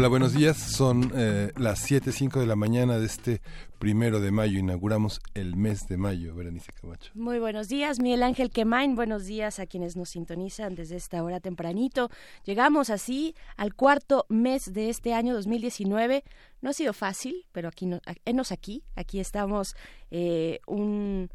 Hola, 0.00 0.08
buenos 0.08 0.32
días. 0.32 0.56
Son 0.56 1.12
eh, 1.14 1.52
las 1.58 1.86
7.05 1.90 2.40
de 2.40 2.46
la 2.46 2.56
mañana 2.56 2.98
de 2.98 3.04
este 3.04 3.42
primero 3.78 4.18
de 4.18 4.30
mayo. 4.30 4.58
Inauguramos 4.58 5.20
el 5.34 5.56
mes 5.56 5.88
de 5.88 5.98
mayo, 5.98 6.34
Berenice 6.34 6.72
Camacho. 6.72 7.10
Muy 7.14 7.38
buenos 7.38 7.68
días, 7.68 8.00
Miguel 8.00 8.22
Ángel 8.22 8.50
Quemain. 8.50 8.94
Buenos 8.94 9.26
días 9.26 9.58
a 9.58 9.66
quienes 9.66 9.96
nos 9.96 10.08
sintonizan 10.08 10.74
desde 10.74 10.96
esta 10.96 11.22
hora 11.22 11.38
tempranito. 11.38 12.08
Llegamos 12.46 12.88
así 12.88 13.34
al 13.58 13.74
cuarto 13.74 14.24
mes 14.30 14.72
de 14.72 14.88
este 14.88 15.12
año 15.12 15.34
2019. 15.34 16.24
No 16.62 16.70
ha 16.70 16.72
sido 16.72 16.94
fácil, 16.94 17.44
pero 17.52 17.68
aquí, 17.68 17.84
no, 17.84 18.00
enos 18.24 18.52
aquí. 18.52 18.82
Aquí 18.96 19.20
estamos 19.20 19.76
eh, 20.10 20.60
un 20.66 21.28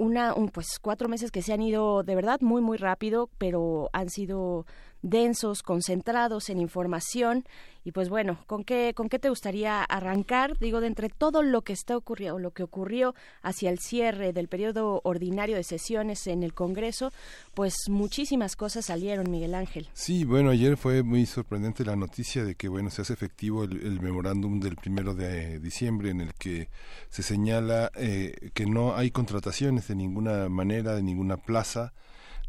una, 0.00 0.32
un, 0.32 0.48
pues 0.48 0.78
cuatro 0.80 1.10
meses 1.10 1.30
que 1.30 1.42
se 1.42 1.52
han 1.52 1.60
ido 1.60 2.02
de 2.02 2.14
verdad 2.14 2.40
muy 2.40 2.62
muy 2.62 2.78
rápido, 2.78 3.28
pero 3.36 3.90
han 3.92 4.08
sido 4.08 4.64
densos, 5.02 5.62
concentrados 5.62 6.50
en 6.50 6.60
información. 6.60 7.44
Y 7.82 7.92
pues 7.92 8.10
bueno, 8.10 8.38
¿con 8.46 8.62
qué, 8.62 8.92
¿con 8.94 9.08
qué 9.08 9.18
te 9.18 9.30
gustaría 9.30 9.82
arrancar? 9.82 10.58
Digo, 10.58 10.82
de 10.82 10.86
entre 10.86 11.08
todo 11.08 11.42
lo 11.42 11.62
que 11.62 11.72
está 11.72 11.96
ocurriendo, 11.96 12.38
lo 12.38 12.50
que 12.50 12.62
ocurrió 12.62 13.14
hacia 13.40 13.70
el 13.70 13.78
cierre 13.78 14.34
del 14.34 14.48
periodo 14.48 15.00
ordinario 15.02 15.56
de 15.56 15.64
sesiones 15.64 16.26
en 16.26 16.42
el 16.42 16.52
Congreso, 16.52 17.10
pues 17.54 17.74
muchísimas 17.88 18.54
cosas 18.54 18.84
salieron, 18.84 19.30
Miguel 19.30 19.54
Ángel. 19.54 19.88
Sí, 19.94 20.24
bueno, 20.24 20.50
ayer 20.50 20.76
fue 20.76 21.02
muy 21.02 21.24
sorprendente 21.24 21.84
la 21.84 21.96
noticia 21.96 22.44
de 22.44 22.54
que, 22.54 22.68
bueno, 22.68 22.90
se 22.90 23.00
hace 23.00 23.14
efectivo 23.14 23.64
el, 23.64 24.00
memorándum 24.00 24.60
del 24.60 24.76
primero 24.76 25.14
de 25.14 25.58
diciembre 25.58 26.10
en 26.10 26.20
el 26.20 26.34
que 26.34 26.68
se 27.08 27.22
señala 27.22 27.90
eh, 27.94 28.50
que 28.52 28.66
no 28.66 28.94
hay 28.94 29.10
contrataciones 29.10 29.88
de 29.88 29.94
ninguna 29.94 30.50
manera, 30.50 30.94
de 30.94 31.02
ninguna 31.02 31.38
plaza, 31.38 31.94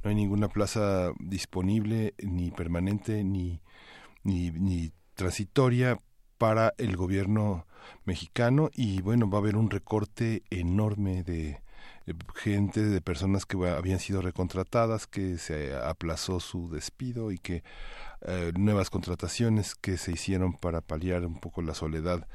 no 0.04 0.10
hay 0.10 0.16
ninguna 0.16 0.48
plaza 0.48 1.12
disponible 1.20 2.14
ni 2.20 2.52
permanente 2.52 3.24
ni, 3.24 3.62
ni, 4.24 4.52
ni 4.52 4.92
transitoria 5.14 6.00
para 6.38 6.74
el 6.78 6.96
gobierno 6.96 7.68
mexicano. 8.06 8.70
Y 8.74 9.02
bueno 9.02 9.30
va 9.30 9.38
a 9.38 9.42
haber 9.42 9.56
un 9.56 9.70
recorte 9.70 10.44
enorme 10.50 11.24
de 11.24 11.62
gente 12.36 12.82
de 12.84 13.02
personas 13.02 13.46
que 13.46 13.58
habían 13.68 14.00
sido 14.00 14.22
recontratadas 14.22 15.08
que 15.08 15.38
se 15.38 15.76
aplazó 15.76 16.40
su 16.40 16.70
despido 16.70 17.32
y 17.32 17.38
que 17.38 17.64
eh, 18.22 18.52
nuevas 18.58 18.90
contrataciones 18.90 19.76
que 19.76 19.98
se 19.98 20.12
hicieron 20.12 20.54
para 20.54 20.82
paliar 20.82 21.26
un 21.26 21.40
poco 21.40 21.62
la 21.62 21.74
soledad 21.74 22.28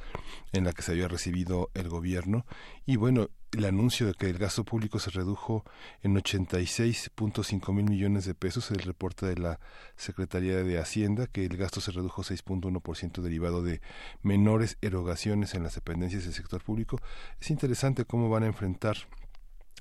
en 0.53 0.65
la 0.65 0.73
que 0.73 0.83
se 0.83 0.93
había 0.93 1.09
recibido 1.09 1.71
el 1.75 1.89
gobierno. 1.89 2.47
Y 2.87 2.97
bueno 2.97 3.29
el 3.53 3.65
anuncio 3.65 4.07
de 4.07 4.15
que 4.15 4.29
el 4.29 4.39
gasto 4.39 4.65
público 4.65 4.99
se 4.99 5.11
redujo 5.11 5.65
en 6.03 6.15
86.5 6.15 7.73
mil 7.73 7.85
millones 7.85 8.25
de 8.25 8.35
pesos 8.35 8.71
el 8.71 8.81
reporte 8.81 9.27
de 9.27 9.37
la 9.37 9.61
Secretaría 9.97 10.57
de 10.63 10.79
Hacienda 10.79 11.27
que 11.27 11.45
el 11.45 11.57
gasto 11.57 11.81
se 11.81 11.93
redujo 11.93 12.23
6.1% 12.23 13.23
derivado 13.23 13.63
de 13.63 13.81
menores 14.23 14.79
erogaciones 14.83 15.55
en 15.55 15.63
las 15.63 15.75
dependencias 15.75 16.25
del 16.25 16.35
sector 16.35 16.63
público. 16.63 17.01
Es 17.41 17.51
interesante 17.51 18.05
cómo 18.05 18.29
van 18.29 18.43
a 18.43 18.47
enfrentar 18.47 18.97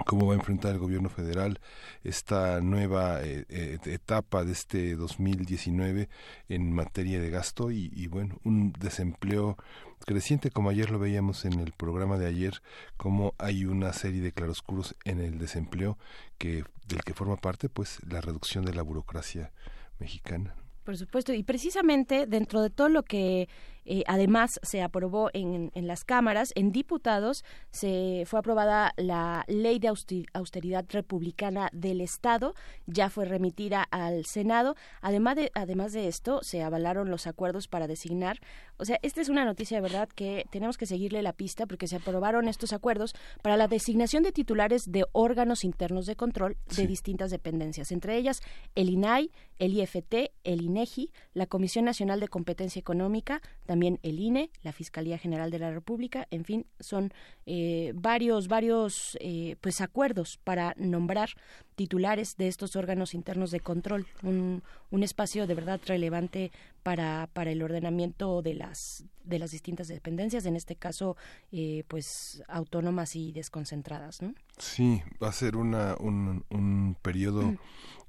cómo 0.06 0.28
va 0.28 0.34
a 0.34 0.38
enfrentar 0.38 0.74
el 0.74 0.80
gobierno 0.80 1.10
federal 1.10 1.60
esta 2.04 2.60
nueva 2.60 3.24
eh, 3.24 3.46
eh, 3.50 3.78
etapa 3.86 4.44
de 4.44 4.52
este 4.52 4.96
2019 4.96 6.10
en 6.50 6.74
materia 6.74 7.22
de 7.22 7.30
gasto 7.30 7.72
y, 7.72 7.92
y, 7.96 8.08
bueno, 8.08 8.38
un 8.44 8.74
desempleo 8.74 9.58
creciente 10.06 10.52
como 10.52 10.70
ayer 10.70 10.92
lo 10.92 11.00
veíamos 11.00 11.46
en 11.46 11.60
el 11.60 11.72
programa 11.72 12.18
de 12.18 12.28
ayer, 12.28 12.62
como 12.98 13.34
hay 13.38 13.66
una 13.66 13.94
serie 13.94 14.22
de 14.22 14.34
claroscuros 14.34 14.96
en 15.06 15.20
el 15.20 15.40
desempleo 15.40 15.98
que 16.38 16.64
del 16.88 17.04
que 17.04 17.14
forma 17.14 17.38
parte 17.38 17.70
pues 17.70 18.00
la 18.08 18.22
reducción 18.22 18.66
de 18.66 18.74
la 18.74 18.84
burocracia 18.84 19.52
mexicana. 20.00 20.56
Por 20.84 20.98
supuesto, 20.98 21.34
y 21.34 21.42
precisamente 21.42 22.28
dentro 22.28 22.62
de 22.62 22.70
todo 22.70 22.90
lo 22.90 23.04
que 23.04 23.50
eh, 23.86 24.04
además, 24.08 24.60
se 24.64 24.82
aprobó 24.82 25.30
en, 25.34 25.72
en, 25.76 25.88
las 25.88 26.04
cámaras, 26.04 26.52
en 26.56 26.72
diputados 26.72 27.44
se 27.70 28.24
fue 28.26 28.40
aprobada 28.40 28.94
la 28.98 29.46
ley 29.48 29.80
de 29.80 29.88
austeridad 30.34 30.86
republicana 30.90 31.70
del 31.72 32.02
Estado, 32.02 32.56
ya 32.88 33.10
fue 33.10 33.26
remitida 33.26 33.84
al 33.84 34.26
Senado. 34.26 34.76
Además 35.02 35.36
de, 35.36 35.52
además 35.54 35.94
de 35.94 36.08
esto, 36.08 36.42
se 36.42 36.64
avalaron 36.64 37.10
los 37.10 37.28
acuerdos 37.28 37.68
para 37.68 37.88
designar. 37.88 38.40
O 38.78 38.86
sea, 38.86 39.00
esta 39.04 39.22
es 39.22 39.30
una 39.30 39.46
noticia 39.46 39.78
de 39.78 39.82
verdad 39.82 40.10
que 40.10 40.46
tenemos 40.50 40.78
que 40.78 40.86
seguirle 40.86 41.22
la 41.22 41.34
pista 41.34 41.66
porque 41.66 41.88
se 41.88 41.98
aprobaron 41.98 42.48
estos 42.48 42.74
acuerdos 42.74 43.14
para 43.42 43.58
la 43.58 43.68
designación 43.68 44.24
de 44.24 44.32
titulares 44.32 44.92
de 44.92 45.06
órganos 45.12 45.64
internos 45.64 46.06
de 46.06 46.16
control 46.16 46.58
de 46.76 46.88
distintas 46.88 47.32
dependencias, 47.32 47.92
entre 47.92 48.18
ellas 48.18 48.42
el 48.74 48.90
INAI, 48.90 49.32
el 49.60 49.78
IFT, 49.78 50.32
el 50.44 50.62
INEGI, 50.62 51.12
la 51.34 51.46
Comisión 51.46 51.86
Nacional 51.86 52.20
de 52.20 52.28
Competencia 52.28 52.80
Económica, 52.80 53.42
también 53.66 53.75
el 53.84 54.20
INE, 54.20 54.50
la 54.64 54.72
Fiscalía 54.72 55.18
General 55.18 55.52
de 55.52 55.60
la 55.60 55.72
República, 55.72 56.28
en 56.32 56.46
fin, 56.46 56.66
son 56.80 57.12
eh, 57.46 57.94
varios, 57.96 58.48
varios 58.48 59.18
eh, 59.22 59.56
pues 59.62 59.82
acuerdos 59.82 60.40
para 60.44 60.74
nombrar 60.78 61.30
titulares 61.76 62.38
de 62.38 62.48
estos 62.48 62.76
órganos 62.76 63.14
internos 63.14 63.52
de 63.52 63.60
control, 63.60 64.08
un, 64.24 64.64
un 64.92 65.04
espacio 65.04 65.48
de 65.48 65.56
verdad 65.56 65.80
relevante 65.86 66.52
para, 66.84 67.30
para 67.34 67.52
el 67.52 67.62
ordenamiento 67.62 68.42
de 68.42 68.56
las 68.56 69.04
de 69.26 69.40
las 69.40 69.50
distintas 69.50 69.88
dependencias, 69.88 70.46
en 70.46 70.56
este 70.56 70.76
caso, 70.76 71.18
eh, 71.52 71.84
pues 71.88 72.44
autónomas 72.48 73.16
y 73.16 73.32
desconcentradas, 73.32 74.22
¿no? 74.22 74.36
Sí, 74.60 75.02
va 75.22 75.30
a 75.30 75.32
ser 75.32 75.56
una, 75.56 75.96
un, 76.00 76.46
un 76.52 76.96
periodo 77.02 77.42
mm 77.42 77.58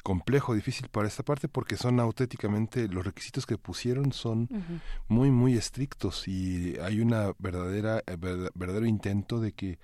complejo, 0.06 0.54
difícil 0.54 0.88
para 0.88 1.08
esta 1.08 1.24
parte 1.24 1.48
porque 1.48 1.76
son 1.76 1.98
auténticamente 1.98 2.86
los 2.86 3.04
requisitos 3.04 3.44
que 3.44 3.58
pusieron 3.58 4.12
son 4.12 4.48
muy 5.08 5.32
muy 5.32 5.56
estrictos 5.56 6.28
y 6.28 6.78
hay 6.78 7.00
una 7.00 7.32
verdadera 7.40 8.04
eh, 8.06 8.16
verdadero 8.54 8.86
intento 8.86 9.40
de 9.40 9.50
que 9.50 9.80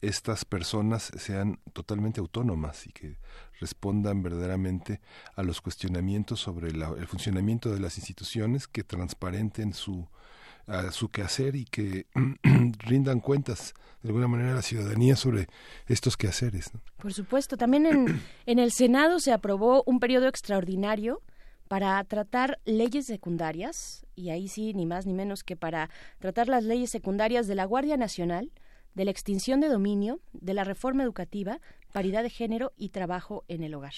estas 0.00 0.44
personas 0.44 1.10
sean 1.16 1.58
totalmente 1.72 2.20
autónomas 2.20 2.86
y 2.86 2.92
que 2.92 3.18
respondan 3.58 4.22
verdaderamente 4.22 5.00
a 5.34 5.42
los 5.42 5.60
cuestionamientos 5.60 6.38
sobre 6.38 6.68
el 6.68 7.08
funcionamiento 7.08 7.72
de 7.72 7.80
las 7.80 7.98
instituciones 7.98 8.68
que 8.68 8.84
transparenten 8.84 9.74
su 9.74 10.06
a 10.66 10.90
su 10.92 11.08
quehacer 11.08 11.56
y 11.56 11.64
que 11.64 12.06
rindan 12.78 13.20
cuentas 13.20 13.74
de 14.02 14.08
alguna 14.08 14.28
manera 14.28 14.52
a 14.52 14.56
la 14.56 14.62
ciudadanía 14.62 15.16
sobre 15.16 15.48
estos 15.86 16.16
quehaceres. 16.16 16.70
Por 16.98 17.12
supuesto, 17.12 17.56
también 17.56 17.86
en, 17.86 18.20
en 18.46 18.58
el 18.58 18.72
Senado 18.72 19.18
se 19.20 19.32
aprobó 19.32 19.82
un 19.86 20.00
periodo 20.00 20.28
extraordinario 20.28 21.22
para 21.68 22.02
tratar 22.04 22.60
leyes 22.64 23.06
secundarias, 23.06 24.04
y 24.14 24.30
ahí 24.30 24.48
sí, 24.48 24.74
ni 24.74 24.86
más 24.86 25.06
ni 25.06 25.14
menos 25.14 25.42
que 25.42 25.56
para 25.56 25.90
tratar 26.18 26.48
las 26.48 26.62
leyes 26.62 26.90
secundarias 26.90 27.46
de 27.46 27.54
la 27.54 27.64
Guardia 27.64 27.96
Nacional, 27.96 28.52
de 28.94 29.04
la 29.04 29.10
extinción 29.10 29.60
de 29.60 29.68
dominio, 29.68 30.20
de 30.32 30.54
la 30.54 30.64
reforma 30.64 31.02
educativa, 31.02 31.60
paridad 31.92 32.22
de 32.22 32.30
género 32.30 32.72
y 32.76 32.90
trabajo 32.90 33.44
en 33.48 33.62
el 33.62 33.74
hogar. 33.74 33.94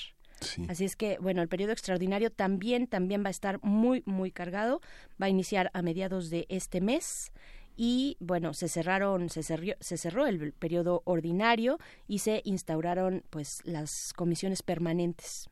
Así 0.69 0.85
es 0.85 0.97
que, 0.97 1.19
bueno, 1.19 1.43
el 1.43 1.49
periodo 1.49 1.73
extraordinario 1.73 2.31
también, 2.31 2.87
también 2.87 3.23
va 3.25 3.29
a 3.29 3.31
estar 3.31 3.59
muy, 3.63 4.03
muy 4.07 4.31
cargado. 4.31 4.81
Va 5.21 5.27
a 5.27 5.31
iniciar 5.31 5.71
a 5.75 5.83
mediados 5.83 6.31
de 6.31 6.47
este 6.49 6.81
mes 6.81 7.33
y 7.79 8.17
bueno 8.21 8.55
se 8.55 8.69
cerraron 8.69 9.29
se 9.29 9.43
cerró, 9.43 9.75
se 9.81 9.99
cerró 9.99 10.27
el 10.27 10.55
periodo 10.55 11.03
ordinario 11.05 11.79
y 12.09 12.21
se 12.21 12.41
instauraron 12.47 13.23
pues 13.29 13.61
las 13.65 14.15
comisiones 14.15 14.63
permanentes 14.63 15.51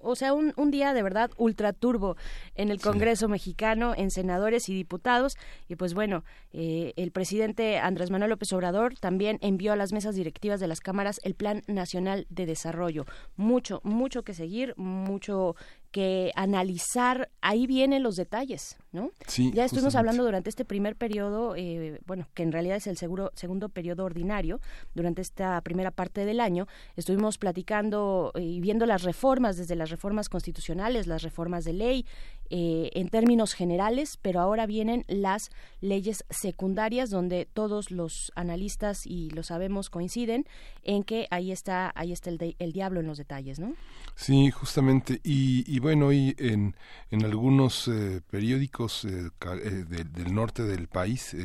o 0.00 0.16
sea, 0.16 0.32
un, 0.32 0.52
un, 0.56 0.70
día 0.70 0.94
de 0.94 1.02
verdad 1.02 1.30
ultra 1.36 1.72
turbo 1.72 2.16
en 2.54 2.70
el 2.70 2.80
Congreso 2.80 3.28
mexicano, 3.28 3.94
en 3.96 4.10
senadores 4.10 4.68
y 4.68 4.74
diputados. 4.74 5.36
Y 5.68 5.76
pues 5.76 5.94
bueno, 5.94 6.24
eh, 6.52 6.92
el 6.96 7.10
presidente 7.10 7.78
Andrés 7.78 8.10
Manuel 8.10 8.30
López 8.30 8.52
Obrador 8.52 8.96
también 8.98 9.38
envió 9.42 9.72
a 9.72 9.76
las 9.76 9.92
mesas 9.92 10.14
directivas 10.14 10.60
de 10.60 10.66
las 10.66 10.80
cámaras 10.80 11.20
el 11.24 11.34
Plan 11.34 11.62
Nacional 11.66 12.26
de 12.30 12.46
Desarrollo. 12.46 13.04
Mucho, 13.36 13.80
mucho 13.84 14.22
que 14.22 14.34
seguir, 14.34 14.74
mucho 14.76 15.56
que 15.90 16.30
analizar, 16.36 17.30
ahí 17.40 17.66
vienen 17.66 18.02
los 18.02 18.16
detalles, 18.16 18.78
¿no? 18.92 19.10
Sí, 19.26 19.50
ya 19.52 19.64
estuvimos 19.64 19.94
hablando 19.94 20.24
durante 20.24 20.48
este 20.48 20.64
primer 20.64 20.96
periodo, 20.96 21.54
eh, 21.56 22.00
bueno, 22.06 22.28
que 22.34 22.42
en 22.42 22.52
realidad 22.52 22.76
es 22.76 22.86
el 22.86 22.96
seguro, 22.96 23.32
segundo 23.34 23.68
periodo 23.68 24.04
ordinario, 24.04 24.60
durante 24.94 25.22
esta 25.22 25.60
primera 25.62 25.90
parte 25.90 26.24
del 26.24 26.40
año, 26.40 26.66
estuvimos 26.96 27.38
platicando 27.38 28.32
y 28.36 28.60
viendo 28.60 28.86
las 28.86 29.02
reformas, 29.02 29.56
desde 29.56 29.74
las 29.74 29.90
reformas 29.90 30.28
constitucionales, 30.28 31.06
las 31.06 31.22
reformas 31.22 31.64
de 31.64 31.72
ley, 31.72 32.06
eh, 32.50 32.90
en 32.94 33.08
términos 33.08 33.52
generales, 33.52 34.18
pero 34.20 34.40
ahora 34.40 34.66
vienen 34.66 35.04
las 35.06 35.50
leyes 35.80 36.24
secundarias 36.30 37.08
donde 37.08 37.46
todos 37.46 37.90
los 37.90 38.32
analistas 38.34 39.06
y 39.06 39.30
lo 39.30 39.42
sabemos 39.42 39.88
coinciden 39.88 40.46
en 40.82 41.04
que 41.04 41.28
ahí 41.30 41.52
está 41.52 41.92
ahí 41.94 42.12
está 42.12 42.30
el, 42.30 42.56
el 42.58 42.72
diablo 42.72 43.00
en 43.00 43.06
los 43.06 43.18
detalles, 43.18 43.60
¿no? 43.60 43.74
Sí, 44.16 44.50
justamente. 44.50 45.20
Y, 45.22 45.78
bueno, 45.78 46.12
y 46.12 46.34
en, 46.38 46.76
en 47.10 47.24
algunos 47.24 47.88
eh, 47.88 48.20
periódicos 48.28 49.04
eh, 49.04 49.30
del 49.40 50.34
norte 50.34 50.64
del 50.64 50.88
país, 50.88 51.36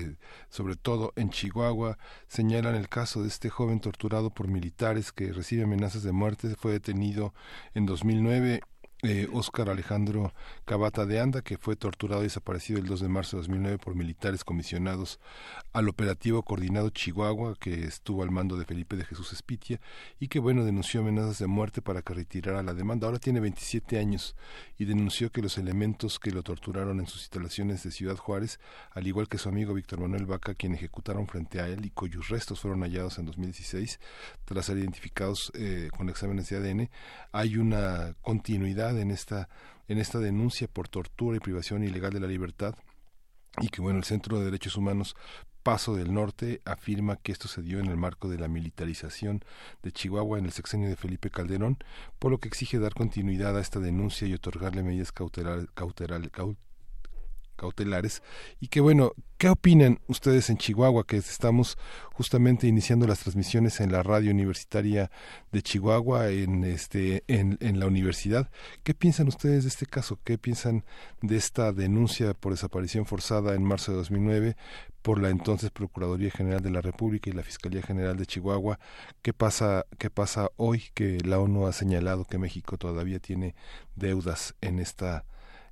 sobre 0.50 0.76
todo 0.76 1.14
en 1.16 1.30
Chihuahua, 1.30 1.98
señalan 2.28 2.76
el 2.76 2.90
caso 2.90 3.22
de 3.22 3.30
este 3.30 3.50
joven 3.50 3.80
torturado 3.80 4.30
por 4.30 4.48
militares 4.48 5.12
que 5.12 5.32
recibe 5.32 5.64
amenazas 5.64 6.04
de 6.04 6.12
muerte. 6.12 6.56
Fue 6.56 6.72
detenido 6.72 7.34
en 7.74 7.86
2009 7.86 8.62
Óscar 9.32 9.70
Alejandro 9.70 10.34
Cabata 10.66 11.06
de 11.06 11.20
Anda, 11.20 11.42
que 11.42 11.58
fue 11.58 11.76
torturado 11.76 12.22
y 12.22 12.26
desaparecido 12.26 12.80
el 12.80 12.88
2 12.88 13.02
de 13.02 13.08
marzo 13.08 13.38
de 13.38 13.42
2009 13.42 13.78
por 13.78 13.96
militares 13.96 14.44
comisionados 14.44 15.20
al 15.74 15.90
operativo 15.90 16.42
coordinado 16.42 16.90
Chihuahua, 16.90 17.56
que 17.60 17.86
estuvo 17.86 18.24
al 18.24 18.32
mando 18.32 18.58
de 18.58 18.66
Felipe 18.66 18.96
de 18.96 19.06
Jesús 19.06 19.34
Espitia 19.34 19.80
y 20.20 20.28
que, 20.28 20.40
bueno, 20.40 20.66
denunció 20.66 21.02
amenazas 21.02 21.40
de 21.40 21.48
muerte 21.48 21.82
para 21.82 22.02
que 22.02 22.14
retirara 22.14 22.64
la 22.64 22.74
demanda. 22.74 23.06
Ahora 23.06 23.20
tiene 23.20 23.40
27 23.40 24.00
años 24.00 24.36
y 24.78 24.86
denunció 24.86 25.32
que 25.32 25.42
los 25.42 25.58
elementos 25.58 26.18
que 26.18 26.32
lo 26.32 26.42
torturaron 26.42 27.00
en 27.00 27.08
sus 27.08 27.22
instalaciones 27.22 27.84
de 27.84 27.92
Ciudad 27.92 28.18
Juárez, 28.18 28.60
al 28.92 29.06
igual 29.06 29.28
que 29.28 29.38
su 29.38 29.50
amigo 29.50 29.74
Víctor 29.74 30.00
Manuel 30.00 30.26
Vaca, 30.26 30.56
quien 30.56 30.74
ejecutaron 30.74 31.28
frente 31.28 31.60
a 31.60 31.68
él 31.68 31.86
y 31.86 31.92
cuyos 31.92 32.30
restos 32.30 32.62
fueron 32.62 32.82
hallados 32.82 33.20
en 33.20 33.26
2016, 33.26 34.00
tras 34.46 34.66
ser 34.66 34.78
identificados 34.78 35.52
eh, 35.54 35.90
con 35.96 36.10
exámenes 36.10 36.50
de 36.50 36.58
ADN, 36.58 36.90
hay 37.32 37.58
una 37.58 38.16
continuidad 38.22 38.95
en 38.98 39.12
esta, 39.12 39.50
en 39.88 39.98
esta 39.98 40.20
denuncia 40.20 40.68
por 40.68 40.88
tortura 40.88 41.38
y 41.38 41.40
privación 41.40 41.84
ilegal 41.84 42.14
de 42.14 42.20
la 42.20 42.28
libertad 42.28 42.76
y 43.62 43.70
que 43.70 43.82
bueno 43.82 44.00
el 44.00 44.06
Centro 44.06 44.40
de 44.40 44.46
Derechos 44.46 44.76
Humanos 44.76 45.16
Paso 45.66 45.96
del 45.96 46.14
Norte 46.14 46.62
afirma 46.64 47.16
que 47.16 47.32
esto 47.32 47.48
se 47.48 47.64
dio 47.64 47.80
en 47.80 47.88
el 47.88 47.98
marco 47.98 48.30
de 48.30 48.38
la 48.38 48.48
militarización 48.48 49.44
de 49.82 49.92
Chihuahua 49.92 50.38
en 50.38 50.46
el 50.46 50.52
sexenio 50.52 50.88
de 50.88 50.96
Felipe 50.96 51.32
Calderón, 51.32 51.80
por 52.20 52.30
lo 52.30 52.38
que 52.38 52.48
exige 52.48 52.78
dar 52.78 52.94
continuidad 52.94 53.58
a 53.58 53.62
esta 53.62 53.80
denuncia 53.80 54.28
y 54.28 54.36
otorgarle 54.36 54.84
medidas 54.84 55.12
cautelares, 55.12 55.66
cautelares 57.56 58.22
y 58.60 58.68
que 58.68 58.82
bueno, 58.82 59.14
¿qué 59.38 59.50
opinan 59.50 60.00
ustedes 60.08 60.50
en 60.50 60.58
Chihuahua 60.58 61.06
que 61.06 61.18
estamos 61.18 61.78
justamente 62.14 62.68
iniciando 62.68 63.08
las 63.08 63.20
transmisiones 63.20 63.80
en 63.80 63.92
la 63.92 64.04
radio 64.04 64.32
universitaria 64.32 65.12
de 65.52 65.62
Chihuahua 65.62 66.30
en 66.30 66.64
este 66.64 67.24
en, 67.28 67.58
la 67.80 67.88
universidad? 67.88 68.50
¿Qué 68.84 68.94
piensan 68.94 69.28
ustedes 69.28 69.64
de 69.64 69.70
este 69.70 69.86
caso? 69.86 70.20
¿Qué 70.24 70.38
piensan 70.38 70.86
de 71.22 71.38
esta 71.38 71.72
denuncia 71.72 72.34
por 72.34 72.54
desaparición 72.54 73.06
forzada 73.06 73.56
en 73.56 73.64
marzo 73.64 73.92
de 73.92 73.98
2009 73.98 74.58
por 75.02 75.22
la 75.22 75.30
entonces 75.30 75.70
Procuraduría 75.70 76.32
General 76.32 76.62
de 76.62 76.72
la 76.72 76.82
República 76.82 77.30
y 77.30 77.34
la 77.34 77.44
Fiscalía 77.44 77.82
General 77.82 78.18
de 78.18 78.26
Chihuahua? 78.26 78.80
¿Qué 79.22 79.34
pasa 79.34 79.86
qué 79.98 80.10
pasa 80.10 80.50
hoy 80.58 80.84
que 80.94 81.20
la 81.24 81.40
ONU 81.40 81.68
ha 81.68 81.74
señalado 81.74 82.26
que 82.26 82.38
México 82.38 82.78
todavía 82.78 83.20
tiene 83.20 83.56
deudas 83.96 84.56
en 84.62 84.80
esta 84.80 85.26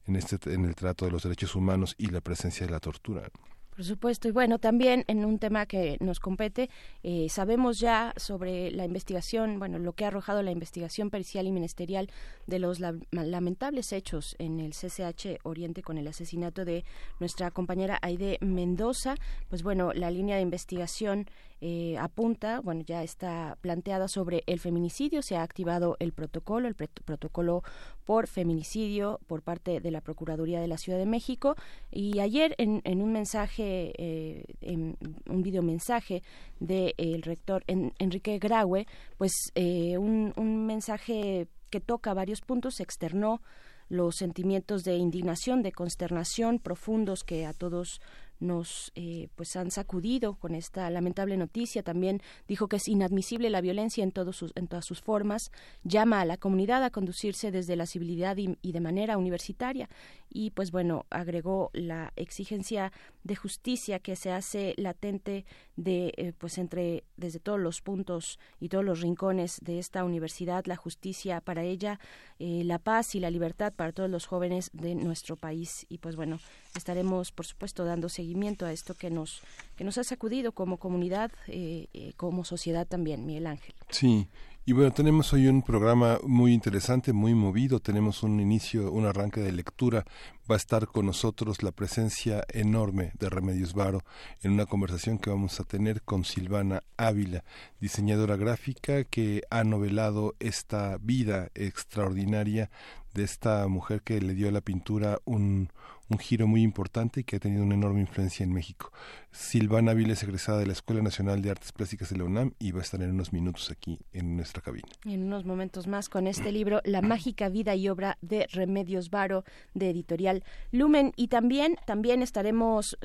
en, 0.07 0.15
este, 0.15 0.37
en 0.53 0.65
el 0.65 0.75
trato 0.75 1.05
de 1.05 1.11
los 1.11 1.23
derechos 1.23 1.55
humanos 1.55 1.95
y 1.97 2.07
la 2.07 2.21
presencia 2.21 2.65
de 2.65 2.71
la 2.71 2.79
tortura. 2.79 3.29
Por 3.75 3.85
supuesto. 3.85 4.27
Y 4.27 4.31
bueno, 4.31 4.59
también 4.59 5.03
en 5.07 5.25
un 5.25 5.39
tema 5.39 5.65
que 5.65 5.97
nos 5.99 6.19
compete, 6.19 6.69
eh, 7.01 7.27
sabemos 7.29 7.79
ya 7.79 8.13
sobre 8.17 8.69
la 8.69 8.85
investigación, 8.85 9.57
bueno, 9.57 9.79
lo 9.79 9.93
que 9.93 10.05
ha 10.05 10.09
arrojado 10.09 10.43
la 10.43 10.51
investigación 10.51 11.09
pericial 11.09 11.47
y 11.47 11.51
ministerial 11.51 12.11
de 12.45 12.59
los 12.59 12.79
lamentables 12.79 13.91
hechos 13.91 14.35
en 14.37 14.59
el 14.59 14.73
CCH 14.73 15.39
Oriente 15.41 15.81
con 15.81 15.97
el 15.97 16.07
asesinato 16.07 16.65
de 16.65 16.85
nuestra 17.19 17.49
compañera 17.49 17.97
Aide 18.03 18.37
Mendoza. 18.41 19.15
Pues 19.49 19.63
bueno, 19.63 19.91
la 19.93 20.11
línea 20.11 20.35
de 20.35 20.43
investigación 20.43 21.27
eh, 21.65 21.97
apunta, 21.97 22.59
bueno, 22.59 22.81
ya 22.85 23.03
está 23.03 23.57
planteada 23.61 24.09
sobre 24.09 24.43
el 24.47 24.59
feminicidio, 24.59 25.21
se 25.21 25.37
ha 25.37 25.43
activado 25.43 25.95
el 25.99 26.11
protocolo, 26.11 26.67
el 26.67 26.75
protocolo 26.75 27.63
por 28.03 28.27
feminicidio 28.27 29.21
por 29.27 29.43
parte 29.43 29.79
de 29.79 29.89
la 29.89 30.01
Procuraduría 30.01 30.59
de 30.59 30.67
la 30.67 30.77
Ciudad 30.77 30.99
de 30.99 31.05
México. 31.05 31.55
Y 31.89 32.19
ayer 32.19 32.53
en, 32.57 32.81
un 33.01 33.13
mensaje, 33.13 33.93
eh, 33.97 34.43
en 34.59 34.97
un 35.29 35.41
videomensaje 35.41 36.21
del 36.59 36.93
el 36.97 37.21
rector 37.21 37.63
Enrique 37.67 38.39
Graue, 38.39 38.85
pues 39.17 39.31
eh, 39.55 39.97
un, 39.97 40.33
un 40.35 40.65
mensaje 40.65 41.47
que 41.69 41.79
toca 41.79 42.13
varios 42.13 42.41
puntos, 42.41 42.75
se 42.75 42.83
externó 42.83 43.41
los 43.87 44.15
sentimientos 44.17 44.83
de 44.83 44.97
indignación, 44.97 45.61
de 45.61 45.71
consternación 45.71 46.59
profundos 46.59 47.23
que 47.23 47.45
a 47.45 47.53
todos 47.53 48.01
nos 48.43 48.91
eh, 48.95 49.29
pues 49.35 49.55
han 49.55 49.71
sacudido 49.71 50.35
con 50.35 50.53
esta 50.53 50.89
lamentable 50.89 51.37
noticia. 51.37 51.81
También 51.81 52.21
dijo 52.47 52.67
que 52.67 52.75
es 52.75 52.87
inadmisible 52.87 53.49
la 53.49 53.61
violencia 53.61 54.03
en, 54.03 54.11
todos 54.11 54.35
sus, 54.35 54.51
en 54.55 54.67
todas 54.67 54.85
sus 54.85 55.01
formas. 55.01 55.51
Llama 55.83 56.21
a 56.21 56.25
la 56.25 56.37
comunidad 56.37 56.83
a 56.83 56.91
conducirse 56.91 57.51
desde 57.51 57.75
la 57.75 57.87
civilidad 57.87 58.37
y, 58.37 58.71
de 58.71 58.79
manera 58.81 59.17
universitaria. 59.17 59.89
Y 60.29 60.51
pues 60.51 60.71
bueno, 60.71 61.05
agregó 61.09 61.69
la 61.73 62.11
exigencia 62.15 62.91
de 63.23 63.35
justicia 63.35 63.99
que 63.99 64.15
se 64.15 64.31
hace 64.31 64.73
latente 64.77 65.45
de 65.75 66.13
eh, 66.17 66.33
pues 66.37 66.57
entre 66.57 67.03
desde 67.17 67.39
todos 67.39 67.59
los 67.59 67.81
puntos 67.81 68.39
y 68.59 68.69
todos 68.69 68.83
los 68.83 69.01
rincones 69.01 69.59
de 69.61 69.79
esta 69.79 70.03
universidad 70.03 70.65
la 70.65 70.75
justicia 70.75 71.39
para 71.39 71.63
ella 71.63 71.99
eh, 72.39 72.63
la 72.63 72.79
paz 72.79 73.15
y 73.15 73.19
la 73.19 73.31
libertad 73.31 73.73
para 73.73 73.91
todos 73.91 74.09
los 74.09 74.25
jóvenes 74.25 74.69
de 74.73 74.93
nuestro 74.95 75.35
país 75.35 75.85
y 75.89 75.99
pues 75.99 76.15
bueno 76.15 76.39
estaremos 76.75 77.31
por 77.31 77.45
supuesto 77.45 77.85
dando 77.85 78.09
seguimiento 78.09 78.32
a 78.65 78.71
esto 78.71 78.93
que 78.93 79.09
nos 79.09 79.41
que 79.75 79.83
nos 79.83 79.97
ha 79.97 80.03
sacudido 80.03 80.51
como 80.51 80.77
comunidad 80.77 81.31
eh, 81.47 82.13
como 82.17 82.45
sociedad 82.45 82.87
también 82.87 83.25
Miguel 83.25 83.47
Ángel 83.47 83.75
sí 83.89 84.27
y 84.65 84.71
bueno, 84.71 84.93
tenemos 84.93 85.33
hoy 85.33 85.47
un 85.47 85.61
programa 85.61 86.19
muy 86.23 86.53
interesante, 86.53 87.11
muy 87.11 87.35
movido. 87.35 87.81
Tenemos 87.81 88.23
un 88.23 88.39
inicio, 88.39 88.93
un 88.93 89.05
arranque 89.05 89.41
de 89.41 89.51
lectura. 89.51 90.05
Va 90.49 90.55
a 90.55 90.57
estar 90.57 90.87
con 90.87 91.05
nosotros 91.05 91.63
la 91.63 91.73
presencia 91.73 92.45
enorme 92.47 93.11
de 93.19 93.29
Remedios 93.29 93.73
Varo 93.73 94.05
en 94.41 94.53
una 94.53 94.65
conversación 94.65 95.19
que 95.19 95.29
vamos 95.29 95.59
a 95.59 95.65
tener 95.65 96.01
con 96.03 96.23
Silvana 96.23 96.81
Ávila, 96.95 97.43
diseñadora 97.81 98.37
gráfica 98.37 99.03
que 99.03 99.41
ha 99.49 99.65
novelado 99.65 100.33
esta 100.39 100.97
vida 101.01 101.49
extraordinaria 101.55 102.71
de 103.13 103.23
esta 103.23 103.67
mujer 103.67 104.01
que 104.01 104.21
le 104.21 104.33
dio 104.33 104.47
a 104.47 104.53
la 104.53 104.61
pintura 104.61 105.19
un, 105.25 105.71
un 106.09 106.17
giro 106.17 106.47
muy 106.47 106.61
importante 106.61 107.21
y 107.21 107.23
que 107.23 107.37
ha 107.37 107.39
tenido 107.39 107.63
una 107.63 107.75
enorme 107.75 108.01
influencia 108.01 108.43
en 108.43 108.53
México. 108.53 108.91
Silvana 109.31 109.91
Ávila 109.91 110.13
es 110.13 110.21
egresada 110.21 110.59
de 110.59 110.67
la 110.67 110.73
Escuela 110.73 111.01
Nacional 111.01 111.41
de 111.41 111.49
Artes 111.49 111.71
Plásticas 111.71 112.09
de 112.09 112.17
la 112.17 112.25
UNAM 112.25 112.53
y 112.59 112.71
va 112.71 112.79
a 112.79 112.83
estar 112.83 113.01
en 113.01 113.09
unos 113.09 113.33
minutos 113.33 113.71
aquí 113.71 113.99
en 114.11 114.35
nuestra 114.35 114.61
cabina. 114.61 114.87
En 115.05 115.23
unos 115.23 115.45
momentos 115.45 115.87
más 115.87 116.07
con 116.07 116.27
este 116.27 116.51
libro, 116.51 116.81
La 116.83 117.01
mágica 117.01 117.49
vida 117.49 117.75
y 117.75 117.89
obra 117.89 118.17
de 118.21 118.47
Remedios 118.51 119.09
Varo, 119.09 119.43
de 119.73 119.89
editorial 119.89 120.43
Lumen. 120.71 121.13
Y 121.15 121.29
también, 121.29 121.77
también 121.87 122.21
estaremos 122.21 122.97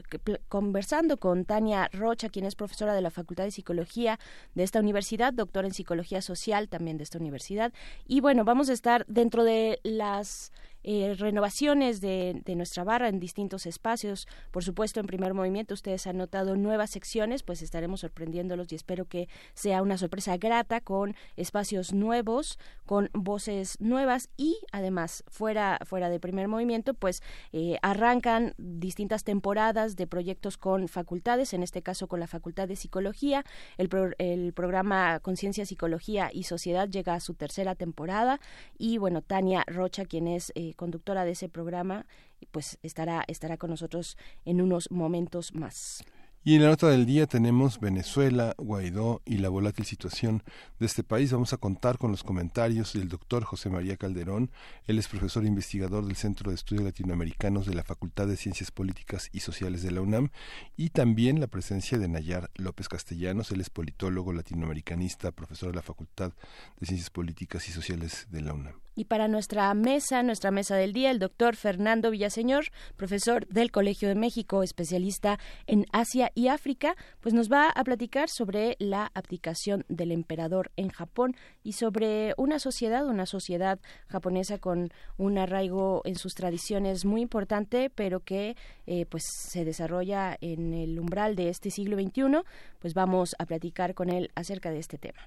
conversando 0.49 1.17
con 1.17 1.45
Tania 1.45 1.89
Rocha, 1.93 2.29
quien 2.29 2.45
es 2.45 2.57
profesora 2.57 2.95
de 2.95 3.01
la 3.01 3.11
Facultad 3.11 3.45
de 3.45 3.51
Psicología 3.51 4.19
de 4.55 4.65
esta 4.65 4.81
universidad, 4.81 5.33
doctora 5.33 5.67
en 5.67 5.75
Psicología 5.75 6.21
Social 6.21 6.69
también 6.69 6.99
de 6.99 7.05
esta 7.05 7.19
universidad. 7.19 7.73
Y 8.07 8.21
bueno, 8.21 8.45
vamos 8.45 8.69
a 8.69 8.73
estar 8.73 9.07
dentro 9.07 9.45
de 9.45 9.81
las 9.83 10.53
eh, 10.85 11.15
renovaciones 11.19 12.01
de, 12.01 12.41
de, 12.45 12.55
nuestra 12.57 12.85
barra 12.85 13.09
en 13.09 13.19
distintos 13.19 13.67
espacios. 13.67 14.27
Por 14.51 14.65
supuesto, 14.65 15.01
en 15.01 15.07
primer 15.07 15.35
movimiento 15.35 15.75
ustedes 15.75 16.07
han 16.07 16.17
notado 16.17 16.57
nuevas 16.57 16.91
secciones, 16.91 17.43
pues 17.43 17.63
estaremos 17.63 18.01
sorprendiéndolos 18.01 18.73
y 18.73 18.77
espero 18.77 19.07
que 19.07 19.29
sea 19.55 19.83
una 19.83 19.99
sorpresa 19.99 20.37
grata 20.37 20.81
con 20.81 21.15
espacios 21.37 21.93
nuevos, 21.93 22.59
con 22.87 23.11
voces 23.13 23.77
nuevas 23.81 24.31
y 24.37 24.59
además 24.73 25.25
fuera, 25.29 25.79
fuera 25.85 26.09
de 26.09 26.21
primer 26.21 26.49
movimiento, 26.49 26.95
pues 26.95 27.23
eh, 27.53 27.79
arrancan 27.83 28.55
distintas 28.57 29.25
temporadas 29.25 29.97
de 29.97 30.07
proyectos 30.07 30.57
con 30.57 30.89
facultades, 30.89 31.53
en 31.53 31.63
este 31.63 31.83
caso 31.83 32.09
con 32.09 32.21
la 32.21 32.27
Facultad 32.27 32.69
de 32.69 32.77
Psicología. 32.77 33.45
El, 33.77 33.89
el 34.19 34.53
programa 34.53 35.21
Conciencia, 35.21 35.67
Psicología 35.67 36.31
y 36.33 36.45
Sociedad 36.45 36.89
llega 36.89 37.15
a 37.15 37.21
su 37.21 37.35
tercera 37.35 37.75
temporada 37.75 38.41
y 38.77 38.99
bueno, 38.99 39.23
Tania 39.23 39.65
Rocha, 39.67 40.05
quien 40.05 40.29
es 40.29 40.53
eh, 40.55 40.68
conductora 40.75 41.25
de 41.25 41.33
ese 41.33 41.49
programa, 41.49 42.07
pues 42.51 42.79
estará, 42.83 43.25
estará 43.29 43.57
con 43.57 43.71
nosotros 43.71 44.17
en 44.45 44.61
unos 44.61 44.91
momentos 44.91 45.55
más. 45.55 46.05
Y 46.45 46.55
en 46.55 46.63
la 46.63 46.69
nota 46.69 46.89
del 46.89 47.05
día 47.05 47.27
tenemos 47.27 47.79
Venezuela, 47.79 48.55
Guaidó 48.57 49.21
y 49.27 49.39
la 49.39 49.49
volátil 49.49 49.85
situación 49.85 50.43
de 50.79 50.87
este 50.87 51.03
país. 51.03 51.33
Vamos 51.33 51.53
a 51.53 51.59
contar 51.59 51.99
con 51.99 52.11
los 52.11 52.23
comentarios 52.23 52.95
del 52.95 53.09
doctor 53.09 53.45
José 53.45 53.69
María 53.69 53.97
Calderón. 53.97 54.51
Él 54.87 54.99
es 54.99 55.09
profesor 55.09 55.45
e 55.45 55.49
investigador 55.49 56.07
del 56.07 56.17
Centro 56.17 56.51
de 56.51 56.55
Estudios 56.55 56.85
Latinoamericanos 56.85 57.67
de 57.67 57.75
la 57.75 57.83
Facultad 57.83 58.29
de 58.29 58.37
Ciencias 58.37 58.71
Políticas 58.71 59.29
y 59.33 59.41
Sociales 59.41 59.83
de 59.83 59.91
la 59.91 60.01
UNAM. 60.01 60.31
Y 60.77 60.91
también 60.91 61.41
la 61.41 61.49
presencia 61.49 61.99
de 61.99 62.09
Nayar 62.09 62.51
López 62.55 62.89
Castellanos. 62.89 63.51
Él 63.51 63.61
es 63.61 63.69
politólogo 63.69 64.33
latinoamericanista, 64.33 65.33
profesor 65.33 65.71
de 65.71 65.77
la 65.77 65.83
Facultad 65.83 66.33
de 66.79 66.87
Ciencias 66.87 67.11
Políticas 67.11 67.69
y 67.69 67.73
Sociales 67.73 68.27
de 68.31 68.41
la 68.41 68.55
UNAM. 68.55 68.81
Y 68.99 69.05
para 69.05 69.29
nuestra 69.29 69.73
mesa, 69.75 70.25
nuestra 70.25 70.51
mesa 70.51 70.75
del 70.75 70.93
día, 70.93 71.13
el 71.13 71.21
doctor 71.21 71.55
Fernando 71.55 72.11
Villaseñor, 72.11 72.65
profesor 72.97 73.47
del 73.47 73.71
Colegio 73.71 74.09
de 74.09 74.17
México, 74.17 74.65
especialista 74.65 75.39
en 75.69 75.87
Asia 75.93 76.33
y 76.35 76.49
África, 76.49 76.97
pues 77.21 77.33
nos 77.33 77.49
va 77.49 77.71
a 77.71 77.85
platicar 77.85 78.29
sobre 78.29 78.75
la 78.81 79.13
abdicación 79.15 79.85
del 79.89 80.11
emperador 80.11 80.73
en 80.75 80.89
Japón 80.89 81.37
y 81.63 81.75
sobre 81.75 82.35
una 82.39 82.59
sociedad, 82.59 83.07
una 83.07 83.27
sociedad 83.27 83.79
japonesa 84.09 84.59
con 84.59 84.91
un 85.17 85.39
arraigo 85.39 86.03
en 86.05 86.17
sus 86.17 86.35
tradiciones 86.35 87.05
muy 87.05 87.21
importante, 87.23 87.91
pero 87.91 88.19
que 88.19 88.57
eh, 88.89 89.07
pues 89.07 89.23
se 89.29 89.65
desarrolla 89.65 90.37
en 90.41 90.75
el 90.75 90.99
umbral 90.99 91.37
de 91.37 91.51
este 91.51 91.71
siglo 91.71 91.97
XXI. 91.97 92.43
Pues 92.81 92.95
vamos 92.95 93.37
a 93.39 93.47
platicar 93.47 93.95
con 93.95 94.11
él 94.11 94.33
acerca 94.35 94.73
de 94.73 94.81
este 94.81 94.99
tema. 94.99 95.21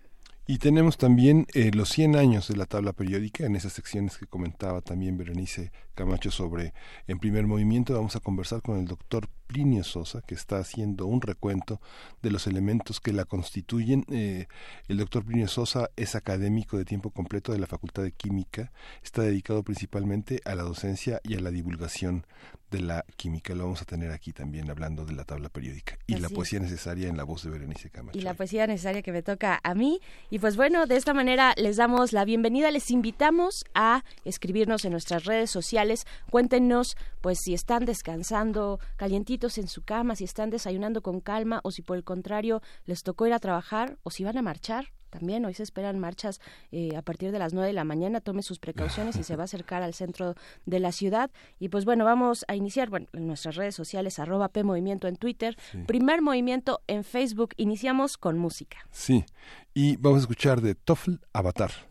Y 0.47 0.57
tenemos 0.57 0.97
también 0.97 1.45
eh, 1.53 1.71
los 1.73 1.89
100 1.89 2.15
años 2.15 2.47
de 2.47 2.57
la 2.57 2.65
tabla 2.65 2.93
periódica 2.93 3.45
en 3.45 3.55
esas 3.55 3.73
secciones 3.73 4.17
que 4.17 4.25
comentaba 4.25 4.81
también 4.81 5.17
Berenice 5.17 5.71
Camacho 5.93 6.31
sobre 6.31 6.73
en 7.07 7.19
primer 7.19 7.47
movimiento. 7.47 7.93
Vamos 7.93 8.15
a 8.15 8.19
conversar 8.19 8.61
con 8.61 8.77
el 8.77 8.85
doctor 8.85 9.27
Plinio 9.51 9.83
Sosa, 9.83 10.21
que 10.21 10.33
está 10.33 10.59
haciendo 10.59 11.05
un 11.05 11.21
recuento 11.21 11.81
de 12.21 12.31
los 12.31 12.47
elementos 12.47 13.01
que 13.01 13.11
la 13.11 13.25
constituyen. 13.25 14.05
Eh, 14.09 14.47
el 14.87 14.97
doctor 14.97 15.25
Plinio 15.25 15.47
Sosa 15.47 15.89
es 15.97 16.15
académico 16.15 16.77
de 16.77 16.85
tiempo 16.85 17.11
completo 17.11 17.51
de 17.51 17.59
la 17.59 17.67
Facultad 17.67 18.03
de 18.03 18.13
Química, 18.13 18.71
está 19.03 19.23
dedicado 19.23 19.63
principalmente 19.63 20.39
a 20.45 20.55
la 20.55 20.63
docencia 20.63 21.19
y 21.23 21.35
a 21.35 21.41
la 21.41 21.51
divulgación 21.51 22.25
de 22.71 22.79
la 22.79 23.05
química. 23.17 23.53
Lo 23.53 23.65
vamos 23.65 23.81
a 23.81 23.85
tener 23.85 24.11
aquí 24.11 24.31
también 24.31 24.69
hablando 24.69 25.05
de 25.05 25.13
la 25.13 25.25
tabla 25.25 25.49
periódica 25.49 25.97
y 26.07 26.15
la 26.15 26.29
poesía 26.29 26.59
necesaria 26.59 27.09
en 27.09 27.17
la 27.17 27.25
voz 27.25 27.43
de 27.43 27.49
Berenice 27.49 27.89
Camacho. 27.89 28.17
Y 28.17 28.21
la 28.21 28.33
poesía 28.33 28.65
necesaria 28.65 29.01
que 29.01 29.11
me 29.11 29.21
toca 29.21 29.59
a 29.61 29.75
mí. 29.75 29.99
Y 30.29 30.39
pues 30.39 30.55
bueno, 30.55 30.87
de 30.87 30.95
esta 30.95 31.13
manera 31.13 31.53
les 31.57 31.75
damos 31.75 32.13
la 32.13 32.23
bienvenida, 32.23 32.71
les 32.71 32.89
invitamos 32.89 33.65
a 33.73 34.05
escribirnos 34.23 34.85
en 34.85 34.93
nuestras 34.93 35.25
redes 35.25 35.51
sociales. 35.51 35.80
Cuéntenos 36.29 36.95
pues 37.21 37.39
si 37.43 37.53
están 37.53 37.85
descansando 37.85 38.79
calientitos 38.97 39.57
en 39.57 39.67
su 39.67 39.83
cama, 39.83 40.15
si 40.15 40.23
están 40.23 40.49
desayunando 40.49 41.01
con 41.01 41.21
calma 41.21 41.59
o 41.63 41.71
si 41.71 41.81
por 41.81 41.97
el 41.97 42.03
contrario 42.03 42.61
les 42.85 43.03
tocó 43.03 43.27
ir 43.27 43.33
a 43.33 43.39
trabajar 43.39 43.97
o 44.03 44.11
si 44.11 44.23
van 44.23 44.37
a 44.37 44.41
marchar 44.41 44.87
también 45.11 45.45
hoy 45.45 45.53
se 45.53 45.61
esperan 45.61 45.99
marchas 45.99 46.39
eh, 46.71 46.95
a 46.95 47.01
partir 47.03 47.31
de 47.31 47.37
las 47.37 47.53
9 47.53 47.67
de 47.67 47.73
la 47.73 47.83
mañana. 47.83 48.21
Tome 48.21 48.41
sus 48.41 48.59
precauciones 48.59 49.17
y 49.17 49.23
se 49.23 49.35
va 49.35 49.43
a 49.43 49.45
acercar 49.45 49.83
al 49.83 49.93
centro 49.93 50.35
de 50.65 50.79
la 50.79 50.91
ciudad. 50.91 51.29
Y 51.59 51.69
pues 51.69 51.85
bueno, 51.85 52.05
vamos 52.05 52.45
a 52.47 52.55
iniciar 52.55 52.89
bueno, 52.89 53.07
en 53.13 53.27
nuestras 53.27 53.55
redes 53.55 53.75
sociales, 53.75 54.17
arroba 54.19 54.47
P 54.47 54.63
Movimiento 54.63 55.07
en 55.07 55.17
Twitter, 55.17 55.57
Primer 55.85 56.21
Movimiento 56.21 56.79
en 56.87 57.03
Facebook. 57.03 57.53
Iniciamos 57.57 58.17
con 58.17 58.37
música. 58.39 58.77
Sí, 58.89 59.25
y 59.73 59.97
vamos 59.97 60.19
a 60.19 60.21
escuchar 60.21 60.61
de 60.61 60.75
Toffel 60.75 61.19
Avatar. 61.33 61.90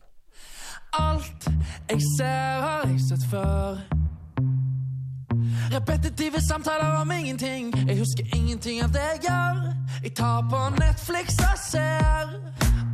Repetitive 5.73 6.41
samtaler 6.41 7.01
om 7.01 7.11
ingenting. 7.11 7.89
Jeg 7.89 7.99
husker 7.99 8.25
ingenting 8.37 8.83
av 8.83 8.89
det 8.89 9.01
jeg 9.13 9.21
gjør. 9.23 9.73
Jeg 10.03 10.13
tar 10.15 10.41
på 10.51 10.61
Netflix 10.81 11.39
og 11.39 11.59
ser 11.71 12.27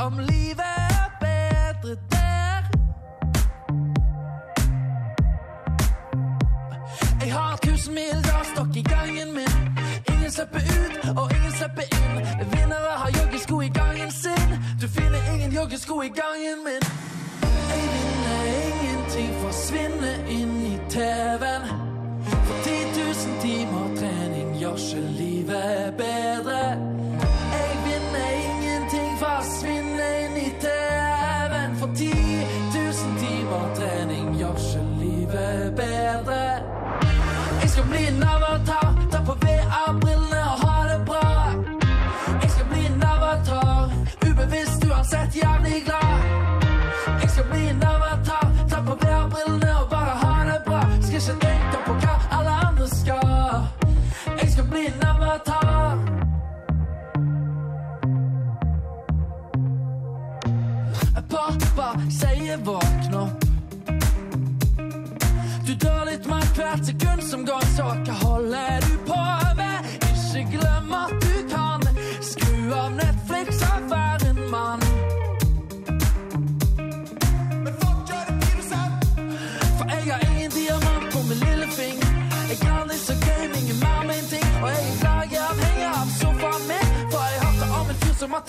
om 0.00 0.18
livet 0.18 0.60
er 0.60 1.08
bedre 1.20 1.96
der. 2.10 2.62
Jeg 7.20 7.32
har 7.32 7.52
et 7.54 7.60
tusen 7.60 7.94
mil 7.94 8.18
stokk 8.52 8.76
i 8.76 8.82
gangen 8.82 9.34
min. 9.34 9.56
Ingen 10.12 10.30
slipper 10.30 10.60
ut, 10.60 11.18
og 11.18 11.30
ingen 11.36 11.52
slipper 11.52 11.82
inn. 11.98 12.16
Vinnere 12.52 12.94
har 13.02 13.10
joggesko 13.18 13.60
i 13.60 13.68
gangen 13.68 14.10
sin. 14.10 14.50
Du 14.80 14.88
finner 14.88 15.32
ingen 15.34 15.52
joggesko 15.52 16.02
i 16.02 16.08
gangen 16.08 16.58
min. 16.66 16.82
Jeg 19.16 19.32
forsvinne 19.40 20.10
inn 20.28 20.50
i 20.60 20.74
TV-en. 20.92 21.62
10 22.64 22.74
000 22.96 23.38
timer 23.40 23.86
trening 23.96 24.50
gjør 24.60 24.76
ikke 24.76 25.00
livet 25.16 25.94
bedre. 25.96 26.95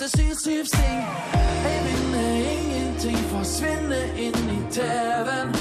Sy 0.06 0.30
syv 0.44 0.64
sting. 0.64 1.02
Jeg 1.64 1.80
vinner 1.86 2.30
ingenting, 2.54 3.18
forsvinner 3.32 4.04
inn 4.16 4.50
i 4.54 4.60
TV-en. 4.70 5.54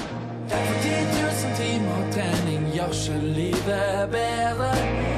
For 0.47 0.73
10 0.83 0.89
000 1.15 1.57
timer 1.57 2.11
trening 2.11 2.73
gjør 2.73 2.93
ikke 2.93 3.17
livet 3.39 4.09
bedre. 4.11 5.16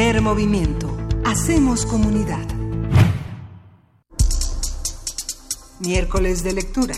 Primer 0.00 0.22
movimiento. 0.22 0.96
Hacemos 1.26 1.84
comunidad. 1.84 2.42
Miércoles 5.78 6.42
de 6.42 6.54
lectura. 6.54 6.94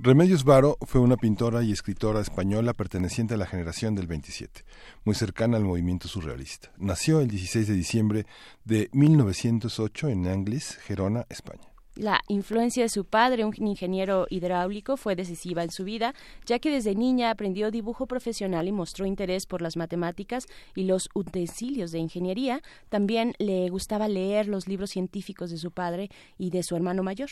Remedios 0.00 0.42
Varo 0.42 0.78
fue 0.82 1.00
una 1.00 1.16
pintora 1.16 1.62
y 1.62 1.70
escritora 1.70 2.20
española 2.20 2.72
perteneciente 2.72 3.34
a 3.34 3.36
la 3.36 3.46
generación 3.46 3.94
del 3.94 4.08
27, 4.08 4.64
muy 5.04 5.14
cercana 5.14 5.56
al 5.56 5.62
movimiento 5.62 6.08
surrealista. 6.08 6.72
Nació 6.76 7.20
el 7.20 7.28
16 7.28 7.68
de 7.68 7.74
diciembre 7.74 8.26
de 8.64 8.90
1908 8.94 10.08
en 10.08 10.26
Anglis, 10.26 10.76
Gerona, 10.82 11.24
España. 11.28 11.73
La 11.96 12.22
influencia 12.26 12.82
de 12.82 12.88
su 12.88 13.04
padre, 13.04 13.44
un 13.44 13.54
ingeniero 13.56 14.26
hidráulico, 14.28 14.96
fue 14.96 15.14
decisiva 15.14 15.62
en 15.62 15.70
su 15.70 15.84
vida, 15.84 16.12
ya 16.44 16.58
que 16.58 16.72
desde 16.72 16.96
niña 16.96 17.30
aprendió 17.30 17.70
dibujo 17.70 18.06
profesional 18.06 18.66
y 18.66 18.72
mostró 18.72 19.06
interés 19.06 19.46
por 19.46 19.62
las 19.62 19.76
matemáticas 19.76 20.46
y 20.74 20.84
los 20.84 21.08
utensilios 21.14 21.92
de 21.92 22.00
ingeniería. 22.00 22.62
También 22.88 23.34
le 23.38 23.68
gustaba 23.68 24.08
leer 24.08 24.48
los 24.48 24.66
libros 24.66 24.90
científicos 24.90 25.50
de 25.50 25.58
su 25.58 25.70
padre 25.70 26.10
y 26.36 26.50
de 26.50 26.64
su 26.64 26.74
hermano 26.74 27.04
mayor. 27.04 27.30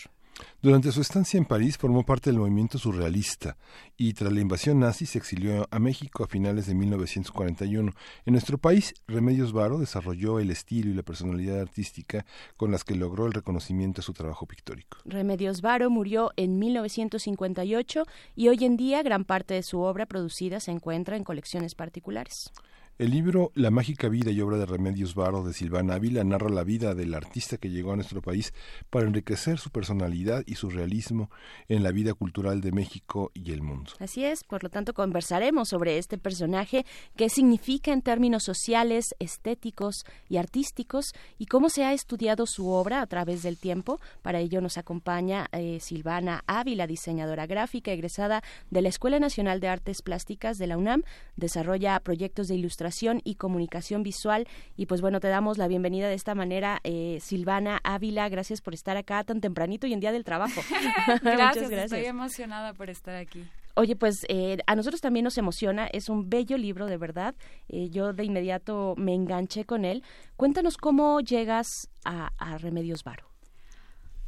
Durante 0.61 0.93
su 0.93 1.01
estancia 1.01 1.39
en 1.39 1.45
París 1.45 1.77
formó 1.79 2.05
parte 2.05 2.31
del 2.31 2.39
movimiento 2.39 2.79
surrealista 2.79 3.57
y 3.97 4.13
tras 4.15 4.33
la 4.33 4.41
invasión 4.41 4.81
nazi 4.81 5.07
se 5.07 5.19
exilió 5.19 5.67
a 5.71 5.79
México 5.79 6.25
a 6.25 6.27
finales 6.27 6.67
de 6.67 6.75
1941. 6.75 7.93
En 8.27 8.33
nuestro 8.33 8.59
país, 8.59 8.95
Remedios 9.07 9.53
Varo 9.53 9.79
desarrolló 9.79 10.39
el 10.39 10.51
estilo 10.51 10.91
y 10.91 10.95
la 10.95 11.03
personalidad 11.03 11.61
artística 11.61 12.25
con 12.57 12.71
las 12.71 12.85
que 12.85 12.95
logró 12.95 13.27
el 13.27 13.33
reconocimiento 13.33 14.01
de 14.01 14.07
su 14.07 14.13
trabajo 14.13 14.47
pictórico. 14.47 14.99
Remedios 15.05 15.61
Varo 15.63 15.91
murió 15.91 16.33
en 16.37 16.59
1958 16.59 18.05
y 18.37 18.49
hoy 18.49 18.65
en 18.65 18.77
día 18.77 19.03
gran 19.03 19.25
parte 19.25 19.55
de 19.55 19.63
su 19.63 19.81
obra 19.81 20.07
producida 20.07 20.61
se 20.61 20.71
encuentra 20.71 21.17
en 21.17 21.25
colecciones 21.25 21.75
particulares. 21.75 22.53
El 22.99 23.11
libro 23.11 23.53
La 23.55 23.71
mágica 23.71 24.11
vida 24.11 24.31
y 24.31 24.41
obra 24.43 24.59
de 24.59 24.67
Remedios 24.67 25.15
Varo 25.15 25.43
de 25.43 25.55
Silvana 25.55 25.95
Ávila 25.95 26.23
narra 26.25 26.51
la 26.51 26.63
vida 26.63 26.95
del 26.95 27.15
artista 27.15 27.57
que 27.57 27.71
llegó 27.71 27.93
a 27.93 27.97
nuestro 27.97 28.21
país 28.21 28.53
para 28.91 29.07
enriquecer 29.07 29.59
su 29.59 29.71
personalidad 29.71 30.45
y 30.47 30.57
su 30.57 30.69
realismo 30.69 31.31
en 31.69 31.85
la 31.85 31.91
vida 31.91 32.13
cultural 32.13 32.61
de 32.61 32.71
México 32.71 33.33
y 33.33 33.53
el 33.53 33.63
mundo. 33.63 33.93
Así 33.99 34.27
es, 34.27 34.45
por 34.45 34.63
lo 34.63 34.69
tanto 34.69 34.93
conversaremos 34.93 35.71
sobre 35.71 35.97
este 35.97 36.19
personaje, 36.19 36.85
qué 37.17 37.31
significa 37.31 37.95
en 37.95 38.03
términos 38.03 38.45
sociales, 38.45 39.15
estéticos 39.19 40.05
y 40.29 40.37
artísticos 40.37 41.15
y 41.39 41.47
cómo 41.47 41.71
se 41.71 41.85
ha 41.85 41.95
estudiado 41.95 42.45
su 42.47 42.69
obra 42.69 43.01
a 43.01 43.07
través 43.07 43.43
del 43.43 43.57
tiempo. 43.57 44.01
Para 44.21 44.41
ello 44.41 44.61
nos 44.61 44.77
acompaña 44.77 45.49
eh, 45.53 45.79
Silvana 45.81 46.45
Ávila, 46.47 46.87
diseñadora 46.87 47.47
gráfica 47.47 47.91
egresada 47.91 48.43
de 48.71 48.83
la 48.83 48.91
Escuela 48.91 49.19
Nacional 49.19 49.61
de 49.61 49.69
Artes 49.69 50.03
Plásticas 50.03 50.59
de 50.59 50.67
la 50.67 50.77
UNAM, 50.77 51.05
desarrolla 51.37 51.99
proyectos 51.99 52.49
de 52.49 52.57
ilustración 52.57 52.82
y 53.25 53.35
comunicación 53.37 54.03
visual. 54.03 54.47
Y 54.77 54.87
pues 54.87 55.01
bueno, 55.01 55.21
te 55.21 55.29
damos 55.29 55.59
la 55.59 55.69
bienvenida 55.69 56.09
de 56.09 56.15
esta 56.15 56.35
manera, 56.35 56.81
eh, 56.85 57.19
Silvana 57.21 57.81
Ávila. 57.85 58.29
Gracias 58.29 58.61
por 58.61 58.75
estar 58.75 58.97
acá 58.97 59.25
tan 59.25 59.41
tempranito 59.41 59.87
y 59.87 59.93
en 59.93 60.01
día 60.01 60.13
del 60.13 60.25
trabajo. 60.25 60.61
gracias, 61.23 61.69
gracias, 61.69 61.93
estoy 61.93 62.07
emocionada 62.07 62.75
por 62.75 62.91
estar 62.91 63.17
aquí. 63.17 63.45
Oye, 63.75 63.97
pues 63.97 64.27
eh, 64.29 64.59
a 64.67 64.77
nosotros 64.77 65.01
también 65.01 65.25
nos 65.25 65.39
emociona, 65.39 65.87
es 65.87 66.11
un 66.11 66.29
bello 66.29 66.59
libro 66.59 66.87
de 66.87 66.99
verdad, 66.99 67.35
eh, 67.69 67.89
yo 67.89 68.13
de 68.13 68.25
inmediato 68.25 68.95
me 68.99 69.15
enganché 69.15 69.65
con 69.65 69.87
él. 69.87 70.03
Cuéntanos 70.37 70.77
cómo 70.77 71.21
llegas 71.21 71.89
a, 72.05 72.33
a 72.37 72.59
Remedios 72.59 73.03
Varo. 73.03 73.33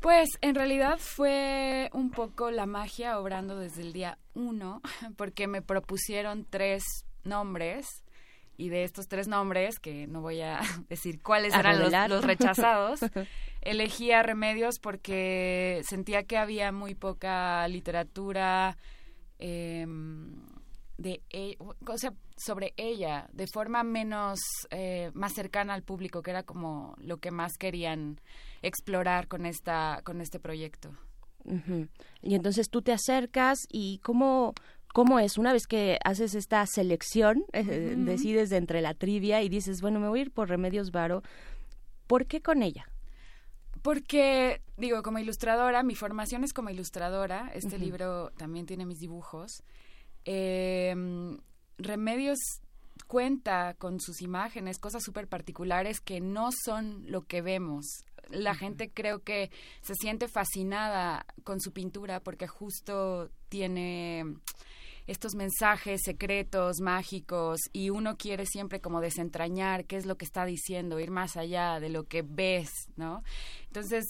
Pues 0.00 0.28
en 0.42 0.54
realidad 0.54 0.98
fue 0.98 1.90
un 1.92 2.10
poco 2.10 2.50
la 2.50 2.66
magia 2.66 3.18
obrando 3.18 3.58
desde 3.58 3.82
el 3.82 3.92
día 3.92 4.18
uno, 4.34 4.80
porque 5.16 5.46
me 5.46 5.62
propusieron 5.62 6.46
tres 6.48 6.84
nombres 7.24 8.03
y 8.56 8.68
de 8.68 8.84
estos 8.84 9.08
tres 9.08 9.28
nombres, 9.28 9.78
que 9.78 10.06
no 10.06 10.20
voy 10.20 10.40
a 10.40 10.60
decir 10.88 11.22
cuáles 11.22 11.54
eran 11.54 11.78
los, 12.08 12.24
rechazados, 12.24 13.00
elegí 13.60 14.12
a 14.12 14.22
Remedios 14.22 14.78
porque 14.78 15.82
sentía 15.88 16.24
que 16.24 16.36
había 16.36 16.72
muy 16.72 16.94
poca 16.94 17.66
literatura 17.68 18.76
em, 19.38 20.42
de 20.98 21.22
e, 21.30 21.56
o 21.58 21.98
sea, 21.98 22.12
sobre 22.36 22.72
ella, 22.76 23.28
de 23.32 23.46
forma 23.46 23.82
menos, 23.82 24.38
eh, 24.70 25.10
más 25.14 25.32
cercana 25.32 25.74
al 25.74 25.82
público, 25.82 26.22
que 26.22 26.30
era 26.30 26.42
como 26.42 26.94
lo 26.98 27.18
que 27.18 27.30
más 27.30 27.56
querían 27.58 28.20
explorar 28.62 29.28
con, 29.28 29.46
esta, 29.46 30.00
con 30.04 30.20
este 30.20 30.40
proyecto. 30.40 30.90
Y 32.22 32.34
entonces 32.34 32.70
tú 32.70 32.80
te 32.80 32.92
acercas 32.92 33.58
y 33.70 33.98
cómo, 33.98 34.54
¿Cómo 34.94 35.18
es? 35.18 35.38
Una 35.38 35.52
vez 35.52 35.66
que 35.66 35.98
haces 36.04 36.36
esta 36.36 36.64
selección, 36.66 37.44
eh, 37.52 37.96
decides 37.98 38.48
de 38.48 38.58
entre 38.58 38.80
la 38.80 38.94
trivia 38.94 39.42
y 39.42 39.48
dices, 39.48 39.80
bueno, 39.80 39.98
me 39.98 40.08
voy 40.08 40.20
a 40.20 40.22
ir 40.22 40.30
por 40.30 40.48
Remedios 40.48 40.92
Varo, 40.92 41.24
¿por 42.06 42.26
qué 42.26 42.40
con 42.40 42.62
ella? 42.62 42.88
Porque, 43.82 44.62
digo, 44.76 45.02
como 45.02 45.18
ilustradora, 45.18 45.82
mi 45.82 45.96
formación 45.96 46.44
es 46.44 46.52
como 46.52 46.70
ilustradora, 46.70 47.50
este 47.54 47.76
libro 47.76 48.30
también 48.36 48.66
tiene 48.66 48.86
mis 48.86 49.00
dibujos. 49.00 49.64
Em, 50.24 51.40
Remedios 51.76 52.38
cuenta 53.08 53.74
con 53.74 53.98
sus 53.98 54.22
imágenes 54.22 54.78
cosas 54.78 55.02
súper 55.02 55.26
particulares 55.26 55.98
que 55.98 56.20
no 56.20 56.50
son 56.52 57.10
lo 57.10 57.22
que 57.22 57.42
vemos. 57.42 58.04
La 58.30 58.54
gente 58.54 58.92
creo 58.92 59.24
que 59.24 59.50
se 59.82 59.96
siente 59.96 60.28
fascinada 60.28 61.26
con 61.42 61.60
su 61.60 61.72
pintura 61.72 62.20
porque 62.20 62.46
justo 62.46 63.28
tiene 63.48 64.36
estos 65.06 65.34
mensajes 65.34 66.00
secretos, 66.02 66.80
mágicos, 66.80 67.60
y 67.72 67.90
uno 67.90 68.16
quiere 68.16 68.46
siempre 68.46 68.80
como 68.80 69.00
desentrañar 69.00 69.84
qué 69.84 69.96
es 69.96 70.06
lo 70.06 70.16
que 70.16 70.24
está 70.24 70.46
diciendo, 70.46 70.98
ir 70.98 71.10
más 71.10 71.36
allá 71.36 71.78
de 71.78 71.90
lo 71.90 72.04
que 72.04 72.22
ves, 72.22 72.70
¿no? 72.96 73.22
Entonces, 73.66 74.04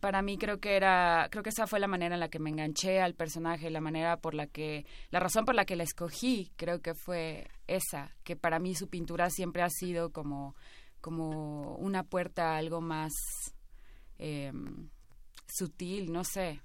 para 0.00 0.22
mí 0.22 0.38
creo 0.38 0.58
que 0.58 0.76
era, 0.76 1.28
creo 1.30 1.42
que 1.42 1.50
esa 1.50 1.66
fue 1.66 1.80
la 1.80 1.86
manera 1.86 2.14
en 2.14 2.20
la 2.20 2.30
que 2.30 2.38
me 2.38 2.50
enganché 2.50 3.00
al 3.00 3.14
personaje, 3.14 3.68
la 3.68 3.80
manera 3.80 4.16
por 4.16 4.34
la 4.34 4.46
que, 4.46 4.86
la 5.10 5.20
razón 5.20 5.44
por 5.44 5.54
la 5.54 5.66
que 5.66 5.76
la 5.76 5.84
escogí, 5.84 6.50
creo 6.56 6.80
que 6.80 6.94
fue 6.94 7.48
esa, 7.66 8.14
que 8.24 8.36
para 8.36 8.58
mí 8.58 8.74
su 8.74 8.88
pintura 8.88 9.28
siempre 9.28 9.62
ha 9.62 9.70
sido 9.70 10.12
como, 10.12 10.54
como 11.02 11.76
una 11.76 12.04
puerta 12.04 12.54
a 12.54 12.56
algo 12.56 12.80
más 12.80 13.12
em, 14.16 14.88
sutil, 15.46 16.10
no 16.10 16.24
sé, 16.24 16.62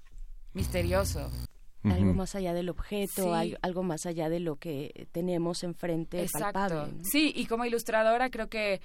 misterioso 0.54 1.30
algo 1.84 2.14
más 2.14 2.34
allá 2.34 2.54
del 2.54 2.68
objeto, 2.68 3.34
algo, 3.34 3.82
más 3.82 4.06
allá 4.06 4.28
de 4.28 4.40
lo 4.40 4.56
que 4.56 5.08
tenemos 5.12 5.62
enfrente 5.62 6.22
Exacto. 6.22 6.88
Sí, 7.02 7.32
y 7.34 7.46
como 7.46 7.64
ilustradora 7.64 8.30
creo 8.30 8.48
que 8.48 8.80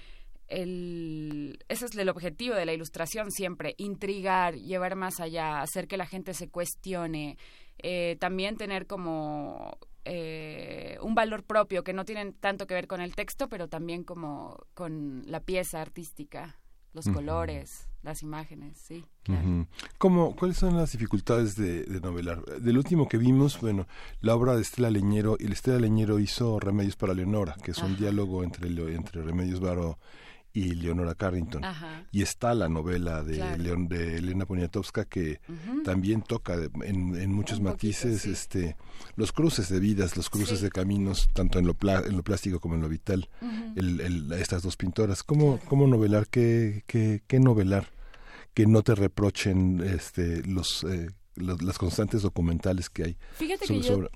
el, 0.47 1.59
ese 1.69 1.85
es 1.85 1.95
el 1.95 2.09
objetivo 2.09 2.55
de 2.55 2.65
la 2.65 2.73
ilustración 2.73 3.31
siempre, 3.31 3.75
intrigar, 3.77 4.55
llevar 4.55 4.95
más 4.95 5.19
allá, 5.19 5.61
hacer 5.61 5.87
que 5.87 5.97
la 5.97 6.05
gente 6.05 6.33
se 6.33 6.49
cuestione, 6.49 7.37
eh, 7.77 8.17
también 8.19 8.57
tener 8.57 8.87
como 8.87 9.77
eh, 10.05 10.97
un 11.01 11.13
valor 11.13 11.43
propio 11.43 11.83
que 11.83 11.93
no 11.93 12.03
tiene 12.03 12.31
tanto 12.33 12.67
que 12.67 12.73
ver 12.73 12.87
con 12.87 12.99
el 12.99 13.15
texto, 13.15 13.47
pero 13.47 13.67
también 13.67 14.03
como 14.03 14.57
con 14.73 15.23
la 15.27 15.39
pieza 15.41 15.81
artística, 15.81 16.58
los 16.93 17.07
colores 17.07 17.89
las 18.03 18.23
imágenes, 18.23 18.77
sí. 18.77 19.03
¿Cuáles 19.97 20.57
son 20.57 20.77
las 20.77 20.91
dificultades 20.93 21.55
de, 21.55 21.85
novelar? 22.01 22.43
Del 22.45 22.77
último 22.77 23.07
que 23.07 23.17
vimos, 23.17 23.59
bueno, 23.59 23.87
la 24.21 24.35
obra 24.35 24.55
de 24.55 24.61
Estela 24.61 24.89
Leñero, 24.89 25.35
y 25.39 25.51
Estela 25.51 25.79
Leñero 25.79 26.19
hizo 26.19 26.59
Remedios 26.59 26.95
para 26.95 27.13
Leonora, 27.13 27.55
que 27.61 27.71
es 27.71 27.77
un 27.79 27.97
diálogo 27.97 28.43
entre, 28.43 28.69
entre 28.69 29.21
Remedios 29.21 29.59
Varo 29.59 29.99
y 30.53 30.73
Leonora 30.73 31.15
Carrington. 31.15 31.61
Y 32.11 32.21
está 32.21 32.53
la 32.53 32.69
novela 32.69 33.23
de, 33.23 33.57
León, 33.57 33.87
de 33.87 34.17
Elena 34.17 34.45
Poniatowska 34.45 35.05
que 35.05 35.39
también 35.83 36.21
toca 36.21 36.55
en, 36.83 37.31
muchos 37.31 37.61
matices 37.61 38.25
este 38.25 38.75
los 39.15 39.31
cruces 39.31 39.69
de 39.69 39.79
vidas, 39.79 40.17
los 40.17 40.29
cruces 40.29 40.61
de 40.61 40.69
caminos, 40.69 41.29
tanto 41.33 41.59
en 41.59 41.67
lo, 41.67 41.75
en 41.81 42.17
lo 42.17 42.23
plástico 42.23 42.59
como 42.59 42.75
en 42.75 42.81
lo 42.81 42.89
vital, 42.89 43.29
estas 44.37 44.63
dos 44.63 44.75
pintoras. 44.75 45.23
¿Cómo, 45.23 45.59
cómo 45.67 45.87
novelar? 45.87 46.27
¿Qué, 46.27 46.83
qué, 46.87 47.21
qué 47.27 47.39
novelar? 47.39 47.87
Que 48.53 48.65
no 48.65 48.81
te 48.81 48.95
reprochen 48.95 49.81
este, 49.81 50.43
los, 50.43 50.83
eh, 50.83 51.09
las 51.35 51.77
constantes 51.77 52.23
documentales 52.23 52.89
que 52.89 53.03
hay. 53.03 53.17
Fíjate 53.35 53.67
que 53.67 53.81
yo, 53.81 54.09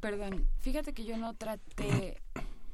perdón, 0.00 0.46
fíjate 0.60 0.92
que 0.92 1.04
yo 1.04 1.16
no 1.16 1.34
traté, 1.34 2.20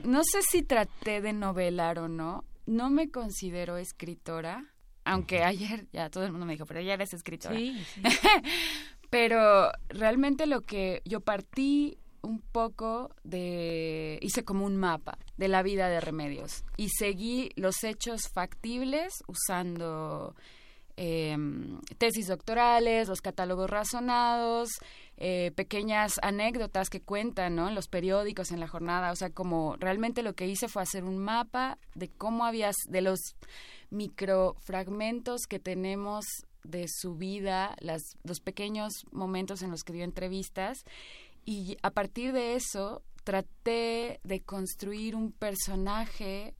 no 0.04 0.22
sé 0.24 0.40
si 0.42 0.62
traté 0.62 1.20
de 1.20 1.32
novelar 1.32 1.98
o 1.98 2.08
no, 2.08 2.44
no 2.70 2.88
me 2.88 3.10
considero 3.10 3.76
escritora, 3.76 4.72
aunque 5.04 5.42
ayer 5.42 5.88
ya 5.92 6.08
todo 6.08 6.24
el 6.24 6.30
mundo 6.30 6.46
me 6.46 6.52
dijo, 6.52 6.66
pero 6.66 6.80
ya 6.80 6.94
eres 6.94 7.12
escritora. 7.12 7.54
Sí, 7.58 7.84
pero 9.10 9.72
realmente 9.88 10.46
lo 10.46 10.60
que 10.60 11.02
yo 11.04 11.20
partí 11.20 11.98
un 12.22 12.40
poco 12.40 13.14
de 13.24 14.18
hice 14.22 14.44
como 14.44 14.64
un 14.66 14.76
mapa 14.76 15.18
de 15.36 15.48
la 15.48 15.62
vida 15.62 15.88
de 15.88 16.00
Remedios 16.00 16.64
y 16.76 16.90
seguí 16.90 17.50
los 17.56 17.82
hechos 17.82 18.28
factibles 18.32 19.24
usando 19.26 20.36
em, 21.02 21.80
tesis 21.96 22.26
doctorales, 22.26 23.08
los 23.08 23.22
catálogos 23.22 23.70
razonados, 23.70 24.68
eh, 25.16 25.50
pequeñas 25.56 26.12
anécdotas 26.22 26.90
que 26.90 27.00
cuentan 27.00 27.56
¿no? 27.56 27.68
en 27.68 27.74
los 27.74 27.88
periódicos, 27.88 28.50
en 28.50 28.60
la 28.60 28.68
jornada. 28.68 29.10
O 29.10 29.16
sea, 29.16 29.30
como 29.30 29.76
realmente 29.76 30.22
lo 30.22 30.34
que 30.34 30.46
hice 30.46 30.68
fue 30.68 30.82
hacer 30.82 31.04
un 31.04 31.16
mapa 31.16 31.78
de 31.94 32.10
cómo 32.10 32.44
había, 32.44 32.70
de 32.88 33.00
los 33.00 33.18
microfragmentos 33.88 35.46
que 35.48 35.58
tenemos 35.58 36.26
de 36.64 36.84
su 36.86 37.14
vida, 37.14 37.76
los 37.80 38.40
pequeños 38.40 38.92
momentos 39.10 39.62
en 39.62 39.70
los 39.70 39.84
que 39.84 39.94
dio 39.94 40.04
entrevistas. 40.04 40.84
Y 41.46 41.78
a 41.82 41.92
partir 41.92 42.34
de 42.34 42.56
eso 42.56 43.02
traté 43.24 44.20
de 44.22 44.42
construir 44.42 45.16
un 45.16 45.32
personaje 45.32 46.54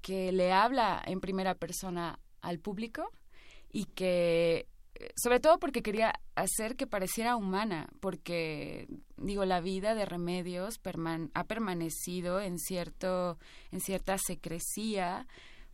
que 0.00 0.32
le 0.32 0.52
habla 0.52 1.02
en 1.04 1.20
primera 1.20 1.54
persona 1.54 2.18
al 2.40 2.58
público 2.60 3.10
y 3.74 3.86
que 3.86 4.68
sobre 5.16 5.40
todo 5.40 5.58
porque 5.58 5.82
quería 5.82 6.14
hacer 6.36 6.76
que 6.76 6.86
pareciera 6.86 7.34
humana, 7.34 7.88
porque 8.00 8.86
digo 9.16 9.44
la 9.44 9.60
vida 9.60 9.94
de 9.96 10.06
Remedios 10.06 10.80
ha 11.34 11.44
permanecido 11.44 12.40
en 12.40 12.58
cierto 12.58 13.36
en 13.72 13.80
cierta 13.80 14.16
secrecía 14.16 15.26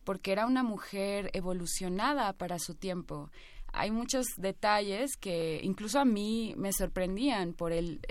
porque 0.03 0.31
era 0.31 0.47
una 0.47 0.63
mujer 0.63 1.29
evolucionada 1.33 2.33
para 2.33 2.57
su 2.57 2.73
tiempo 2.73 3.29
hay 3.73 3.91
muchos 3.91 4.25
detalles 4.37 5.15
que 5.17 5.61
incluso 5.63 5.99
a 5.99 6.05
mí 6.05 6.53
me 6.57 6.73
sorprendían 6.73 7.53
por 7.53 7.71
el, 7.71 8.01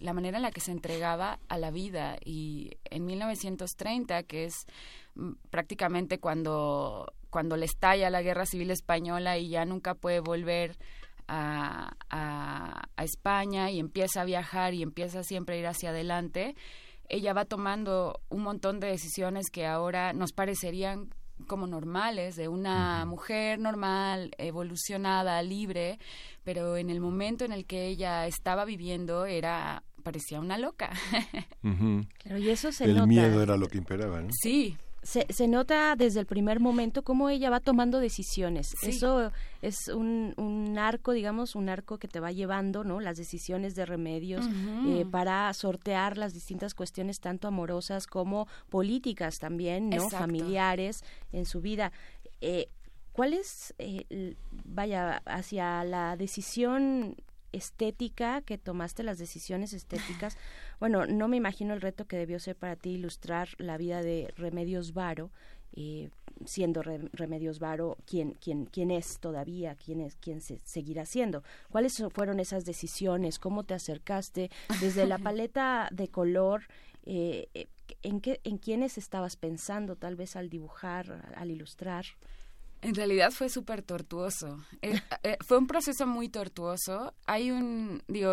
la 0.00 0.14
manera 0.14 0.38
en 0.38 0.42
la 0.42 0.50
que 0.50 0.60
se 0.60 0.72
entregaba 0.72 1.38
a 1.48 1.58
la 1.58 1.70
vida. 1.70 2.16
Y 2.24 2.70
en 2.84 3.04
1930, 3.04 4.22
que 4.22 4.44
es 4.44 4.66
mm, 5.14 5.32
prácticamente 5.50 6.18
cuando, 6.18 7.12
cuando 7.32 7.56
le 7.56 7.64
estalla 7.64 8.10
la 8.10 8.20
guerra 8.20 8.44
civil 8.44 8.70
española 8.70 9.38
y 9.38 9.48
ya 9.48 9.64
nunca 9.64 9.94
puede 9.94 10.20
volver 10.20 10.76
a, 11.26 11.96
a, 12.10 12.84
a 12.94 13.04
España 13.04 13.70
y 13.70 13.80
empieza 13.80 14.20
a 14.20 14.24
viajar 14.24 14.74
y 14.74 14.82
empieza 14.82 15.22
siempre 15.22 15.56
a 15.56 15.58
ir 15.58 15.66
hacia 15.66 15.90
adelante, 15.90 16.54
ella 17.08 17.32
va 17.32 17.46
tomando 17.46 18.20
un 18.28 18.42
montón 18.42 18.80
de 18.80 18.88
decisiones 18.88 19.46
que 19.50 19.66
ahora 19.66 20.12
nos 20.12 20.32
parecerían 20.32 21.08
como 21.46 21.66
normales, 21.66 22.36
de 22.36 22.48
una 22.48 23.06
mujer 23.06 23.58
normal, 23.58 24.32
evolucionada, 24.36 25.42
libre, 25.42 25.98
pero 26.44 26.76
en 26.76 26.90
el 26.90 27.00
momento 27.00 27.46
en 27.46 27.52
el 27.52 27.64
que 27.64 27.86
ella 27.86 28.26
estaba 28.26 28.66
viviendo 28.66 29.24
era 29.24 29.84
parecía 30.02 30.38
una 30.38 30.58
loca. 30.58 30.90
y 31.62 32.50
eso 32.50 32.72
se 32.72 32.84
el 32.84 33.06
miedo 33.06 33.42
era 33.42 33.56
lo 33.56 33.68
que 33.68 33.78
imperaba, 33.78 34.20
¿no? 34.20 34.28
Sí, 34.32 34.76
se, 35.02 35.26
se, 35.30 35.48
nota 35.48 35.96
desde 35.96 36.20
el 36.20 36.26
primer 36.26 36.60
momento 36.60 37.02
cómo 37.02 37.28
ella 37.28 37.50
va 37.50 37.60
tomando 37.60 37.98
decisiones. 37.98 38.76
Eso 38.82 39.32
es 39.60 39.88
un, 39.88 40.32
un, 40.36 40.78
arco, 40.78 41.12
digamos, 41.12 41.56
un 41.56 41.68
arco 41.68 41.98
que 41.98 42.06
te 42.06 42.20
va 42.20 42.30
llevando, 42.30 42.84
¿no? 42.84 43.00
Las 43.00 43.16
decisiones 43.16 43.74
de 43.74 43.84
remedios 43.84 44.46
eh, 44.86 45.04
para 45.10 45.52
sortear 45.54 46.18
las 46.18 46.34
distintas 46.34 46.74
cuestiones, 46.74 47.18
tanto 47.18 47.48
amorosas 47.48 48.06
como 48.06 48.46
políticas 48.70 49.38
también, 49.38 49.90
¿no? 49.90 50.08
Familiares 50.08 51.02
en 51.32 51.46
su 51.46 51.60
vida. 51.60 51.90
Eh, 52.40 52.68
¿Cuál 53.12 53.34
es, 53.34 53.74
eh, 53.78 54.36
vaya, 54.64 55.20
hacia 55.26 55.84
la 55.84 56.16
decisión 56.16 57.16
estética 57.52 58.40
que 58.40 58.58
tomaste 58.58 59.02
las 59.02 59.18
decisiones 59.18 59.72
estéticas 59.72 60.36
bueno 60.82 61.06
no 61.06 61.28
me 61.28 61.36
imagino 61.36 61.74
el 61.74 61.80
reto 61.80 62.06
que 62.06 62.16
debió 62.16 62.40
ser 62.40 62.56
para 62.56 62.74
ti 62.74 62.90
ilustrar 62.90 63.50
la 63.58 63.76
vida 63.76 64.02
de 64.02 64.34
Remedios 64.36 64.94
Varo 64.94 65.30
eh, 65.76 66.10
siendo 66.44 66.82
Remedios 66.82 67.60
Varo 67.60 67.98
quien 68.04 68.32
quién 68.32 68.64
quién 68.66 68.90
es 68.90 69.20
todavía 69.20 69.76
quién 69.76 70.00
es 70.00 70.16
quién 70.16 70.40
se 70.40 70.58
seguirá 70.64 71.06
siendo. 71.06 71.44
Cuáles 71.70 72.02
fueron 72.12 72.40
esas 72.40 72.64
decisiones 72.64 73.38
cómo 73.38 73.62
te 73.62 73.74
acercaste 73.74 74.50
desde 74.80 75.06
la 75.06 75.18
paleta 75.28 75.88
de 75.92 76.08
color 76.08 76.64
eh, 77.06 77.46
eh, 77.54 77.68
en 78.02 78.20
qué 78.20 78.40
en 78.42 78.58
quiénes 78.58 78.98
estabas 78.98 79.36
pensando 79.36 79.94
tal 79.94 80.16
vez 80.16 80.34
al 80.34 80.48
dibujar 80.48 81.32
al 81.36 81.52
ilustrar 81.52 82.06
en 82.82 82.94
realidad 82.94 83.30
fue 83.30 83.48
súper 83.48 83.82
tortuoso. 83.82 84.58
Eh, 84.82 85.00
eh, 85.22 85.36
fue 85.40 85.58
un 85.58 85.66
proceso 85.66 86.06
muy 86.06 86.28
tortuoso. 86.28 87.14
Hay 87.26 87.50
un, 87.50 88.02
digo, 88.08 88.28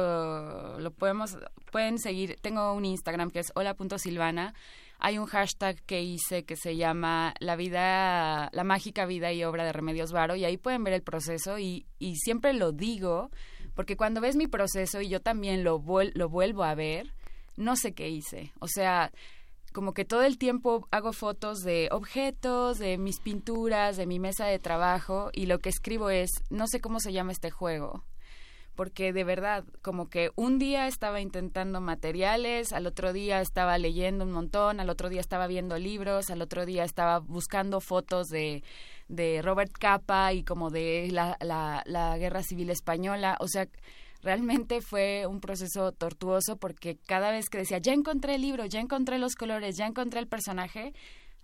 lo 0.79 0.91
podemos, 0.91 1.37
pueden 1.71 1.99
seguir, 1.99 2.35
tengo 2.41 2.73
un 2.73 2.85
Instagram 2.85 3.29
que 3.29 3.39
es 3.39 3.51
hola.silvana. 3.55 4.53
Hay 4.97 5.17
un 5.17 5.27
hashtag 5.27 5.81
que 5.83 6.01
hice 6.01 6.43
que 6.43 6.57
se 6.57 6.75
llama 6.75 7.33
La 7.39 7.55
vida, 7.55 8.49
la 8.51 8.63
mágica 8.65 9.05
vida 9.05 9.31
y 9.31 9.43
obra 9.45 9.63
de 9.63 9.71
Remedios 9.71 10.11
Varo 10.11 10.35
y 10.35 10.43
ahí 10.43 10.57
pueden 10.57 10.83
ver 10.83 10.93
el 10.93 11.03
proceso 11.03 11.57
y, 11.57 11.85
y 11.99 12.17
siempre 12.17 12.51
lo 12.53 12.73
digo 12.73 13.31
porque 13.75 13.95
cuando 13.95 14.19
ves 14.19 14.35
mi 14.35 14.47
proceso 14.47 14.99
y 14.99 15.07
yo 15.07 15.21
también 15.21 15.63
lo, 15.63 15.81
lo 16.13 16.29
vuelvo 16.29 16.63
a 16.65 16.75
ver, 16.75 17.13
no 17.55 17.77
sé 17.77 17.93
qué 17.93 18.09
hice. 18.09 18.51
O 18.59 18.67
sea, 18.67 19.13
como 19.71 19.93
que 19.93 20.05
todo 20.05 20.23
el 20.23 20.37
tiempo 20.37 20.87
hago 20.91 21.13
fotos 21.13 21.61
de 21.61 21.89
objetos, 21.91 22.79
de 22.79 22.97
mis 22.97 23.19
pinturas, 23.19 23.97
de 23.97 24.05
mi 24.05 24.19
mesa 24.19 24.45
de 24.45 24.59
trabajo 24.59 25.29
y 25.33 25.45
lo 25.45 25.59
que 25.59 25.69
escribo 25.69 26.09
es, 26.09 26.31
no 26.49 26.67
sé 26.67 26.79
cómo 26.79 26.99
se 26.99 27.13
llama 27.13 27.31
este 27.31 27.51
juego, 27.51 28.03
porque 28.75 29.11
de 29.11 29.23
verdad, 29.23 29.65
como 29.81 30.09
que 30.09 30.31
un 30.35 30.57
día 30.57 30.87
estaba 30.87 31.19
intentando 31.19 31.81
materiales, 31.81 32.71
al 32.71 32.87
otro 32.87 33.11
día 33.11 33.41
estaba 33.41 33.77
leyendo 33.77 34.23
un 34.23 34.31
montón, 34.31 34.79
al 34.79 34.89
otro 34.89 35.09
día 35.09 35.21
estaba 35.21 35.47
viendo 35.47 35.77
libros, 35.77 36.29
al 36.29 36.41
otro 36.41 36.65
día 36.65 36.83
estaba 36.83 37.19
buscando 37.19 37.81
fotos 37.81 38.29
de, 38.29 38.63
de 39.07 39.41
Robert 39.41 39.71
Capa 39.77 40.31
y 40.33 40.43
como 40.43 40.69
de 40.69 41.09
la, 41.11 41.37
la, 41.41 41.83
la 41.85 42.17
Guerra 42.17 42.41
Civil 42.41 42.69
Española, 42.69 43.37
o 43.41 43.47
sea 43.47 43.67
realmente 44.21 44.81
fue 44.81 45.25
un 45.27 45.39
proceso 45.39 45.91
tortuoso 45.91 46.57
porque 46.57 46.97
cada 46.97 47.31
vez 47.31 47.49
que 47.49 47.59
decía, 47.59 47.77
ya 47.77 47.93
encontré 47.93 48.35
el 48.35 48.41
libro, 48.41 48.65
ya 48.65 48.79
encontré 48.79 49.17
los 49.17 49.35
colores, 49.35 49.75
ya 49.77 49.85
encontré 49.87 50.19
el 50.19 50.27
personaje, 50.27 50.93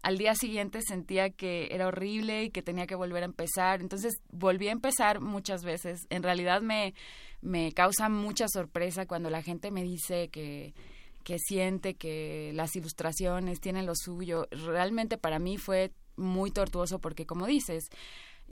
al 0.05 0.17
día 0.19 0.35
siguiente 0.35 0.81
sentía 0.81 1.31
que 1.31 1.69
era 1.71 1.88
horrible 1.88 2.43
y 2.43 2.49
que 2.51 2.61
tenía 2.61 2.85
que 2.85 2.93
volver 2.93 3.23
a 3.23 3.25
empezar. 3.25 3.81
Entonces 3.81 4.13
volví 4.31 4.67
a 4.67 4.71
empezar 4.71 5.19
muchas 5.19 5.63
veces. 5.63 6.05
En 6.11 6.21
realidad 6.21 6.61
me, 6.61 6.93
me 7.41 7.71
causa 7.71 8.07
mucha 8.07 8.47
sorpresa 8.47 9.07
cuando 9.07 9.31
la 9.31 9.41
gente 9.41 9.71
me 9.71 9.81
dice 9.81 10.27
que, 10.27 10.75
que 11.23 11.39
siente 11.39 11.95
que 11.95 12.51
las 12.53 12.75
ilustraciones 12.75 13.59
tienen 13.61 13.88
lo 13.88 13.93
suyo. 13.95 14.47
Realmente 14.51 15.17
para 15.17 15.39
mí 15.39 15.57
fue 15.57 15.91
muy 16.17 16.51
tortuoso 16.51 16.99
porque, 16.99 17.25
como 17.25 17.47
dices, 17.47 17.85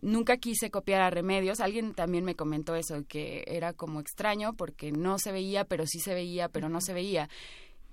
nunca 0.01 0.37
quise 0.37 0.69
copiar 0.69 1.01
a 1.01 1.09
Remedios. 1.09 1.59
Alguien 1.59 1.93
también 1.93 2.25
me 2.25 2.35
comentó 2.35 2.75
eso, 2.75 3.03
que 3.07 3.43
era 3.47 3.73
como 3.73 3.99
extraño 3.99 4.53
porque 4.53 4.91
no 4.91 5.19
se 5.19 5.31
veía, 5.31 5.65
pero 5.65 5.85
sí 5.87 5.99
se 5.99 6.13
veía, 6.13 6.49
pero 6.49 6.69
no 6.69 6.81
se 6.81 6.93
veía. 6.93 7.29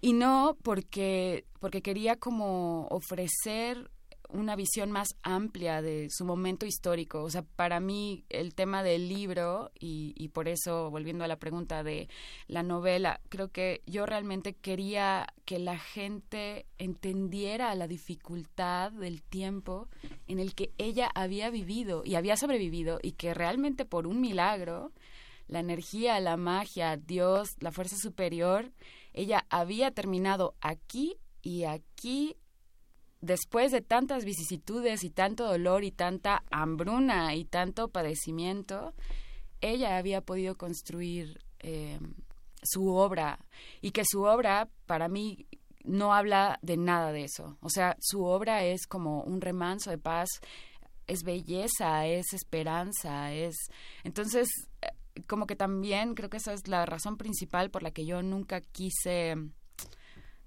Y 0.01 0.13
no 0.13 0.57
porque, 0.63 1.45
porque 1.59 1.83
quería 1.83 2.17
como 2.17 2.87
ofrecer 2.89 3.91
una 4.33 4.57
visión 4.57 4.90
más 4.90 5.09
amplia 5.23 5.83
de 5.83 6.09
su 6.11 6.25
momento 6.25 6.66
histórico. 6.66 7.23
O 7.23 7.31
sea, 7.31 7.43
para 7.43 7.81
mí 7.81 8.25
el 8.29 8.55
tema 8.55 8.83
del 8.83 9.09
libro, 9.09 9.71
y, 9.79 10.14
y, 10.16 10.29
por 10.29 10.49
eso, 10.49 10.90
volviendo 10.90 11.25
a 11.25 11.29
la 11.29 11.38
pregunta 11.38 11.83
de 11.83 12.09
la 12.47 12.62
novela, 12.62 13.21
creo 13.29 13.49
que 13.49 13.83
yo 13.87 14.07
realmente 14.07 14.55
quería 14.55 15.27
que 15.45 15.59
la 15.59 15.79
gente 15.79 16.66
entendiera 16.79 17.75
la 17.75 17.88
dificultad 17.88 18.93
del 18.93 19.23
tiempo 19.23 19.88
en 20.27 20.38
el 20.38 20.55
que 20.55 20.73
ella 20.79 21.11
había 21.14 21.51
vivido 21.51 22.03
y 22.05 22.14
había 22.14 22.37
sobrevivido 22.37 22.99
y 23.03 23.12
que 23.12 23.35
realmente 23.35 23.85
por 23.85 24.07
un 24.07 24.21
milagro, 24.21 24.93
la 25.49 25.61
energía, 25.61 26.21
la 26.21 26.37
magia, 26.37 26.97
Dios, 26.97 27.51
la 27.59 27.73
fuerza 27.73 27.97
superior, 27.97 28.71
ella 29.12 29.47
había 29.51 29.90
terminado 29.90 30.55
aquí 30.61 31.16
y 31.43 31.64
aquí 31.64 32.37
después 33.21 33.73
de 33.73 33.81
tantas 33.81 34.25
vicisitudes 34.25 35.05
y 35.05 35.11
tanto 35.11 35.47
dolor 35.47 35.85
y 35.85 35.91
tanta 35.91 36.43
hambruna 36.51 37.35
y 37.35 37.45
tanto 37.45 37.89
padecimiento, 37.89 38.95
ella 39.61 39.99
había 39.99 40.23
podido 40.23 40.57
construir 40.57 41.43
eh, 41.61 41.99
su 42.63 42.89
obra 42.89 43.39
y 43.81 43.91
que 43.91 44.03
su 44.05 44.23
obra 44.23 44.69
para 44.87 45.09
mí 45.09 45.47
no 45.85 46.15
habla 46.15 46.59
de 46.63 46.77
nada 46.77 47.13
de 47.13 47.25
eso. 47.25 47.57
O 47.61 47.69
sea, 47.69 47.97
su 48.01 48.25
obra 48.25 48.65
es 48.65 48.87
como 48.87 49.23
un 49.23 49.41
remanso 49.41 49.91
de 49.91 49.99
paz, 49.99 50.29
es 51.07 51.23
belleza, 51.23 52.07
es 52.07 52.33
esperanza, 52.33 53.33
es... 53.33 53.57
Entonces, 54.05 54.49
eh, 54.83 54.89
como 55.27 55.47
que 55.47 55.57
también 55.57 56.15
creo 56.15 56.31
que 56.31 56.37
esa 56.37 56.53
es 56.53 56.69
la 56.69 56.87
razón 56.87 57.17
principal 57.17 57.71
por 57.71 57.83
la 57.83 57.91
que 57.91 58.07
yo 58.07 58.23
nunca 58.23 58.61
quise 58.61 59.35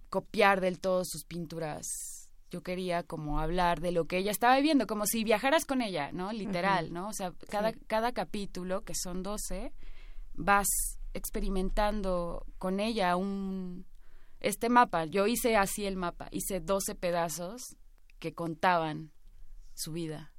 copiar 0.09 0.61
del 0.61 0.79
todo 0.79 1.03
sus 1.03 1.25
pinturas 1.25 2.22
yo 2.53 2.61
quería 2.61 3.01
como 3.01 3.39
hablar 3.39 3.81
de 3.81 3.91
lo 3.91 4.05
que 4.05 4.19
ella 4.19 4.29
estaba 4.29 4.55
viviendo, 4.55 4.85
como 4.85 5.07
si 5.07 5.23
viajaras 5.23 5.65
con 5.65 5.81
ella, 5.81 6.11
¿no? 6.11 6.31
Literal, 6.31 6.93
¿no? 6.93 7.07
O 7.07 7.13
sea, 7.13 7.33
cada, 7.49 7.73
cada 7.87 8.11
capítulo, 8.11 8.83
que 8.83 8.93
son 8.93 9.23
12, 9.23 9.73
vas 10.35 10.67
experimentando 11.15 12.45
con 12.59 12.79
ella 12.79 13.15
un 13.15 13.87
este 14.39 14.69
mapa. 14.69 15.05
Yo 15.05 15.25
hice 15.25 15.57
así 15.57 15.87
el 15.87 15.95
mapa, 15.95 16.27
hice 16.29 16.59
12 16.59 16.93
pedazos 16.93 17.75
que 18.19 18.35
contaban 18.35 19.09
su 19.73 19.93
vida. 19.93 20.31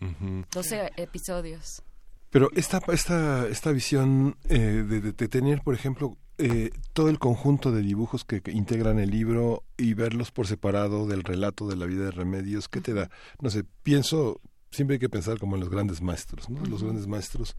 12 0.00 0.92
episodios. 0.96 1.82
Pero 2.30 2.48
esta, 2.54 2.80
esta, 2.88 3.46
esta 3.46 3.72
visión 3.72 4.38
eh, 4.48 4.58
de, 4.58 5.00
de, 5.02 5.12
de 5.12 5.28
tener, 5.28 5.60
por 5.60 5.74
ejemplo, 5.74 6.16
eh, 6.38 6.70
todo 6.92 7.08
el 7.08 7.18
conjunto 7.18 7.72
de 7.72 7.82
dibujos 7.82 8.24
que, 8.24 8.40
que, 8.40 8.52
integran 8.52 8.98
el 8.98 9.10
libro 9.10 9.64
y 9.76 9.94
verlos 9.94 10.30
por 10.30 10.46
separado 10.46 11.06
del 11.06 11.24
relato 11.24 11.66
de 11.66 11.76
la 11.76 11.86
vida 11.86 12.04
de 12.04 12.10
Remedios, 12.12 12.68
¿qué 12.68 12.80
te 12.80 12.94
da? 12.94 13.10
No 13.40 13.50
sé, 13.50 13.64
pienso, 13.82 14.40
siempre 14.70 14.94
hay 14.94 15.00
que 15.00 15.08
pensar 15.08 15.38
como 15.38 15.56
en 15.56 15.60
los 15.60 15.68
grandes 15.68 16.00
maestros, 16.00 16.48
¿no? 16.48 16.64
Los 16.64 16.82
grandes 16.82 17.06
maestros 17.06 17.56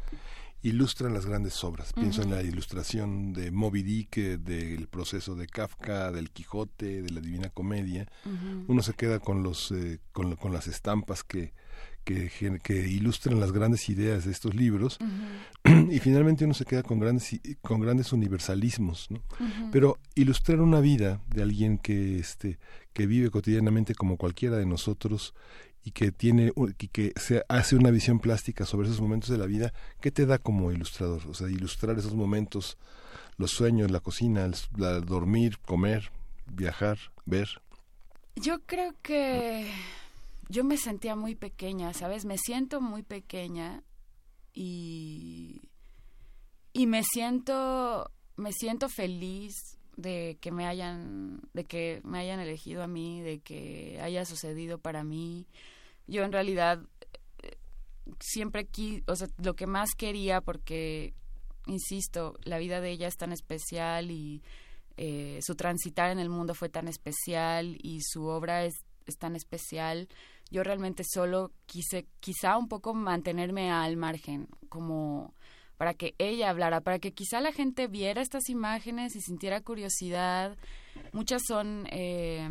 ilustran 0.62 1.14
las 1.14 1.26
grandes 1.26 1.64
obras. 1.64 1.94
Pienso 1.94 2.22
uh 2.22 2.24
-huh. 2.24 2.28
en 2.28 2.36
la 2.36 2.44
ilustración 2.44 3.34
de 3.34 3.52
Moby 3.52 3.84
Dick, 3.84 4.16
del 4.16 4.88
proceso 4.88 5.36
de 5.36 5.48
Kafka, 5.48 6.12
del 6.12 6.32
Quijote, 6.32 7.02
de 7.02 7.10
la 7.10 7.22
Divina 7.22 7.50
Comedia. 7.50 8.08
Uh 8.26 8.30
-huh. 8.30 8.66
Uno 8.68 8.82
se 8.82 8.94
queda 8.94 9.20
con 9.20 9.44
los 9.44 9.72
eh, 9.72 10.00
con, 10.12 10.36
con 10.36 10.52
las 10.52 10.68
estampas 10.68 11.24
que 11.24 11.54
que, 12.10 12.60
que, 12.64 12.88
ilustran 12.88 13.40
las 13.40 13.52
grandes 13.52 13.88
ideas 13.90 14.26
de 14.26 14.32
estos 14.32 14.56
libros 14.56 14.98
uh 15.00 15.06
-huh. 15.70 15.94
y 15.94 16.00
finalmente 16.00 16.46
uno 16.46 16.54
se 16.54 16.66
queda 16.66 16.84
con 16.84 17.00
grandes 17.00 17.40
con 17.62 17.80
grandes 17.80 18.12
universalismos 18.14 19.12
¿no? 19.12 19.20
uh 19.40 19.44
-huh. 19.44 19.70
pero 19.72 20.00
ilustrar 20.16 20.60
una 20.62 20.80
vida 20.80 21.22
de 21.28 21.44
alguien 21.44 21.78
que 21.78 22.18
este 22.18 22.58
que 22.94 23.06
vive 23.06 23.30
cotidianamente 23.30 23.94
como 23.94 24.18
cualquiera 24.18 24.58
de 24.58 24.66
nosotros 24.66 25.34
y 25.84 25.92
que 25.92 26.12
tiene 26.12 26.52
y 26.80 26.88
que 26.88 27.14
se 27.16 27.44
hace 27.48 27.76
una 27.76 27.92
visión 27.92 28.20
plástica 28.20 28.66
sobre 28.66 28.88
esos 28.88 29.02
momentos 29.02 29.30
de 29.30 29.38
la 29.38 29.46
vida 29.46 29.74
qué 30.02 30.12
te 30.12 30.26
da 30.26 30.38
como 30.40 30.72
ilustrador 30.72 31.22
o 31.28 31.34
sea 31.34 31.50
ilustrar 31.50 31.98
esos 32.00 32.16
momentos 32.16 32.78
los 33.38 33.52
sueños 33.52 33.92
la 33.92 34.00
cocina 34.00 34.46
el, 34.46 34.56
la, 34.76 35.00
dormir 35.00 35.60
comer 35.60 36.12
viajar 36.48 36.98
ver 37.26 37.62
yo 38.36 38.60
creo 38.66 38.94
que 39.02 39.70
yo 40.50 40.64
me 40.64 40.78
sentía 40.78 41.16
muy 41.16 41.36
pequeña, 41.36 41.94
¿sabes? 41.94 42.26
Me 42.26 42.38
siento 42.38 42.82
muy 42.82 43.04
pequeña 43.04 43.84
y, 44.54 45.62
y 46.74 46.88
me 46.88 47.04
siento, 47.04 48.12
me 48.36 48.52
siento 48.52 48.90
feliz 48.90 49.54
de 49.96 50.38
que 50.42 50.52
me 50.52 50.66
hayan, 50.66 51.42
de 51.54 51.66
que 51.66 52.02
me 52.04 52.20
hayan 52.20 52.40
elegido 52.40 52.82
a 52.82 52.88
mí, 52.88 53.22
de 53.22 53.40
que 53.40 54.00
haya 54.02 54.26
sucedido 54.26 54.80
para 54.80 55.04
mí. 55.04 55.46
Yo 56.08 56.24
en 56.24 56.32
realidad 56.32 56.82
siempre 58.20 58.66
qui, 58.66 59.04
o 59.08 59.16
sea, 59.16 59.28
lo 59.38 59.56
que 59.56 59.68
más 59.68 59.92
quería 59.96 60.42
porque, 60.42 61.14
insisto, 61.68 62.38
la 62.44 62.58
vida 62.58 62.82
de 62.82 62.92
ella 62.92 63.08
es 63.08 63.18
tan 63.18 63.32
especial 63.32 64.10
y 64.10 64.42
eh, 64.98 65.40
su 65.44 65.56
transitar 65.56 66.10
en 66.12 66.20
el 66.20 66.30
mundo 66.30 66.56
fue 66.56 66.70
tan 66.70 66.88
especial 66.88 67.78
y 67.82 68.02
su 68.02 68.26
obra 68.26 68.66
es, 68.66 68.74
es 69.06 69.18
tan 69.18 69.36
especial 69.36 70.08
yo 70.50 70.64
realmente 70.64 71.04
solo 71.04 71.52
quise 71.66 72.08
quizá 72.20 72.58
un 72.58 72.68
poco 72.68 72.94
mantenerme 72.94 73.72
al 73.72 73.98
margen, 73.98 74.48
como 74.70 75.34
para 75.78 75.94
que 75.94 76.14
ella 76.18 76.50
hablara, 76.50 76.82
para 76.82 77.00
que 77.00 77.14
quizá 77.14 77.40
la 77.40 77.54
gente 77.54 77.88
viera 77.88 78.22
estas 78.22 78.50
imágenes 78.50 79.16
y 79.16 79.22
sintiera 79.22 79.62
curiosidad. 79.62 80.58
Muchas 81.14 81.42
son 81.48 81.88
eh, 81.92 82.48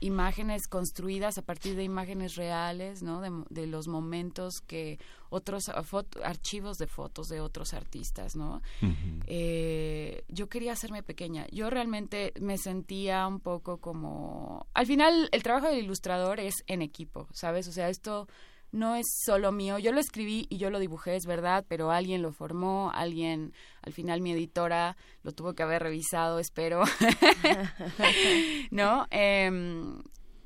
imágenes 0.00 0.66
construidas 0.68 1.38
a 1.38 1.42
partir 1.42 1.76
de 1.76 1.84
imágenes 1.84 2.36
reales, 2.36 3.02
¿no? 3.02 3.20
De, 3.20 3.30
de 3.50 3.66
los 3.66 3.88
momentos 3.88 4.60
que 4.66 4.98
otros 5.30 5.64
archivos 6.22 6.76
de 6.76 6.86
fotos 6.86 7.28
de 7.28 7.40
otros 7.40 7.72
artistas, 7.72 8.36
¿no? 8.36 8.60
Uh 8.82 8.86
-huh. 8.86 9.22
eh, 9.26 10.24
yo 10.28 10.48
quería 10.48 10.72
hacerme 10.72 11.02
pequeña. 11.02 11.46
Yo 11.50 11.70
realmente 11.70 12.32
me 12.40 12.58
sentía 12.58 13.26
un 13.26 13.40
poco 13.40 13.78
como... 13.78 14.66
Al 14.74 14.86
final, 14.86 15.28
el 15.32 15.42
trabajo 15.42 15.68
del 15.68 15.78
ilustrador 15.78 16.38
es 16.38 16.64
en 16.66 16.82
equipo, 16.82 17.28
¿sabes? 17.32 17.66
O 17.68 17.72
sea, 17.72 17.88
esto 17.88 18.28
no 18.72 18.96
es 18.96 19.06
solo 19.24 19.52
mío. 19.52 19.78
Yo 19.78 19.92
lo 19.92 20.00
escribí 20.00 20.46
y 20.48 20.56
yo 20.56 20.70
lo 20.70 20.78
dibujé, 20.78 21.14
es 21.14 21.26
verdad, 21.26 21.64
pero 21.68 21.90
alguien 21.90 22.22
lo 22.22 22.32
formó, 22.32 22.90
alguien, 22.92 23.52
al 23.82 23.92
final 23.92 24.20
mi 24.20 24.32
editora 24.32 24.96
lo 25.22 25.32
tuvo 25.32 25.54
que 25.54 25.62
haber 25.62 25.82
revisado, 25.82 26.38
espero. 26.38 26.82
¿No? 28.70 29.06
Eh, 29.10 29.50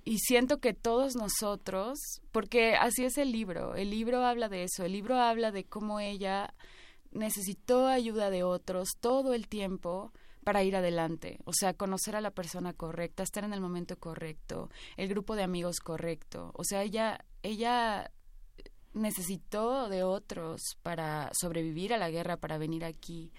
y 0.07 0.19
siento 0.19 0.59
que 0.59 0.73
todos 0.73 1.17
nosotros, 1.17 1.99
porque 2.31 2.77
así 2.77 3.05
es 3.05 3.19
el 3.19 3.33
libro, 3.33 3.75
el 3.75 3.91
libro 3.91 4.25
habla 4.25 4.49
de 4.49 4.63
eso, 4.63 4.85
el 4.85 4.93
libro 4.93 5.17
habla 5.17 5.51
de 5.51 5.65
cómo 5.65 5.99
ella 5.99 6.55
necesitó 7.11 7.89
ayuda 7.89 8.31
de 8.31 8.45
otros 8.45 8.91
todo 9.01 9.35
el 9.35 9.49
tiempo 9.49 10.13
para 10.45 10.63
ir 10.63 10.77
adelante, 10.77 11.41
o 11.45 11.53
sea, 11.53 11.75
conocer 11.75 12.15
a 12.15 12.21
la 12.21 12.31
persona 12.31 12.73
correcta, 12.73 13.25
estar 13.25 13.43
en 13.43 13.53
el 13.53 13.61
momento 13.61 13.99
correcto, 13.99 14.71
el 14.97 15.09
grupo 15.09 15.35
de 15.35 15.43
amigos 15.43 15.81
correcto, 15.81 16.53
o 16.55 16.63
sea, 16.63 16.85
ella 16.85 17.25
ella 17.43 18.13
necesitó 18.97 19.89
de 19.89 20.03
otros 20.03 20.61
para 20.83 21.31
sobrevivir 21.39 21.93
a 21.93 21.99
la 21.99 22.11
guerra, 22.11 22.39
para 22.39 22.59
venir 22.59 22.85
aquí. 22.85 23.33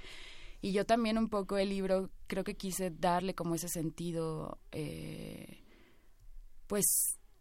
Y 0.61 0.71
yo 0.71 0.85
también 0.85 1.17
un 1.17 1.29
poco 1.29 1.57
el 1.57 1.69
libro 1.69 2.09
creo 2.27 2.43
que 2.43 2.55
quise 2.55 2.91
darle 2.91 3.35
como 3.35 3.55
ese 3.55 3.67
sentido, 3.67 4.59
eh, 4.71 5.63
pues, 6.67 6.85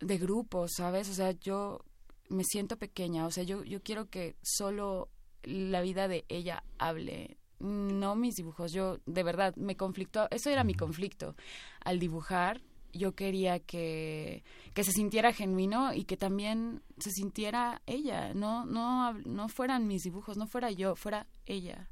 de 0.01 0.19
grupo, 0.19 0.67
¿sabes? 0.69 1.09
O 1.09 1.15
sea, 1.15 1.33
yo 1.33 1.85
me 2.29 2.45
siento 2.45 2.77
pequeña, 2.77 3.27
o 3.27 3.31
sea, 3.31 3.45
yo, 3.45 3.65
yo 3.65 3.83
quiero 3.83 4.11
que 4.11 4.37
solo 4.43 5.09
la 5.43 5.81
vida 5.81 6.09
de 6.09 6.25
ella 6.29 6.65
hable, 6.79 7.39
no 7.59 8.17
mis 8.17 8.35
dibujos. 8.35 8.73
Yo, 8.73 8.99
de 9.07 9.23
verdad, 9.23 9.55
me 9.57 9.77
conflictó, 9.77 10.29
eso 10.31 10.51
era 10.51 10.65
mi 10.65 10.75
conflicto. 10.75 11.37
Al 11.85 11.99
dibujar, 11.99 12.61
yo 12.97 13.15
quería 13.15 13.59
que, 13.59 14.43
que 14.75 14.85
se 14.85 14.93
sintiera 14.93 15.33
genuino 15.33 15.93
y 15.93 16.05
que 16.05 16.17
también 16.17 16.83
se 16.99 17.11
sintiera 17.11 17.83
ella, 17.87 18.35
no, 18.35 18.65
no, 18.65 19.13
no 19.13 19.49
fueran 19.49 19.87
mis 19.87 20.03
dibujos, 20.03 20.37
no 20.37 20.47
fuera 20.47 20.71
yo, 20.71 20.97
fuera 20.97 21.27
ella. 21.47 21.89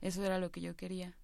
Eso 0.00 0.24
era 0.24 0.38
lo 0.38 0.50
que 0.50 0.60
yo 0.60 0.76
quería. 0.76 1.16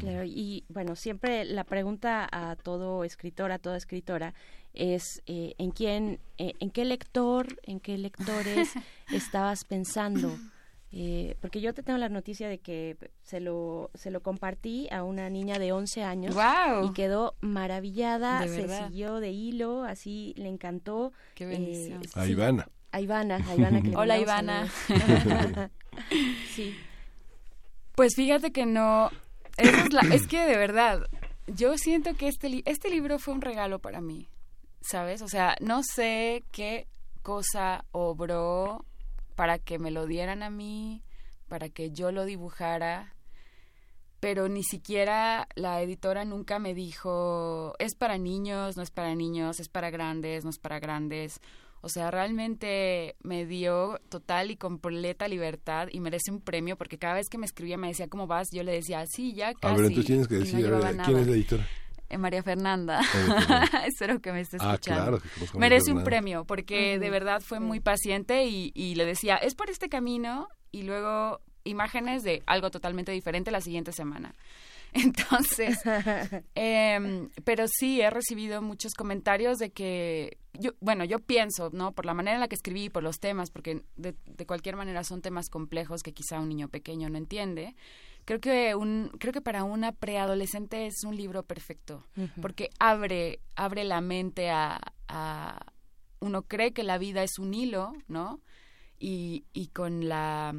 Claro, 0.00 0.24
y 0.24 0.64
bueno, 0.68 0.96
siempre 0.96 1.44
la 1.44 1.64
pregunta 1.64 2.28
a 2.30 2.56
todo 2.56 3.04
escritor, 3.04 3.52
a 3.52 3.58
toda 3.58 3.76
escritora, 3.76 4.34
es 4.74 5.22
eh, 5.26 5.54
en 5.58 5.70
quién, 5.70 6.18
eh, 6.38 6.54
en 6.58 6.70
qué 6.70 6.84
lector, 6.84 7.60
en 7.64 7.78
qué 7.78 7.96
lectores 7.98 8.72
estabas 9.12 9.64
pensando. 9.64 10.36
Eh, 10.94 11.36
porque 11.40 11.62
yo 11.62 11.72
te 11.72 11.82
tengo 11.82 11.98
la 11.98 12.10
noticia 12.10 12.50
de 12.50 12.58
que 12.58 12.98
se 13.22 13.40
lo 13.40 13.90
se 13.94 14.10
lo 14.10 14.20
compartí 14.20 14.88
a 14.90 15.04
una 15.04 15.30
niña 15.30 15.58
de 15.58 15.72
11 15.72 16.02
años 16.04 16.34
wow. 16.34 16.84
y 16.84 16.92
quedó 16.92 17.34
maravillada, 17.40 18.46
se 18.46 18.68
siguió 18.68 19.18
de 19.18 19.30
hilo, 19.30 19.84
así 19.84 20.34
le 20.36 20.48
encantó. 20.48 21.12
Qué 21.34 21.46
bendición. 21.46 22.02
Eh, 22.02 22.08
a 22.14 22.26
Ivana. 22.26 22.68
A 22.90 23.00
Ivana, 23.00 23.36
a 23.36 23.54
Ivana 23.54 23.80
que 23.80 23.88
Hola 23.96 24.18
Ivana. 24.18 24.70
sí. 26.54 26.76
Pues 27.94 28.14
fíjate 28.14 28.52
que 28.52 28.66
no 28.66 29.10
es, 29.56 29.92
la, 29.94 30.02
es 30.14 30.26
que 30.26 30.44
de 30.44 30.58
verdad 30.58 31.06
yo 31.46 31.78
siento 31.78 32.14
que 32.14 32.28
este 32.28 32.50
li 32.50 32.62
este 32.66 32.90
libro 32.90 33.18
fue 33.18 33.32
un 33.32 33.40
regalo 33.40 33.78
para 33.78 34.02
mí, 34.02 34.28
¿sabes? 34.82 35.22
O 35.22 35.28
sea, 35.28 35.56
no 35.60 35.82
sé 35.82 36.44
qué 36.52 36.86
cosa 37.22 37.86
obró 37.92 38.84
para 39.34 39.58
que 39.58 39.78
me 39.78 39.90
lo 39.90 40.06
dieran 40.06 40.42
a 40.42 40.50
mí, 40.50 41.02
para 41.48 41.68
que 41.68 41.90
yo 41.90 42.12
lo 42.12 42.24
dibujara, 42.24 43.14
pero 44.20 44.48
ni 44.48 44.62
siquiera 44.62 45.48
la 45.56 45.82
editora 45.82 46.24
nunca 46.24 46.58
me 46.58 46.74
dijo, 46.74 47.74
es 47.78 47.96
para 47.96 48.18
niños, 48.18 48.76
no 48.76 48.82
es 48.82 48.90
para 48.90 49.14
niños, 49.14 49.58
es 49.58 49.68
para 49.68 49.90
grandes, 49.90 50.44
no 50.44 50.50
es 50.50 50.58
para 50.58 50.78
grandes. 50.78 51.40
O 51.80 51.88
sea, 51.88 52.12
realmente 52.12 53.16
me 53.24 53.44
dio 53.44 53.98
total 54.08 54.52
y 54.52 54.56
completa 54.56 55.26
libertad 55.26 55.88
y 55.90 55.98
merece 55.98 56.30
un 56.30 56.40
premio 56.40 56.76
porque 56.76 56.96
cada 56.96 57.14
vez 57.14 57.28
que 57.28 57.38
me 57.38 57.46
escribía 57.46 57.76
me 57.76 57.88
decía, 57.88 58.06
¿cómo 58.06 58.28
vas? 58.28 58.46
Yo 58.52 58.62
le 58.62 58.70
decía, 58.70 59.04
sí, 59.06 59.34
ya 59.34 59.52
casi. 59.54 59.74
A 59.74 59.76
ver, 59.76 59.86
entonces 59.86 60.06
tienes 60.06 60.28
que 60.28 60.36
decir, 60.36 60.68
no 60.68 60.78
ver, 60.78 60.96
¿quién 60.98 61.18
es 61.18 61.26
la 61.26 61.32
editora? 61.32 61.68
María 62.18 62.42
Fernanda. 62.42 63.00
Espero 63.86 64.20
que 64.20 64.32
me 64.32 64.40
esté 64.40 64.56
escuchando. 64.56 65.16
Ah, 65.16 65.20
claro, 65.20 65.20
que 65.20 65.58
Merece 65.58 65.92
un 65.92 66.04
premio 66.04 66.44
porque 66.44 66.98
de 66.98 67.10
verdad 67.10 67.40
fue 67.40 67.60
muy 67.60 67.80
paciente 67.80 68.44
y, 68.44 68.72
y, 68.74 68.94
le 68.94 69.04
decía, 69.04 69.36
es 69.36 69.54
por 69.54 69.70
este 69.70 69.88
camino 69.88 70.48
y 70.70 70.82
luego 70.82 71.40
imágenes 71.64 72.22
de 72.22 72.42
algo 72.46 72.70
totalmente 72.70 73.12
diferente 73.12 73.50
la 73.50 73.60
siguiente 73.60 73.92
semana. 73.92 74.34
Entonces, 74.92 75.78
eh, 76.54 77.28
pero 77.44 77.64
sí 77.66 78.00
he 78.02 78.10
recibido 78.10 78.60
muchos 78.60 78.92
comentarios 78.92 79.58
de 79.58 79.70
que, 79.70 80.36
yo, 80.52 80.72
bueno, 80.80 81.04
yo 81.04 81.18
pienso, 81.18 81.70
¿no? 81.72 81.92
Por 81.92 82.04
la 82.04 82.12
manera 82.12 82.34
en 82.34 82.40
la 82.40 82.48
que 82.48 82.56
escribí, 82.56 82.90
por 82.90 83.02
los 83.02 83.18
temas, 83.18 83.50
porque 83.50 83.82
de, 83.96 84.14
de 84.26 84.46
cualquier 84.46 84.76
manera 84.76 85.02
son 85.02 85.22
temas 85.22 85.48
complejos 85.48 86.02
que 86.02 86.12
quizá 86.12 86.40
un 86.40 86.50
niño 86.50 86.68
pequeño 86.68 87.08
no 87.08 87.16
entiende 87.16 87.74
creo 88.24 88.40
que 88.40 88.74
un 88.74 89.10
creo 89.18 89.32
que 89.32 89.40
para 89.40 89.64
una 89.64 89.92
preadolescente 89.92 90.86
es 90.86 91.04
un 91.04 91.16
libro 91.16 91.42
perfecto 91.42 92.04
uh 92.16 92.22
-huh. 92.22 92.40
porque 92.40 92.70
abre 92.78 93.40
abre 93.56 93.84
la 93.84 94.00
mente 94.00 94.50
a, 94.50 94.80
a, 95.08 95.72
uno 96.20 96.42
cree 96.42 96.72
que 96.72 96.84
la 96.84 96.98
vida 96.98 97.22
es 97.22 97.38
un 97.38 97.52
hilo 97.54 97.92
no 98.08 98.40
y, 98.98 99.44
y 99.52 99.68
con 99.68 100.08
la 100.08 100.54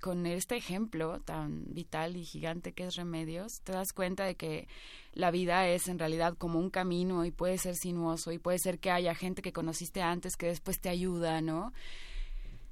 con 0.00 0.26
este 0.26 0.56
ejemplo 0.56 1.20
tan 1.20 1.64
vital 1.68 2.16
y 2.16 2.24
gigante 2.24 2.72
que 2.72 2.86
es 2.86 2.96
Remedios 2.96 3.60
te 3.62 3.72
das 3.72 3.92
cuenta 3.92 4.24
de 4.24 4.34
que 4.34 4.68
la 5.12 5.30
vida 5.30 5.68
es 5.68 5.88
en 5.88 5.98
realidad 5.98 6.34
como 6.36 6.58
un 6.58 6.70
camino 6.70 7.24
y 7.24 7.30
puede 7.30 7.56
ser 7.58 7.76
sinuoso 7.76 8.32
y 8.32 8.38
puede 8.38 8.58
ser 8.58 8.78
que 8.78 8.90
haya 8.90 9.14
gente 9.14 9.42
que 9.42 9.52
conociste 9.52 10.02
antes 10.02 10.36
que 10.36 10.46
después 10.46 10.80
te 10.80 10.88
ayuda 10.88 11.40
no 11.40 11.72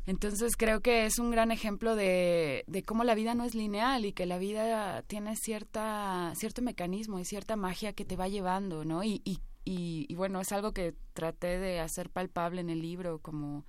Entonces 0.07 0.57
creo 0.57 0.81
que 0.81 1.07
es 1.07 1.19
un 1.19 1.31
gran 1.31 1.51
ejemplo 1.51 1.97
de, 1.97 2.64
de 2.67 2.83
cómo 2.83 3.05
la 3.05 3.14
vida 3.14 3.35
no 3.35 3.45
es 3.45 3.55
lineal 3.55 4.05
y 4.05 4.12
que 4.12 4.27
la 4.27 4.38
vida 4.38 5.03
tiene 5.03 5.35
cierta, 5.37 6.33
cierto 6.37 6.61
mecanismo 6.61 7.19
y 7.19 7.25
cierta 7.25 7.57
magia 7.57 7.95
que 7.95 8.05
te 8.05 8.17
va 8.17 8.29
llevando, 8.29 8.85
¿no? 8.85 9.03
Y, 9.03 9.23
y, 9.25 9.40
y, 9.64 10.14
bueno, 10.14 10.40
es 10.40 10.53
algo 10.53 10.73
que 10.73 10.95
traté 11.14 11.59
de 11.59 11.81
hacer 11.81 12.11
palpable 12.11 12.61
en 12.61 12.69
el 12.69 12.83
libro, 12.83 13.19
como, 13.21 13.64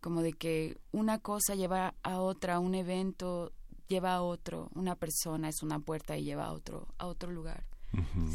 como 0.00 0.22
de 0.22 0.32
que 0.32 0.76
una 0.90 1.20
cosa 1.20 1.54
lleva 1.54 1.94
a 2.02 2.20
otra, 2.20 2.58
un 2.58 2.74
evento 2.74 3.52
lleva 3.88 4.14
a 4.14 4.22
otro, 4.22 4.68
una 4.74 4.96
persona 4.96 5.48
es 5.48 5.62
una 5.62 5.78
puerta 5.78 6.16
y 6.16 6.24
lleva 6.24 6.46
a 6.46 6.52
otro, 6.52 6.88
a 6.98 7.06
otro 7.06 7.30
lugar. 7.30 7.64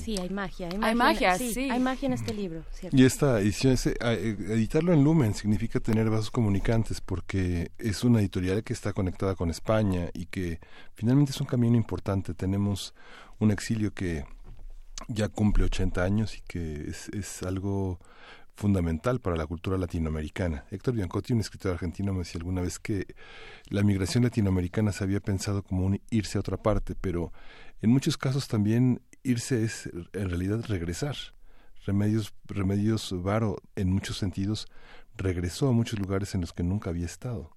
Sí, 0.03 0.17
hay 0.17 0.29
magia. 0.29 0.69
Hay 0.81 0.95
magia, 0.95 1.37
sí, 1.37 1.69
Hay 1.69 1.79
magia 1.79 2.07
en 2.07 2.13
este 2.13 2.33
libro. 2.33 2.63
¿cierto? 2.73 2.97
Y 2.97 3.05
esta 3.05 3.39
edición, 3.39 3.73
ese, 3.73 3.91
eh, 4.01 4.35
editarlo 4.49 4.93
en 4.93 5.03
Lumen 5.03 5.33
significa 5.33 5.79
tener 5.79 6.09
vasos 6.09 6.31
comunicantes 6.31 7.01
porque 7.01 7.71
es 7.77 8.03
una 8.03 8.19
editorial 8.19 8.63
que 8.63 8.73
está 8.73 8.93
conectada 8.93 9.35
con 9.35 9.49
España 9.49 10.09
y 10.13 10.25
que 10.25 10.59
finalmente 10.93 11.31
es 11.31 11.41
un 11.41 11.47
camino 11.47 11.77
importante. 11.77 12.33
Tenemos 12.33 12.93
un 13.39 13.51
exilio 13.51 13.93
que 13.93 14.25
ya 15.07 15.29
cumple 15.29 15.65
80 15.65 16.03
años 16.03 16.37
y 16.37 16.41
que 16.41 16.89
es, 16.89 17.09
es 17.09 17.43
algo 17.43 17.99
fundamental 18.55 19.19
para 19.19 19.35
la 19.35 19.47
cultura 19.47 19.77
latinoamericana. 19.77 20.65
Héctor 20.71 20.93
Biancotti, 20.93 21.33
un 21.33 21.39
escritor 21.39 21.73
argentino, 21.73 22.13
me 22.13 22.19
decía 22.19 22.39
alguna 22.39 22.61
vez 22.61 22.79
que 22.79 23.07
la 23.69 23.81
migración 23.83 24.23
latinoamericana 24.23 24.91
se 24.91 25.03
había 25.03 25.19
pensado 25.19 25.63
como 25.63 25.85
un 25.85 25.99
irse 26.11 26.37
a 26.37 26.41
otra 26.41 26.57
parte, 26.57 26.95
pero 26.99 27.31
en 27.81 27.89
muchos 27.89 28.17
casos 28.17 28.47
también 28.47 29.01
irse 29.23 29.63
es 29.63 29.87
en 30.13 30.29
realidad 30.29 30.63
regresar. 30.67 31.15
Remedios, 31.85 32.33
Remedios 32.45 33.11
Varo, 33.23 33.57
en 33.75 33.91
muchos 33.91 34.17
sentidos, 34.17 34.67
regresó 35.15 35.69
a 35.69 35.71
muchos 35.71 35.99
lugares 35.99 36.35
en 36.35 36.41
los 36.41 36.53
que 36.53 36.63
nunca 36.63 36.89
había 36.89 37.05
estado. 37.05 37.55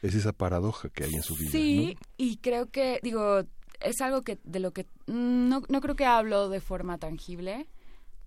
Es 0.00 0.14
esa 0.14 0.32
paradoja 0.32 0.88
que 0.88 1.04
hay 1.04 1.14
en 1.14 1.22
su 1.22 1.36
vida. 1.36 1.50
Sí, 1.50 1.96
y 2.16 2.38
creo 2.38 2.70
que, 2.70 2.98
digo, 3.02 3.44
es 3.80 4.00
algo 4.00 4.22
que 4.22 4.38
de 4.44 4.58
lo 4.58 4.72
que 4.72 4.86
no, 5.06 5.62
no 5.68 5.80
creo 5.80 5.94
que 5.94 6.06
hablo 6.06 6.48
de 6.48 6.60
forma 6.60 6.98
tangible, 6.98 7.66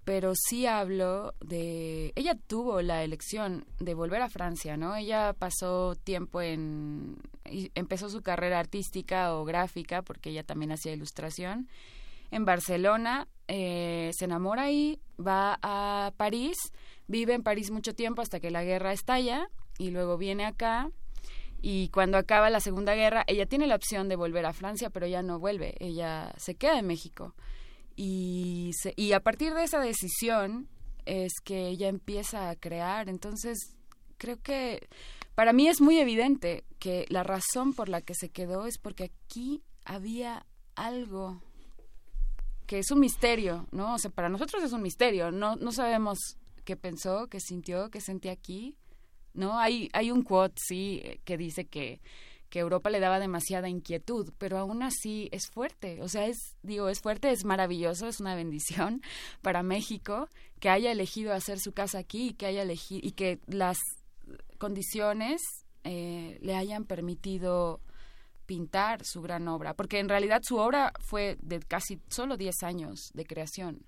pero 0.05 0.33
sí 0.35 0.67
hablo 0.67 1.33
de... 1.43 2.13
Ella 2.15 2.37
tuvo 2.47 2.81
la 2.81 3.03
elección 3.03 3.65
de 3.79 3.95
volver 3.95 4.21
a 4.21 4.29
Francia, 4.29 4.77
¿no? 4.77 4.95
Ella 4.95 5.33
pasó 5.33 5.95
tiempo 5.95 6.41
en... 6.41 7.17
empezó 7.43 8.09
su 8.09 8.21
carrera 8.21 8.59
artística 8.59 9.35
o 9.35 9.43
gráfica, 9.43 10.03
porque 10.03 10.29
ella 10.29 10.43
también 10.43 10.71
hacía 10.71 10.93
ilustración, 10.93 11.67
en 12.31 12.45
Barcelona, 12.45 13.27
eh, 13.47 14.11
se 14.13 14.25
enamora 14.25 14.63
ahí, 14.63 14.99
va 15.19 15.59
a 15.61 16.13
París, 16.17 16.57
vive 17.07 17.33
en 17.33 17.43
París 17.43 17.71
mucho 17.71 17.93
tiempo 17.93 18.21
hasta 18.21 18.39
que 18.39 18.51
la 18.51 18.63
guerra 18.63 18.93
estalla 18.93 19.49
y 19.77 19.91
luego 19.91 20.17
viene 20.17 20.45
acá 20.45 20.89
y 21.67 21.89
cuando 21.89 22.19
acaba 22.19 22.51
la 22.51 22.59
Segunda 22.59 22.93
Guerra, 22.93 23.23
ella 23.25 23.47
tiene 23.47 23.65
la 23.65 23.73
opción 23.73 24.07
de 24.07 24.15
volver 24.15 24.45
a 24.45 24.53
Francia, 24.53 24.91
pero 24.91 25.07
ya 25.07 25.23
no 25.23 25.39
vuelve, 25.39 25.75
ella 25.79 26.31
se 26.37 26.53
queda 26.53 26.77
en 26.77 26.85
México. 26.85 27.33
Y, 27.95 28.69
y 28.95 29.13
a 29.13 29.19
partir 29.21 29.55
de 29.55 29.63
esa 29.63 29.79
decisión 29.79 30.67
es 31.05 31.31
que 31.43 31.69
ella 31.69 31.87
empieza 31.87 32.51
a 32.51 32.55
crear. 32.55 33.09
Entonces, 33.09 33.75
creo 34.19 34.39
que 34.43 34.87
para 35.33 35.53
mí 35.53 35.67
es 35.67 35.81
muy 35.81 35.97
evidente 35.97 36.65
que 36.77 37.07
la 37.09 37.23
razón 37.23 37.73
por 37.73 37.89
la 37.89 38.01
que 38.01 38.13
se 38.13 38.29
quedó 38.29 38.67
es 38.67 38.77
porque 38.77 39.05
aquí 39.05 39.63
había 39.85 40.45
algo 40.75 41.41
que 42.65 42.79
es 42.79 42.91
un 42.91 42.99
misterio, 42.99 43.67
¿no? 43.71 43.95
O 43.95 43.97
sea, 43.97 44.11
para 44.11 44.29
nosotros 44.29 44.63
es 44.63 44.73
un 44.73 44.81
misterio, 44.81 45.31
no, 45.31 45.55
no 45.55 45.71
sabemos 45.71 46.17
qué 46.63 46.75
pensó, 46.75 47.27
qué 47.27 47.39
sintió, 47.39 47.89
qué 47.89 48.01
sentía 48.01 48.31
aquí, 48.31 48.75
¿no? 49.33 49.59
Hay, 49.59 49.89
hay 49.93 50.11
un 50.11 50.23
quote, 50.23 50.55
sí, 50.57 51.03
que 51.23 51.37
dice 51.37 51.65
que 51.65 52.01
que 52.49 52.59
Europa 52.59 52.89
le 52.89 53.01
daba 53.01 53.19
demasiada 53.19 53.67
inquietud, 53.67 54.31
pero 54.37 54.57
aún 54.57 54.83
así 54.83 55.27
es 55.31 55.49
fuerte, 55.49 56.01
o 56.01 56.07
sea, 56.07 56.25
es, 56.27 56.55
digo, 56.61 56.87
es 56.87 57.01
fuerte, 57.01 57.29
es 57.31 57.43
maravilloso, 57.43 58.07
es 58.07 58.19
una 58.19 58.33
bendición 58.33 59.01
para 59.41 59.63
México 59.63 60.29
que 60.61 60.69
haya 60.69 60.91
elegido 60.91 61.33
hacer 61.33 61.59
su 61.59 61.73
casa 61.73 61.99
aquí 61.99 62.29
y 62.29 62.33
que 62.33 62.45
haya 62.45 62.61
elegido, 62.61 63.01
y 63.03 63.11
que 63.11 63.39
las 63.47 63.77
condiciones 64.57 65.41
eh, 65.83 66.39
le 66.41 66.55
hayan 66.55 66.85
permitido 66.85 67.81
pintar 68.45 69.03
su 69.03 69.21
gran 69.21 69.47
obra, 69.47 69.73
porque 69.73 69.99
en 69.99 70.09
realidad 70.09 70.41
su 70.43 70.57
obra 70.57 70.93
fue 70.99 71.37
de 71.41 71.59
casi 71.59 71.99
solo 72.09 72.37
10 72.37 72.63
años 72.63 73.11
de 73.13 73.25
creación. 73.25 73.85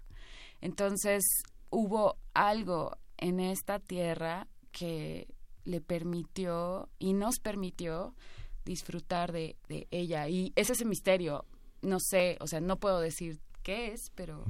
Entonces 0.62 1.24
hubo 1.70 2.18
algo 2.34 2.98
en 3.18 3.40
esta 3.40 3.80
tierra 3.80 4.48
que 4.72 5.28
le 5.64 5.82
permitió 5.82 6.90
y 6.98 7.14
nos 7.14 7.40
permitió 7.40 8.16
disfrutar 8.64 9.32
de, 9.32 9.58
de 9.68 9.88
ella. 9.92 10.28
Y 10.30 10.54
ese 10.56 10.74
es 10.74 10.82
el 10.82 10.88
misterio. 10.88 11.46
No 11.82 11.98
sé, 12.00 12.38
o 12.40 12.48
sea, 12.48 12.60
no 12.60 12.80
puedo 12.80 13.00
decir 13.00 13.40
qué 13.64 13.92
es, 13.92 14.12
pero, 14.16 14.46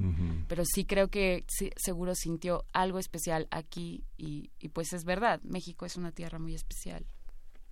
pero 0.46 0.62
sí 0.64 0.84
creo 0.84 1.08
que 1.08 1.44
seguro 1.76 2.14
sintió 2.14 2.64
algo 2.72 3.00
especial 3.00 3.48
aquí 3.50 4.04
y, 4.16 4.50
y 4.60 4.68
pues 4.68 4.92
es 4.92 5.04
verdad, 5.04 5.40
México 5.42 5.86
es 5.86 5.96
una 5.96 6.12
tierra 6.12 6.38
muy 6.38 6.54
especial. 6.54 7.04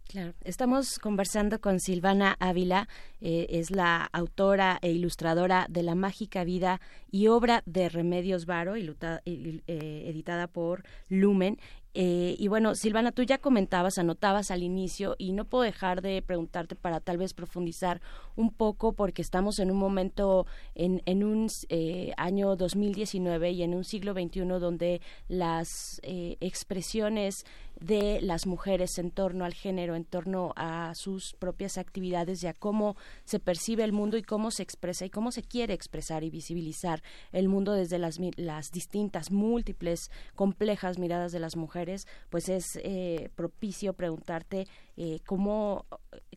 Claro, 0.08 0.34
estamos 0.44 1.00
conversando 1.00 1.60
con 1.60 1.80
Silvana 1.80 2.36
Ávila, 2.38 2.88
eh, 3.20 3.46
es 3.50 3.72
la 3.72 4.08
autora 4.12 4.78
e 4.80 4.92
ilustradora 4.92 5.66
de 5.68 5.82
La 5.82 5.96
Mágica 5.96 6.44
Vida 6.44 6.80
y 7.10 7.26
obra 7.26 7.64
de 7.66 7.88
Remedios 7.88 8.46
Varo, 8.46 8.76
eh, 8.76 9.62
editada 9.66 10.46
por 10.46 10.84
Lumen. 11.08 11.58
Eh, 11.98 12.36
y 12.38 12.48
bueno, 12.48 12.74
Silvana, 12.74 13.10
tú 13.10 13.22
ya 13.22 13.38
comentabas, 13.38 13.96
anotabas 13.96 14.50
al 14.50 14.62
inicio 14.62 15.16
y 15.16 15.32
no 15.32 15.46
puedo 15.46 15.64
dejar 15.64 16.02
de 16.02 16.20
preguntarte 16.20 16.76
para 16.76 17.00
tal 17.00 17.16
vez 17.16 17.32
profundizar 17.32 18.02
un 18.36 18.52
poco 18.52 18.92
porque 18.92 19.22
estamos 19.22 19.58
en 19.60 19.70
un 19.70 19.78
momento, 19.78 20.44
en, 20.74 21.00
en 21.06 21.24
un 21.24 21.48
eh, 21.70 22.12
año 22.18 22.54
2019 22.54 23.50
y 23.52 23.62
en 23.62 23.72
un 23.72 23.84
siglo 23.84 24.12
XXI 24.12 24.40
donde 24.40 25.00
las 25.28 26.02
eh, 26.02 26.36
expresiones 26.40 27.46
de 27.80 28.20
las 28.22 28.46
mujeres 28.46 28.98
en 28.98 29.10
torno 29.10 29.44
al 29.44 29.54
género, 29.54 29.94
en 29.96 30.04
torno 30.04 30.52
a 30.56 30.94
sus 30.94 31.34
propias 31.34 31.78
actividades 31.78 32.42
y 32.42 32.46
a 32.46 32.54
cómo 32.54 32.96
se 33.24 33.38
percibe 33.38 33.84
el 33.84 33.92
mundo 33.92 34.16
y 34.16 34.22
cómo 34.22 34.50
se 34.50 34.62
expresa 34.62 35.04
y 35.04 35.10
cómo 35.10 35.30
se 35.30 35.42
quiere 35.42 35.74
expresar 35.74 36.24
y 36.24 36.30
visibilizar 36.30 37.02
el 37.32 37.48
mundo 37.48 37.72
desde 37.72 37.98
las, 37.98 38.18
las 38.36 38.72
distintas, 38.72 39.30
múltiples, 39.30 40.10
complejas 40.34 40.98
miradas 40.98 41.32
de 41.32 41.40
las 41.40 41.56
mujeres, 41.56 41.85
pues 42.30 42.48
es 42.48 42.64
eh, 42.82 43.30
propicio 43.34 43.92
preguntarte 43.94 44.66
eh, 44.96 45.20
cómo, 45.26 45.86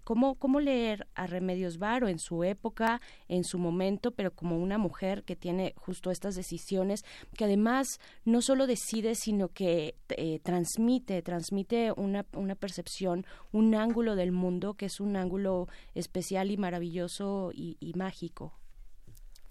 cómo, 0.04 0.36
cómo 0.36 0.60
leer 0.60 1.08
a 1.16 1.28
Remedios 1.28 1.78
Varo 1.78 2.08
en 2.08 2.20
su 2.20 2.44
época, 2.44 3.02
en 3.28 3.44
su 3.44 3.58
momento, 3.58 4.12
pero 4.12 4.32
como 4.32 4.58
una 4.58 4.78
mujer 4.78 5.24
que 5.24 5.36
tiene 5.36 5.74
justo 5.78 6.12
estas 6.12 6.36
decisiones, 6.36 7.04
que 7.38 7.46
además 7.46 8.00
no 8.26 8.42
solo 8.42 8.68
decide, 8.68 9.16
sino 9.16 9.50
que 9.50 9.96
eh, 10.10 10.40
transmite, 10.44 11.22
transmite 11.22 11.94
una, 11.96 12.26
una 12.34 12.56
percepción, 12.56 13.26
un 13.52 13.76
ángulo 13.76 14.16
del 14.16 14.32
mundo 14.32 14.74
que 14.74 14.86
es 14.86 15.00
un 15.00 15.16
ángulo 15.16 15.68
especial 15.94 16.52
y 16.52 16.58
maravilloso 16.58 17.52
y, 17.54 17.78
mágico. 17.96 18.54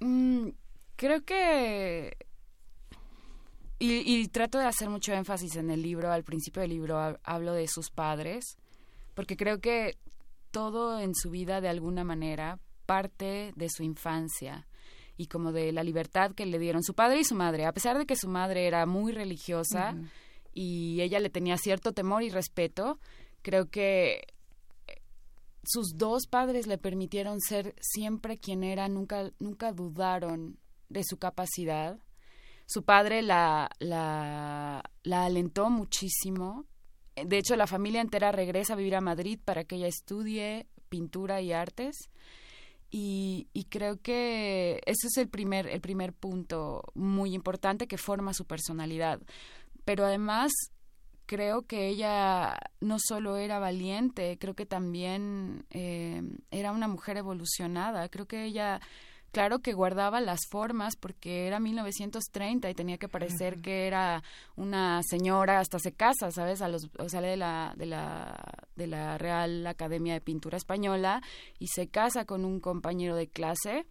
Mm, 0.01 0.51
creo 0.97 1.25
que 1.25 2.17
y, 3.79 4.03
y, 4.05 4.29
trato 4.29 4.59
de 4.59 4.67
hacer 4.67 4.89
mucho 4.91 5.13
énfasis 5.13 5.57
en 5.57 5.71
el 5.71 5.83
libro, 5.83 6.11
al 6.11 6.25
principio 6.25 6.63
del 6.63 6.71
libro 6.71 7.19
hablo 7.23 7.53
de 7.53 7.69
sus 7.69 7.91
padres, 7.91 8.57
porque 9.15 9.37
creo 9.37 9.61
que 9.61 9.97
todo 10.51 11.01
en 11.01 11.15
su 11.15 11.31
vida 11.31 11.61
de 11.61 11.69
alguna 11.69 12.05
manera 12.05 12.59
parte 12.87 13.53
de 13.55 13.69
su 13.69 13.83
infancia 13.83 14.67
y 15.17 15.27
como 15.27 15.53
de 15.53 15.73
la 15.73 15.83
libertad 15.83 16.33
que 16.33 16.47
le 16.47 16.59
dieron 16.59 16.83
su 16.83 16.95
padre 16.95 17.21
y 17.21 17.25
su 17.25 17.35
madre, 17.35 17.67
a 17.67 17.73
pesar 17.73 17.99
de 17.99 18.07
que 18.07 18.17
su 18.17 18.29
madre 18.29 18.67
era 18.67 18.87
muy 18.87 19.13
religiosa 19.13 19.95
y 20.55 21.01
ella 21.01 21.19
le 21.21 21.29
tenía 21.29 21.59
cierto 21.59 21.93
temor 21.93 22.23
y 22.23 22.31
respeto, 22.31 22.99
creo 23.43 23.69
que 23.69 24.29
eh, 24.87 25.03
sus 25.65 25.97
dos 25.97 26.27
padres 26.29 26.67
le 26.67 26.79
permitieron 26.79 27.41
ser 27.41 27.75
siempre 27.81 28.39
quien 28.39 28.63
era, 28.63 28.89
nunca, 28.89 29.33
nunca 29.41 29.73
dudaron 29.73 30.59
de 30.89 31.03
su 31.05 31.19
capacidad. 31.19 31.99
Su 32.69 32.85
padre 32.85 33.23
la, 33.23 33.71
la, 33.81 34.83
la 35.03 35.25
alentó 35.25 35.71
muchísimo 35.71 36.67
de 37.27 37.39
hecho, 37.39 37.57
la 37.57 37.67
familia 37.67 38.01
entera 38.01 38.33
regresa 38.33 38.75
a 38.75 38.77
vivir 38.77 38.95
a 38.95 39.01
Madrid 39.01 39.39
para 39.45 39.65
que 39.65 39.77
ella 39.77 39.89
estudie 39.89 40.67
pintura 40.89 41.41
y 41.41 41.53
artes. 41.53 42.11
Y, 42.91 43.49
creo 43.69 44.01
que 44.01 44.81
ese 44.87 45.09
es 45.09 45.17
el 45.19 45.29
primer, 45.29 45.67
el 45.67 45.81
primer 45.81 46.15
punto 46.15 46.83
muy 46.95 47.35
importante 47.35 47.87
que 47.87 47.99
forma 47.99 48.33
su 48.33 48.47
personalidad. 48.47 49.21
Pero 49.85 50.07
además 50.07 50.53
creo 51.27 51.67
que 51.67 51.89
ella 51.89 52.59
no 52.81 52.97
solo 52.99 53.37
era 53.37 53.59
valiente, 53.59 54.39
creo 54.39 54.55
que 54.55 54.65
también 54.65 55.67
eh, 55.71 56.23
era 56.51 56.73
una 56.73 56.89
mujer 56.89 57.19
evolucionada. 57.19 58.09
Creo 58.09 58.27
que 58.27 58.45
ella 58.45 58.81
claro 59.33 59.61
que 59.61 59.73
guardaba 59.73 60.21
las 60.21 60.41
formas 60.49 60.97
porque 60.97 61.47
era 61.47 61.61
1930 61.61 62.71
y 62.71 62.75
tenía 62.75 62.99
que 62.99 63.09
parecer 63.09 63.61
que 63.61 63.87
era 63.87 64.23
una 64.57 65.01
señora, 65.03 65.61
hasta 65.61 65.79
se 65.79 65.93
casa, 65.93 66.31
¿sabes? 66.31 66.63
A 66.63 66.69
los, 66.69 66.89
o 66.99 67.09
sale 67.09 67.29
de 67.29 67.37
la, 67.37 67.75
de, 67.77 67.87
la, 67.87 68.37
de 68.77 68.87
la 68.87 69.19
Real 69.19 69.67
Academia 69.67 70.15
de 70.15 70.21
Pintura 70.21 70.57
Española 70.57 71.23
y 71.59 71.69
se 71.69 71.89
casa 71.89 72.25
con 72.25 72.45
un 72.45 72.61
compañero 72.61 73.17
de 73.17 73.29
clase 73.29 73.87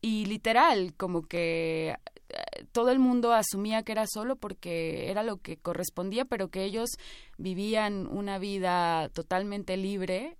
y 0.00 0.26
literal, 0.26 0.94
como 0.96 1.22
que 1.22 1.96
eh, 2.28 2.66
todo 2.72 2.90
el 2.90 2.98
mundo 2.98 3.32
asumía 3.32 3.82
que 3.82 3.92
era 3.92 4.04
solo 4.06 4.36
porque 4.36 5.10
era 5.10 5.22
lo 5.22 5.38
que 5.38 5.56
correspondía, 5.56 6.24
pero 6.24 6.48
que 6.48 6.64
ellos 6.64 6.90
vivían 7.38 8.06
una 8.06 8.38
vida 8.38 9.08
totalmente 9.10 9.76
libre 9.76 10.36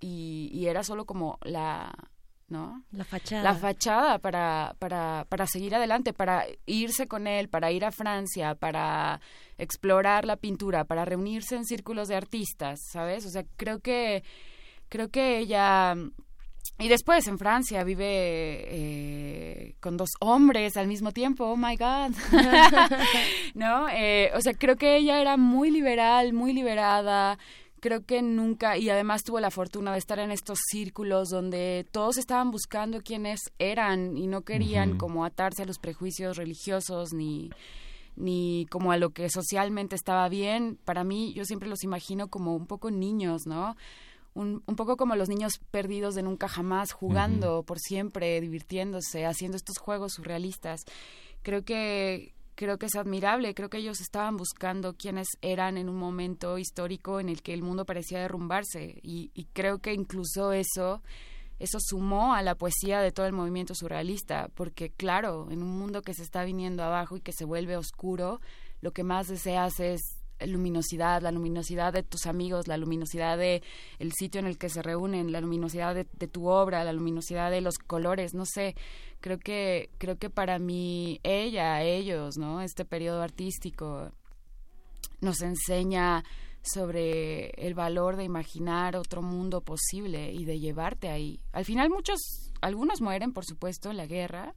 y, 0.00 0.50
y 0.52 0.68
era 0.68 0.84
solo 0.84 1.04
como 1.04 1.38
la, 1.42 1.92
¿no? 2.48 2.82
La 2.92 3.04
fachada. 3.04 3.42
La 3.42 3.54
fachada 3.54 4.18
para, 4.18 4.74
para, 4.78 5.26
para 5.28 5.46
seguir 5.46 5.74
adelante, 5.74 6.12
para 6.12 6.46
irse 6.66 7.06
con 7.06 7.26
él, 7.26 7.48
para 7.48 7.70
ir 7.70 7.84
a 7.84 7.92
Francia, 7.92 8.54
para 8.54 9.20
explorar 9.58 10.24
la 10.24 10.36
pintura, 10.36 10.84
para 10.84 11.04
reunirse 11.04 11.56
en 11.56 11.64
círculos 11.64 12.08
de 12.08 12.16
artistas, 12.16 12.80
¿sabes? 12.90 13.26
O 13.26 13.30
sea, 13.30 13.44
creo 13.56 13.80
que, 13.80 14.22
creo 14.88 15.08
que 15.08 15.38
ella... 15.38 15.94
Y 16.80 16.88
después 16.88 17.26
en 17.26 17.38
Francia 17.38 17.82
vive 17.82 18.04
eh, 18.06 19.74
con 19.80 19.96
dos 19.96 20.10
hombres 20.20 20.76
al 20.76 20.86
mismo 20.86 21.12
tiempo, 21.12 21.44
oh 21.46 21.56
my 21.56 21.76
God. 21.76 22.14
¿No? 23.54 23.88
Eh, 23.88 24.30
o 24.34 24.40
sea, 24.40 24.52
creo 24.54 24.76
que 24.76 24.96
ella 24.96 25.20
era 25.20 25.36
muy 25.36 25.70
liberal, 25.70 26.32
muy 26.32 26.52
liberada, 26.52 27.38
creo 27.80 28.04
que 28.04 28.22
nunca, 28.22 28.76
y 28.76 28.90
además 28.90 29.22
tuvo 29.22 29.40
la 29.40 29.50
fortuna 29.50 29.92
de 29.92 29.98
estar 29.98 30.18
en 30.18 30.30
estos 30.30 30.58
círculos 30.70 31.28
donde 31.28 31.86
todos 31.90 32.18
estaban 32.18 32.50
buscando 32.50 33.00
quiénes 33.00 33.40
eran 33.58 34.16
y 34.16 34.26
no 34.26 34.42
querían 34.42 34.98
como 34.98 35.24
atarse 35.24 35.62
a 35.62 35.66
los 35.66 35.78
prejuicios 35.78 36.36
religiosos 36.36 37.12
ni 37.12 37.50
ni 38.16 38.66
como 38.70 38.90
a 38.90 38.96
lo 38.96 39.10
que 39.10 39.30
socialmente 39.30 39.94
estaba 39.94 40.28
bien. 40.28 40.76
Para 40.84 41.04
mí, 41.04 41.32
yo 41.34 41.44
siempre 41.44 41.68
los 41.68 41.84
imagino 41.84 42.28
como 42.28 42.56
un 42.56 42.66
poco 42.66 42.90
niños, 42.90 43.46
¿no? 43.46 43.76
Un, 44.34 44.62
un 44.66 44.74
poco 44.76 44.96
como 44.96 45.14
los 45.14 45.28
niños 45.28 45.60
perdidos 45.70 46.16
de 46.16 46.22
nunca 46.22 46.48
jamás, 46.48 46.90
jugando 46.90 47.62
por 47.62 47.78
siempre, 47.78 48.40
divirtiéndose, 48.40 49.24
haciendo 49.24 49.56
estos 49.56 49.78
juegos 49.78 50.14
surrealistas. 50.14 50.84
Creo 51.42 51.64
que 51.64 52.34
creo 52.58 52.76
que 52.76 52.86
es 52.86 52.96
admirable, 52.96 53.54
creo 53.54 53.70
que 53.70 53.78
ellos 53.78 54.00
estaban 54.00 54.36
buscando 54.36 54.96
quiénes 54.96 55.28
eran 55.42 55.78
en 55.78 55.88
un 55.88 55.94
momento 55.94 56.58
histórico 56.58 57.20
en 57.20 57.28
el 57.28 57.40
que 57.40 57.54
el 57.54 57.62
mundo 57.62 57.84
parecía 57.84 58.18
derrumbarse 58.18 58.98
y, 59.00 59.30
y 59.32 59.44
creo 59.52 59.78
que 59.78 59.94
incluso 59.94 60.52
eso 60.52 61.00
eso 61.60 61.78
sumó 61.80 62.34
a 62.34 62.42
la 62.42 62.56
poesía 62.56 63.00
de 63.00 63.12
todo 63.12 63.26
el 63.26 63.32
movimiento 63.32 63.74
surrealista, 63.74 64.48
porque 64.54 64.90
claro, 64.90 65.48
en 65.50 65.62
un 65.62 65.78
mundo 65.78 66.02
que 66.02 66.14
se 66.14 66.22
está 66.22 66.44
viniendo 66.44 66.82
abajo 66.82 67.16
y 67.16 67.20
que 67.20 67.32
se 67.32 67.44
vuelve 67.44 67.76
oscuro, 67.76 68.40
lo 68.80 68.92
que 68.92 69.04
más 69.04 69.28
deseas 69.28 69.78
es 69.78 70.17
luminosidad, 70.46 71.22
la 71.22 71.32
luminosidad 71.32 71.92
de 71.92 72.02
tus 72.02 72.26
amigos, 72.26 72.68
la 72.68 72.76
luminosidad 72.76 73.38
de 73.38 73.62
el 73.98 74.12
sitio 74.12 74.40
en 74.40 74.46
el 74.46 74.58
que 74.58 74.68
se 74.68 74.82
reúnen, 74.82 75.32
la 75.32 75.40
luminosidad 75.40 75.94
de, 75.94 76.06
de 76.12 76.28
tu 76.28 76.48
obra, 76.48 76.84
la 76.84 76.92
luminosidad 76.92 77.50
de 77.50 77.60
los 77.60 77.78
colores, 77.78 78.34
no 78.34 78.44
sé, 78.44 78.74
creo 79.20 79.38
que 79.38 79.90
creo 79.98 80.16
que 80.16 80.30
para 80.30 80.58
mí 80.58 81.20
ella, 81.22 81.82
ellos, 81.82 82.36
¿no? 82.38 82.60
Este 82.60 82.84
periodo 82.84 83.22
artístico 83.22 84.12
nos 85.20 85.42
enseña 85.42 86.24
sobre 86.62 87.50
el 87.50 87.74
valor 87.74 88.16
de 88.16 88.24
imaginar 88.24 88.96
otro 88.96 89.22
mundo 89.22 89.60
posible 89.60 90.32
y 90.32 90.44
de 90.44 90.60
llevarte 90.60 91.08
ahí. 91.08 91.40
Al 91.52 91.64
final 91.64 91.90
muchos, 91.90 92.52
algunos 92.60 93.00
mueren, 93.00 93.32
por 93.32 93.44
supuesto, 93.44 93.90
en 93.90 93.96
la 93.96 94.06
guerra, 94.06 94.54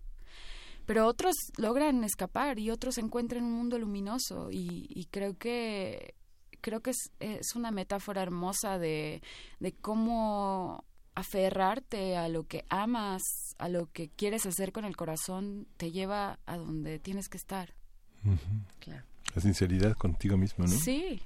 pero 0.91 1.07
otros 1.07 1.37
logran 1.55 2.03
escapar 2.03 2.59
y 2.59 2.69
otros 2.69 2.97
encuentran 2.97 3.45
un 3.45 3.53
mundo 3.53 3.79
luminoso 3.79 4.51
y, 4.51 4.87
y 4.89 5.05
creo 5.05 5.37
que 5.37 6.15
creo 6.59 6.81
que 6.81 6.89
es, 6.89 7.13
es 7.21 7.55
una 7.55 7.71
metáfora 7.71 8.21
hermosa 8.21 8.77
de, 8.77 9.21
de 9.61 9.71
cómo 9.71 10.83
aferrarte 11.15 12.17
a 12.17 12.27
lo 12.27 12.45
que 12.45 12.65
amas, 12.67 13.21
a 13.57 13.69
lo 13.69 13.89
que 13.93 14.09
quieres 14.09 14.45
hacer 14.45 14.73
con 14.73 14.83
el 14.83 14.97
corazón, 14.97 15.65
te 15.77 15.91
lleva 15.91 16.39
a 16.45 16.57
donde 16.57 16.99
tienes 16.99 17.29
que 17.29 17.37
estar. 17.37 17.73
Claro. 18.79 19.05
La 19.33 19.41
sinceridad 19.41 19.95
contigo 19.95 20.35
mismo, 20.35 20.65
¿no? 20.65 20.71
Sí, 20.71 21.21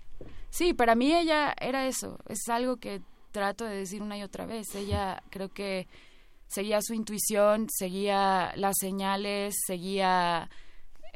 sí, 0.51 0.75
para 0.75 0.93
mí 0.93 1.11
ella 1.11 1.55
era 1.59 1.87
eso, 1.87 2.19
es 2.29 2.47
algo 2.49 2.77
que 2.77 3.01
trato 3.31 3.65
de 3.65 3.77
decir 3.77 4.03
una 4.03 4.15
y 4.15 4.21
otra 4.21 4.45
vez. 4.45 4.75
Ella 4.75 5.23
creo 5.31 5.49
que 5.49 5.87
seguía 6.47 6.81
su 6.81 6.93
intuición, 6.93 7.67
seguía 7.69 8.53
las 8.55 8.75
señales, 8.79 9.55
seguía 9.65 10.49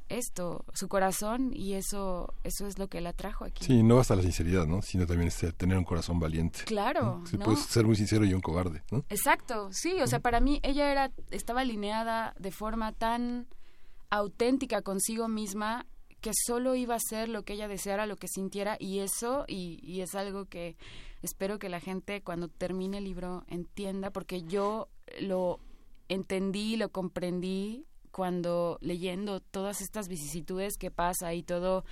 esto, 0.09 0.65
su 0.73 0.87
corazón 0.87 1.51
y 1.53 1.73
eso 1.73 2.33
eso 2.43 2.67
es 2.67 2.79
lo 2.79 2.87
que 2.87 2.99
la 2.99 3.13
trajo 3.13 3.45
aquí. 3.45 3.63
Sí, 3.63 3.83
no 3.83 3.97
basta 3.97 4.15
la 4.15 4.23
sinceridad, 4.23 4.65
¿no? 4.65 4.81
Sino 4.81 5.05
también 5.05 5.27
este, 5.27 5.51
tener 5.53 5.77
un 5.77 5.83
corazón 5.83 6.19
valiente. 6.19 6.61
Claro, 6.65 7.23
¿no? 7.31 7.45
puedes 7.45 7.61
ser 7.61 7.85
muy 7.85 7.95
sincero 7.95 8.25
y 8.25 8.33
un 8.33 8.41
cobarde, 8.41 8.83
¿no? 8.91 9.05
Exacto, 9.09 9.69
sí, 9.71 10.01
o 10.01 10.07
sea, 10.07 10.19
para 10.19 10.39
mí 10.39 10.59
ella 10.63 10.91
era 10.91 11.11
estaba 11.31 11.61
alineada 11.61 12.33
de 12.39 12.51
forma 12.51 12.91
tan 12.91 13.47
auténtica 14.09 14.81
consigo 14.81 15.27
misma 15.27 15.85
que 16.21 16.31
solo 16.33 16.75
iba 16.75 16.95
a 16.95 16.97
hacer 16.97 17.29
lo 17.29 17.43
que 17.43 17.53
ella 17.53 17.67
deseara, 17.67 18.05
lo 18.05 18.17
que 18.17 18.27
sintiera 18.27 18.75
y 18.79 18.99
eso 18.99 19.45
y, 19.47 19.79
y 19.83 20.01
es 20.01 20.15
algo 20.15 20.45
que 20.45 20.75
espero 21.21 21.59
que 21.59 21.69
la 21.69 21.79
gente 21.79 22.21
cuando 22.21 22.47
termine 22.49 22.97
el 22.97 23.05
libro 23.05 23.45
entienda 23.47 24.09
porque 24.09 24.41
yo 24.43 24.89
lo 25.19 25.59
entendí, 26.07 26.75
lo 26.75 26.89
comprendí 26.89 27.85
cuando 28.11 28.77
leyendo 28.81 29.39
todas 29.39 29.81
estas 29.81 30.07
vicisitudes 30.07 30.77
que 30.77 30.91
pasa 30.91 31.33
y 31.33 31.43
todo 31.43 31.85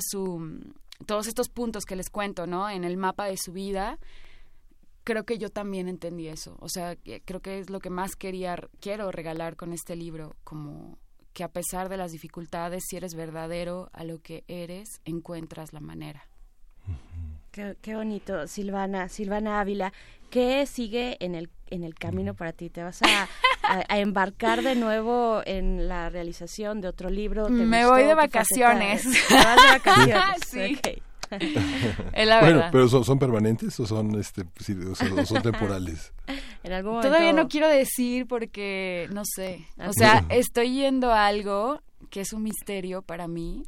su 0.00 0.74
todos 1.06 1.26
estos 1.26 1.48
puntos 1.48 1.84
que 1.84 1.96
les 1.96 2.10
cuento, 2.10 2.46
¿no? 2.46 2.68
En 2.68 2.84
el 2.84 2.96
mapa 2.96 3.26
de 3.26 3.36
su 3.38 3.52
vida, 3.52 3.98
creo 5.04 5.24
que 5.24 5.38
yo 5.38 5.50
también 5.50 5.88
entendí 5.88 6.28
eso. 6.28 6.56
O 6.60 6.68
sea, 6.68 6.96
creo 7.24 7.40
que 7.40 7.58
es 7.58 7.70
lo 7.70 7.80
que 7.80 7.90
más 7.90 8.16
quería, 8.16 8.56
quiero 8.80 9.10
regalar 9.10 9.56
con 9.56 9.72
este 9.72 9.96
libro, 9.96 10.36
como 10.44 10.98
que 11.32 11.44
a 11.44 11.48
pesar 11.48 11.88
de 11.88 11.96
las 11.96 12.12
dificultades, 12.12 12.84
si 12.86 12.96
eres 12.96 13.14
verdadero 13.14 13.88
a 13.92 14.04
lo 14.04 14.20
que 14.20 14.44
eres, 14.48 15.00
encuentras 15.04 15.72
la 15.72 15.80
manera. 15.80 16.28
Qué, 17.50 17.76
qué 17.82 17.96
bonito, 17.96 18.46
Silvana, 18.46 19.08
Silvana 19.08 19.60
Ávila. 19.60 19.92
¿Qué 20.30 20.64
sigue 20.66 21.16
en 21.24 21.34
el, 21.34 21.50
en 21.70 21.82
el 21.82 21.94
camino 21.96 22.34
para 22.34 22.52
ti? 22.52 22.70
¿Te 22.70 22.82
vas 22.84 23.00
a, 23.02 23.24
a- 23.64 23.84
a 23.88 23.98
embarcar 23.98 24.62
de 24.62 24.76
nuevo 24.76 25.42
en 25.44 25.88
la 25.88 26.08
realización 26.10 26.80
de 26.80 26.86
otro 26.88 27.10
libro? 27.10 27.46
¿Te 27.46 27.52
Me 27.52 27.78
gustó 27.84 27.90
voy 27.92 28.04
de 28.04 28.14
vacaciones. 28.14 29.02
¿Te 29.28 29.34
vas 29.34 29.56
de 29.56 29.68
vacaciones? 29.78 30.40
Sí. 30.48 30.76
Ok. 30.78 31.02
Es 32.12 32.26
la 32.26 32.40
bueno, 32.40 32.56
verdad. 32.56 32.68
pero 32.72 32.88
son, 32.88 33.04
son 33.04 33.18
permanentes 33.20 33.78
o 33.78 33.86
son 33.86 34.18
este 34.18 34.42
sí, 34.58 34.72
o 34.90 34.94
son, 34.96 35.16
o 35.18 35.24
son 35.26 35.42
temporales. 35.42 36.12
En 36.62 36.72
algún 36.72 36.92
momento... 36.92 37.08
Todavía 37.08 37.32
no 37.32 37.48
quiero 37.48 37.68
decir 37.68 38.26
porque 38.26 39.08
no 39.12 39.22
sé. 39.24 39.66
O 39.78 39.92
sí. 39.92 40.00
sea, 40.00 40.24
estoy 40.28 40.74
yendo 40.74 41.10
a 41.10 41.26
algo 41.26 41.80
que 42.10 42.20
es 42.20 42.32
un 42.32 42.42
misterio 42.42 43.00
para 43.02 43.26
mí, 43.28 43.64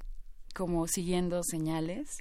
como 0.55 0.87
siguiendo 0.89 1.41
señales. 1.43 2.19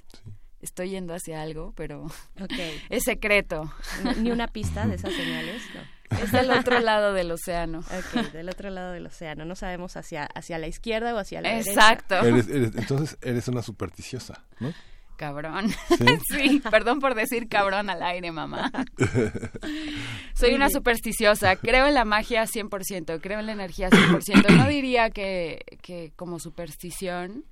Estoy 0.62 0.90
yendo 0.90 1.12
hacia 1.14 1.42
algo, 1.42 1.72
pero 1.76 2.04
Ok. 2.40 2.52
es 2.90 3.02
secreto. 3.04 3.70
Ni 4.18 4.30
una 4.30 4.46
pista 4.48 4.86
de 4.86 4.94
esas 4.94 5.12
señales, 5.12 5.62
no. 5.74 6.18
Es 6.18 6.30
del 6.30 6.50
otro 6.50 6.78
lado 6.80 7.12
del 7.14 7.30
océano. 7.30 7.78
Ok, 7.80 8.32
del 8.32 8.48
otro 8.48 8.70
lado 8.70 8.92
del 8.92 9.06
océano. 9.06 9.44
No 9.44 9.56
sabemos 9.56 9.96
hacia, 9.96 10.24
hacia 10.34 10.58
la 10.58 10.68
izquierda 10.68 11.14
o 11.14 11.18
hacia 11.18 11.40
la 11.40 11.48
derecha. 11.50 11.70
Exacto. 11.72 12.14
Eres- 12.20 12.48
eres- 12.48 12.74
entonces 12.76 13.18
eres 13.22 13.48
una 13.48 13.62
supersticiosa, 13.62 14.44
¿no? 14.60 14.72
Cabrón. 15.16 15.70
Sí. 15.70 16.04
Sí, 16.36 16.62
perdón 16.70 16.98
por 17.00 17.14
decir 17.14 17.48
cabrón 17.48 17.88
al 17.90 18.02
aire, 18.02 18.30
mamá. 18.32 18.70
Soy 20.34 20.54
una 20.54 20.68
supersticiosa. 20.68 21.56
Creo 21.56 21.86
en 21.86 21.94
la 21.94 22.04
magia 22.04 22.44
100%, 22.44 23.20
creo 23.20 23.40
en 23.40 23.46
la 23.46 23.52
energía 23.52 23.88
100%. 23.90 24.56
No 24.56 24.66
diría 24.68 25.10
que, 25.10 25.64
que 25.82 26.12
como 26.16 26.38
superstición, 26.40 27.44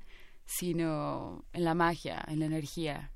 sino 0.58 1.44
en 1.52 1.64
la 1.64 1.74
magia, 1.74 2.24
en 2.26 2.40
la 2.40 2.46
energía, 2.46 3.12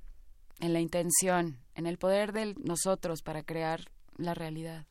en 0.60 0.72
la 0.72 0.80
intención, 0.80 1.58
en 1.74 1.86
el 1.86 1.98
poder 1.98 2.32
de 2.32 2.54
nosotros 2.62 3.22
para 3.22 3.42
crear 3.42 3.80
la 4.16 4.34
realidad. 4.34 4.86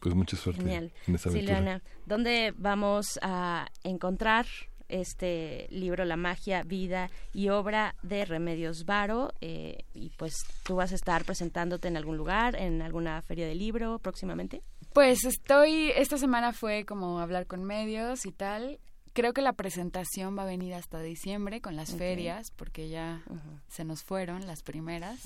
Pues 0.00 0.14
mucha 0.14 0.36
suerte 0.36 0.62
Genial. 0.62 0.92
en. 1.06 1.18
Silvana, 1.18 1.82
¿dónde 2.06 2.52
vamos 2.56 3.18
a 3.22 3.68
encontrar 3.84 4.46
este 4.88 5.68
libro, 5.70 6.04
La 6.04 6.16
magia, 6.16 6.64
vida 6.64 7.08
y 7.32 7.48
obra 7.48 7.94
de 8.02 8.24
Remedios 8.24 8.84
Varo? 8.84 9.32
Eh, 9.40 9.84
y 9.94 10.10
pues 10.10 10.34
tú 10.64 10.76
vas 10.76 10.92
a 10.92 10.96
estar 10.96 11.24
presentándote 11.24 11.88
en 11.88 11.96
algún 11.96 12.16
lugar, 12.16 12.56
en 12.56 12.82
alguna 12.82 13.22
feria 13.22 13.46
de 13.46 13.54
libro 13.54 14.00
próximamente. 14.00 14.62
Pues 14.92 15.24
estoy, 15.24 15.92
esta 15.96 16.18
semana 16.18 16.52
fue 16.52 16.84
como 16.84 17.20
hablar 17.20 17.46
con 17.46 17.64
medios 17.64 18.26
y 18.26 18.32
tal. 18.32 18.80
Creo 19.12 19.32
que 19.32 19.42
la 19.42 19.52
presentación 19.52 20.36
va 20.38 20.42
a 20.42 20.46
venir 20.46 20.74
hasta 20.74 21.00
diciembre 21.00 21.60
con 21.60 21.76
las 21.76 21.94
ferias, 21.94 22.50
porque 22.50 22.88
ya 22.88 23.22
se 23.68 23.84
nos 23.84 24.02
fueron 24.02 24.46
las 24.46 24.62
primeras, 24.62 25.20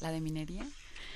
la 0.00 0.12
de 0.12 0.20
minería. 0.20 0.64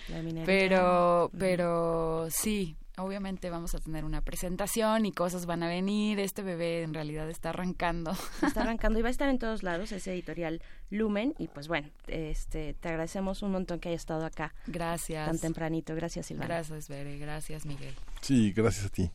La 0.08 0.22
minería. 0.22 0.44
Pero, 0.46 1.30
pero 1.38 2.28
sí, 2.30 2.76
obviamente 2.96 3.50
vamos 3.50 3.74
a 3.74 3.78
tener 3.78 4.04
una 4.04 4.22
presentación 4.22 5.06
y 5.06 5.12
cosas 5.12 5.46
van 5.46 5.62
a 5.62 5.68
venir. 5.68 6.18
Este 6.18 6.42
bebé 6.42 6.82
en 6.82 6.94
realidad 6.94 7.28
está 7.28 7.50
arrancando. 7.50 8.12
Está 8.42 8.62
arrancando 8.62 8.98
y 8.98 9.02
va 9.02 9.08
a 9.08 9.10
estar 9.10 9.28
en 9.28 9.38
todos 9.38 9.62
lados, 9.64 9.92
ese 9.92 10.12
editorial 10.12 10.62
Lumen. 10.90 11.34
Y 11.38 11.48
pues 11.48 11.68
bueno, 11.68 11.88
este, 12.06 12.74
te 12.74 12.88
agradecemos 12.88 13.42
un 13.42 13.52
montón 13.52 13.80
que 13.80 13.88
haya 13.88 13.96
estado 13.96 14.24
acá. 14.24 14.54
Gracias. 14.66 15.26
Tan 15.26 15.38
tempranito. 15.38 15.94
Gracias, 15.94 16.26
Silvana. 16.26 16.46
Gracias, 16.46 16.88
Bere. 16.88 17.18
Gracias, 17.18 17.66
Miguel. 17.66 17.94
Sí, 18.20 18.52
gracias 18.52 18.86
a 18.86 18.88
ti. 18.88 19.10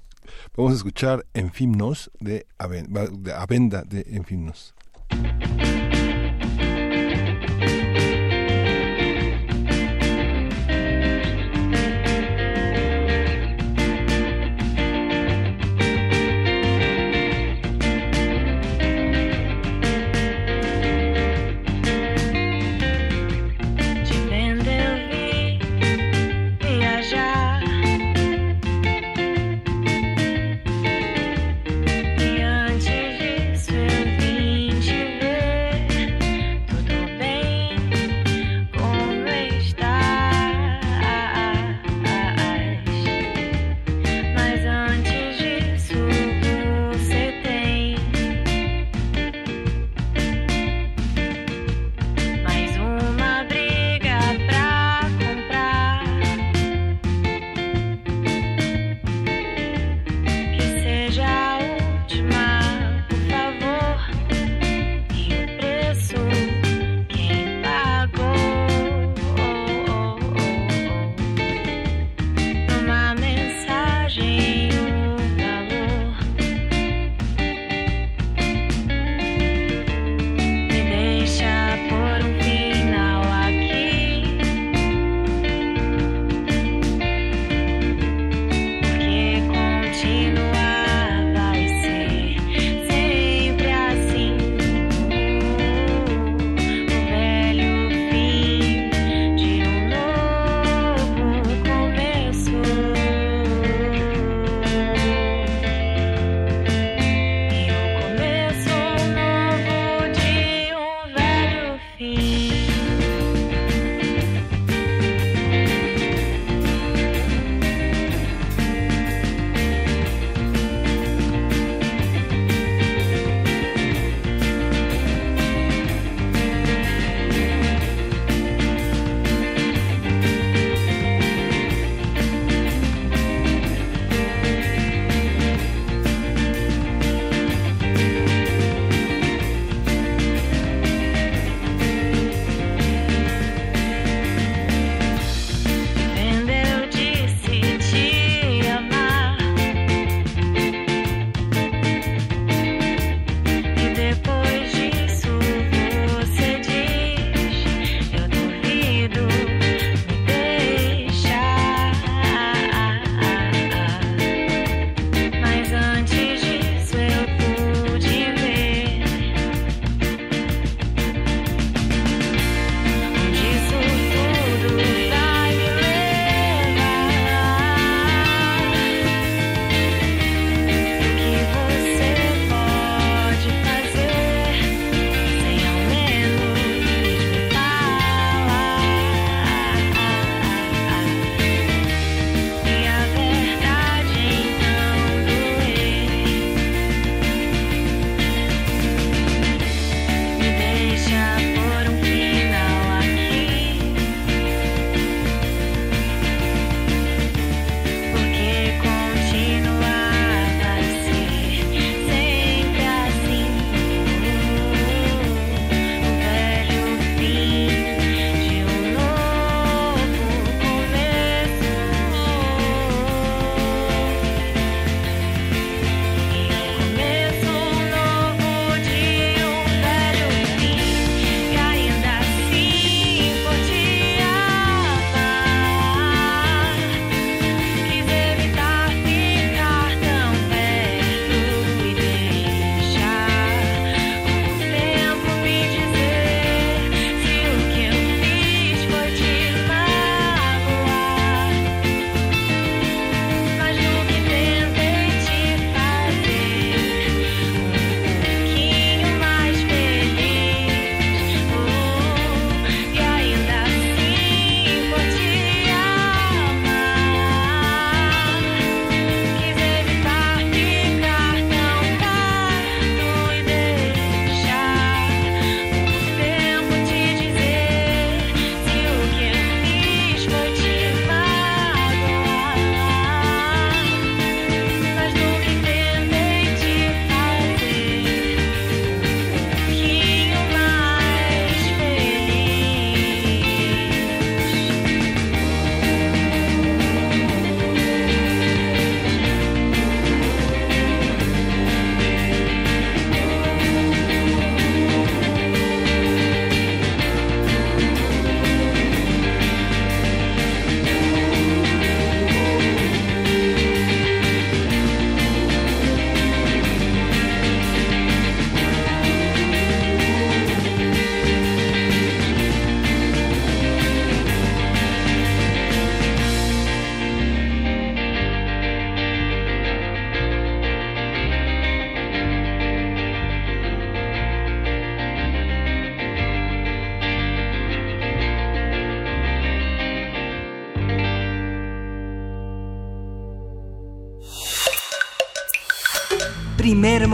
Vamos 0.55 0.73
a 0.73 0.75
escuchar 0.75 1.25
Enfimnos 1.33 2.11
de, 2.19 2.45
de 3.19 3.33
Avenda 3.33 3.83
de 3.83 4.05
Enfimnos. 4.09 4.73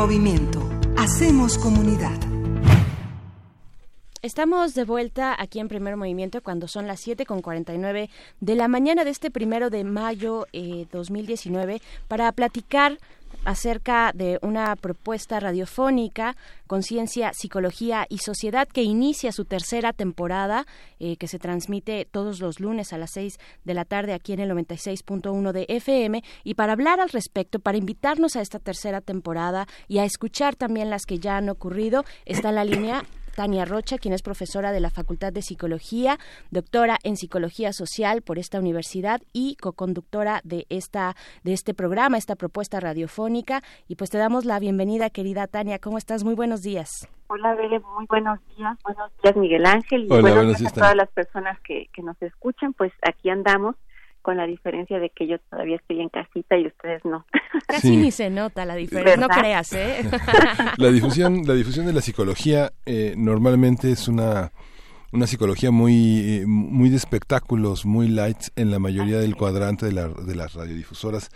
Movimiento. 0.08 0.62
Hacemos 0.96 1.58
comunidad. 1.58 2.18
Estamos 4.22 4.74
de 4.74 4.86
vuelta 4.86 5.36
aquí 5.38 5.60
en 5.60 5.68
Primer 5.68 5.98
Movimiento 5.98 6.42
cuando 6.42 6.70
son 6.70 6.88
las 6.88 7.02
7 7.02 7.26
con 7.26 7.42
49 7.42 8.10
de 8.40 8.56
la 8.56 8.70
mañana 8.70 9.04
de 9.04 9.10
este 9.10 9.32
primero 9.32 9.70
de 9.70 9.84
mayo 9.84 10.48
eh, 10.54 10.86
2019 10.94 11.82
para 12.08 12.32
platicar 12.32 13.00
acerca 13.48 14.12
de 14.14 14.40
una 14.42 14.76
propuesta 14.76 15.40
radiofónica, 15.40 16.36
Conciencia, 16.68 17.32
Psicología 17.34 18.06
y 18.10 18.18
Sociedad, 18.18 18.68
que 18.68 18.84
inicia 18.84 19.32
su 19.32 19.46
tercera 19.46 19.94
temporada, 19.94 20.66
eh, 21.00 21.16
que 21.16 21.30
se 21.30 21.40
transmite 21.40 22.04
todos 22.04 22.42
los 22.42 22.60
lunes 22.60 22.92
a 22.92 22.98
las 22.98 23.12
6 23.12 23.40
de 23.64 23.74
la 23.74 23.86
tarde 23.86 24.14
aquí 24.14 24.34
en 24.34 24.42
el 24.42 24.52
96.1 24.52 25.54
de 25.54 25.66
FM. 25.70 26.24
Y 26.44 26.56
para 26.56 26.74
hablar 26.74 27.00
al 27.00 27.10
respecto, 27.10 27.60
para 27.60 27.78
invitarnos 27.78 28.36
a 28.36 28.42
esta 28.42 28.60
tercera 28.60 29.00
temporada 29.00 29.66
y 29.88 30.00
a 30.00 30.04
escuchar 30.04 30.58
también 30.58 30.90
las 30.90 31.06
que 31.06 31.20
ya 31.20 31.38
han 31.38 31.48
ocurrido, 31.48 32.04
está 32.26 32.50
en 32.50 32.56
la 32.56 32.66
línea 32.66 33.06
Tania 33.38 33.66
Rocha, 33.66 34.00
quien 34.00 34.16
es 34.16 34.24
profesora 34.24 34.72
de 34.72 34.80
la 34.80 34.90
Facultad 34.90 35.32
de 35.32 35.44
Psicología, 35.44 36.18
doctora 36.50 36.98
en 37.04 37.18
Psicología 37.18 37.72
Social 37.72 38.24
por 38.24 38.40
esta 38.40 38.58
universidad 38.58 39.22
y 39.32 39.58
coconductora 39.58 40.42
de 40.44 40.66
esta 40.70 41.16
de 41.44 41.54
este 41.54 41.76
programa, 41.76 42.18
esta 42.18 42.36
propuesta 42.36 42.80
radiofónica. 42.80 43.62
Y 43.88 43.96
pues 43.96 44.10
te 44.10 44.18
damos 44.18 44.44
la 44.46 44.58
bienvenida, 44.58 45.12
querida 45.12 45.46
Tania. 45.46 45.78
¿Cómo 45.78 46.00
estás? 46.00 46.24
Muy 46.24 46.34
buenos 46.34 46.64
días. 46.64 47.08
Hola, 47.28 47.54
Bele, 47.54 47.80
muy 47.80 48.08
buenos 48.08 48.40
días. 48.58 48.76
Buenos 48.84 49.12
días, 49.22 49.36
Miguel 49.36 49.66
Ángel. 49.68 50.06
Y 50.06 50.08
buenos, 50.08 50.34
buenos 50.34 50.58
días 50.58 50.72
a 50.72 50.76
todas 50.76 50.96
las 50.96 51.10
personas 51.10 51.60
que, 51.60 51.90
que 51.94 52.02
nos 52.02 52.20
escuchan. 52.24 52.74
Pues 52.74 52.92
aquí 53.04 53.30
andamos 53.30 53.76
con 54.28 54.36
la 54.36 54.46
diferencia 54.46 55.00
de 55.00 55.10
que 55.10 55.26
yo 55.26 55.38
todavía 55.50 55.78
estoy 55.78 56.02
en 56.02 56.10
casita 56.10 56.58
y 56.58 56.68
ustedes 56.68 57.06
no. 57.06 57.26
Casi 57.68 57.96
ni 57.96 58.12
se 58.12 58.30
nota 58.30 58.66
la 58.66 58.76
diferencia, 58.76 59.16
no 59.16 59.30
creas, 59.30 59.72
¿eh? 59.72 60.04
La 60.78 60.92
difusión, 60.92 61.44
la 61.48 61.54
difusión 61.54 61.86
de 61.86 61.94
la 61.94 62.02
psicología 62.02 62.74
eh, 62.86 63.14
normalmente 63.16 63.90
es 63.90 64.10
una 64.10 64.52
una 65.14 65.28
psicología 65.28 65.72
muy 65.72 66.44
muy 66.46 66.90
de 66.90 66.98
espectáculos, 66.98 67.86
muy 67.86 68.10
light 68.10 68.50
en 68.58 68.70
la 68.70 68.80
mayoría 68.80 69.20
del 69.20 69.38
cuadrante 69.38 69.86
de, 69.86 69.94
la, 69.94 70.10
de 70.10 70.36
las 70.36 70.56
radiodifusoras. 70.56 71.30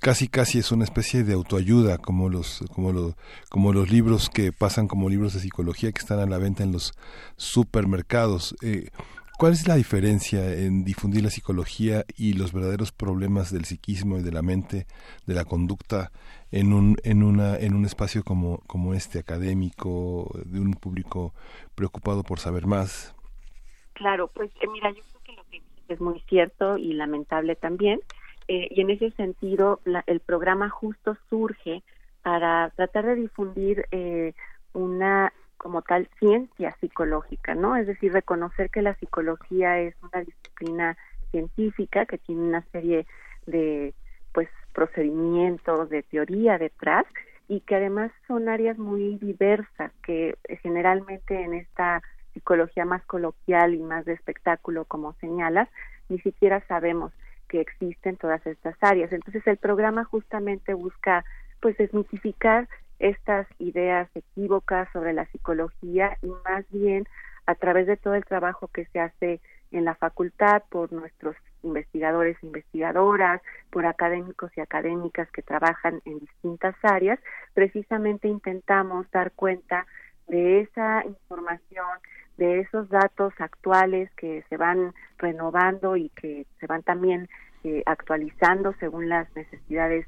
Casi 0.00 0.26
casi 0.26 0.58
es 0.58 0.72
una 0.72 0.82
especie 0.82 1.22
de 1.22 1.34
autoayuda, 1.34 1.98
como 1.98 2.28
los 2.28 2.64
como 2.74 2.90
los 2.90 3.14
como 3.48 3.72
los 3.72 3.92
libros 3.92 4.28
que 4.28 4.50
pasan 4.50 4.88
como 4.88 5.08
libros 5.08 5.34
de 5.34 5.38
psicología 5.38 5.92
que 5.92 6.00
están 6.00 6.18
a 6.18 6.26
la 6.26 6.38
venta 6.38 6.64
en 6.64 6.72
los 6.72 6.94
supermercados. 7.36 8.56
Eh, 8.60 8.88
¿Cuál 9.36 9.52
es 9.52 9.66
la 9.66 9.74
diferencia 9.74 10.54
en 10.54 10.84
difundir 10.84 11.22
la 11.22 11.30
psicología 11.30 12.04
y 12.16 12.34
los 12.34 12.52
verdaderos 12.52 12.92
problemas 12.92 13.52
del 13.52 13.64
psiquismo 13.64 14.18
y 14.18 14.22
de 14.22 14.30
la 14.30 14.42
mente, 14.42 14.86
de 15.26 15.34
la 15.34 15.44
conducta 15.44 16.12
en 16.52 16.72
un 16.72 16.96
en 17.02 17.24
una 17.24 17.56
en 17.56 17.74
un 17.74 17.84
espacio 17.84 18.22
como 18.22 18.58
como 18.68 18.94
este 18.94 19.18
académico 19.18 20.30
de 20.44 20.60
un 20.60 20.74
público 20.74 21.34
preocupado 21.74 22.22
por 22.22 22.38
saber 22.38 22.66
más? 22.66 23.14
Claro, 23.94 24.28
pues 24.28 24.50
eh, 24.60 24.68
mira, 24.72 24.90
yo 24.90 25.02
creo 25.02 25.22
que 25.24 25.32
lo 25.32 25.44
que 25.44 25.60
dices 25.60 25.84
es 25.88 26.00
muy 26.00 26.20
cierto 26.28 26.78
y 26.78 26.92
lamentable 26.92 27.56
también. 27.56 28.00
Eh, 28.46 28.68
y 28.70 28.80
en 28.80 28.90
ese 28.90 29.10
sentido, 29.12 29.80
la, 29.84 30.04
el 30.06 30.20
programa 30.20 30.68
justo 30.68 31.16
surge 31.28 31.82
para 32.22 32.70
tratar 32.76 33.06
de 33.06 33.14
difundir 33.16 33.86
eh, 33.90 34.34
una 34.74 35.32
como 35.56 35.82
tal 35.82 36.08
ciencia 36.18 36.76
psicológica, 36.80 37.54
¿no? 37.54 37.76
Es 37.76 37.86
decir, 37.86 38.12
reconocer 38.12 38.70
que 38.70 38.82
la 38.82 38.94
psicología 38.94 39.80
es 39.80 39.94
una 40.02 40.24
disciplina 40.24 40.96
científica 41.30 42.06
que 42.06 42.18
tiene 42.18 42.42
una 42.42 42.62
serie 42.72 43.06
de 43.46 43.94
pues 44.32 44.48
procedimientos 44.72 45.88
de 45.90 46.02
teoría 46.02 46.58
detrás 46.58 47.06
y 47.48 47.60
que 47.60 47.76
además 47.76 48.10
son 48.26 48.48
áreas 48.48 48.78
muy 48.78 49.16
diversas 49.18 49.92
que 50.02 50.36
generalmente 50.62 51.42
en 51.42 51.54
esta 51.54 52.02
psicología 52.32 52.84
más 52.84 53.04
coloquial 53.04 53.74
y 53.74 53.80
más 53.80 54.04
de 54.04 54.14
espectáculo 54.14 54.84
como 54.86 55.14
señalas 55.14 55.68
ni 56.08 56.18
siquiera 56.20 56.64
sabemos 56.66 57.12
que 57.48 57.60
existen 57.60 58.16
todas 58.16 58.44
estas 58.46 58.76
áreas 58.80 59.12
entonces 59.12 59.46
el 59.46 59.58
programa 59.58 60.04
justamente 60.04 60.74
busca 60.74 61.24
pues 61.60 61.76
desmitificar 61.76 62.68
estas 63.04 63.46
ideas 63.58 64.08
equívocas 64.14 64.88
sobre 64.94 65.12
la 65.12 65.26
psicología 65.26 66.16
y 66.22 66.28
más 66.44 66.64
bien 66.70 67.06
a 67.44 67.54
través 67.54 67.86
de 67.86 67.98
todo 67.98 68.14
el 68.14 68.24
trabajo 68.24 68.68
que 68.68 68.86
se 68.86 68.98
hace 68.98 69.40
en 69.72 69.84
la 69.84 69.94
facultad 69.94 70.62
por 70.70 70.90
nuestros 70.90 71.36
investigadores 71.62 72.38
e 72.42 72.46
investigadoras, 72.46 73.42
por 73.70 73.84
académicos 73.84 74.50
y 74.56 74.62
académicas 74.62 75.30
que 75.32 75.42
trabajan 75.42 76.00
en 76.06 76.18
distintas 76.18 76.74
áreas, 76.82 77.18
precisamente 77.52 78.26
intentamos 78.26 79.10
dar 79.10 79.32
cuenta 79.32 79.86
de 80.26 80.60
esa 80.60 81.04
información, 81.04 81.98
de 82.38 82.60
esos 82.60 82.88
datos 82.88 83.34
actuales 83.38 84.10
que 84.16 84.44
se 84.48 84.56
van 84.56 84.94
renovando 85.18 85.96
y 85.96 86.08
que 86.08 86.46
se 86.58 86.66
van 86.66 86.82
también 86.82 87.28
eh, 87.64 87.82
actualizando 87.84 88.72
según 88.80 89.10
las 89.10 89.28
necesidades 89.36 90.06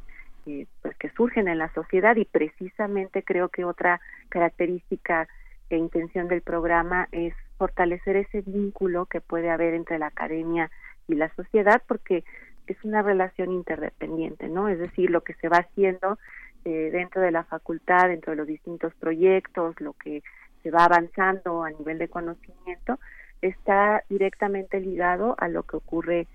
pues 0.82 0.96
que 0.96 1.10
surgen 1.10 1.48
en 1.48 1.58
la 1.58 1.72
sociedad 1.74 2.16
y 2.16 2.24
precisamente 2.24 3.22
creo 3.22 3.48
que 3.48 3.64
otra 3.64 4.00
característica 4.28 5.28
e 5.70 5.76
intención 5.76 6.28
del 6.28 6.42
programa 6.42 7.08
es 7.10 7.34
fortalecer 7.58 8.16
ese 8.16 8.42
vínculo 8.42 9.06
que 9.06 9.20
puede 9.20 9.50
haber 9.50 9.74
entre 9.74 9.98
la 9.98 10.06
academia 10.06 10.70
y 11.08 11.14
la 11.14 11.34
sociedad 11.34 11.82
porque 11.86 12.24
es 12.66 12.76
una 12.84 13.02
relación 13.02 13.52
interdependiente, 13.52 14.48
¿no? 14.48 14.68
Es 14.68 14.78
decir, 14.78 15.10
lo 15.10 15.22
que 15.22 15.34
se 15.34 15.48
va 15.48 15.58
haciendo 15.58 16.18
eh, 16.64 16.90
dentro 16.92 17.22
de 17.22 17.30
la 17.30 17.44
facultad, 17.44 18.08
dentro 18.08 18.32
de 18.32 18.36
los 18.36 18.46
distintos 18.46 18.92
proyectos, 18.94 19.80
lo 19.80 19.92
que 19.92 20.22
se 20.62 20.70
va 20.70 20.84
avanzando 20.84 21.62
a 21.62 21.70
nivel 21.70 21.98
de 21.98 22.08
conocimiento, 22.08 22.98
está 23.40 24.02
directamente 24.08 24.80
ligado 24.80 25.36
a 25.38 25.48
lo 25.48 25.62
que 25.62 25.76
ocurre 25.76 26.26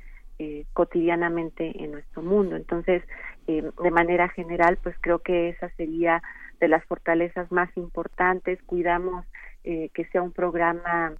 eh, 0.43 0.65
cotidianamente 0.73 1.83
en 1.83 1.91
nuestro 1.91 2.23
mundo. 2.23 2.55
Entonces, 2.55 3.03
eh, 3.45 3.61
de 3.61 3.91
manera 3.91 4.27
general, 4.29 4.79
pues 4.81 4.95
creo 4.99 5.19
que 5.19 5.49
esa 5.49 5.69
sería 5.75 6.23
de 6.59 6.67
las 6.67 6.83
fortalezas 6.85 7.51
más 7.51 7.69
importantes. 7.77 8.59
Cuidamos 8.63 9.23
eh, 9.63 9.91
que 9.93 10.05
sea 10.05 10.23
un 10.23 10.31
programa 10.31 11.13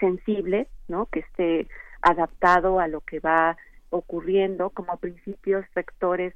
sensible, 0.00 0.66
¿no? 0.88 1.06
Que 1.06 1.20
esté 1.20 1.68
adaptado 2.02 2.80
a 2.80 2.88
lo 2.88 3.02
que 3.02 3.20
va 3.20 3.56
ocurriendo 3.90 4.70
como 4.70 4.96
principios 4.96 5.64
rectores 5.76 6.34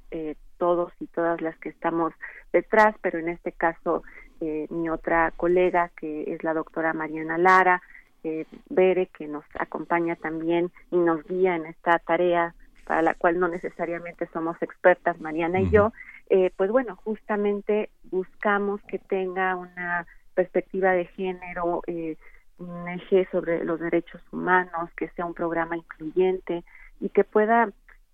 todos 0.56 0.92
y 1.00 1.08
todas 1.08 1.40
las 1.40 1.58
que 1.58 1.70
estamos 1.70 2.12
detrás, 2.52 2.94
pero 3.02 3.18
en 3.18 3.28
este 3.28 3.50
caso 3.50 4.04
mi 4.40 4.88
otra 4.88 5.32
colega 5.36 5.90
que 5.96 6.32
es 6.32 6.44
la 6.44 6.54
doctora 6.54 6.92
Mariana 6.92 7.38
Lara, 7.38 7.82
eh, 8.24 8.46
Bere, 8.68 9.06
que 9.06 9.26
nos 9.26 9.44
acompaña 9.58 10.16
también 10.16 10.70
y 10.90 10.96
nos 10.96 11.24
guía 11.26 11.56
en 11.56 11.66
esta 11.66 11.98
tarea 12.00 12.54
para 12.84 13.02
la 13.02 13.14
cual 13.14 13.38
no 13.38 13.48
necesariamente 13.48 14.28
somos 14.32 14.60
expertas, 14.60 15.20
Mariana 15.20 15.60
y 15.60 15.70
yo, 15.70 15.92
eh, 16.28 16.50
pues 16.56 16.70
bueno, 16.70 16.96
justamente 16.96 17.90
buscamos 18.10 18.82
que 18.82 18.98
tenga 18.98 19.56
una 19.56 20.06
perspectiva 20.34 20.92
de 20.92 21.06
género, 21.06 21.82
eh, 21.86 22.16
un 22.58 22.88
eje 22.88 23.26
sobre 23.32 23.64
los 23.64 23.80
derechos 23.80 24.20
humanos, 24.32 24.90
que 24.96 25.08
sea 25.10 25.26
un 25.26 25.34
programa 25.34 25.76
incluyente 25.76 26.64
y 27.00 27.08
que 27.08 27.24
pueda 27.24 27.70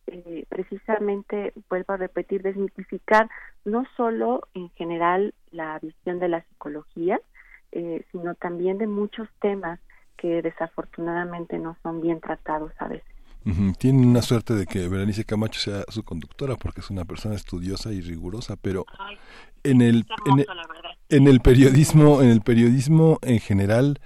eh, 0.07 0.45
precisamente, 0.49 1.53
vuelvo 1.69 1.93
a 1.93 1.99
repetir, 1.99 2.43
desmitificar 2.43 3.29
no 3.65 3.85
solo 3.97 4.49
en 4.55 4.71
general 4.71 5.35
la 5.53 5.79
visión 5.79 6.19
de 6.19 6.29
la 6.29 6.43
psicología, 6.43 7.21
eh, 7.73 8.05
sino 8.11 8.35
también 8.35 8.79
de 8.79 8.89
muchos 8.89 9.29
temas 9.41 9.79
que 10.21 10.43
desafortunadamente 10.43 11.59
no 11.59 11.77
son 11.83 12.01
bien 12.01 12.21
tratados 12.21 12.73
a 12.79 12.89
veces. 12.89 13.07
Tienen 13.79 14.05
una 14.05 14.21
suerte 14.21 14.55
de 14.55 14.67
que 14.67 14.87
Berenice 14.87 15.25
Camacho 15.25 15.61
sea 15.61 15.85
su 15.89 16.03
conductora 16.03 16.57
porque 16.57 16.81
es 16.81 16.91
una 16.91 17.07
persona 17.07 17.35
estudiosa 17.35 17.91
y 17.91 18.03
rigurosa, 18.03 18.57
pero 18.61 18.85
en 19.65 19.81
el, 19.81 20.05
en 21.09 21.27
el 21.27 21.41
periodismo, 21.41 22.21
en 22.21 22.29
el 22.29 22.43
periodismo 22.43 23.19
en 23.23 23.41
general 23.41 23.99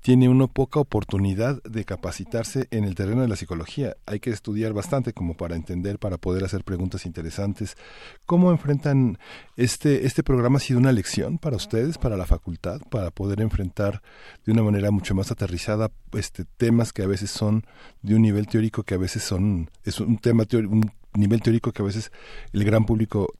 tiene 0.00 0.28
uno 0.28 0.48
poca 0.48 0.80
oportunidad 0.80 1.62
de 1.62 1.84
capacitarse 1.84 2.66
en 2.70 2.84
el 2.84 2.94
terreno 2.94 3.22
de 3.22 3.28
la 3.28 3.36
psicología. 3.36 3.96
Hay 4.06 4.20
que 4.20 4.30
estudiar 4.30 4.72
bastante 4.72 5.12
como 5.12 5.36
para 5.36 5.56
entender, 5.56 5.98
para 5.98 6.16
poder 6.16 6.44
hacer 6.44 6.64
preguntas 6.64 7.04
interesantes. 7.06 7.76
¿Cómo 8.24 8.50
enfrentan 8.50 9.18
este 9.56 10.06
este 10.06 10.22
programa 10.22 10.56
ha 10.56 10.60
sido 10.60 10.80
una 10.80 10.92
lección 10.92 11.38
para 11.38 11.56
ustedes, 11.56 11.98
para 11.98 12.16
la 12.16 12.26
facultad, 12.26 12.80
para 12.90 13.10
poder 13.10 13.40
enfrentar 13.40 14.02
de 14.46 14.52
una 14.52 14.62
manera 14.62 14.90
mucho 14.90 15.14
más 15.14 15.30
aterrizada 15.30 15.90
este 16.12 16.44
temas 16.44 16.92
que 16.92 17.02
a 17.02 17.06
veces 17.06 17.30
son 17.30 17.64
de 18.02 18.14
un 18.14 18.22
nivel 18.22 18.46
teórico 18.46 18.82
que 18.82 18.94
a 18.94 18.98
veces 18.98 19.22
son 19.22 19.70
es 19.84 20.00
un 20.00 20.18
tema 20.18 20.44
un 20.54 20.90
nivel 21.14 21.42
teórico 21.42 21.72
que 21.72 21.82
a 21.82 21.84
veces 21.84 22.10
el 22.52 22.64
gran 22.64 22.86
público 22.86 23.34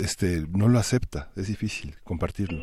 este 0.00 0.46
no 0.50 0.68
lo 0.68 0.78
acepta, 0.78 1.32
es 1.36 1.48
difícil 1.48 1.96
compartirlo 2.04 2.62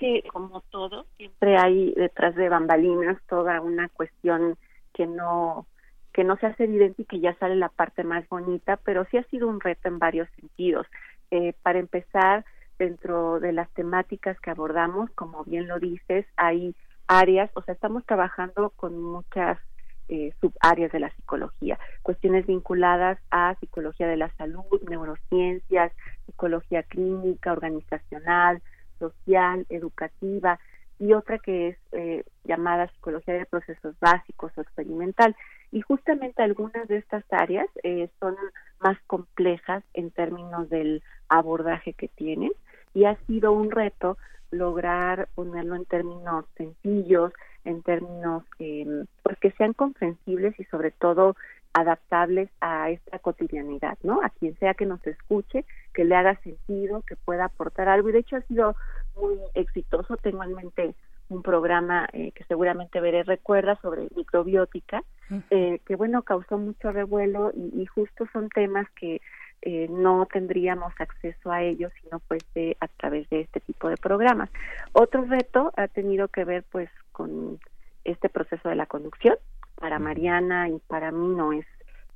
que, 0.00 0.22
como 0.32 0.62
todo, 0.70 1.04
siempre 1.18 1.58
hay 1.58 1.92
detrás 1.92 2.34
de 2.34 2.48
bambalinas 2.48 3.18
toda 3.28 3.60
una 3.60 3.88
cuestión 3.90 4.56
que 4.94 5.06
no 5.06 5.66
que 6.12 6.24
no 6.24 6.36
se 6.38 6.46
hace 6.46 6.64
evidente 6.64 7.02
y 7.02 7.04
que 7.04 7.20
ya 7.20 7.36
sale 7.38 7.54
la 7.54 7.68
parte 7.68 8.02
más 8.02 8.28
bonita, 8.28 8.78
pero 8.78 9.04
sí 9.10 9.16
ha 9.16 9.22
sido 9.24 9.46
un 9.46 9.60
reto 9.60 9.86
en 9.86 10.00
varios 10.00 10.28
sentidos. 10.40 10.88
Eh, 11.30 11.52
para 11.62 11.78
empezar, 11.78 12.44
dentro 12.80 13.38
de 13.38 13.52
las 13.52 13.70
temáticas 13.74 14.40
que 14.40 14.50
abordamos, 14.50 15.08
como 15.12 15.44
bien 15.44 15.68
lo 15.68 15.78
dices, 15.78 16.26
hay 16.36 16.74
áreas, 17.06 17.48
o 17.54 17.62
sea, 17.62 17.74
estamos 17.74 18.04
trabajando 18.06 18.70
con 18.70 19.00
muchas 19.00 19.58
eh, 20.08 20.32
subáreas 20.40 20.90
de 20.90 20.98
la 20.98 21.14
psicología, 21.14 21.78
cuestiones 22.02 22.44
vinculadas 22.44 23.20
a 23.30 23.54
psicología 23.60 24.08
de 24.08 24.16
la 24.16 24.34
salud, 24.34 24.82
neurociencias, 24.88 25.92
psicología 26.26 26.82
clínica, 26.82 27.52
organizacional, 27.52 28.60
social, 29.00 29.66
educativa, 29.68 30.60
y 31.00 31.14
otra 31.14 31.38
que 31.38 31.68
es 31.68 31.78
eh, 31.92 32.24
llamada 32.44 32.86
psicología 32.88 33.34
de 33.34 33.46
procesos 33.46 33.98
básicos 34.00 34.52
o 34.56 34.60
experimental. 34.60 35.34
Y 35.72 35.80
justamente 35.80 36.42
algunas 36.42 36.86
de 36.88 36.98
estas 36.98 37.24
áreas 37.30 37.66
eh, 37.82 38.10
son 38.20 38.36
más 38.80 38.98
complejas 39.06 39.82
en 39.94 40.10
términos 40.10 40.68
del 40.68 41.02
abordaje 41.28 41.94
que 41.94 42.08
tienen 42.08 42.52
y 42.92 43.06
ha 43.06 43.16
sido 43.26 43.52
un 43.52 43.70
reto 43.70 44.18
lograr 44.50 45.28
ponerlo 45.34 45.76
en 45.76 45.86
términos 45.86 46.44
sencillos, 46.56 47.32
en 47.64 47.82
términos 47.82 48.44
eh, 48.58 49.04
pues 49.22 49.38
que 49.38 49.52
sean 49.52 49.72
comprensibles 49.72 50.58
y 50.58 50.64
sobre 50.64 50.90
todo 50.90 51.34
adaptables 51.72 52.50
a 52.60 52.90
esta 52.90 53.18
cotidianidad, 53.18 53.98
¿no? 54.02 54.20
A 54.22 54.30
quien 54.30 54.58
sea 54.58 54.74
que 54.74 54.86
nos 54.86 55.04
escuche, 55.06 55.64
que 55.94 56.04
le 56.04 56.16
haga 56.16 56.34
sentido, 56.42 57.02
que 57.02 57.16
pueda 57.16 57.46
aportar 57.46 57.88
algo. 57.88 58.08
Y 58.08 58.12
de 58.12 58.18
hecho 58.20 58.36
ha 58.36 58.42
sido 58.42 58.74
muy 59.16 59.38
exitoso. 59.54 60.16
Tengo 60.16 60.42
en 60.44 60.54
mente 60.54 60.94
un 61.30 61.42
programa 61.42 62.08
eh, 62.12 62.32
que 62.32 62.44
seguramente 62.44 63.00
veré 63.00 63.22
recuerda 63.22 63.78
sobre 63.80 64.08
microbiótica, 64.16 65.02
eh, 65.50 65.80
que 65.86 65.94
bueno, 65.94 66.22
causó 66.22 66.58
mucho 66.58 66.90
revuelo 66.90 67.52
y, 67.54 67.86
justo 67.86 68.26
son 68.32 68.48
temas 68.48 68.88
que 68.96 69.20
eh, 69.62 69.86
no 69.90 70.26
tendríamos 70.26 70.92
acceso 70.98 71.52
a 71.52 71.62
ellos 71.62 71.92
sino 72.02 72.18
pues 72.20 72.42
a 72.80 72.88
través 72.88 73.28
de 73.30 73.42
este 73.42 73.60
tipo 73.60 73.88
de 73.88 73.96
programas. 73.96 74.50
Otro 74.92 75.24
reto 75.24 75.72
ha 75.76 75.86
tenido 75.86 76.28
que 76.28 76.44
ver 76.44 76.64
pues 76.70 76.90
con 77.12 77.60
este 78.04 78.28
proceso 78.28 78.68
de 78.68 78.74
la 78.74 78.86
conducción. 78.86 79.36
Para 79.80 79.98
Mariana 79.98 80.68
y 80.68 80.78
para 80.86 81.10
mí 81.10 81.34
no 81.34 81.52
es 81.52 81.66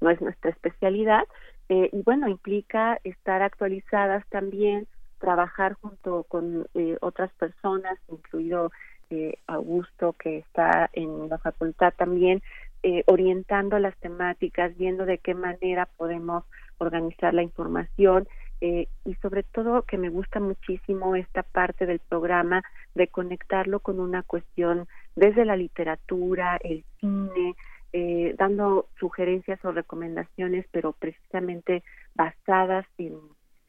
no 0.01 0.11
es 0.11 0.21
nuestra 0.21 0.51
especialidad 0.51 1.25
y 1.69 2.03
bueno 2.03 2.29
implica 2.29 3.01
estar 3.05 3.43
actualizadas 3.43 4.25
también 4.29 4.87
trabajar 5.19 5.73
junto 5.81 6.25
con 6.25 6.67
otras 7.01 7.33
personas, 7.33 7.99
incluido 8.09 8.71
eh, 9.11 9.39
Augusto, 9.47 10.15
que 10.15 10.39
está 10.39 10.89
en 10.93 11.29
la 11.29 11.39
facultad 11.39 11.93
también, 11.97 12.43
eh, 12.83 13.05
orientando 13.07 13.79
las 13.79 13.97
temáticas, 13.99 14.77
viendo 14.77 15.05
de 15.05 15.19
qué 15.19 15.35
manera 15.35 15.87
podemos 15.97 16.45
organizar 16.79 17.35
la 17.35 17.43
información 17.43 18.27
eh, 18.61 18.89
y 19.05 19.15
sobre 19.17 19.43
todo 19.43 19.83
que 19.83 19.99
me 19.99 20.09
gusta 20.09 20.41
muchísimo 20.41 21.17
esta 21.17 21.43
parte 21.43 21.87
del 21.87 22.01
programa 22.01 22.63
de 22.95 23.09
conectarlo 23.09 23.81
con 23.81 24.01
una 24.01 24.23
cuestión 24.23 24.89
desde 25.17 25.45
la 25.45 25.57
literatura, 25.57 26.59
el 26.63 26.85
cine, 27.01 27.55
eh, 27.93 28.35
dando 28.39 28.89
sugerencias 28.99 29.65
o 29.65 29.73
recomendaciones, 29.73 30.67
pero 30.73 30.93
precisamente 30.93 31.83
basadas 32.15 32.87
en, 32.99 33.15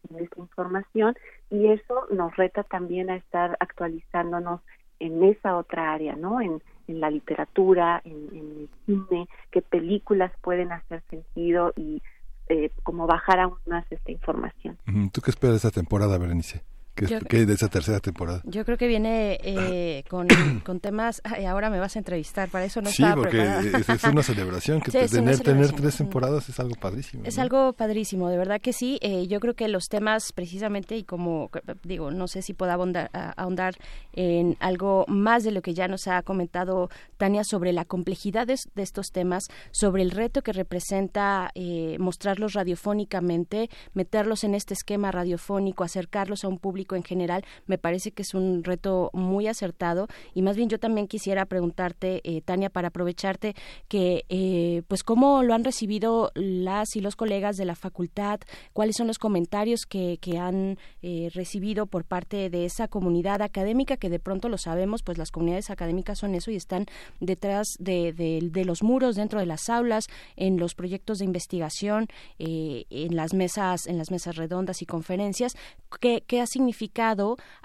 en 0.10 0.24
esta 0.24 0.40
información 0.40 1.16
y 1.50 1.68
eso 1.68 2.08
nos 2.12 2.36
reta 2.36 2.64
también 2.64 3.10
a 3.10 3.16
estar 3.16 3.56
actualizándonos 3.60 4.62
en 5.00 5.24
esa 5.24 5.58
otra 5.58 5.94
área, 5.94 6.16
¿no? 6.16 6.42
En, 6.42 6.62
la 6.88 7.10
literatura, 7.10 8.00
en, 8.06 8.30
el 8.32 8.70
cine, 8.86 9.28
qué 9.50 9.64
películas 9.64 10.32
pueden 10.42 10.72
hacer 10.72 11.02
sentido 11.10 11.74
y 11.76 12.04
eh, 12.48 12.70
como 12.84 13.08
bajar 13.08 13.40
aún 13.40 13.58
más 13.66 13.92
esta 13.92 14.12
información. 14.12 14.78
¿Tú 15.12 15.20
qué 15.22 15.32
esperas 15.32 15.64
de 15.64 15.68
esta 15.68 15.72
temporada, 15.72 16.20
Berenice? 16.20 16.62
¿Qué, 16.96 17.46
de 17.46 17.54
esa 17.54 17.68
tercera 17.68 18.00
temporada? 18.00 18.42
Yo 18.46 18.64
creo 18.64 18.78
que 18.78 18.88
viene 18.88 19.38
eh, 19.44 20.04
con, 20.10 20.28
con, 20.64 20.80
temas. 20.80 21.22
ahora 21.46 21.70
me 21.70 21.78
vas 21.80 21.98
a 21.98 22.00
entrevistar, 22.00 22.50
para 22.50 22.66
eso 22.66 22.82
no 22.82 22.90
sí, 22.90 23.04
porque 23.14 23.42
Es, 23.42 24.04
una 24.06 24.24
celebración. 24.24 24.80
Que 24.80 24.92
tener, 25.08 25.40
tener 25.40 25.72
tres 25.74 25.98
temporadas 25.98 26.48
es 26.48 26.60
algo 26.60 26.76
padrísimo. 26.76 27.24
Es 27.26 27.38
algo 27.38 27.74
padrísimo, 27.74 28.30
de 28.30 28.38
verdad 28.38 28.62
que 28.62 28.72
sí. 28.72 28.98
Eh, 29.02 29.28
yo 29.28 29.42
creo 29.42 29.56
que 29.56 29.68
los 29.68 29.88
temas, 29.90 30.32
precisamente, 30.32 30.96
y 30.96 31.04
como 31.04 31.50
digo, 31.84 32.12
no 32.12 32.28
sé 32.28 32.42
si 32.42 32.54
puedo 32.54 32.72
ahondar, 32.72 33.76
en 34.14 34.56
algo 34.60 35.06
más 35.08 35.44
de 35.44 35.52
lo 35.52 35.62
que 35.62 35.74
ya 35.74 35.88
nos 35.88 36.08
ha 36.08 36.22
comentado 36.22 36.90
Tania 37.18 37.44
sobre 37.44 37.74
la 37.74 37.84
complejidad 37.84 38.48
de, 38.48 38.56
estos 38.76 39.08
temas, 39.12 39.48
sobre 39.72 40.02
el 40.02 40.12
reto 40.12 40.42
que 40.42 40.54
representa 40.54 41.52
eh, 41.56 41.98
mostrarlos 42.00 42.54
radiofónicamente, 42.54 43.70
meterlos 43.94 44.44
en 44.44 44.56
este 44.56 44.74
esquema 44.74 45.12
radiofónico, 45.12 45.84
acercarlos 45.84 46.46
a 46.46 46.48
un 46.48 46.60
público 46.60 46.85
en 46.94 47.04
general, 47.04 47.44
me 47.66 47.80
parece 47.80 48.12
que 48.12 48.22
es 48.22 48.36
un 48.36 48.64
reto 48.64 49.10
muy 49.14 49.48
acertado. 49.48 50.08
Y 50.34 50.42
más 50.42 50.56
bien 50.56 50.70
yo 50.70 50.80
también 50.80 51.08
quisiera 51.08 51.46
preguntarte, 51.46 52.22
eh, 52.24 52.42
Tania, 52.42 52.70
para 52.70 52.90
aprovecharte 52.90 53.56
que, 53.88 54.26
eh, 54.30 54.84
pues, 54.88 55.04
cómo 55.04 55.42
lo 55.42 55.54
han 55.54 55.64
recibido 55.64 56.32
las 56.36 56.96
y 56.96 57.02
los 57.02 57.16
colegas 57.16 57.58
de 57.58 57.66
la 57.66 57.76
facultad, 57.76 58.40
cuáles 58.74 58.98
son 58.98 59.08
los 59.08 59.18
comentarios 59.18 59.86
que, 59.88 60.18
que 60.20 60.38
han 60.38 60.78
eh, 61.02 61.30
recibido 61.34 61.88
por 61.88 62.04
parte 62.04 62.50
de 62.50 62.66
esa 62.66 62.88
comunidad 62.88 63.42
académica, 63.42 63.98
que 63.98 64.10
de 64.10 64.20
pronto 64.20 64.50
lo 64.50 64.58
sabemos, 64.58 65.02
pues 65.02 65.18
las 65.18 65.32
comunidades 65.32 65.70
académicas 65.70 66.20
son 66.20 66.36
eso 66.36 66.52
y 66.52 66.56
están 66.56 66.86
detrás 67.20 67.68
de, 67.80 68.14
de, 68.14 68.66
los 68.66 68.84
muros, 68.84 69.16
dentro 69.16 69.40
de 69.40 69.46
las 69.46 69.70
aulas, 69.70 70.08
en 70.36 70.58
los 70.58 70.76
proyectos 70.76 71.20
de 71.20 71.26
investigación, 71.26 72.08
en 72.40 73.16
las 73.16 73.34
mesas, 73.34 73.86
en 73.88 73.98
las 73.98 74.12
mesas 74.12 74.36
redondas 74.36 74.82
y 74.82 74.86
conferencias. 74.86 75.54
¿Qué, 76.02 76.24
qué 76.26 76.42
ha 76.42 76.48
significado 76.48 76.75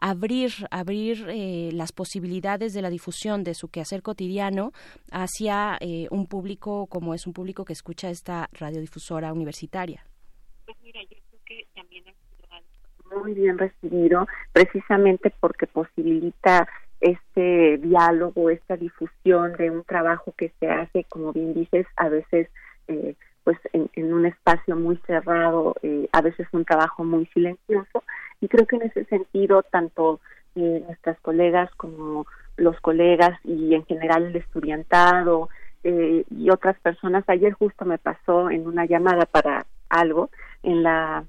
abrir, 0.01 0.51
abrir 0.71 1.27
eh, 1.29 1.71
las 1.73 1.93
posibilidades 1.93 2.73
de 2.73 2.83
la 2.83 2.91
difusión 2.91 3.45
de 3.45 3.55
su 3.55 3.69
quehacer 3.69 4.03
cotidiano 4.03 4.73
hacia 5.11 5.77
eh, 5.81 6.07
un 6.11 6.27
público 6.27 6.87
como 6.87 7.15
es 7.15 7.27
un 7.27 7.33
público 7.33 7.65
que 7.65 7.73
escucha 7.73 8.11
esta 8.11 8.49
radiodifusora 8.53 9.33
universitaria? 9.33 10.05
Pues 10.65 10.77
mira, 10.83 11.01
yo 11.03 11.17
creo 11.29 11.41
que 11.45 11.67
también 11.75 12.05
sido 12.05 13.21
muy 13.21 13.35
bien 13.35 13.59
recibido, 13.59 14.27
precisamente 14.53 15.33
porque 15.41 15.67
posibilita 15.67 16.69
este 17.01 17.79
diálogo, 17.79 18.51
esta 18.51 18.77
difusión 18.77 19.55
de 19.55 19.71
un 19.71 19.85
trabajo 19.85 20.33
que 20.37 20.53
se 20.61 20.69
hace, 20.69 21.05
como 21.05 21.33
bien 21.33 21.55
dices, 21.55 21.87
a 21.97 22.09
veces 22.09 22.49
eh, 22.89 23.15
pues 23.45 23.59
en, 23.72 24.12
un 24.12 24.26
espacio 24.26 24.76
muy 24.76 24.97
cerrado, 25.07 25.74
eh, 25.82 26.09
a 26.12 26.20
veces 26.20 26.47
un 26.53 26.64
trabajo 26.64 27.05
muy 27.05 27.26
silencioso 27.26 28.03
y 28.41 28.49
creo 28.49 28.66
que 28.66 28.76
en 28.76 28.82
ese 28.82 29.05
sentido 29.07 29.62
tanto 29.62 30.20
eh, 30.57 30.82
nuestras 30.86 31.18
colegas 31.20 31.70
como 31.76 32.26
los 32.57 32.78
colegas 32.80 33.38
y 33.45 33.74
en 33.74 33.84
general 33.86 34.26
el 34.26 34.36
estudiantado 34.36 35.49
eh, 35.82 36.24
y 36.30 36.51
otras 36.51 36.78
personas, 36.80 37.24
ayer 37.28 37.53
justo 37.53 37.84
me 37.84 37.99
pasó 37.99 38.51
en 38.51 38.66
una 38.66 38.84
llamada 38.84 39.24
para 39.26 39.66
algo 39.88 40.30
en 40.62 40.82
la 40.82 41.24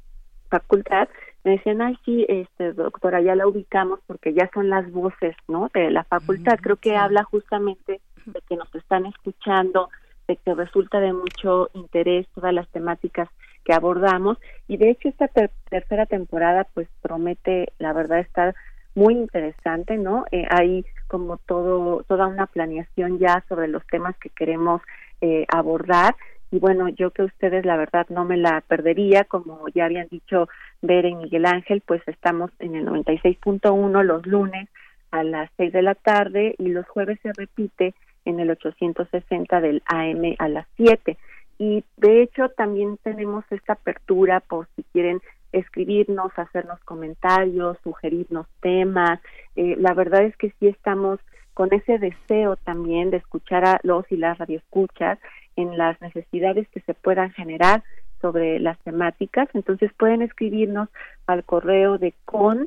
facultad, 0.49 1.07
me 1.43 1.51
decían, 1.51 1.81
ay, 1.81 1.97
sí, 2.05 2.25
este, 2.27 2.73
doctora, 2.73 3.21
ya 3.21 3.35
la 3.35 3.47
ubicamos 3.47 3.99
porque 4.05 4.33
ya 4.33 4.49
son 4.53 4.69
las 4.69 4.91
voces, 4.91 5.35
¿no?, 5.47 5.69
de 5.73 5.89
la 5.89 6.03
facultad. 6.03 6.59
Creo 6.61 6.75
que 6.75 6.95
habla 6.95 7.23
justamente 7.23 8.01
de 8.25 8.41
que 8.47 8.55
nos 8.55 8.73
están 8.75 9.07
escuchando, 9.07 9.89
que 10.37 10.53
resulta 10.53 10.99
de 10.99 11.13
mucho 11.13 11.69
interés 11.73 12.27
todas 12.33 12.53
las 12.53 12.67
temáticas 12.69 13.29
que 13.63 13.73
abordamos. 13.73 14.37
Y 14.67 14.77
de 14.77 14.89
hecho 14.89 15.09
esta 15.09 15.27
tercera 15.69 16.05
temporada 16.05 16.67
pues 16.73 16.87
promete 17.01 17.73
la 17.79 17.93
verdad 17.93 18.19
estar 18.19 18.55
muy 18.95 19.13
interesante, 19.13 19.97
¿no? 19.97 20.25
Eh, 20.31 20.45
hay 20.49 20.85
como 21.07 21.37
todo 21.37 22.03
toda 22.03 22.27
una 22.27 22.47
planeación 22.47 23.19
ya 23.19 23.43
sobre 23.47 23.67
los 23.67 23.85
temas 23.87 24.17
que 24.17 24.29
queremos 24.29 24.81
eh, 25.21 25.45
abordar. 25.49 26.15
Y 26.51 26.59
bueno, 26.59 26.89
yo 26.89 27.11
que 27.11 27.23
ustedes 27.23 27.65
la 27.65 27.77
verdad 27.77 28.07
no 28.09 28.25
me 28.25 28.35
la 28.35 28.59
perdería, 28.61 29.23
como 29.23 29.67
ya 29.73 29.85
habían 29.85 30.09
dicho 30.09 30.49
Ver 30.81 31.05
y 31.05 31.15
Miguel 31.15 31.45
Ángel, 31.45 31.81
pues 31.85 32.01
estamos 32.07 32.51
en 32.59 32.75
el 32.75 32.85
96.1 32.85 34.03
los 34.03 34.25
lunes 34.25 34.67
a 35.11 35.23
las 35.23 35.49
6 35.57 35.71
de 35.71 35.81
la 35.81 35.95
tarde 35.95 36.55
y 36.57 36.67
los 36.67 36.85
jueves 36.87 37.19
se 37.21 37.31
repite 37.33 37.93
en 38.25 38.39
el 38.39 38.49
860 38.51 39.61
del 39.61 39.81
AM 39.85 40.35
a 40.39 40.47
las 40.47 40.67
7. 40.77 41.17
Y 41.57 41.83
de 41.97 42.21
hecho 42.23 42.49
también 42.49 42.97
tenemos 43.03 43.45
esta 43.51 43.73
apertura 43.73 44.39
por 44.39 44.67
si 44.75 44.83
quieren 44.91 45.21
escribirnos, 45.51 46.31
hacernos 46.37 46.79
comentarios, 46.85 47.77
sugerirnos 47.83 48.47
temas. 48.61 49.19
Eh, 49.55 49.75
la 49.77 49.93
verdad 49.93 50.23
es 50.23 50.35
que 50.37 50.53
sí 50.59 50.67
estamos 50.67 51.19
con 51.53 51.73
ese 51.73 51.99
deseo 51.99 52.55
también 52.55 53.11
de 53.11 53.17
escuchar 53.17 53.65
a 53.65 53.79
los 53.83 54.09
y 54.11 54.17
las 54.17 54.37
radioescuchas 54.37 55.19
en 55.55 55.77
las 55.77 55.99
necesidades 56.01 56.67
que 56.69 56.79
se 56.81 56.93
puedan 56.93 57.31
generar 57.31 57.83
sobre 58.21 58.59
las 58.59 58.79
temáticas. 58.79 59.49
Entonces 59.53 59.91
pueden 59.97 60.21
escribirnos 60.21 60.89
al 61.27 61.43
correo 61.43 61.97
de 61.97 62.13
con.ciencia 62.25 62.65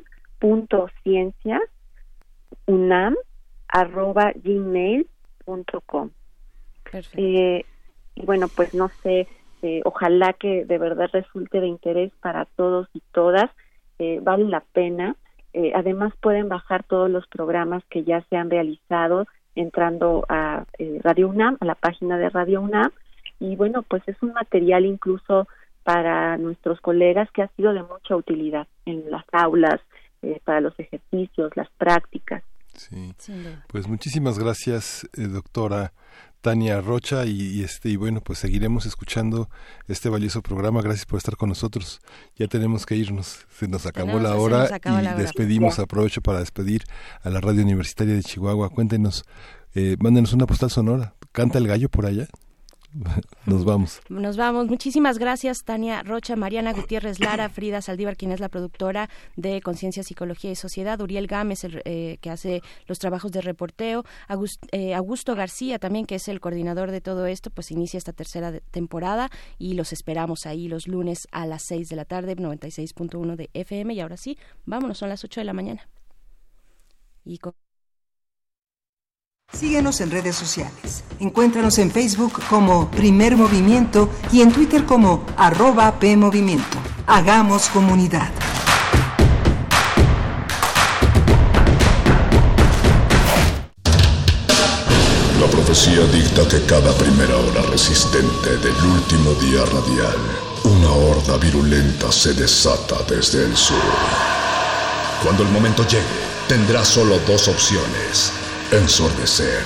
unam 2.67 3.15
arroba 3.67 4.31
gmail 4.35 5.07
com. 5.85 6.09
Eh, 7.13 7.65
y 8.15 8.25
bueno, 8.25 8.47
pues 8.47 8.73
no 8.73 8.89
sé, 9.03 9.27
eh, 9.61 9.81
ojalá 9.85 10.33
que 10.33 10.65
de 10.65 10.77
verdad 10.77 11.09
resulte 11.11 11.59
de 11.59 11.67
interés 11.67 12.11
para 12.21 12.45
todos 12.45 12.87
y 12.93 13.01
todas. 13.11 13.49
Eh, 13.99 14.19
vale 14.21 14.45
la 14.45 14.61
pena. 14.61 15.15
Eh, 15.53 15.71
además 15.73 16.13
pueden 16.21 16.49
bajar 16.49 16.83
todos 16.83 17.09
los 17.09 17.27
programas 17.27 17.83
que 17.89 18.03
ya 18.03 18.21
se 18.29 18.35
han 18.35 18.49
realizado 18.49 19.25
entrando 19.55 20.25
a 20.27 20.65
eh, 20.77 20.99
Radio 21.01 21.29
UNAM, 21.29 21.57
a 21.61 21.65
la 21.65 21.75
página 21.75 22.17
de 22.17 22.29
Radio 22.29 22.61
UNAM. 22.61 22.91
Y 23.39 23.55
bueno, 23.55 23.83
pues 23.83 24.03
es 24.07 24.21
un 24.21 24.33
material 24.33 24.85
incluso 24.85 25.47
para 25.83 26.37
nuestros 26.37 26.81
colegas 26.81 27.29
que 27.31 27.41
ha 27.41 27.47
sido 27.49 27.73
de 27.73 27.83
mucha 27.83 28.15
utilidad 28.15 28.67
en 28.85 29.09
las 29.09 29.23
aulas, 29.31 29.79
eh, 30.21 30.41
para 30.43 30.59
los 30.59 30.77
ejercicios, 30.79 31.55
las 31.55 31.69
prácticas. 31.77 32.43
Sí. 32.77 33.13
Pues 33.67 33.87
muchísimas 33.87 34.39
gracias, 34.39 35.07
eh, 35.17 35.27
doctora 35.27 35.93
Tania 36.41 36.79
Rocha 36.79 37.25
y, 37.25 37.63
este 37.63 37.89
y 37.89 37.95
bueno 37.95 38.21
pues 38.21 38.37
seguiremos 38.37 38.85
escuchando 38.85 39.49
este 39.87 40.09
valioso 40.09 40.41
programa. 40.41 40.81
Gracias 40.81 41.05
por 41.05 41.17
estar 41.17 41.35
con 41.37 41.49
nosotros. 41.49 42.01
Ya 42.35 42.47
tenemos 42.47 42.85
que 42.85 42.95
irnos. 42.95 43.45
Se 43.49 43.67
nos 43.67 43.85
acabó 43.85 44.19
la 44.19 44.35
hora 44.35 44.69
y 44.83 45.19
despedimos. 45.19 45.79
Aprovecho 45.79 46.21
para 46.21 46.39
despedir 46.39 46.83
a 47.23 47.29
la 47.29 47.41
radio 47.41 47.63
universitaria 47.63 48.13
de 48.13 48.21
Chihuahua. 48.21 48.69
Cuéntenos 48.69 49.25
eh, 49.73 49.97
mándenos 49.99 50.33
una 50.33 50.45
postal 50.45 50.69
sonora. 50.69 51.15
Canta 51.31 51.57
el 51.57 51.67
gallo 51.67 51.89
por 51.89 52.05
allá 52.05 52.27
Nos 53.45 53.65
vamos. 53.65 54.01
Nos 54.09 54.37
vamos. 54.37 54.67
Muchísimas 54.67 55.17
gracias, 55.17 55.63
Tania 55.63 56.01
Rocha, 56.03 56.35
Mariana 56.35 56.73
Gutiérrez 56.73 57.19
Lara, 57.19 57.49
Frida 57.49 57.81
Saldívar, 57.81 58.15
quien 58.15 58.31
es 58.31 58.39
la 58.39 58.49
productora 58.49 59.09
de 59.35 59.61
Conciencia, 59.61 60.03
Psicología 60.03 60.51
y 60.51 60.55
Sociedad, 60.55 60.99
Uriel 61.01 61.27
Gámez, 61.27 61.63
el, 61.65 61.81
eh, 61.85 62.17
que 62.21 62.29
hace 62.29 62.61
los 62.87 62.99
trabajos 62.99 63.31
de 63.31 63.41
reporteo, 63.41 64.05
eh, 64.71 64.93
Augusto 64.93 65.35
García 65.35 65.79
también, 65.79 66.05
que 66.05 66.15
es 66.15 66.27
el 66.27 66.39
coordinador 66.39 66.91
de 66.91 67.01
todo 67.01 67.25
esto, 67.25 67.49
pues 67.49 67.71
inicia 67.71 67.97
esta 67.97 68.13
tercera 68.13 68.59
temporada 68.71 69.29
y 69.57 69.73
los 69.73 69.91
esperamos 69.91 70.45
ahí 70.45 70.67
los 70.67 70.87
lunes 70.87 71.27
a 71.31 71.45
las 71.45 71.63
6 71.63 71.89
de 71.89 71.95
la 71.95 72.05
tarde, 72.05 72.35
96.1 72.35 73.35
de 73.35 73.49
FM. 73.53 73.93
Y 73.93 73.99
ahora 73.99 74.17
sí, 74.17 74.37
vámonos, 74.65 74.97
son 74.97 75.09
las 75.09 75.23
8 75.23 75.41
de 75.41 75.45
la 75.45 75.53
mañana. 75.53 75.87
Y 77.25 77.39
Síguenos 79.55 80.01
en 80.01 80.11
redes 80.11 80.35
sociales. 80.35 81.05
Encuéntranos 81.19 81.77
en 81.77 81.89
Facebook 81.89 82.41
como 82.49 82.91
Primer 82.91 83.37
Movimiento 83.37 84.09
y 84.31 84.41
en 84.41 84.51
Twitter 84.51 84.83
como 84.83 85.25
arroba 85.37 85.97
PMovimiento. 85.97 86.77
Hagamos 87.07 87.69
comunidad. 87.69 88.29
La 95.39 95.47
profecía 95.47 96.05
dicta 96.07 96.45
que 96.49 96.65
cada 96.65 96.91
primera 96.97 97.37
hora 97.37 97.61
resistente 97.71 98.57
del 98.57 98.75
último 98.75 99.33
día 99.35 99.63
radial, 99.65 100.17
una 100.65 100.91
horda 100.91 101.37
virulenta 101.37 102.11
se 102.11 102.33
desata 102.33 102.97
desde 103.09 103.45
el 103.45 103.55
sur. 103.55 103.77
Cuando 105.23 105.43
el 105.43 105.49
momento 105.49 105.87
llegue, 105.87 106.03
tendrá 106.49 106.83
solo 106.83 107.19
dos 107.25 107.47
opciones 107.47 108.33
ensordecer 108.71 109.63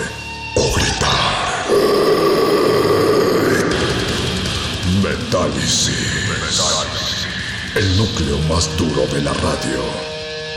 o 0.56 0.74
gritar. 0.74 1.66
Metálisis. 5.02 6.20
El 7.76 7.98
núcleo 7.98 8.38
más 8.50 8.76
duro 8.78 9.06
de 9.08 9.22
la 9.22 9.34
radio. 9.34 9.84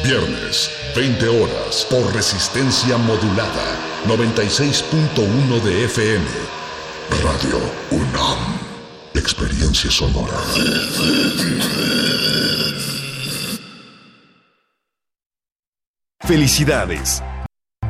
Viernes, 0.05 0.71
20 0.97 1.29
horas, 1.29 1.87
por 1.89 2.15
resistencia 2.15 2.97
modulada. 2.99 3.77
96.1 4.07 5.63
de 5.63 5.85
FM. 5.85 6.27
Radio 7.23 7.61
UNAM. 7.91 8.59
Experiencia 9.15 9.91
sonora. 9.91 10.39
Felicidades. 16.25 17.23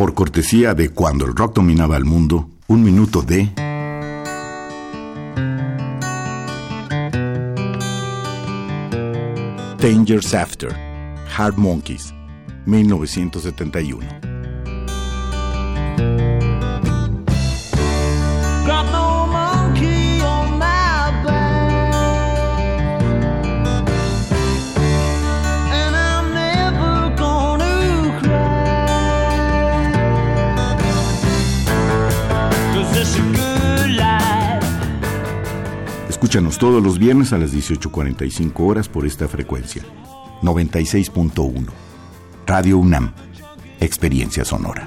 Por 0.00 0.14
cortesía 0.14 0.72
de 0.72 0.88
Cuando 0.88 1.26
el 1.26 1.36
rock 1.36 1.56
dominaba 1.56 1.94
el 1.98 2.06
mundo, 2.06 2.48
un 2.68 2.82
minuto 2.82 3.20
de... 3.20 3.50
Dangers 9.78 10.32
After, 10.32 10.74
Hard 11.36 11.58
Monkeys, 11.58 12.14
1971. 12.64 14.29
Escúchanos 36.20 36.58
todos 36.58 36.82
los 36.82 36.98
viernes 36.98 37.32
a 37.32 37.38
las 37.38 37.50
18.45 37.50 38.52
horas 38.58 38.90
por 38.90 39.06
esta 39.06 39.26
frecuencia. 39.26 39.82
96.1. 40.42 41.66
Radio 42.46 42.76
UNAM. 42.76 43.14
Experiencia 43.80 44.44
sonora. 44.44 44.86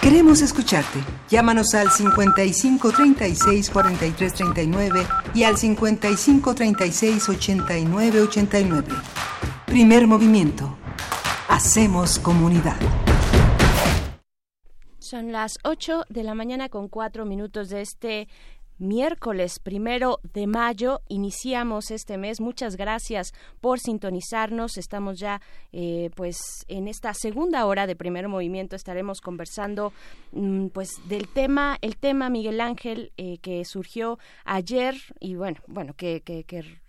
Queremos 0.00 0.42
escucharte. 0.42 1.00
Llámanos 1.28 1.74
al 1.74 1.90
55 1.90 2.92
36 2.92 3.70
43 3.70 4.32
39 4.32 5.06
y 5.34 5.42
al 5.42 5.56
55 5.56 6.54
36 6.54 7.28
89 7.28 8.20
89. 8.20 8.94
Primer 9.66 10.06
movimiento. 10.06 10.78
Hacemos 11.48 12.20
comunidad. 12.20 12.76
Son 15.00 15.32
las 15.32 15.58
8 15.64 16.04
de 16.08 16.22
la 16.22 16.34
mañana 16.34 16.68
con 16.68 16.88
4 16.88 17.24
minutos 17.24 17.68
de 17.70 17.80
este 17.80 18.28
miércoles 18.78 19.58
primero 19.58 20.20
de 20.34 20.46
mayo. 20.46 21.02
Iniciamos 21.08 21.90
este 21.90 22.16
mes. 22.18 22.40
Muchas 22.40 22.76
gracias 22.76 23.32
por 23.60 23.80
sintonizarnos. 23.80 24.78
Estamos 24.78 25.18
ya, 25.18 25.40
eh, 25.72 26.10
pues, 26.14 26.64
en 26.68 26.88
esta 26.88 27.14
segunda 27.14 27.66
hora 27.66 27.86
de 27.86 27.96
primer 27.96 28.28
movimiento. 28.28 28.76
Estaremos 28.76 29.20
conversando, 29.20 29.92
mm, 30.32 30.68
pues, 30.68 30.90
del 31.08 31.28
tema, 31.28 31.78
el 31.80 31.96
tema 31.96 32.30
Miguel 32.30 32.60
Ángel 32.60 33.12
eh, 33.16 33.38
que 33.38 33.64
surgió 33.64 34.18
ayer 34.44 34.94
y 35.20 35.34
bueno, 35.34 35.58
bueno, 35.66 35.94
que, 35.94 36.22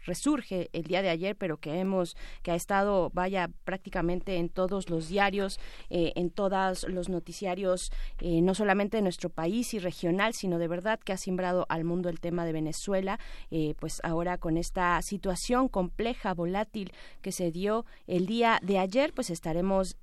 resurge 0.07 0.69
el 0.73 0.83
día 0.83 1.03
de 1.03 1.09
ayer, 1.09 1.35
pero 1.35 1.57
que 1.57 1.79
hemos, 1.79 2.15
que 2.41 2.51
ha 2.51 2.55
estado, 2.55 3.11
vaya, 3.13 3.49
prácticamente 3.65 4.37
en 4.37 4.49
todos 4.49 4.89
los 4.89 5.09
diarios, 5.09 5.59
eh, 5.89 6.13
en 6.15 6.31
todos 6.31 6.87
los 6.89 7.09
noticiarios, 7.09 7.91
eh, 8.19 8.41
no 8.41 8.55
solamente 8.55 8.97
de 8.97 9.03
nuestro 9.03 9.29
país 9.29 9.73
y 9.73 9.79
regional, 9.79 10.33
sino 10.33 10.57
de 10.57 10.67
verdad 10.67 10.99
que 10.99 11.13
ha 11.13 11.17
simbrado 11.17 11.65
al 11.69 11.83
mundo 11.83 12.09
el 12.09 12.19
tema 12.19 12.45
de 12.45 12.53
Venezuela, 12.53 13.19
eh, 13.51 13.75
pues 13.79 13.99
ahora 14.03 14.37
con 14.37 14.57
esta 14.57 14.99
situación 15.01 15.67
compleja, 15.67 16.33
volátil 16.33 16.91
que 17.21 17.31
se 17.31 17.51
dio 17.51 17.85
el 18.07 18.25
día 18.25 18.59
de 18.63 18.79
ayer, 18.79 19.13
pues 19.13 19.29
estaremos 19.29 19.97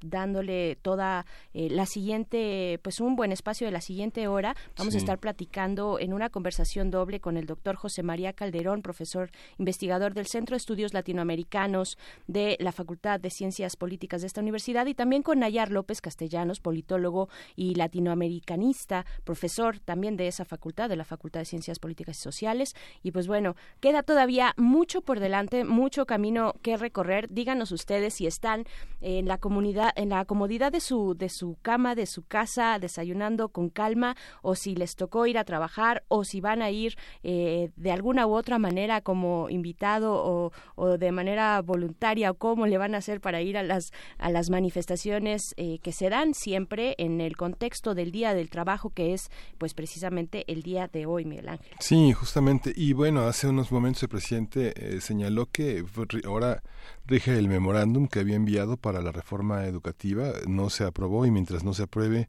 dándole 0.00 0.76
toda 0.82 1.26
la 1.52 1.86
siguiente, 1.86 2.78
pues 2.82 3.00
un 3.00 3.16
buen 3.16 3.32
espacio 3.32 3.66
de 3.66 3.72
la 3.72 3.80
siguiente 3.80 4.28
hora. 4.28 4.54
Vamos 4.76 4.94
a 4.94 4.98
estar 4.98 5.18
platicando 5.18 5.98
en 5.98 6.12
una 6.12 6.30
conversación 6.30 6.90
doble 6.90 7.20
con 7.20 7.36
el 7.36 7.46
doctor 7.46 7.74
José 7.74 8.02
María 8.02 8.32
Calderón, 8.32 8.82
profesor 8.82 9.30
investigador 9.58 10.14
del 10.14 10.26
Centro 10.26 10.54
de 10.54 10.58
Estudios 10.58 10.94
Latinoamericanos 10.94 11.98
de 12.26 12.56
la 12.60 12.72
Facultad 12.72 13.20
de 13.20 13.30
Ciencias 13.30 13.76
Políticas 13.76 14.20
de 14.20 14.26
esta 14.26 14.40
universidad, 14.40 14.86
y 14.86 14.94
también 14.94 15.22
con 15.22 15.40
Nayar 15.40 15.70
López 15.70 16.00
Castellanos, 16.00 16.60
politólogo 16.60 17.28
y 17.56 17.74
latinoamericanista, 17.74 19.06
profesor 19.24 19.78
también 19.78 20.16
de 20.16 20.28
esa 20.28 20.44
facultad, 20.44 20.88
de 20.88 20.96
la 20.96 21.04
Facultad 21.04 21.40
de 21.40 21.46
Ciencias 21.46 21.78
Políticas 21.78 22.18
y 22.18 22.22
Sociales. 22.22 22.74
Y 23.02 23.12
pues 23.12 23.26
bueno, 23.26 23.56
queda 23.80 24.02
todavía 24.02 24.54
mucho 24.56 25.00
por 25.02 25.20
delante, 25.20 25.64
mucho 25.64 26.06
camino 26.06 26.54
que 26.62 26.76
recorrer. 26.76 27.28
Díganos 27.30 27.72
ustedes 27.72 28.14
si 28.14 28.26
están 28.26 28.64
en 29.00 29.26
la 29.26 29.38
comunidad, 29.38 29.92
en 29.96 30.10
la 30.10 30.24
comodidad 30.24 30.72
de 30.72 30.80
su, 30.80 31.14
de 31.16 31.28
su 31.28 31.56
cama, 31.62 31.94
de 31.94 32.06
su 32.06 32.22
casa, 32.22 32.78
desayunando 32.78 33.48
con 33.48 33.70
calma, 33.70 34.16
o 34.42 34.54
si 34.54 34.74
les 34.74 34.96
tocó 34.96 35.26
ir 35.26 35.38
a 35.38 35.44
trabajar, 35.44 36.04
o 36.08 36.24
si 36.24 36.40
van 36.40 36.62
a 36.62 36.70
ir 36.70 36.96
eh, 37.22 37.70
de 37.76 37.92
alguna 37.92 38.26
u 38.26 38.34
otra 38.34 38.58
manera 38.58 39.00
como 39.00 39.29
invitado 39.48 40.52
o, 40.76 40.98
de 40.98 41.12
manera 41.12 41.60
voluntaria 41.62 42.30
o 42.30 42.34
cómo 42.34 42.66
le 42.66 42.78
van 42.78 42.94
a 42.94 42.98
hacer 42.98 43.20
para 43.20 43.40
ir 43.42 43.56
a 43.56 43.62
las 43.62 43.92
a 44.18 44.30
las 44.30 44.50
manifestaciones 44.50 45.54
eh, 45.56 45.78
que 45.82 45.92
se 45.92 46.08
dan 46.08 46.34
siempre 46.34 46.94
en 46.98 47.20
el 47.20 47.36
contexto 47.36 47.94
del 47.94 48.10
día 48.10 48.34
del 48.34 48.50
trabajo 48.50 48.90
que 48.90 49.14
es 49.14 49.30
pues 49.58 49.74
precisamente 49.74 50.44
el 50.48 50.62
día 50.62 50.88
de 50.88 51.06
hoy 51.06 51.24
Miguel 51.24 51.48
Ángel. 51.48 51.76
Sí 51.80 52.12
justamente. 52.12 52.72
Y 52.74 52.92
bueno 52.92 53.22
hace 53.22 53.46
unos 53.46 53.70
momentos 53.72 54.02
el 54.02 54.08
presidente 54.08 54.72
eh, 54.76 55.00
señaló 55.00 55.46
que 55.46 55.84
ahora 56.24 56.62
rige 57.06 57.36
el 57.38 57.48
memorándum 57.48 58.06
que 58.08 58.20
había 58.20 58.36
enviado 58.36 58.76
para 58.76 59.00
la 59.00 59.12
reforma 59.12 59.66
educativa. 59.66 60.32
No 60.46 60.70
se 60.70 60.84
aprobó 60.84 61.26
y 61.26 61.30
mientras 61.30 61.64
no 61.64 61.74
se 61.74 61.84
apruebe 61.84 62.28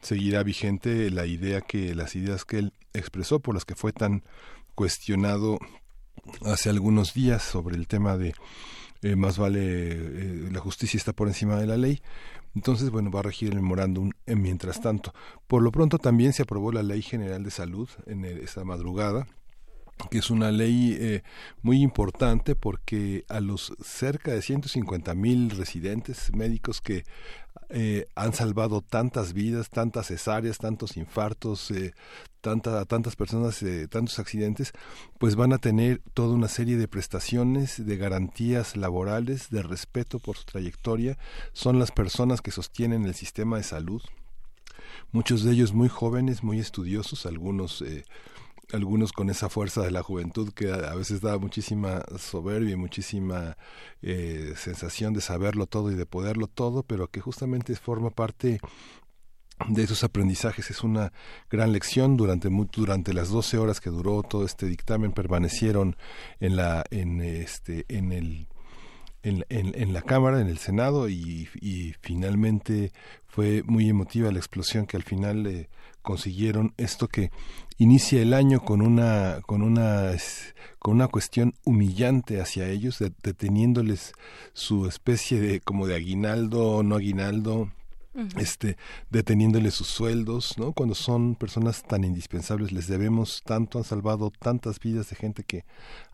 seguirá 0.00 0.42
vigente 0.42 1.10
la 1.10 1.26
idea 1.26 1.60
que 1.60 1.94
las 1.94 2.14
ideas 2.14 2.44
que 2.44 2.58
él 2.58 2.72
expresó 2.92 3.40
por 3.40 3.54
las 3.54 3.64
que 3.64 3.74
fue 3.74 3.92
tan 3.92 4.22
cuestionado 4.74 5.58
hace 6.44 6.70
algunos 6.70 7.14
días 7.14 7.42
sobre 7.42 7.76
el 7.76 7.86
tema 7.86 8.16
de 8.16 8.34
eh, 9.02 9.14
más 9.14 9.38
vale 9.38 9.60
eh, 9.62 10.48
la 10.50 10.60
justicia 10.60 10.98
está 10.98 11.12
por 11.12 11.28
encima 11.28 11.56
de 11.56 11.66
la 11.66 11.76
ley. 11.76 12.00
Entonces, 12.54 12.90
bueno, 12.90 13.10
va 13.10 13.20
a 13.20 13.24
regir 13.24 13.50
el 13.50 13.56
memorándum 13.56 14.10
en 14.26 14.42
mientras 14.42 14.80
tanto. 14.80 15.12
Por 15.46 15.62
lo 15.62 15.70
pronto 15.70 15.98
también 15.98 16.32
se 16.32 16.42
aprobó 16.42 16.72
la 16.72 16.82
Ley 16.82 17.02
General 17.02 17.42
de 17.44 17.50
Salud 17.50 17.88
en 18.06 18.24
esta 18.24 18.64
madrugada 18.64 19.26
que 20.10 20.18
es 20.18 20.30
una 20.30 20.50
ley 20.50 20.96
eh, 20.98 21.22
muy 21.62 21.82
importante 21.82 22.54
porque 22.54 23.24
a 23.28 23.40
los 23.40 23.72
cerca 23.82 24.32
de 24.32 24.42
150 24.42 25.14
mil 25.14 25.50
residentes 25.50 26.32
médicos 26.32 26.80
que 26.80 27.04
eh, 27.70 28.06
han 28.14 28.32
salvado 28.32 28.80
tantas 28.80 29.32
vidas, 29.32 29.70
tantas 29.70 30.06
cesáreas, 30.06 30.58
tantos 30.58 30.96
infartos, 30.96 31.70
eh, 31.70 31.92
tanta, 32.40 32.84
tantas 32.84 33.16
personas, 33.16 33.62
eh, 33.62 33.88
tantos 33.88 34.18
accidentes, 34.18 34.72
pues 35.18 35.36
van 35.36 35.52
a 35.52 35.58
tener 35.58 36.00
toda 36.14 36.34
una 36.34 36.48
serie 36.48 36.76
de 36.76 36.88
prestaciones, 36.88 37.84
de 37.84 37.96
garantías 37.96 38.76
laborales, 38.76 39.50
de 39.50 39.62
respeto 39.62 40.18
por 40.18 40.36
su 40.36 40.44
trayectoria. 40.44 41.18
Son 41.52 41.78
las 41.78 41.90
personas 41.90 42.40
que 42.40 42.50
sostienen 42.50 43.04
el 43.04 43.14
sistema 43.14 43.58
de 43.58 43.64
salud. 43.64 44.02
Muchos 45.12 45.42
de 45.42 45.52
ellos 45.52 45.72
muy 45.72 45.88
jóvenes, 45.88 46.42
muy 46.42 46.58
estudiosos, 46.60 47.26
algunos 47.26 47.82
eh, 47.82 48.04
algunos 48.72 49.12
con 49.12 49.30
esa 49.30 49.48
fuerza 49.48 49.82
de 49.82 49.90
la 49.90 50.02
juventud 50.02 50.52
que 50.52 50.70
a 50.72 50.94
veces 50.94 51.20
da 51.20 51.38
muchísima 51.38 52.02
soberbia 52.18 52.72
y 52.72 52.76
muchísima 52.76 53.56
eh, 54.02 54.52
sensación 54.56 55.14
de 55.14 55.20
saberlo 55.20 55.66
todo 55.66 55.90
y 55.90 55.94
de 55.94 56.06
poderlo 56.06 56.46
todo, 56.46 56.82
pero 56.82 57.08
que 57.08 57.20
justamente 57.20 57.74
forma 57.76 58.10
parte 58.10 58.60
de 59.68 59.82
esos 59.82 60.04
aprendizajes. 60.04 60.70
Es 60.70 60.82
una 60.82 61.12
gran 61.50 61.72
lección. 61.72 62.16
Durante, 62.16 62.48
durante 62.48 63.12
las 63.12 63.30
12 63.30 63.58
horas 63.58 63.80
que 63.80 63.90
duró 63.90 64.22
todo 64.22 64.44
este 64.44 64.66
dictamen 64.66 65.12
permanecieron 65.12 65.96
en, 66.40 66.56
la, 66.56 66.84
en, 66.90 67.20
este, 67.20 67.84
en 67.88 68.12
el 68.12 68.48
en, 69.22 69.44
en, 69.50 69.92
la 69.92 70.02
Cámara, 70.02 70.40
en 70.40 70.46
el 70.46 70.58
Senado, 70.58 71.08
y, 71.08 71.48
y, 71.60 71.92
finalmente 72.00 72.92
fue 73.26 73.62
muy 73.64 73.88
emotiva 73.88 74.30
la 74.30 74.38
explosión 74.38 74.86
que 74.86 74.96
al 74.96 75.02
final 75.02 75.46
eh, 75.46 75.68
consiguieron 76.08 76.72
esto 76.78 77.06
que 77.08 77.30
inicia 77.76 78.22
el 78.22 78.32
año 78.32 78.64
con 78.64 78.80
una 78.80 79.40
con 79.44 79.60
una 79.60 80.12
con 80.78 80.94
una 80.94 81.08
cuestión 81.08 81.52
humillante 81.64 82.40
hacia 82.40 82.66
ellos 82.66 82.98
deteniéndoles 83.22 84.14
su 84.54 84.86
especie 84.86 85.38
de 85.38 85.60
como 85.60 85.86
de 85.86 85.96
aguinaldo 85.96 86.82
no 86.82 86.96
aguinaldo 86.96 87.68
este 88.36 88.76
deteniéndoles 89.10 89.74
sus 89.74 89.86
sueldos 89.86 90.58
no 90.58 90.72
cuando 90.72 90.94
son 90.94 91.36
personas 91.36 91.82
tan 91.84 92.04
indispensables 92.04 92.72
les 92.72 92.88
debemos 92.88 93.42
tanto 93.44 93.78
han 93.78 93.84
salvado 93.84 94.30
tantas 94.30 94.80
vidas 94.80 95.10
de 95.10 95.16
gente 95.16 95.44
que 95.44 95.64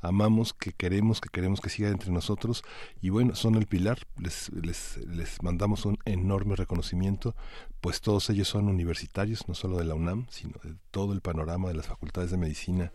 amamos 0.03 0.53
que 0.53 0.73
queremos 0.73 1.21
que 1.21 1.31
queremos 1.31 1.61
que 1.61 1.71
siga 1.71 1.89
entre 1.89 2.11
nosotros. 2.11 2.63
Y 3.01 3.09
bueno 3.09 3.35
son 3.35 3.55
el 3.55 3.67
pilar 3.67 3.99
les 4.19 4.51
les 4.53 4.99
les 5.07 5.43
mandamos 5.43 5.87
un 5.87 5.99
enorme 6.05 6.57
reconocimiento 6.57 7.35
pues 7.81 8.01
todos 8.01 8.29
ellos 8.31 8.49
son 8.49 8.69
universitarios 8.69 9.49
no 9.49 9.55
solo 9.55 9.79
de 9.79 9.85
la 9.85 9.95
UNAM 9.95 10.27
sino 10.31 10.55
de 10.63 10.75
todo 10.91 11.13
el 11.13 11.21
panorama 11.21 11.69
de 11.69 11.75
las 11.75 11.87
facultades 11.87 12.31
de 12.31 12.37
medicina 12.37 12.93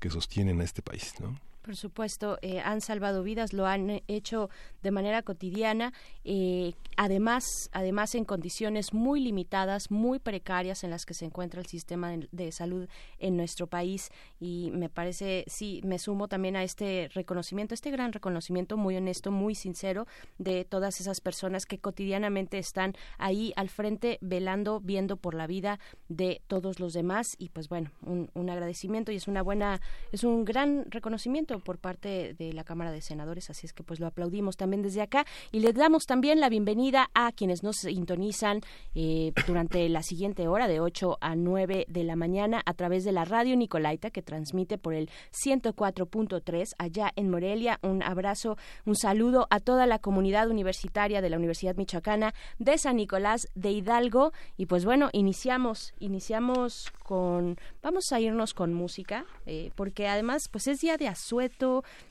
que 0.00 0.10
sostienen 0.10 0.60
a 0.60 0.64
este 0.64 0.82
país 0.82 1.14
no 1.20 1.38
por 1.62 1.76
supuesto, 1.76 2.38
eh, 2.42 2.60
han 2.60 2.80
salvado 2.80 3.22
vidas, 3.22 3.52
lo 3.52 3.66
han 3.66 4.02
hecho 4.08 4.50
de 4.82 4.90
manera 4.90 5.22
cotidiana, 5.22 5.92
eh, 6.24 6.74
además, 6.96 7.44
además 7.72 8.14
en 8.14 8.24
condiciones 8.24 8.94
muy 8.94 9.20
limitadas, 9.20 9.90
muy 9.90 10.18
precarias 10.18 10.84
en 10.84 10.90
las 10.90 11.04
que 11.04 11.14
se 11.14 11.26
encuentra 11.26 11.60
el 11.60 11.66
sistema 11.66 12.12
de, 12.30 12.52
salud 12.52 12.88
en 13.18 13.36
nuestro 13.36 13.66
país. 13.66 14.10
Y 14.40 14.70
me 14.72 14.88
parece, 14.88 15.44
sí, 15.46 15.80
me 15.84 15.98
sumo 15.98 16.28
también 16.28 16.56
a 16.56 16.64
este 16.64 17.10
reconocimiento, 17.14 17.74
este 17.74 17.90
gran 17.90 18.12
reconocimiento 18.12 18.76
muy 18.76 18.96
honesto, 18.96 19.30
muy 19.30 19.54
sincero 19.54 20.06
de 20.38 20.64
todas 20.64 21.00
esas 21.00 21.20
personas 21.20 21.66
que 21.66 21.78
cotidianamente 21.78 22.58
están 22.58 22.94
ahí 23.18 23.52
al 23.56 23.68
frente, 23.68 24.18
velando, 24.20 24.80
viendo 24.80 25.16
por 25.16 25.34
la 25.34 25.46
vida 25.46 25.78
de 26.08 26.40
todos 26.46 26.80
los 26.80 26.92
demás. 26.92 27.36
Y 27.38 27.50
pues 27.50 27.68
bueno, 27.68 27.90
un, 28.02 28.30
un 28.34 28.50
agradecimiento 28.50 29.12
y 29.12 29.16
es 29.16 29.28
una 29.28 29.42
buena, 29.42 29.80
es 30.10 30.24
un 30.24 30.44
gran 30.44 30.90
reconocimiento 30.90 31.59
por 31.60 31.78
parte 31.78 32.34
de 32.34 32.52
la 32.52 32.64
Cámara 32.64 32.90
de 32.90 33.00
Senadores, 33.00 33.50
así 33.50 33.66
es 33.66 33.72
que 33.72 33.82
pues 33.82 34.00
lo 34.00 34.06
aplaudimos 34.06 34.56
también 34.56 34.82
desde 34.82 35.02
acá 35.02 35.26
y 35.52 35.60
les 35.60 35.74
damos 35.74 36.04
también 36.04 36.40
la 36.40 36.48
bienvenida 36.48 37.10
a 37.14 37.32
quienes 37.32 37.62
nos 37.62 37.76
sintonizan 37.76 38.60
eh, 38.94 39.32
durante 39.46 39.88
la 39.88 40.02
siguiente 40.02 40.48
hora 40.48 40.68
de 40.68 40.80
8 40.80 41.18
a 41.20 41.36
9 41.36 41.86
de 41.88 42.04
la 42.04 42.16
mañana 42.16 42.62
a 42.64 42.74
través 42.74 43.04
de 43.04 43.12
la 43.12 43.24
radio 43.24 43.56
Nicolaita 43.56 44.10
que 44.10 44.22
transmite 44.22 44.78
por 44.78 44.94
el 44.94 45.10
104.3 45.32 46.74
allá 46.78 47.12
en 47.16 47.30
Morelia. 47.30 47.78
Un 47.82 48.02
abrazo, 48.02 48.56
un 48.84 48.96
saludo 48.96 49.46
a 49.50 49.60
toda 49.60 49.86
la 49.86 49.98
comunidad 49.98 50.48
universitaria 50.48 51.20
de 51.20 51.30
la 51.30 51.36
Universidad 51.36 51.76
Michoacana 51.76 52.34
de 52.58 52.78
San 52.78 52.96
Nicolás 52.96 53.48
de 53.54 53.70
Hidalgo 53.70 54.32
y 54.56 54.66
pues 54.66 54.84
bueno, 54.84 55.08
iniciamos, 55.12 55.94
iniciamos 55.98 56.92
con, 57.02 57.56
vamos 57.82 58.12
a 58.12 58.20
irnos 58.20 58.54
con 58.54 58.74
música 58.74 59.24
eh, 59.46 59.70
porque 59.74 60.08
además 60.08 60.42
pues 60.50 60.66
es 60.66 60.78
día 60.78 60.96
de 60.96 61.08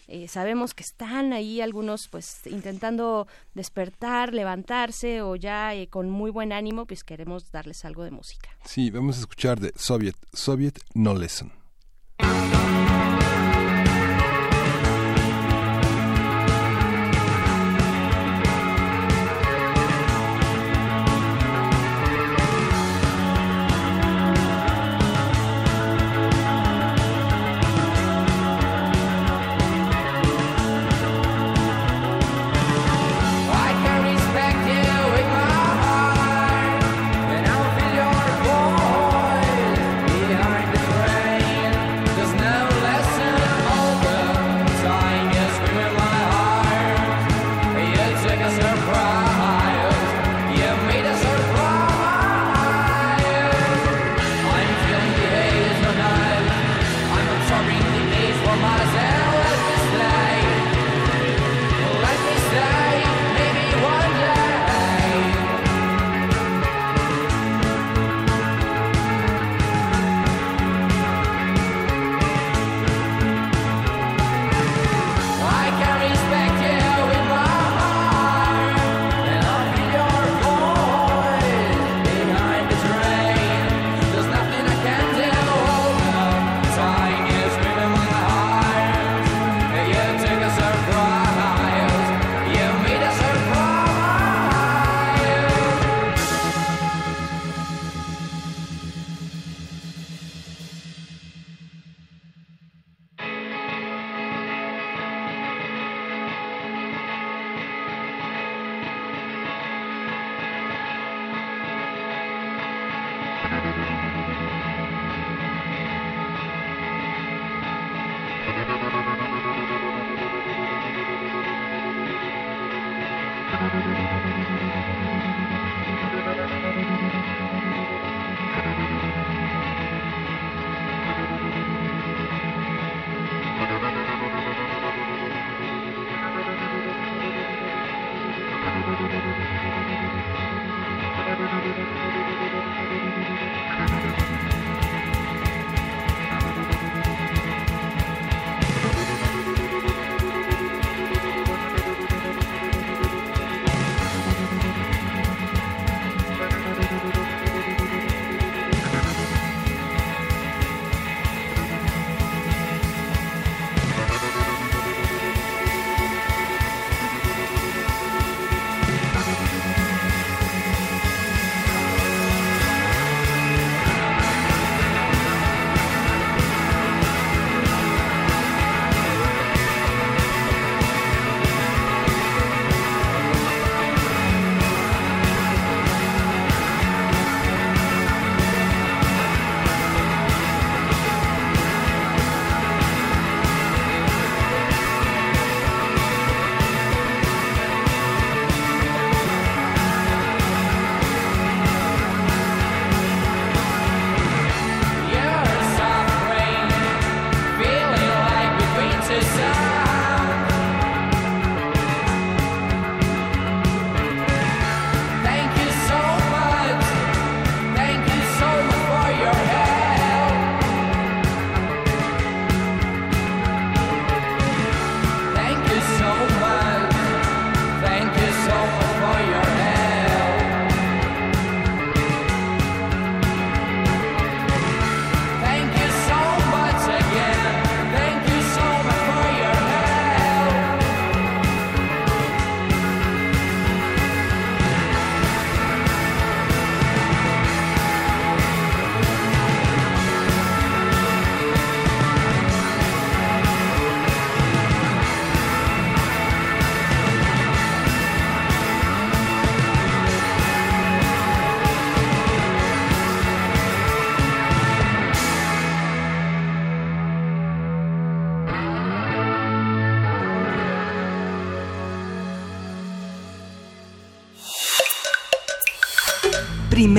eh, 0.08 0.28
sabemos 0.28 0.74
que 0.74 0.84
están 0.84 1.34
ahí 1.34 1.62
algunos 1.62 2.08
pues 2.08 2.42
intentando 2.48 3.28
despertar, 3.54 4.34
levantarse 4.34 5.22
o 5.22 5.36
ya 5.36 5.76
eh, 5.76 5.88
con 5.88 6.10
muy 6.10 6.32
buen 6.32 6.52
ánimo, 6.52 6.86
pues 6.86 7.04
queremos 7.04 7.52
darles 7.52 7.86
algo 7.86 8.04
de 8.04 8.12
música. 8.12 8.50
Sí, 8.66 8.90
vamos 8.90 9.18
a 9.18 9.20
escuchar 9.22 9.60
de 9.60 9.72
Soviet, 9.76 10.16
Soviet 10.34 10.80
No 10.94 11.14
Lesson. 11.14 11.59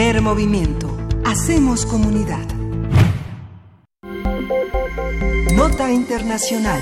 Primer 0.00 0.22
movimiento. 0.22 0.96
Hacemos 1.26 1.84
comunidad. 1.84 2.46
Nota 5.54 5.92
Internacional. 5.92 6.80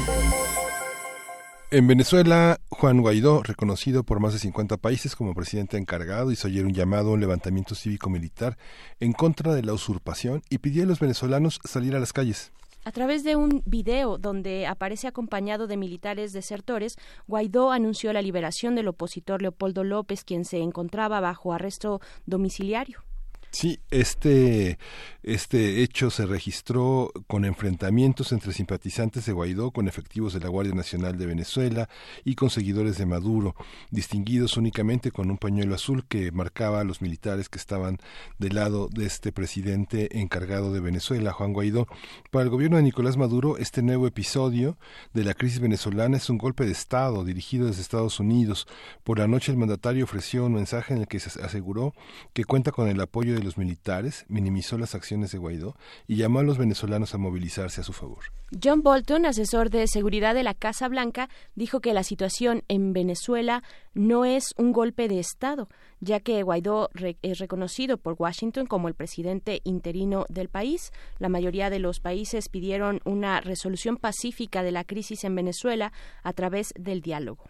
En 1.72 1.88
Venezuela, 1.88 2.60
Juan 2.68 3.00
Guaidó, 3.00 3.42
reconocido 3.42 4.04
por 4.04 4.20
más 4.20 4.34
de 4.34 4.38
50 4.38 4.76
países 4.76 5.16
como 5.16 5.34
presidente 5.34 5.76
encargado, 5.78 6.30
hizo 6.30 6.46
ayer 6.46 6.64
un 6.64 6.72
llamado 6.72 7.10
a 7.10 7.14
un 7.14 7.20
levantamiento 7.20 7.74
cívico-militar 7.74 8.56
en 9.00 9.12
contra 9.12 9.52
de 9.52 9.64
la 9.64 9.72
usurpación 9.72 10.44
y 10.48 10.58
pidió 10.58 10.84
a 10.84 10.86
los 10.86 11.00
venezolanos 11.00 11.58
salir 11.64 11.96
a 11.96 11.98
las 11.98 12.12
calles. 12.12 12.52
A 12.84 12.92
través 12.92 13.24
de 13.24 13.34
un 13.34 13.64
video 13.66 14.16
donde 14.16 14.68
aparece 14.68 15.08
acompañado 15.08 15.66
de 15.66 15.76
militares 15.76 16.32
desertores, 16.32 16.96
Guaidó 17.26 17.72
anunció 17.72 18.12
la 18.12 18.22
liberación 18.22 18.76
del 18.76 18.86
opositor 18.86 19.42
Leopoldo 19.42 19.82
López, 19.82 20.22
quien 20.22 20.44
se 20.44 20.58
encontraba 20.58 21.18
bajo 21.18 21.52
arresto 21.52 22.00
domiciliario. 22.26 23.07
Sí, 23.50 23.80
este, 23.90 24.78
este 25.22 25.82
hecho 25.82 26.10
se 26.10 26.26
registró 26.26 27.10
con 27.26 27.46
enfrentamientos 27.46 28.32
entre 28.32 28.52
simpatizantes 28.52 29.24
de 29.24 29.32
Guaidó 29.32 29.70
con 29.70 29.88
efectivos 29.88 30.34
de 30.34 30.40
la 30.40 30.48
Guardia 30.48 30.74
Nacional 30.74 31.16
de 31.16 31.26
Venezuela 31.26 31.88
y 32.24 32.34
con 32.34 32.50
seguidores 32.50 32.98
de 32.98 33.06
Maduro, 33.06 33.54
distinguidos 33.90 34.58
únicamente 34.58 35.10
con 35.10 35.30
un 35.30 35.38
pañuelo 35.38 35.74
azul 35.74 36.04
que 36.06 36.30
marcaba 36.30 36.80
a 36.80 36.84
los 36.84 37.00
militares 37.00 37.48
que 37.48 37.58
estaban 37.58 37.98
del 38.38 38.54
lado 38.54 38.88
de 38.88 39.06
este 39.06 39.32
presidente 39.32 40.20
encargado 40.20 40.72
de 40.72 40.80
Venezuela, 40.80 41.32
Juan 41.32 41.54
Guaidó. 41.54 41.88
Para 42.30 42.44
el 42.44 42.50
gobierno 42.50 42.76
de 42.76 42.82
Nicolás 42.82 43.16
Maduro, 43.16 43.56
este 43.56 43.82
nuevo 43.82 44.06
episodio 44.06 44.76
de 45.14 45.24
la 45.24 45.32
crisis 45.32 45.60
venezolana 45.60 46.18
es 46.18 46.28
un 46.28 46.38
golpe 46.38 46.66
de 46.66 46.72
Estado 46.72 47.24
dirigido 47.24 47.66
desde 47.66 47.80
Estados 47.80 48.20
Unidos. 48.20 48.66
Por 49.04 49.18
la 49.18 49.26
noche 49.26 49.52
el 49.52 49.58
mandatario 49.58 50.04
ofreció 50.04 50.44
un 50.44 50.52
mensaje 50.52 50.92
en 50.92 51.00
el 51.00 51.08
que 51.08 51.18
se 51.18 51.42
aseguró 51.42 51.94
que 52.34 52.44
cuenta 52.44 52.72
con 52.72 52.88
el 52.88 53.00
apoyo 53.00 53.34
de 53.34 53.37
los 53.42 53.58
militares, 53.58 54.24
minimizó 54.28 54.78
las 54.78 54.94
acciones 54.94 55.32
de 55.32 55.38
Guaidó 55.38 55.76
y 56.06 56.16
llamó 56.16 56.40
a 56.40 56.42
los 56.42 56.58
venezolanos 56.58 57.14
a 57.14 57.18
movilizarse 57.18 57.80
a 57.80 57.84
su 57.84 57.92
favor. 57.92 58.24
John 58.62 58.82
Bolton, 58.82 59.26
asesor 59.26 59.68
de 59.68 59.86
seguridad 59.86 60.34
de 60.34 60.42
la 60.42 60.54
Casa 60.54 60.88
Blanca, 60.88 61.28
dijo 61.54 61.80
que 61.80 61.92
la 61.92 62.02
situación 62.02 62.64
en 62.68 62.94
Venezuela 62.94 63.62
no 63.92 64.24
es 64.24 64.54
un 64.56 64.72
golpe 64.72 65.06
de 65.06 65.18
Estado, 65.18 65.68
ya 66.00 66.20
que 66.20 66.42
Guaidó 66.42 66.88
es 67.22 67.38
reconocido 67.38 67.98
por 67.98 68.16
Washington 68.18 68.66
como 68.66 68.88
el 68.88 68.94
presidente 68.94 69.60
interino 69.64 70.24
del 70.28 70.48
país. 70.48 70.92
La 71.18 71.28
mayoría 71.28 71.68
de 71.68 71.78
los 71.78 72.00
países 72.00 72.48
pidieron 72.48 73.00
una 73.04 73.40
resolución 73.40 73.96
pacífica 73.96 74.62
de 74.62 74.72
la 74.72 74.84
crisis 74.84 75.24
en 75.24 75.34
Venezuela 75.34 75.92
a 76.22 76.32
través 76.32 76.72
del 76.78 77.02
diálogo. 77.02 77.44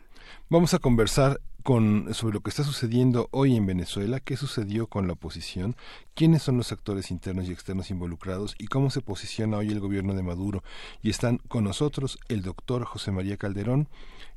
Vamos 0.50 0.74
a 0.74 0.78
conversar 0.78 1.40
con, 1.62 2.14
sobre 2.14 2.34
lo 2.34 2.40
que 2.40 2.48
está 2.48 2.64
sucediendo 2.64 3.28
hoy 3.30 3.54
en 3.54 3.66
Venezuela, 3.66 4.20
qué 4.20 4.36
sucedió 4.36 4.86
con 4.86 5.06
la 5.06 5.12
oposición, 5.12 5.76
quiénes 6.14 6.42
son 6.42 6.56
los 6.56 6.72
actores 6.72 7.10
internos 7.10 7.46
y 7.46 7.52
externos 7.52 7.90
involucrados 7.90 8.54
y 8.58 8.68
cómo 8.68 8.88
se 8.88 9.02
posiciona 9.02 9.58
hoy 9.58 9.68
el 9.68 9.80
gobierno 9.80 10.14
de 10.14 10.22
Maduro. 10.22 10.62
Y 11.02 11.10
están 11.10 11.38
con 11.48 11.64
nosotros 11.64 12.18
el 12.28 12.42
doctor 12.42 12.84
José 12.84 13.10
María 13.10 13.36
Calderón. 13.36 13.88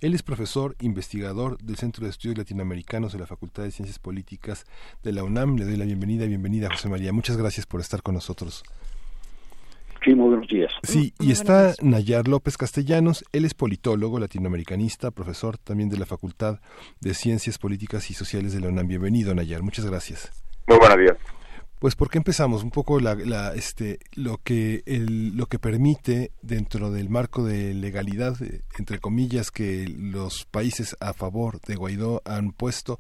Él 0.02 0.14
es 0.14 0.24
profesor, 0.24 0.76
investigador 0.82 1.58
del 1.60 1.78
Centro 1.78 2.04
de 2.04 2.10
Estudios 2.10 2.38
Latinoamericanos 2.38 3.14
de 3.14 3.20
la 3.20 3.28
Facultad 3.28 3.64
de 3.64 3.72
Ciencias 3.72 4.00
Políticas 4.00 4.66
de 5.04 5.14
la 5.14 5.24
UNAM. 5.24 5.56
Le 5.56 5.64
doy 5.64 5.78
la 5.78 5.86
bienvenida, 5.86 6.26
bienvenida 6.26 6.70
José 6.70 6.90
María. 6.90 7.14
Muchas 7.14 7.38
gracias 7.38 7.66
por 7.66 7.80
estar 7.80 8.02
con 8.02 8.16
nosotros. 8.16 8.64
Sí, 10.04 10.16
muy 10.16 10.30
buenos 10.30 10.48
días. 10.48 10.72
Sí, 10.82 11.14
y 11.20 11.32
está 11.32 11.74
Nayar 11.82 12.28
López 12.28 12.58
Castellanos, 12.58 13.24
él 13.34 13.46
es 13.46 13.54
politólogo 13.54 14.20
latinoamericanista, 14.20 15.12
profesor 15.12 15.60
también 15.60 15.90
de 15.90 15.98
la 15.98 16.08
Facultad 16.08 16.60
de 17.00 17.14
Ciencias 17.14 17.60
Políticas 17.60 18.10
y 18.10 18.16
Sociales 18.16 18.54
de 18.54 18.62
la 18.62 18.70
UNAM. 18.70 18.88
Bienvenido, 18.88 19.36
Nayar, 19.36 19.62
muchas 19.62 19.86
gracias. 19.86 20.32
Muy 20.68 20.80
buenos 20.80 20.98
días. 20.98 21.18
Pues 21.82 21.96
¿por 21.96 22.12
qué 22.12 22.20
empezamos? 22.20 22.64
Un 22.64 22.70
poco 22.70 23.00
la, 23.00 23.14
este, 23.56 23.98
lo, 24.16 24.38
que 24.38 24.84
lo 24.86 25.48
que 25.48 25.58
permite 25.58 26.30
dentro 26.44 26.92
del 26.92 27.10
marco 27.10 27.44
de 27.44 27.74
legalidad, 27.74 28.40
eh, 28.44 28.62
entre 28.78 29.00
comillas, 29.00 29.50
que 29.50 29.88
los 29.90 30.46
países 30.46 30.96
a 31.00 31.14
favor 31.14 31.60
de 31.62 31.74
Guaidó 31.74 32.22
han 32.24 32.52
puesto, 32.52 33.00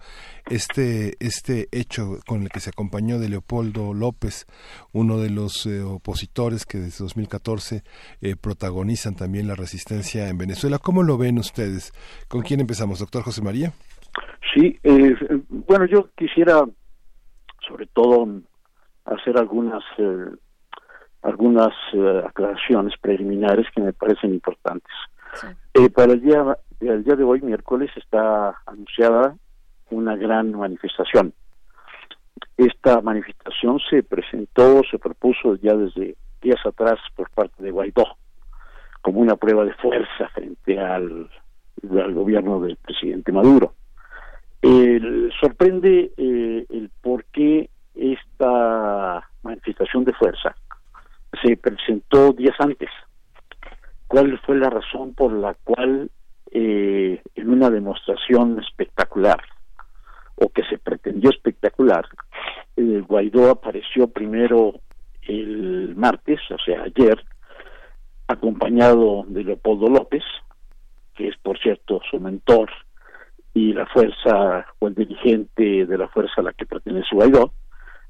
este, 0.49 1.13
este 1.19 1.67
hecho 1.71 2.21
con 2.25 2.41
el 2.41 2.49
que 2.49 2.59
se 2.59 2.71
acompañó 2.71 3.19
de 3.19 3.29
Leopoldo 3.29 3.93
López, 3.93 4.47
uno 4.93 5.19
de 5.19 5.29
los 5.29 5.67
eh, 5.67 5.83
opositores 5.83 6.65
que 6.65 6.79
desde 6.79 7.03
2014 7.03 7.83
eh, 8.21 8.35
protagonizan 8.35 9.13
también 9.13 9.47
la 9.47 9.53
resistencia 9.53 10.27
en 10.27 10.39
Venezuela. 10.39 10.79
¿Cómo 10.79 11.03
lo 11.03 11.19
ven 11.19 11.37
ustedes? 11.37 11.93
¿Con 12.27 12.41
quién 12.41 12.61
empezamos, 12.61 12.97
doctor 12.97 13.21
José 13.21 13.43
María? 13.43 13.73
Sí, 14.55 14.79
eh, 14.81 15.15
bueno, 15.49 15.85
yo 15.85 16.09
quisiera 16.17 16.63
sobre 17.67 17.85
todo 17.85 18.41
hacer 19.05 19.37
algunas 19.37 19.83
eh, 19.97 20.31
algunas 21.21 21.73
eh, 21.93 22.23
aclaraciones 22.25 22.93
preliminares 22.99 23.67
que 23.73 23.81
me 23.81 23.93
parecen 23.93 24.33
importantes. 24.33 24.93
Eh, 25.73 25.89
para 25.89 26.13
el 26.13 26.21
día 26.21 26.57
el 26.79 27.03
día 27.03 27.15
de 27.15 27.23
hoy 27.23 27.41
miércoles 27.41 27.91
está 27.95 28.55
anunciada 28.65 29.35
una 29.91 30.15
gran 30.15 30.51
manifestación. 30.51 31.33
Esta 32.57 33.01
manifestación 33.01 33.79
se 33.89 34.03
presentó, 34.03 34.81
se 34.89 34.97
propuso 34.97 35.55
ya 35.55 35.75
desde 35.75 36.15
días 36.41 36.65
atrás 36.65 36.99
por 37.15 37.29
parte 37.29 37.61
de 37.61 37.71
Guaidó 37.71 38.17
como 39.01 39.19
una 39.19 39.35
prueba 39.35 39.65
de 39.65 39.73
fuerza 39.73 40.27
frente 40.33 40.79
al, 40.79 41.29
al 41.91 42.13
gobierno 42.13 42.61
del 42.61 42.77
presidente 42.77 43.31
Maduro. 43.31 43.73
Sorprende 45.41 46.11
eh, 46.17 46.65
el 46.69 46.91
por 47.01 47.25
qué 47.25 47.69
esta 47.95 49.29
manifestación 49.43 50.05
de 50.05 50.13
fuerza 50.13 50.55
se 51.41 51.57
presentó 51.57 52.33
días 52.33 52.55
antes. 52.59 52.89
¿Cuál 54.07 54.39
fue 54.39 54.57
la 54.57 54.69
razón 54.69 55.13
por 55.13 55.31
la 55.31 55.53
cual 55.63 56.09
eh, 56.51 57.21
en 57.35 57.49
una 57.49 57.69
demostración 57.69 58.59
espectacular 58.59 59.41
o 60.35 60.49
que 60.49 60.63
se 60.63 60.77
pretendió 60.77 61.29
espectacular, 61.29 62.05
el 62.75 63.03
Guaidó 63.03 63.51
apareció 63.51 64.07
primero 64.07 64.73
el 65.21 65.95
martes, 65.95 66.39
o 66.49 66.57
sea, 66.57 66.83
ayer, 66.83 67.23
acompañado 68.27 69.23
de 69.27 69.43
Leopoldo 69.43 69.87
López, 69.87 70.23
que 71.15 71.27
es 71.27 71.37
por 71.37 71.59
cierto 71.59 72.01
su 72.09 72.19
mentor 72.19 72.69
y 73.53 73.73
la 73.73 73.85
fuerza 73.85 74.65
o 74.79 74.87
el 74.87 74.95
dirigente 74.95 75.85
de 75.85 75.97
la 75.97 76.07
fuerza 76.07 76.33
a 76.37 76.43
la 76.43 76.53
que 76.53 76.65
pertenece 76.65 77.15
Guaidó, 77.15 77.53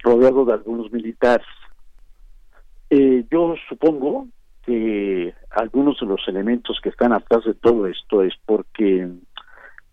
rodeado 0.03 0.45
de 0.45 0.53
algunos 0.53 0.91
militares. 0.91 1.47
Eh, 2.89 3.25
yo 3.31 3.55
supongo 3.69 4.27
que 4.65 5.33
algunos 5.49 5.99
de 5.99 6.05
los 6.05 6.21
elementos 6.27 6.79
que 6.81 6.89
están 6.89 7.13
atrás 7.13 7.43
de 7.45 7.53
todo 7.53 7.87
esto 7.87 8.23
es 8.23 8.33
porque 8.45 9.09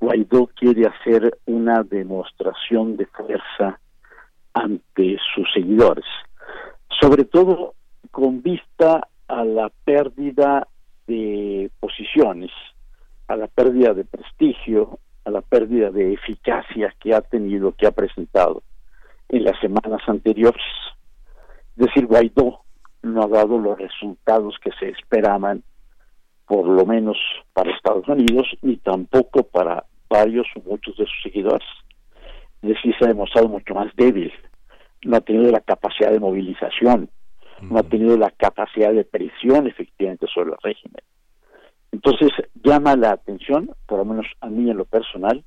Guaidó 0.00 0.48
quiere 0.48 0.86
hacer 0.86 1.38
una 1.46 1.82
demostración 1.82 2.96
de 2.96 3.06
fuerza 3.06 3.80
ante 4.52 5.18
sus 5.34 5.48
seguidores, 5.52 6.04
sobre 7.00 7.24
todo 7.24 7.74
con 8.10 8.42
vista 8.42 9.08
a 9.28 9.44
la 9.44 9.70
pérdida 9.84 10.66
de 11.06 11.70
posiciones, 11.80 12.50
a 13.28 13.36
la 13.36 13.46
pérdida 13.46 13.94
de 13.94 14.04
prestigio, 14.04 14.98
a 15.24 15.30
la 15.30 15.40
pérdida 15.40 15.90
de 15.90 16.14
eficacia 16.14 16.94
que 17.00 17.14
ha 17.14 17.20
tenido, 17.20 17.72
que 17.72 17.86
ha 17.86 17.92
presentado 17.92 18.62
en 19.28 19.44
las 19.44 19.58
semanas 19.60 20.00
anteriores. 20.06 20.62
Es 21.76 21.86
decir, 21.86 22.06
Guaidó 22.06 22.60
no 23.02 23.22
ha 23.22 23.28
dado 23.28 23.58
los 23.58 23.78
resultados 23.78 24.56
que 24.62 24.70
se 24.78 24.90
esperaban, 24.90 25.62
por 26.46 26.66
lo 26.66 26.84
menos 26.86 27.16
para 27.52 27.70
Estados 27.70 28.08
Unidos, 28.08 28.46
ni 28.62 28.76
tampoco 28.76 29.42
para 29.44 29.84
varios 30.08 30.46
o 30.56 30.68
muchos 30.68 30.96
de 30.96 31.04
sus 31.04 31.22
seguidores. 31.22 31.68
Es 32.62 32.70
decir, 32.70 32.94
se 32.98 33.04
ha 33.04 33.08
demostrado 33.08 33.48
mucho 33.48 33.74
más 33.74 33.94
débil, 33.96 34.32
no 35.04 35.16
ha 35.16 35.20
tenido 35.20 35.52
la 35.52 35.60
capacidad 35.60 36.10
de 36.10 36.18
movilización, 36.18 37.08
no 37.60 37.78
ha 37.78 37.82
tenido 37.82 38.16
la 38.16 38.30
capacidad 38.30 38.92
de 38.92 39.04
presión 39.04 39.66
efectivamente 39.66 40.26
sobre 40.32 40.50
el 40.50 40.56
régimen. 40.62 41.02
Entonces, 41.92 42.30
llama 42.62 42.96
la 42.96 43.12
atención, 43.12 43.70
por 43.86 43.98
lo 43.98 44.04
menos 44.04 44.26
a 44.40 44.48
mí 44.48 44.70
en 44.70 44.76
lo 44.76 44.84
personal, 44.84 45.44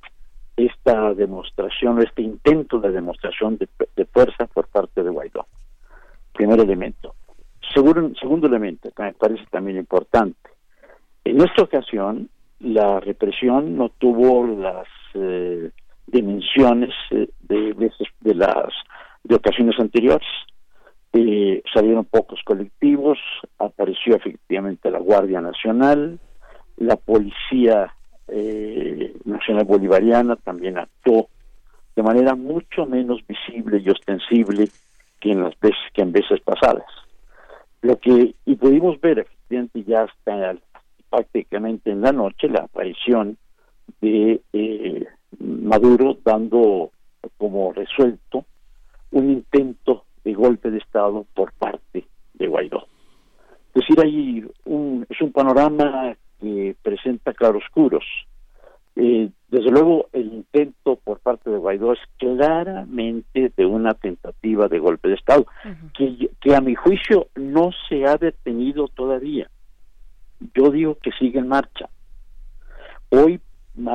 esta 0.56 1.14
demostración, 1.14 2.02
este 2.02 2.22
intento 2.22 2.78
de 2.78 2.90
demostración 2.90 3.58
de, 3.58 4.04
fuerza 4.06 4.46
por 4.46 4.68
parte 4.68 5.02
de 5.02 5.10
Guaidó. 5.10 5.46
Primer 6.32 6.60
elemento. 6.60 7.14
Segundo, 7.74 8.12
segundo 8.20 8.46
elemento, 8.46 8.90
que 8.90 9.02
me 9.02 9.12
parece 9.14 9.44
también 9.50 9.78
importante. 9.78 10.50
En 11.24 11.40
esta 11.40 11.62
ocasión, 11.62 12.28
la 12.60 13.00
represión 13.00 13.76
no 13.76 13.88
tuvo 13.90 14.46
las 14.46 14.86
eh, 15.14 15.70
dimensiones 16.06 16.94
eh, 17.10 17.28
de, 17.40 17.90
de, 18.20 18.34
las 18.34 18.72
de 19.24 19.34
ocasiones 19.34 19.78
anteriores. 19.78 20.26
Eh, 21.12 21.62
salieron 21.72 22.04
pocos 22.04 22.40
colectivos, 22.44 23.18
apareció 23.58 24.16
efectivamente 24.16 24.90
la 24.90 24.98
Guardia 24.98 25.40
Nacional, 25.40 26.18
la 26.76 26.96
Policía 26.96 27.94
eh, 28.34 29.14
Nacional 29.24 29.64
Bolivariana 29.64 30.36
también 30.36 30.78
actuó 30.78 31.28
de 31.94 32.02
manera 32.02 32.34
mucho 32.34 32.86
menos 32.86 33.20
visible 33.26 33.82
y 33.84 33.90
ostensible 33.90 34.68
que 35.20 35.32
en 35.32 35.42
las 35.42 35.58
veces 35.60 35.78
que 35.92 36.02
en 36.02 36.12
veces 36.12 36.40
pasadas. 36.40 36.86
Lo 37.82 37.98
que 37.98 38.34
y 38.46 38.54
pudimos 38.56 39.00
ver 39.00 39.20
efectivamente 39.20 39.84
ya 39.84 40.02
hasta 40.04 40.56
prácticamente 41.10 41.90
en 41.90 42.00
la 42.00 42.12
noche 42.12 42.48
la 42.48 42.60
aparición 42.60 43.36
de 44.00 44.40
eh, 44.52 45.06
Maduro 45.38 46.16
dando 46.24 46.90
como 47.36 47.72
resuelto 47.72 48.46
un 49.10 49.30
intento 49.30 50.04
de 50.24 50.32
golpe 50.32 50.70
de 50.70 50.78
Estado 50.78 51.26
por 51.34 51.52
parte 51.52 52.06
de 52.34 52.46
Guaidó. 52.46 52.86
Es 53.74 53.82
decir, 53.82 54.00
hay 54.00 54.44
un, 54.64 55.06
es 55.08 55.20
un 55.20 55.32
panorama 55.32 56.16
que 56.42 56.76
presenta 56.82 57.32
claroscuros. 57.32 58.04
Eh, 58.96 59.30
desde 59.48 59.70
luego, 59.70 60.08
el 60.12 60.26
intento 60.32 60.96
por 60.96 61.20
parte 61.20 61.48
de 61.48 61.56
Guaidó 61.56 61.92
es 61.92 62.00
claramente 62.18 63.52
de 63.56 63.64
una 63.64 63.94
tentativa 63.94 64.68
de 64.68 64.78
golpe 64.78 65.08
de 65.08 65.14
Estado, 65.14 65.46
que, 65.96 66.30
que 66.40 66.54
a 66.54 66.60
mi 66.60 66.74
juicio 66.74 67.28
no 67.36 67.70
se 67.88 68.04
ha 68.04 68.16
detenido 68.16 68.88
todavía. 68.88 69.48
Yo 70.54 70.70
digo 70.70 70.96
que 70.96 71.12
sigue 71.12 71.38
en 71.38 71.48
marcha. 71.48 71.88
Hoy 73.08 73.40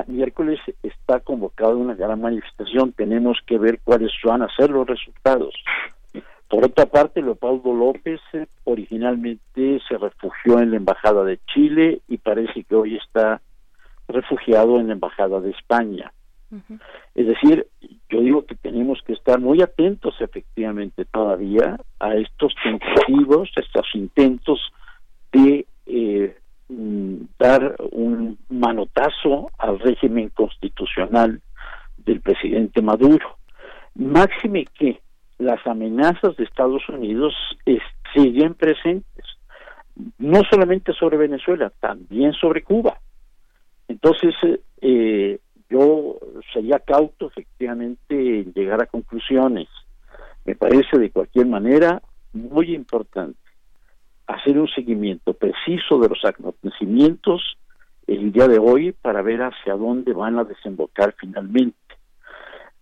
miércoles 0.07 0.59
está 0.81 1.19
convocada 1.19 1.75
una 1.75 1.95
gran 1.95 2.21
manifestación, 2.21 2.93
tenemos 2.93 3.37
que 3.45 3.57
ver 3.57 3.79
cuáles 3.83 4.11
van 4.23 4.41
a 4.41 4.55
ser 4.55 4.69
los 4.69 4.87
resultados. 4.87 5.53
Por 6.49 6.65
otra 6.65 6.85
parte, 6.85 7.21
Leopoldo 7.21 7.73
López 7.73 8.21
eh, 8.33 8.47
originalmente 8.63 9.79
se 9.87 9.97
refugió 9.97 10.59
en 10.59 10.71
la 10.71 10.77
Embajada 10.77 11.23
de 11.23 11.39
Chile 11.53 12.01
y 12.07 12.17
parece 12.17 12.63
que 12.63 12.75
hoy 12.75 12.95
está 12.95 13.41
refugiado 14.07 14.79
en 14.79 14.87
la 14.87 14.93
Embajada 14.93 15.39
de 15.41 15.51
España. 15.51 16.13
Es 17.13 17.27
decir, 17.27 17.67
yo 18.09 18.21
digo 18.21 18.45
que 18.45 18.55
tenemos 18.55 19.01
que 19.05 19.11
estar 19.11 19.37
muy 19.37 19.61
atentos 19.61 20.15
efectivamente 20.21 21.03
todavía 21.03 21.77
a 21.99 22.15
estos 22.15 22.53
tentativos, 22.63 23.49
a 23.57 23.59
estos 23.59 23.85
intentos 23.93 24.71
de 25.33 25.65
eh, 25.87 26.37
Mm, 26.69 27.27
dar 27.39 27.77
un 27.93 28.37
manotazo 28.49 29.49
al 29.57 29.79
régimen 29.79 30.27
constitucional 30.29 31.41
del 31.97 32.19
presidente 32.19 32.81
Maduro. 32.81 33.37
Máxime 33.95 34.65
que 34.77 34.99
las 35.37 35.65
amenazas 35.67 36.35
de 36.35 36.43
Estados 36.43 36.87
Unidos 36.89 37.33
siguen 38.13 38.53
presentes, 38.55 39.25
no 40.17 40.41
solamente 40.49 40.93
sobre 40.93 41.17
Venezuela, 41.17 41.71
también 41.79 42.33
sobre 42.33 42.63
Cuba. 42.63 42.99
Entonces, 43.87 44.35
eh, 44.81 45.39
yo 45.69 46.17
sería 46.53 46.79
cauto 46.79 47.27
efectivamente 47.27 48.39
en 48.39 48.53
llegar 48.53 48.81
a 48.81 48.87
conclusiones. 48.87 49.67
Me 50.45 50.55
parece 50.55 50.97
de 50.97 51.11
cualquier 51.11 51.45
manera 51.45 52.01
muy 52.33 52.73
importante 52.73 53.39
hacer 54.27 54.59
un 54.59 54.67
seguimiento 54.67 55.33
preciso 55.33 55.99
de 55.99 56.09
los 56.09 56.23
acontecimientos 56.25 57.57
el 58.07 58.31
día 58.31 58.47
de 58.47 58.59
hoy 58.59 58.91
para 58.91 59.21
ver 59.21 59.41
hacia 59.41 59.75
dónde 59.75 60.13
van 60.13 60.37
a 60.37 60.43
desembocar 60.43 61.15
finalmente. 61.17 61.77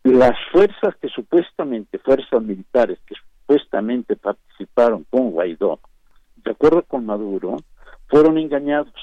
Las 0.05 0.37
fuerzas 0.51 0.95
que 1.01 1.09
supuestamente, 1.09 1.97
fuerzas 1.97 2.39
militares 2.43 2.99
que 3.07 3.15
supuestamente 3.15 4.15
participaron 4.15 5.03
con 5.09 5.31
Guaidó, 5.31 5.79
de 6.43 6.51
acuerdo 6.51 6.83
con 6.83 7.07
Maduro, 7.07 7.57
fueron 8.07 8.37
engañados. 8.37 8.93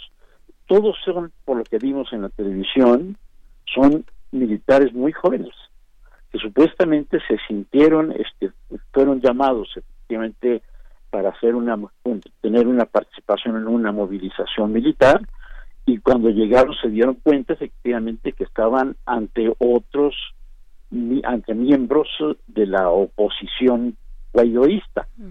Todos 0.68 0.96
son, 1.04 1.32
por 1.44 1.56
lo 1.56 1.64
que 1.64 1.78
vimos 1.78 2.12
en 2.12 2.22
la 2.22 2.28
televisión, 2.28 3.16
son 3.74 4.04
militares 4.30 4.92
muy 4.92 5.10
jóvenes, 5.10 5.50
que 6.30 6.38
supuestamente 6.38 7.18
se 7.26 7.36
sintieron, 7.48 8.12
este, 8.12 8.52
fueron 8.92 9.20
llamados 9.20 9.70
efectivamente 9.76 10.62
para 11.10 11.30
hacer 11.30 11.56
una 11.56 11.80
tener 12.40 12.68
una 12.68 12.84
participación 12.84 13.56
en 13.56 13.66
una 13.66 13.90
movilización 13.90 14.72
militar 14.72 15.20
y 15.84 15.98
cuando 15.98 16.30
llegaron 16.30 16.76
se 16.80 16.90
dieron 16.90 17.16
cuenta 17.16 17.54
efectivamente 17.54 18.34
que 18.34 18.44
estaban 18.44 18.94
ante 19.04 19.52
otros 19.58 20.14
ante 21.24 21.54
miembros 21.54 22.08
de 22.46 22.66
la 22.66 22.90
oposición 22.90 23.96
guaidoísta 24.32 25.08
mm. 25.16 25.30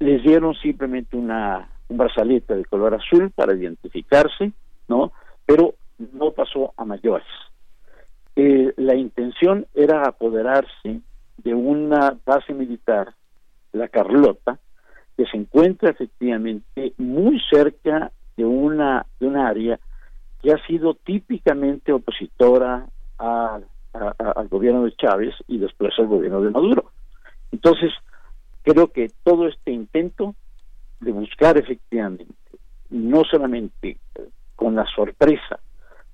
les 0.00 0.22
dieron 0.22 0.54
simplemente 0.54 1.16
una 1.16 1.68
un 1.88 1.98
brazalete 1.98 2.56
de 2.56 2.64
color 2.64 2.94
azul 2.94 3.30
para 3.30 3.54
identificarse 3.54 4.52
no 4.88 5.12
pero 5.44 5.74
no 6.12 6.32
pasó 6.32 6.72
a 6.76 6.84
mayores. 6.84 7.26
Eh, 8.34 8.72
la 8.76 8.94
intención 8.94 9.66
era 9.74 10.04
apoderarse 10.06 11.00
de 11.38 11.54
una 11.54 12.16
base 12.24 12.54
militar 12.54 13.14
la 13.72 13.88
Carlota 13.88 14.58
que 15.16 15.26
se 15.26 15.36
encuentra 15.36 15.90
efectivamente 15.90 16.94
muy 16.96 17.40
cerca 17.50 18.10
de 18.36 18.44
una 18.44 19.06
de 19.20 19.26
un 19.26 19.36
área 19.36 19.78
que 20.42 20.52
ha 20.52 20.66
sido 20.66 20.94
típicamente 20.94 21.92
opositora 21.92 22.86
al 23.92 24.48
gobierno 24.48 24.84
de 24.84 24.92
Chávez 24.92 25.34
y 25.46 25.58
después 25.58 25.92
al 25.98 26.06
gobierno 26.06 26.40
de 26.40 26.50
Maduro. 26.50 26.90
Entonces, 27.50 27.92
creo 28.62 28.88
que 28.88 29.10
todo 29.22 29.46
este 29.48 29.70
intento 29.70 30.34
de 31.00 31.12
buscar 31.12 31.58
efectivamente, 31.58 32.26
no 32.90 33.24
solamente 33.24 33.98
con 34.56 34.74
la 34.74 34.86
sorpresa, 34.94 35.58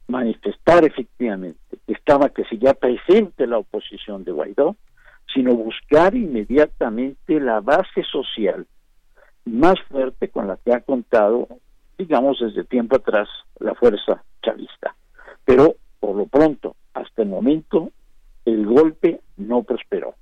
manifestar 0.09 0.85
efectivamente 0.85 1.59
que 1.87 1.93
estaba 1.93 2.31
que 2.31 2.45
ya 2.59 2.75
presente 2.75 3.47
la 3.47 3.59
oposición 3.59 4.25
de 4.25 4.33
Guaidó, 4.33 4.77
sino 5.33 5.55
buscar 5.55 6.15
inmediatamente 6.15 7.39
la 7.39 7.61
base 7.61 8.03
social 8.11 8.67
más 9.45 9.75
fuerte 9.89 10.29
con 10.29 10.49
la 10.49 10.57
que 10.57 10.73
ha 10.73 10.81
contado, 10.81 11.49
digamos, 11.99 12.39
desde 12.41 12.65
tiempo 12.65 12.97
atrás 12.97 13.29
la 13.61 13.75
fuerza 13.75 14.23
chavista. 14.43 14.95
Pero, 15.45 15.77
por 16.01 16.17
lo 16.17 16.27
pronto, 16.27 16.77
hasta 16.99 17.23
el 17.23 17.29
momento, 17.29 17.91
el 18.45 18.67
golpe 18.67 19.21
no 19.37 19.63
prosperó. 19.63 20.15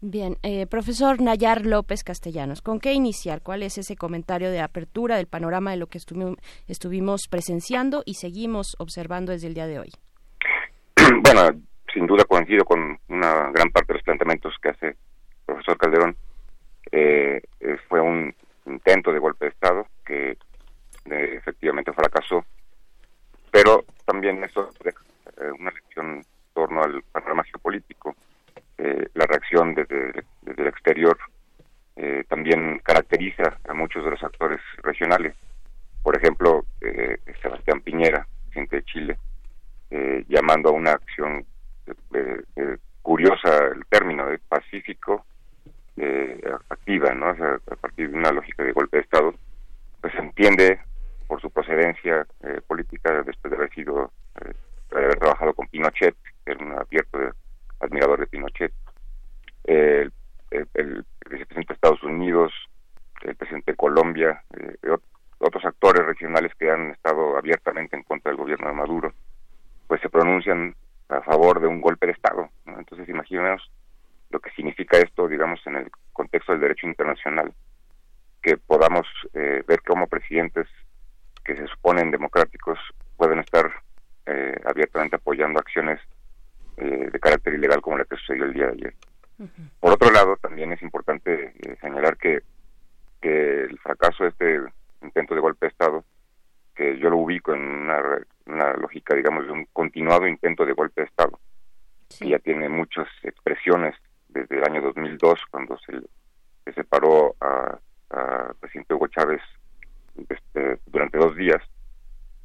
Bien, 0.00 0.36
eh, 0.44 0.66
profesor 0.66 1.20
Nayar 1.20 1.66
López 1.66 2.04
Castellanos, 2.04 2.62
¿con 2.62 2.78
qué 2.78 2.92
iniciar? 2.92 3.42
¿Cuál 3.42 3.64
es 3.64 3.78
ese 3.78 3.96
comentario 3.96 4.50
de 4.50 4.60
apertura 4.60 5.16
del 5.16 5.26
panorama 5.26 5.72
de 5.72 5.76
lo 5.76 5.88
que 5.88 5.98
estuvimos 6.68 7.26
presenciando 7.28 8.04
y 8.06 8.14
seguimos 8.14 8.76
observando 8.78 9.32
desde 9.32 9.48
el 9.48 9.54
día 9.54 9.66
de 9.66 9.80
hoy? 9.80 9.90
Bueno, 11.22 11.50
sin 11.92 12.06
duda 12.06 12.24
coincido 12.24 12.64
con 12.64 12.98
una 13.08 13.50
gran 13.50 13.70
parte 13.70 13.92
de 13.92 13.94
los 13.94 14.02
planteamientos 14.04 14.54
que 14.62 14.68
hace 14.68 14.86
el 14.88 14.96
profesor 15.46 15.76
Calderón 15.78 16.16
eh, 16.92 17.40
eh, 17.60 17.76
fue 17.88 18.00
un 18.00 18.34
intento 18.66 19.12
de 19.12 19.18
golpe 19.18 19.46
de 19.46 19.50
Estado 19.50 19.86
que 20.04 20.30
eh, 20.30 21.34
efectivamente 21.36 21.92
fracasó, 21.92 22.44
pero 23.50 23.84
también 24.04 24.42
eso 24.44 24.70
es 25.40 25.52
una 25.58 25.70
lección 25.70 26.16
en 26.16 26.24
torno 26.54 26.82
al 26.82 27.02
panorama 27.12 27.44
geopolítico. 27.44 28.16
la 28.78 29.26
reacción 29.26 29.74
desde, 29.74 30.24
el 30.46 30.66
exterior 30.66 31.18
también 32.28 32.80
caracteriza 32.84 33.58
a 33.68 33.74
muchos 33.74 34.04
de 34.04 34.10
los 34.10 34.22
actores 34.22 34.60
regionales. 34.82 35.34
Por 36.02 36.16
ejemplo, 36.16 36.64
Sebastián 37.42 37.80
Piñera, 37.80 38.26
presidente 38.44 38.76
de 38.76 38.84
Chile, 38.84 39.18
llamando 40.28 40.70
a 40.70 40.72
una 40.72 40.92
acción 40.92 41.44
curiosa 43.02 43.68
el 43.74 43.86
término 43.86 44.26
de 44.26 44.38
pacífico 44.38 45.24
eh, 45.96 46.40
activa, 46.68 47.14
¿no? 47.14 47.30
a 47.30 47.76
partir 47.80 48.10
de 48.10 48.16
una 48.16 48.30
lógica 48.30 48.62
de 48.62 48.72
golpe 48.72 48.98
de 48.98 49.02
Estado, 49.02 49.34
pues 50.00 50.14
entiende 50.14 50.78
por 51.26 51.40
su 51.40 51.50
procedencia 51.50 52.26
eh, 52.42 52.60
política 52.66 53.22
después 53.22 53.50
de 53.50 53.56
haber 53.56 53.74
sido, 53.74 54.12
eh, 54.44 54.52
haber 54.90 55.18
trabajado 55.18 55.54
con 55.54 55.68
Pinochet, 55.68 56.16
que 56.44 56.52
era 56.52 56.64
un 56.64 56.72
abierto 56.72 57.18
admirador 57.80 58.20
de 58.20 58.26
Pinochet, 58.26 58.72
el, 59.64 60.12
el, 60.50 61.04
presidente 61.20 61.68
de 61.68 61.74
Estados 61.74 62.02
Unidos, 62.02 62.52
el 63.22 63.36
presidente 63.36 63.72
de 63.72 63.76
Colombia, 63.76 64.42
otros 65.38 65.64
actores 65.64 66.04
regionales 66.06 66.52
que 66.58 66.70
han 66.70 66.90
estado 66.90 67.36
abiertamente 67.36 67.96
en 67.96 68.02
contra 68.02 68.30
del 68.30 68.40
gobierno 68.40 68.68
de 68.68 68.74
Maduro, 68.74 69.12
pues 69.86 70.00
se 70.00 70.08
pronuncian 70.08 70.74
a 71.08 71.20
favor 71.22 71.60
de 71.60 71.66
un 71.66 71.80
golpe 71.80 72.06
de 72.06 72.12
Estado. 72.12 72.48
Entonces, 72.66 73.08
imaginemos 73.08 73.70
lo 74.30 74.40
que 74.40 74.50
significa 74.50 74.98
esto, 74.98 75.28
digamos, 75.28 75.60
en 75.66 75.76
el 75.76 75.90
contexto 76.12 76.52
del 76.52 76.60
derecho 76.60 76.86
internacional, 76.86 77.52
que 78.42 78.56
podamos 78.56 79.06
eh, 79.34 79.62
ver 79.66 79.82
cómo 79.86 80.06
presidentes 80.06 80.66
que 81.44 81.56
se 81.56 81.66
suponen 81.66 82.10
democráticos 82.10 82.78
pueden 83.16 83.38
estar 83.38 83.70
eh, 84.30 84.60
abiertamente 84.66 85.16
apoyando 85.16 85.58
acciones 85.58 85.98
eh, 86.76 87.08
de 87.10 87.18
carácter 87.18 87.54
ilegal 87.54 87.80
como 87.80 87.96
la 87.96 88.04
que 88.04 88.16
sucedió 88.16 88.44
el 88.44 88.52
día 88.52 88.66
de 88.66 88.72
ayer. 88.72 88.94
Por 89.80 89.92
otro 89.92 90.10
lado, 90.10 90.36
también 90.36 90.72
es 90.72 90.82
importante 90.82 91.54
señalar 91.80 92.16
que, 92.16 92.42
que 93.22 93.62
el 93.62 93.78
fracaso 93.78 94.24
de 94.24 94.30
este 94.30 94.60
intento 95.00 95.34
de 95.34 95.40
golpe 95.40 95.66
de 95.66 95.70
Estado, 95.70 96.04
que 96.74 96.98
yo 96.98 97.08
lo 97.08 97.18
ubico 97.18 97.54
en 97.54 97.62
una, 97.62 98.02
una 98.46 98.74
lógica, 98.74 99.14
digamos, 99.14 99.46
de 99.46 99.52
un 99.52 99.64
continuado 99.72 100.26
intento 100.26 100.66
de 100.66 100.72
golpe 100.72 101.02
de 101.02 101.06
Estado, 101.06 101.38
que 102.18 102.28
ya 102.28 102.38
tiene 102.40 102.68
muchas 102.68 103.06
expresiones 103.22 103.94
desde 104.28 104.58
el 104.58 104.64
año 104.64 104.82
2002, 104.82 105.40
cuando 105.50 105.78
se, 105.78 106.00
se 106.64 106.72
separó 106.72 107.36
a, 107.40 107.78
a 108.10 108.54
presidente 108.60 108.94
Hugo 108.94 109.06
Chávez 109.06 109.40
este, 110.28 110.80
durante 110.86 111.16
dos 111.16 111.36
días, 111.36 111.62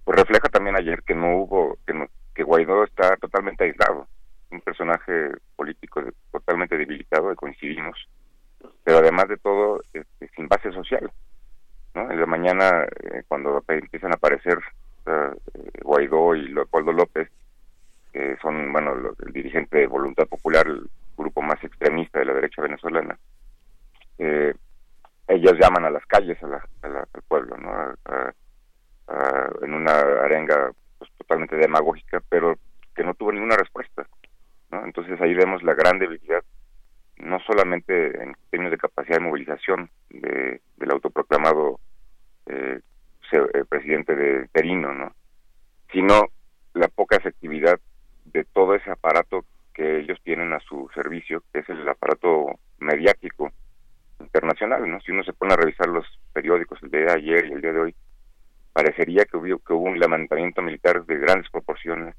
pues 0.03 0.19
refleja 0.19 0.49
también 0.49 0.75
ayer 0.75 1.01
que 1.03 1.15
no 1.15 1.37
hubo, 1.37 1.77
que, 1.85 1.93
no, 1.93 2.07
que 2.33 2.43
Guaidó 2.43 2.83
está 2.83 3.15
totalmente 3.17 3.63
aislado, 3.63 4.07
un 4.51 4.61
personaje 4.61 5.31
político 5.55 6.01
totalmente 6.31 6.77
debilitado, 6.77 7.31
y 7.31 7.35
coincidimos, 7.35 7.97
pero 8.83 8.97
además 8.97 9.27
de 9.29 9.37
todo, 9.37 9.81
este, 9.93 10.27
sin 10.35 10.47
base 10.47 10.71
social. 10.71 11.11
¿no? 11.95 12.11
En 12.11 12.19
la 12.19 12.25
mañana, 12.25 12.83
eh, 12.83 13.23
cuando 13.27 13.63
empiezan 13.67 14.11
a 14.11 14.15
aparecer 14.15 14.57
uh, 15.05 15.35
Guaidó 15.83 16.35
y 16.35 16.49
Leopoldo 16.49 16.91
López, 16.91 17.29
que 18.11 18.37
son, 18.41 18.71
bueno, 18.71 18.93
el 19.25 19.33
dirigente 19.33 19.79
de 19.79 19.87
Voluntad 19.87 20.27
Popular, 20.27 20.67
el 20.67 20.87
grupo 21.17 21.41
más 21.41 21.63
extremista 21.63 22.19
de 22.19 22.25
la 22.25 22.33
derecha 22.33 22.61
venezolana, 22.61 23.17
eh, 24.19 24.53
ellos 25.27 25.53
llaman 25.59 25.85
a 25.85 25.89
las 25.89 26.05
calles 26.05 26.41
a 26.43 26.47
la, 26.47 26.67
al 26.83 27.21
pueblo, 27.27 27.57
¿no? 27.57 27.95
En 29.61 29.73
una 29.73 29.99
arenga 29.99 30.71
pues, 30.97 31.11
totalmente 31.17 31.55
demagógica, 31.55 32.21
pero 32.29 32.57
que 32.95 33.03
no 33.03 33.13
tuvo 33.13 33.31
ninguna 33.31 33.57
respuesta. 33.57 34.07
¿no? 34.71 34.85
Entonces 34.85 35.19
ahí 35.21 35.33
vemos 35.33 35.63
la 35.63 35.73
gran 35.73 35.99
debilidad, 35.99 36.43
no 37.17 37.39
solamente 37.41 38.21
en 38.21 38.35
términos 38.49 38.71
de 38.71 38.77
capacidad 38.77 39.17
de 39.17 39.25
movilización 39.25 39.89
de, 40.09 40.61
del 40.77 40.91
autoproclamado 40.91 41.79
eh, 42.47 42.79
eh 43.31 43.65
presidente 43.67 44.15
de 44.15 44.47
Terino, 44.49 44.93
¿no? 44.93 45.13
sino 45.91 46.27
la 46.73 46.87
poca 46.87 47.17
efectividad 47.17 47.79
de 48.25 48.43
todo 48.45 48.75
ese 48.75 48.91
aparato 48.91 49.45
que 49.73 49.99
ellos 49.99 50.19
tienen 50.23 50.53
a 50.53 50.59
su 50.59 50.89
servicio, 50.93 51.43
que 51.51 51.59
es 51.59 51.69
el 51.69 51.87
aparato 51.87 52.59
mediático 52.79 53.51
internacional, 54.19 54.89
¿no? 54.89 54.99
Si 55.01 55.11
uno 55.11 55.23
se 55.23 55.33
pone 55.33 55.53
a 55.53 55.57
revisar 55.57 55.87
los 55.87 56.05
periódicos 56.31 56.81
el 56.83 56.91
día 56.91 57.01
de 57.01 57.11
ayer 57.11 57.45
y 57.45 57.53
el 57.53 57.61
día 57.61 57.73
de 57.73 57.79
hoy, 57.79 57.95
parecería 58.73 59.25
que 59.25 59.37
hubo, 59.37 59.59
que 59.59 59.73
hubo 59.73 59.85
un 59.85 59.99
levantamiento 59.99 60.61
militar 60.61 61.05
de 61.05 61.17
grandes 61.17 61.49
proporciones, 61.49 62.15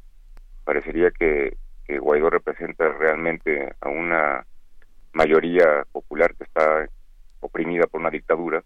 parecería 0.65 1.11
que, 1.11 1.57
que 1.85 1.99
Guaidó 1.99 2.31
representa 2.31 2.89
realmente 2.93 3.75
a 3.81 3.89
una 3.89 4.47
mayoría 5.13 5.85
popular 5.93 6.35
que 6.35 6.45
está 6.45 6.89
oprimida 7.41 7.87
por 7.87 8.01
una 8.01 8.11
dictadura, 8.11 8.63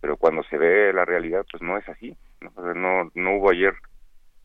pero 0.00 0.16
cuando 0.16 0.42
se 0.44 0.58
ve 0.58 0.92
la 0.92 1.04
realidad, 1.04 1.46
pues 1.50 1.62
no 1.62 1.78
es 1.78 1.88
así. 1.88 2.16
No, 2.40 2.74
no, 2.74 3.10
no 3.14 3.36
hubo 3.36 3.50
ayer 3.50 3.72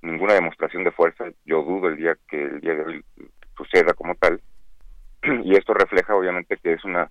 ninguna 0.02 0.34
demostración 0.34 0.84
de 0.84 0.92
fuerza. 0.92 1.26
Yo 1.46 1.64
dudo 1.64 1.88
el 1.88 1.98
día 1.98 2.16
que 2.30 2.44
el 2.44 2.62
día 2.62 2.76
de 2.76 2.84
hoy 2.84 3.06
suceda 3.58 3.94
como 3.94 4.16
tal. 4.16 4.40
Y 5.44 5.56
esto 5.56 5.74
refleja, 5.74 6.16
obviamente, 6.16 6.58
que 6.58 6.74
es 6.74 6.86
una 6.86 7.10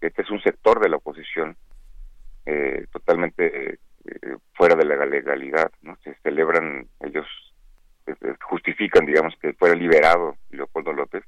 este 0.00 0.22
es 0.22 0.30
un 0.30 0.40
sector 0.42 0.80
de 0.80 0.88
la 0.88 0.96
oposición 0.96 1.56
eh, 2.46 2.86
totalmente 2.92 3.78
eh, 4.06 4.36
fuera 4.54 4.74
de 4.76 4.84
la 4.84 5.06
legalidad, 5.06 5.70
¿no? 5.82 5.96
Se 6.04 6.14
celebran, 6.22 6.88
ellos 7.00 7.26
eh, 8.06 8.14
justifican, 8.42 9.06
digamos, 9.06 9.34
que 9.40 9.52
fuera 9.54 9.74
liberado 9.74 10.36
Leopoldo 10.50 10.92
López 10.92 11.24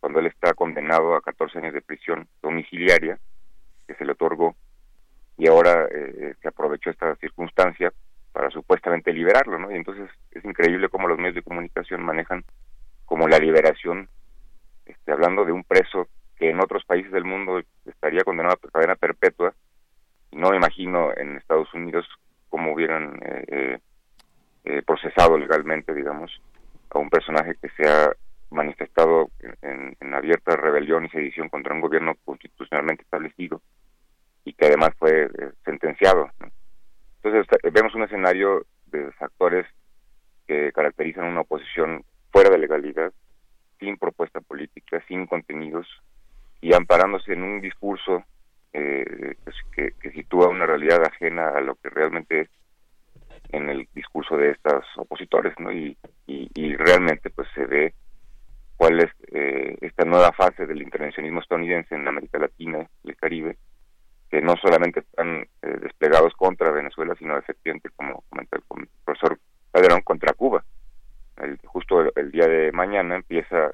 cuando 0.00 0.20
él 0.20 0.26
está 0.26 0.52
condenado 0.54 1.14
a 1.14 1.22
14 1.22 1.58
años 1.58 1.74
de 1.74 1.82
prisión 1.82 2.28
domiciliaria 2.42 3.18
que 3.86 3.94
se 3.94 4.04
le 4.04 4.12
otorgó 4.12 4.54
y 5.36 5.48
ahora 5.48 5.88
se 6.40 6.48
aprovechó 6.48 6.90
esta 6.90 7.16
circunstancia 7.16 7.92
para 8.34 8.50
supuestamente 8.50 9.12
liberarlo, 9.12 9.58
¿no? 9.58 9.70
Y 9.70 9.76
entonces 9.76 10.10
es 10.32 10.44
increíble 10.44 10.88
cómo 10.88 11.06
los 11.06 11.18
medios 11.18 11.36
de 11.36 11.42
comunicación 11.42 12.02
manejan 12.02 12.44
como 13.04 13.28
la 13.28 13.38
liberación, 13.38 14.08
este, 14.86 15.12
hablando 15.12 15.44
de 15.44 15.52
un 15.52 15.62
preso 15.62 16.08
que 16.36 16.50
en 16.50 16.60
otros 16.60 16.84
países 16.84 17.12
del 17.12 17.24
mundo 17.24 17.62
estaría 17.86 18.24
condenado 18.24 18.56
a 18.56 18.70
cadena 18.70 18.96
perpetua. 18.96 19.54
No 20.34 20.52
imagino 20.52 21.16
en 21.16 21.36
Estados 21.36 21.72
Unidos 21.74 22.06
cómo 22.48 22.72
hubieran 22.72 23.20
eh, 23.22 23.44
eh, 23.46 23.78
eh, 24.64 24.82
procesado 24.82 25.38
legalmente, 25.38 25.94
digamos, 25.94 26.30
a 26.90 26.98
un 26.98 27.08
personaje 27.08 27.54
que 27.62 27.68
se 27.70 27.88
ha 27.88 28.12
manifestado 28.50 29.30
en, 29.62 29.94
abierta 30.14 30.56
rebelión 30.56 31.04
y 31.04 31.08
sedición 31.08 31.48
contra 31.48 31.74
un 31.74 31.80
gobierno 31.80 32.14
constitucionalmente 32.24 33.02
establecido 33.02 33.60
y 34.44 34.52
que 34.52 34.66
además 34.66 34.90
fue 34.96 35.28
sentenciado. 35.64 36.30
Entonces 37.22 37.46
vemos 37.72 37.94
un 37.96 38.04
escenario 38.04 38.64
de 38.86 39.10
factores 39.12 39.66
que 40.46 40.70
caracterizan 40.72 41.24
una 41.24 41.40
oposición 41.40 42.04
fuera 42.30 42.50
de 42.50 42.58
legalidad, 42.58 43.12
sin 43.80 43.98
propuesta 43.98 44.40
política, 44.40 45.02
sin 45.08 45.26
contenidos, 45.26 45.88
y 46.60 46.74
amparándose 46.74 47.32
en 47.32 47.42
un 47.42 47.60
discurso 47.60 48.24
eh, 48.74 49.36
pues, 49.44 49.56
que, 49.72 50.10
sitúa 50.10 50.48
una 50.48 50.66
realidad 50.66 51.02
ajena 51.04 51.48
a 51.48 51.60
lo 51.60 51.76
que 51.76 51.90
realmente 51.90 52.40
es 52.40 52.48
en 53.50 53.68
el 53.68 53.88
discurso 53.94 54.36
de 54.36 54.50
estos 54.50 54.84
opositores, 54.96 55.54
¿no? 55.58 55.72
Y, 55.72 55.96
realmente 56.76 57.30
pues 57.30 57.48
se 57.54 57.64
ve 57.64 57.94
cuál 58.76 59.00
es 59.00 59.10
eh, 59.32 59.78
esta 59.80 60.04
nueva 60.04 60.32
fase 60.32 60.66
del 60.66 60.82
intervencionismo 60.82 61.40
estadounidense 61.40 61.94
en 61.94 62.06
América 62.06 62.38
Latina 62.38 62.86
y 63.04 63.10
el 63.10 63.16
Caribe, 63.16 63.56
que 64.28 64.42
no 64.42 64.54
solamente 64.56 65.00
están 65.00 65.46
eh, 65.62 65.78
desplegados 65.80 66.34
contra 66.34 66.72
Venezuela, 66.72 67.14
sino 67.18 67.38
efectivamente, 67.38 67.90
como 67.96 68.24
comentó 68.28 68.56
el 68.56 68.88
profesor 69.04 69.38
Calderón, 69.72 70.02
contra 70.02 70.34
Cuba. 70.34 70.64
justo 71.64 72.12
el, 72.14 72.30
día 72.32 72.46
de 72.46 72.72
mañana 72.72 73.16
empieza 73.16 73.70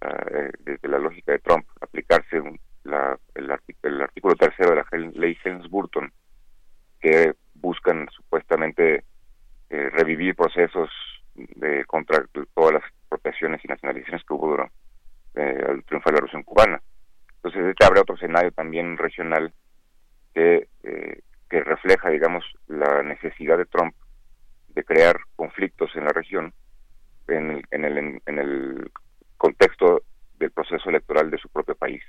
eh, 0.00 0.50
desde 0.60 0.88
la 0.88 0.98
lógica 0.98 1.32
de 1.32 1.38
Trump, 1.38 1.66
aplicarse 1.80 2.42
la, 2.84 3.18
el, 3.34 3.50
artículo 4.00 4.34
tercero 4.34 4.70
de 4.70 4.76
la 4.76 5.10
ley 5.14 5.36
Helms-Burton, 5.42 6.12
que 7.00 7.34
buscan 7.54 8.08
supuestamente 8.10 9.04
eh, 9.70 9.90
revivir 9.90 10.34
procesos 10.34 10.90
de 11.34 11.84
contra 11.86 12.24
todas 12.54 12.74
las 12.74 12.84
expropiaciones 12.84 13.64
y 13.64 13.68
nacionalizaciones 13.68 14.24
que 14.24 14.34
hubo 14.34 14.50
durante 14.50 14.74
eh, 15.34 15.64
el 15.68 15.84
triunfo 15.84 16.10
de 16.10 16.12
la 16.12 16.16
Revolución 16.16 16.42
Cubana. 16.44 16.82
Entonces, 17.36 17.66
este 17.66 17.84
abre 17.84 18.00
otro 18.00 18.14
escenario 18.14 18.52
también 18.52 18.96
regional 18.96 19.52
que, 20.34 20.68
que 21.50 21.60
refleja, 21.62 22.08
digamos, 22.08 22.44
la 22.68 23.02
necesidad 23.02 23.58
de 23.58 23.66
Trump 23.66 23.94
de 24.68 24.84
crear 24.84 25.18
conflictos 25.36 25.90
en 25.94 26.04
la 26.04 26.10
región 26.10 26.52
en, 27.28 27.62
en, 27.70 27.84
el, 27.84 28.20
en 28.26 28.38
el 28.38 28.90
contexto 29.36 30.02
del 30.38 30.50
proceso 30.50 30.90
electoral 30.90 31.30
de 31.30 31.38
su 31.38 31.48
propio 31.48 31.74
país. 31.74 32.02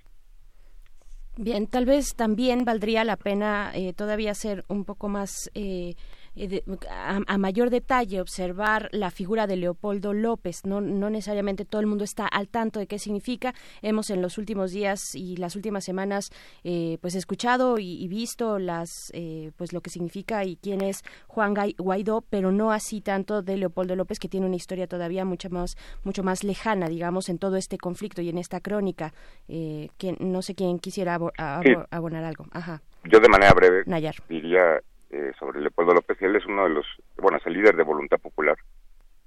Bien, 1.38 1.68
tal 1.68 1.86
vez 1.86 2.16
también 2.16 2.64
valdría 2.64 3.04
la 3.04 3.18
pena 3.18 3.72
eh, 3.76 3.92
todavía 3.92 4.34
ser 4.34 4.64
un 4.70 4.86
poco 4.86 5.10
más 5.10 5.52
eh, 5.54 5.96
eh, 6.36 6.64
a, 6.90 7.38
mayor 7.38 7.70
detalle 7.70 8.22
observar 8.22 8.90
la 8.92 9.12
figura 9.12 9.48
de 9.48 9.56
Leopoldo 9.56 10.14
López. 10.14 10.66
No, 10.66 10.82
no 10.82 11.10
necesariamente 11.10 11.66
todo 11.66 11.82
el 11.82 11.88
mundo 11.88 12.04
está 12.04 12.28
al 12.28 12.48
tanto 12.48 12.80
de 12.80 12.88
qué 12.88 13.00
significa. 13.00 13.54
Hemos 13.82 14.10
en 14.10 14.22
los 14.22 14.38
últimos 14.38 14.72
días 14.72 15.16
y 15.16 15.38
las 15.38 15.56
últimas 15.56 15.84
semanas 15.84 16.32
eh, 16.64 16.98
pues 17.02 17.16
escuchado 17.16 17.78
y, 17.80 18.06
visto 18.08 18.60
las 18.60 19.12
eh, 19.14 19.52
pues 19.58 19.74
lo 19.74 19.82
que 19.82 19.90
significa 19.90 20.46
y 20.46 20.58
quién 20.58 20.82
es 20.82 21.04
Juan 21.28 21.54
Guaidó, 21.78 22.22
pero 22.22 22.52
no 22.52 22.72
así 22.72 23.02
tanto 23.02 23.42
de 23.42 23.58
Leopoldo 23.58 23.96
López 23.96 24.20
que 24.20 24.30
tiene 24.30 24.46
una 24.46 24.56
historia 24.56 24.88
todavía 24.88 25.26
mucho 25.26 25.50
más 25.50 25.76
mucho 26.04 26.24
más 26.24 26.44
lejana, 26.44 26.88
digamos, 26.88 27.30
en 27.30 27.40
todo 27.40 27.58
este 27.58 27.78
conflicto 27.78 28.22
y 28.22 28.30
en 28.30 28.38
esta 28.38 28.60
crónica. 28.60 29.14
que 29.48 30.16
no 30.20 30.42
sé 30.42 30.56
quién 30.56 30.80
quisiera 30.80 31.16
abonar 31.16 32.24
algo. 32.24 32.46
Ajá. 32.52 32.82
Yo 33.06 33.20
de 33.20 33.30
manera 33.30 33.54
breve 33.54 33.84
diría 34.30 34.82
eh, 35.16 35.32
sobre 35.40 35.62
Leopoldo 35.62 35.94
López, 35.94 36.22
él 36.22 36.36
es 36.36 36.46
uno 36.46 36.64
de 36.64 36.72
los, 36.72 36.86
bueno, 37.18 37.38
es 37.38 37.46
el 37.46 37.54
líder 37.54 37.78
de 37.78 37.84
Voluntad 37.84 38.20
Popular, 38.20 38.58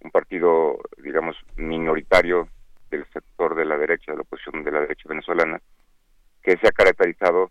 un 0.01 0.11
partido, 0.11 0.79
digamos, 1.03 1.35
minoritario 1.57 2.49
del 2.91 3.07
sector 3.11 3.55
de 3.55 3.65
la 3.65 3.79
derecha, 3.79 4.13
de 4.13 4.19
la 4.19 4.23
oposición 4.23 4.65
de 4.65 4.71
la 4.71 4.81
derecha 4.81 5.09
venezolana, 5.09 5.63
que 6.43 6.59
se 6.59 6.69
ha 6.69 6.73
caracterizado 6.73 7.51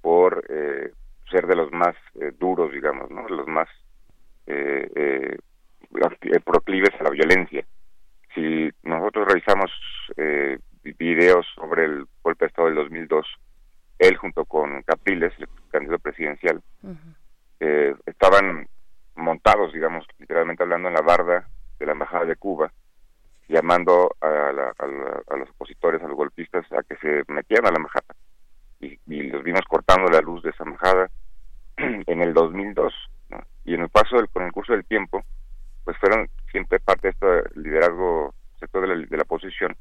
por 0.00 0.44
eh, 0.48 0.90
ser 1.30 1.46
de 1.46 1.54
los 1.54 1.70
más 1.70 1.94
eh, 2.20 2.32
duros, 2.36 2.72
digamos, 2.72 3.08
¿no? 3.12 3.28
Los 3.28 3.46
más 3.46 3.68
eh, 4.48 5.38
proclives 6.44 7.00
a 7.00 7.04
la 7.04 7.10
violencia. 7.10 7.64
Si 8.34 8.70
nosotros 8.82 9.28
revisamos 9.28 9.70
videos 10.98 11.46
sobre 11.54 11.84
el 11.84 12.06
golpe 12.22 12.44
de 12.44 12.48
Estado 12.48 12.68
del 12.68 12.76
2002, 12.76 13.24
él 14.00 14.16
junto 14.16 14.44
con 14.46 14.82
Capriles, 14.82 15.32
el 15.38 15.46
candidato 15.70 16.00
presidencial, 16.00 16.60
eh, 17.64 17.94
estaban 18.06 18.66
montados, 19.14 19.72
digamos, 19.72 20.04
literalmente 20.18 20.64
hablando, 20.64 20.88
en 20.88 20.94
la 20.94 21.00
barda 21.00 21.48
de 21.78 21.86
la 21.86 21.92
Embajada 21.92 22.24
de 22.24 22.34
Cuba, 22.34 22.72
llamando 23.48 24.16
a, 24.20 24.52
los 25.36 25.48
opositores, 25.50 26.02
a 26.02 26.08
los 26.08 26.16
golpistas, 26.16 26.66
a 26.72 26.82
que 26.82 26.96
se 26.96 27.22
metieran 27.32 27.66
a 27.66 27.70
la 27.70 27.76
embajada. 27.76 28.14
Y, 28.80 28.98
los 29.28 29.44
vimos 29.44 29.62
cortando 29.68 30.10
la 30.10 30.20
luz 30.20 30.42
de 30.42 30.50
esa 30.50 30.64
embajada 30.64 31.08
en 31.76 32.20
el 32.20 32.34
2002. 32.34 32.92
Y 33.64 33.74
en 33.74 33.82
el 33.82 33.88
paso 33.90 34.16
del, 34.16 34.28
con 34.28 34.42
el 34.42 34.52
curso 34.52 34.72
del 34.72 34.84
tiempo, 34.84 35.22
pues 35.84 35.96
fueron 35.98 36.28
siempre 36.50 36.80
parte 36.80 37.08
de 37.08 37.10
este 37.10 37.60
liderazgo 37.60 38.34
sector 38.58 38.82
de 38.82 38.88
la, 38.88 39.06
de 39.06 39.16
la 39.16 39.22
oposición, 39.22 39.76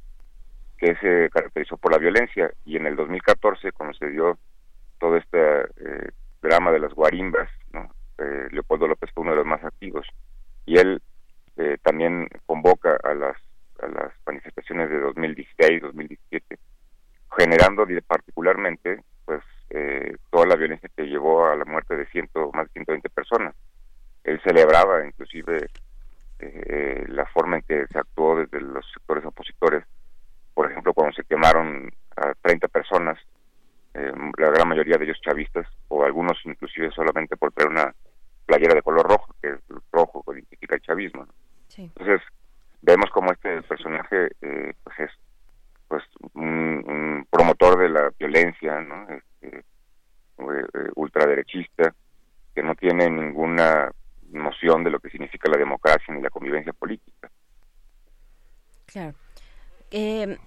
violencia. 2.00 2.52
Y 2.66 2.78
en 2.78 2.86
el 2.86 2.96
2014, 2.96 3.72
cuando 3.72 3.98
se 3.98 4.10
dio 4.10 4.38
todo 5.00 5.18
este 5.18 5.62
eh, 5.62 6.12
drama 6.42 6.72
de 6.72 6.80
las 6.80 6.94
guarimbas, 6.94 7.50
¿no? 7.50 7.61
Eh, 8.22 8.48
Leopoldo 8.52 8.88
López 8.88 9.10
fue 9.14 9.24
uno 9.24 9.32
de 9.32 9.38
los 9.38 9.46
más 9.46 9.64
activos 9.64 10.06
y 10.66 10.78
él 10.78 11.02
eh, 11.58 11.78
también 11.82 12.28
convoca 12.46 12.98
a 13.04 13.14
las 13.14 13.38
a 13.82 13.88
las 13.88 14.14
manifestaciones 14.28 14.92
de 14.92 15.00
2016, 15.00 15.82
2017, 15.82 16.60
generando 17.36 17.88
particularmente 18.06 19.04
pues 19.26 19.42
eh, 19.72 20.18
toda 20.30 20.46
la 20.46 20.56
violencia 20.56 20.90
que 20.96 21.08
llevó 21.08 21.48
a 21.48 21.56
la 21.56 21.66
muerte 21.66 21.98
de 21.98 22.06
ciento 22.08 22.52
más 22.54 22.68
de 22.68 22.74
120 22.74 23.10
personas. 23.10 23.56
Él 24.24 24.40
celebraba 24.44 25.04
inclusive 25.04 25.68
eh, 26.38 27.06
la 27.08 27.26
forma 27.26 27.58
en 27.58 27.64
que 27.64 27.88
se 27.88 27.98
actuó 27.98 28.38
desde 28.38 28.62
los 28.62 28.86
sectores 28.94 29.26
opositores, 29.26 29.84
por 30.54 30.72
ejemplo 30.72 30.94
cuando 30.94 31.16
se 31.16 31.24
quemaron 31.24 31.92
a 32.18 32.34
30 32.40 32.68
personas, 32.68 33.18
la 33.94 34.50
gran 34.50 34.70
mayoría 34.70 34.98
de 34.98 35.04
ellos 35.04 35.20
chavistas 35.22 35.68
o 35.90 36.06
algunos 36.06 36.38
inclusive 36.46 36.92
solamente 36.92 37.36
por 37.36 37.52
traer 37.52 37.72
una 37.72 37.94
playera 38.52 38.76
de 38.76 38.82
color 38.82 39.08
rojo, 39.08 39.34
que 39.42 39.48
es 39.50 39.60
rojo, 39.94 40.24
que 40.24 40.40
identifica 40.40 40.76
el 40.76 40.82
chavismo. 40.82 41.26
Entonces, 41.78 42.22
vemos 42.82 43.10
como 43.12 43.32
este 43.32 43.62
personaje 43.62 44.32
eh, 44.42 44.74
pues 44.84 45.00
es 45.00 45.12
pues 45.88 46.04
un, 46.34 47.26
promotor 47.30 47.80
de 47.80 47.90
la 47.90 48.12
violencia, 48.20 48.82
¿no? 48.82 49.08
Este, 49.08 49.60
eh, 49.60 49.64
eh, 50.74 50.90
ultraderechista, 50.96 51.96
que 52.54 52.62
no 52.62 52.76
tiene 52.76 53.10
ninguna 53.10 53.90
noción 54.32 54.84
de 54.84 54.90
lo 54.90 55.00
que 55.00 55.10
significa 55.10 55.50
la 55.50 55.58
democracia 55.58 56.14
ni 56.14 56.22
la 56.22 56.30
convivencia 56.30 56.74
política. 56.74 57.32
Claro. 58.86 59.14
Eh, 59.92 60.38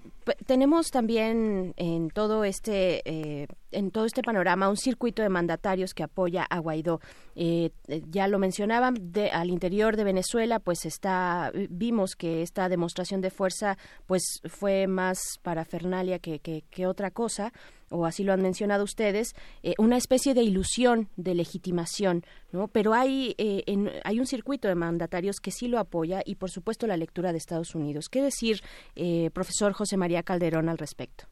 tenemos 0.47 0.89
también 0.89 1.73
en 1.77 2.09
todo 2.09 2.43
este 2.43 3.01
eh, 3.05 3.47
en 3.75 3.91
todo 3.91 4.05
este 4.05 4.21
panorama 4.21 4.69
un 4.69 4.77
circuito 4.77 5.21
de 5.21 5.29
mandatarios 5.29 5.93
que 5.93 6.03
apoya 6.03 6.43
a 6.43 6.59
Guaidó. 6.59 6.99
Eh, 7.35 7.71
ya 8.09 8.27
lo 8.27 8.39
mencionaban, 8.39 8.95
de, 8.99 9.29
al 9.29 9.49
interior 9.49 9.97
de 9.97 10.03
Venezuela, 10.03 10.59
pues 10.59 10.85
está 10.85 11.51
vimos 11.69 12.15
que 12.15 12.41
esta 12.41 12.69
demostración 12.69 13.21
de 13.21 13.29
fuerza, 13.29 13.77
pues 14.05 14.41
fue 14.45 14.87
más 14.87 15.19
parafernalia 15.41 16.19
que, 16.19 16.39
que, 16.39 16.63
que 16.69 16.87
otra 16.87 17.11
cosa 17.11 17.51
o 17.89 18.05
así 18.05 18.23
lo 18.23 18.33
han 18.33 18.41
mencionado 18.41 18.83
ustedes, 18.83 19.35
eh, 19.63 19.73
una 19.77 19.97
especie 19.97 20.33
de 20.33 20.43
ilusión 20.43 21.09
de 21.15 21.35
legitimación, 21.35 22.23
¿no? 22.51 22.67
Pero 22.67 22.93
hay, 22.93 23.35
eh, 23.37 23.63
hay 24.03 24.19
un 24.19 24.25
circuito 24.25 24.67
de 24.67 24.75
mandatarios 24.75 25.39
que 25.39 25.51
sí 25.51 25.67
lo 25.67 25.79
apoya 25.79 26.21
y, 26.25 26.35
por 26.35 26.49
supuesto, 26.49 26.87
la 26.87 26.97
lectura 26.97 27.31
de 27.31 27.37
Estados 27.37 27.75
Unidos. 27.75 28.09
¿Qué 28.09 28.21
decir, 28.21 28.61
eh, 28.95 29.29
profesor 29.33 29.73
José 29.73 29.97
María 29.97 30.23
Calderón, 30.23 30.69
al 30.69 30.77
respecto? 30.77 31.25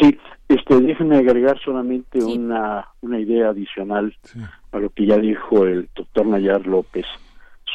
Sí, 0.00 0.18
este, 0.52 0.80
déjenme 0.80 1.16
agregar 1.16 1.58
solamente 1.60 2.22
una, 2.22 2.88
una 3.00 3.18
idea 3.18 3.50
adicional 3.50 4.16
a 4.72 4.78
lo 4.78 4.90
que 4.90 5.06
ya 5.06 5.16
dijo 5.18 5.64
el 5.64 5.88
doctor 5.94 6.26
Nayar 6.26 6.66
López 6.66 7.06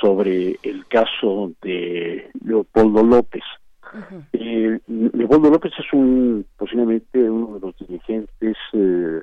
sobre 0.01 0.57
el 0.63 0.85
caso 0.87 1.51
de 1.61 2.29
Leopoldo 2.43 3.03
López. 3.03 3.43
Eh, 4.33 4.79
Leopoldo 4.87 5.49
López 5.49 5.71
es 5.77 5.93
un 5.93 6.45
posiblemente 6.57 7.29
uno 7.29 7.55
de 7.55 7.59
los 7.59 7.77
dirigentes 7.77 8.57
eh, 8.73 9.21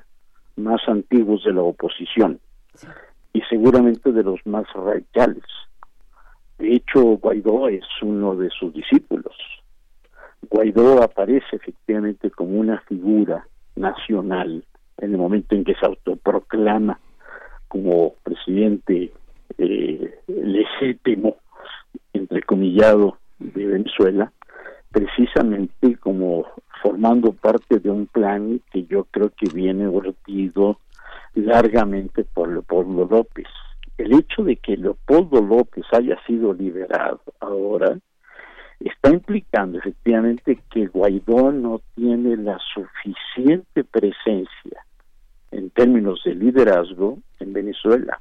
más 0.55 0.81
antiguos 0.87 1.43
de 1.43 1.53
la 1.53 1.61
oposición 1.61 2.39
y 3.33 3.41
seguramente 3.41 4.11
de 4.11 4.23
los 4.23 4.39
más 4.45 4.65
radicales. 4.73 5.43
De 6.57 6.73
hecho, 6.73 7.03
Guaidó 7.17 7.67
es 7.67 7.83
uno 8.01 8.35
de 8.35 8.49
sus 8.49 8.73
discípulos. 8.73 9.35
Guaidó 10.49 11.01
aparece 11.03 11.55
efectivamente 11.55 12.31
como 12.31 12.59
una 12.59 12.79
figura 12.81 13.47
nacional 13.75 14.63
en 14.97 15.11
el 15.11 15.17
momento 15.17 15.55
en 15.55 15.63
que 15.63 15.75
se 15.75 15.85
autoproclama 15.85 16.99
como 17.67 18.13
presidente 18.23 19.11
eh, 19.57 20.19
legítimo, 20.27 21.37
entrecomillado, 22.13 23.17
de 23.39 23.65
Venezuela 23.65 24.31
precisamente 24.95 25.97
como 25.97 26.45
formando 26.81 27.33
parte 27.33 27.79
de 27.79 27.89
un 27.89 28.07
plan 28.07 28.61
que 28.71 28.85
yo 28.85 29.03
creo 29.11 29.29
que 29.29 29.49
viene 29.53 29.87
ortido 29.87 30.79
largamente 31.33 32.23
por 32.23 32.47
Leopoldo 32.47 33.05
López. 33.05 33.47
El 33.97 34.13
hecho 34.13 34.43
de 34.43 34.55
que 34.55 34.77
Leopoldo 34.77 35.41
López 35.41 35.83
haya 35.91 36.17
sido 36.25 36.53
liberado 36.53 37.19
ahora 37.41 37.99
está 38.79 39.09
implicando 39.09 39.79
efectivamente 39.79 40.59
que 40.69 40.87
Guaidó 40.87 41.51
no 41.51 41.81
tiene 41.95 42.37
la 42.37 42.59
suficiente 42.73 43.83
presencia 43.83 44.85
en 45.51 45.69
términos 45.69 46.21
de 46.25 46.35
liderazgo 46.35 47.19
en 47.39 47.53
Venezuela. 47.53 48.19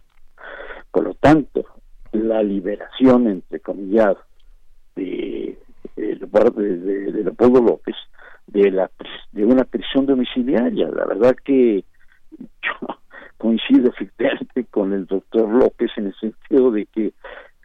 Por 0.90 1.05
lo 1.05 1.14
tanto, 1.14 1.64
la 2.12 2.43
liberación, 2.43 3.26
entre 3.26 3.60
comillas, 3.60 4.16
de 4.94 5.59
de, 5.97 6.16
de, 6.16 7.12
de 7.12 7.24
Leopoldo 7.24 7.60
López 7.60 7.94
de 8.47 8.70
la 8.70 8.90
de 9.32 9.44
una 9.44 9.64
prisión 9.64 10.06
domiciliaria. 10.06 10.89
La 10.89 11.05
verdad 11.06 11.36
que 11.44 11.85
yo 12.39 12.89
coincido 13.39 13.90
efectivamente 13.90 14.64
con 14.70 14.93
el 14.93 15.06
doctor 15.06 15.48
López 15.48 15.90
en 15.97 16.06
el 16.06 16.14
sentido 16.16 16.70
de 16.70 16.86
que 16.86 17.12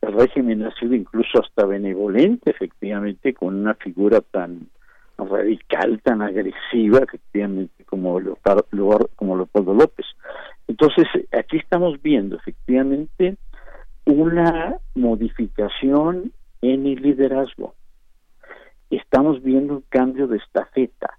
el 0.02 0.14
régimen 0.14 0.64
ha 0.64 0.74
sido 0.76 0.96
incluso 0.96 1.42
hasta 1.42 1.66
benevolente, 1.66 2.52
efectivamente, 2.52 3.34
con 3.34 3.56
una 3.56 3.76
figura 3.76 4.22
tan 4.22 4.70
radical, 5.18 6.02
tan 6.02 6.22
agresiva, 6.22 7.00
efectivamente, 7.00 7.84
como 7.86 8.20
Leopoldo, 8.20 9.10
como 9.16 9.36
Leopoldo 9.36 9.74
López. 9.74 10.06
Entonces, 10.68 11.06
aquí 11.38 11.58
estamos 11.58 12.02
viendo, 12.02 12.38
efectivamente, 12.38 13.38
una 14.06 14.78
modificación 14.96 16.32
en 16.62 16.86
el 16.86 17.02
liderazgo 17.02 17.74
estamos 18.90 19.42
viendo 19.44 19.76
un 19.76 19.84
cambio 19.90 20.28
de 20.28 20.38
estafeta, 20.38 21.18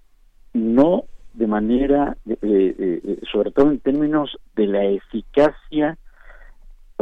no 0.53 1.05
de 1.33 1.47
manera, 1.47 2.17
sobre 3.31 3.51
todo 3.51 3.71
en 3.71 3.79
términos 3.79 4.37
de 4.55 4.67
la 4.67 4.83
eficacia 4.83 5.97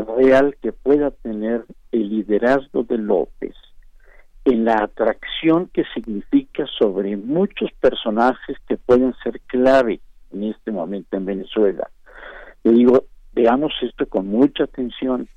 real 0.03 0.55
que 0.61 0.71
pueda 0.71 1.11
tener 1.11 1.65
el 1.91 2.09
liderazgo 2.09 2.83
de 2.83 2.97
López 2.97 3.55
en 4.45 4.65
la 4.65 4.83
atracción 4.83 5.69
que 5.73 5.83
significa 5.93 6.65
sobre 6.77 7.17
muchos 7.17 7.71
personajes 7.79 8.57
que 8.67 8.77
pueden 8.77 9.13
ser 9.23 9.39
clave 9.41 9.99
en 10.31 10.43
este 10.43 10.71
momento 10.71 11.17
en 11.17 11.25
Venezuela. 11.25 11.89
Yo 12.63 12.71
digo, 12.71 13.05
veamos 13.33 13.73
esto 13.81 14.07
con 14.07 14.27
mucha 14.27 14.63
atención. 14.63 15.27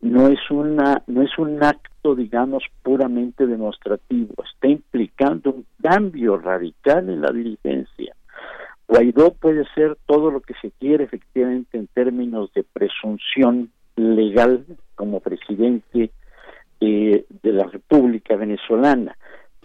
No 0.00 0.28
es 0.28 0.38
una 0.50 1.02
no 1.06 1.22
es 1.22 1.38
un 1.38 1.62
acto 1.62 2.14
digamos 2.14 2.64
puramente 2.82 3.46
demostrativo. 3.46 4.34
Está 4.54 4.68
implicando 4.68 5.52
un 5.52 5.66
cambio 5.82 6.38
radical 6.38 7.08
en 7.08 7.20
la 7.20 7.30
dirigencia. 7.30 8.14
Guaidó 8.88 9.34
puede 9.34 9.64
ser 9.74 9.96
todo 10.06 10.30
lo 10.30 10.40
que 10.40 10.54
se 10.60 10.72
quiere 10.72 11.04
efectivamente 11.04 11.78
en 11.78 11.86
términos 11.88 12.52
de 12.54 12.64
presunción 12.64 13.70
legal 14.00 14.64
como 14.94 15.20
presidente 15.20 16.10
eh, 16.80 17.24
de 17.42 17.52
la 17.52 17.64
República 17.64 18.36
Venezolana. 18.36 19.16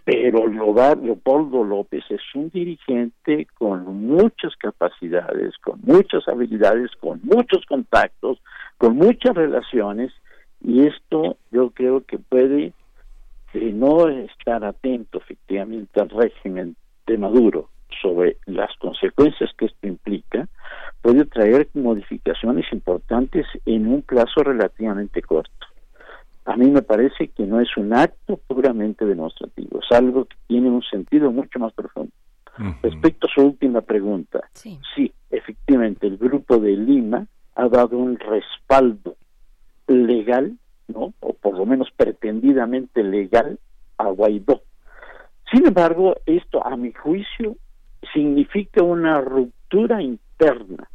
Pero 0.04 0.48
Leopoldo 0.48 1.64
López 1.64 2.04
es 2.10 2.22
un 2.36 2.50
dirigente 2.50 3.48
con 3.58 4.06
muchas 4.06 4.56
capacidades, 4.58 5.58
con 5.58 5.80
muchas 5.82 6.28
habilidades, 6.28 6.92
con 7.00 7.20
muchos 7.24 7.66
contactos, 7.66 8.40
con 8.78 8.96
muchas 8.98 9.34
relaciones 9.34 10.14
y 10.62 10.86
esto 10.86 11.38
yo 11.52 11.72
creo 11.72 12.06
que 12.06 12.20
puede 12.20 12.74
eh, 13.54 13.72
no 13.74 14.08
estar 14.10 14.64
atento 14.64 15.18
efectivamente 15.18 16.00
al 16.00 16.10
régimen 16.10 16.76
de 17.08 17.18
Maduro 17.18 17.70
sobre 18.02 18.38
las 18.46 18.76
consecuencias 18.78 19.52
que 19.58 19.66
esto 19.66 19.88
implica, 19.88 20.48
puede 21.02 21.26
traer 21.26 21.70
modificaciones 21.74 22.66
importantes 22.72 23.46
en 23.66 23.88
un 23.88 24.02
plazo 24.02 24.44
relativamente 24.44 25.22
corto. 25.22 25.52
A 26.46 26.56
mí 26.56 26.70
me 26.70 26.82
parece 26.82 27.30
que 27.30 27.46
no 27.46 27.60
es 27.60 27.76
un 27.76 27.94
acto 27.94 28.40
puramente 28.48 29.06
demostrativo, 29.06 29.80
es 29.82 29.98
algo 29.98 30.26
que 30.26 30.36
tiene 30.48 30.70
un 30.70 30.84
sentido 30.84 31.32
mucho 31.32 31.60
más 31.60 31.74
profundo. 31.74 32.12
Respecto 32.82 33.28
a 33.28 33.34
su 33.34 33.42
última 33.42 33.82
pregunta, 33.82 34.40
sí, 34.54 35.12
efectivamente, 35.30 36.08
el 36.08 36.18
grupo 36.18 36.58
de 36.58 36.72
Lima 36.72 37.28
ha 37.56 37.68
dado 37.68 37.98
un 37.98 38.18
respaldo 38.18 39.18
legal, 39.88 40.58
¿no? 40.88 41.14
O 41.20 41.34
por 41.34 41.58
lo 41.58 41.66
menos 41.66 41.90
pretendidamente 41.98 43.04
legal 43.04 43.60
a 43.98 44.06
Guaidó. 44.06 44.62
Sin 45.52 45.68
embargo, 45.68 46.16
esto, 46.26 46.66
a 46.66 46.78
mi 46.78 46.92
juicio, 46.94 47.58
significa 48.14 48.84
una 48.84 49.22
ruptura 49.22 50.02
interna 50.02 50.90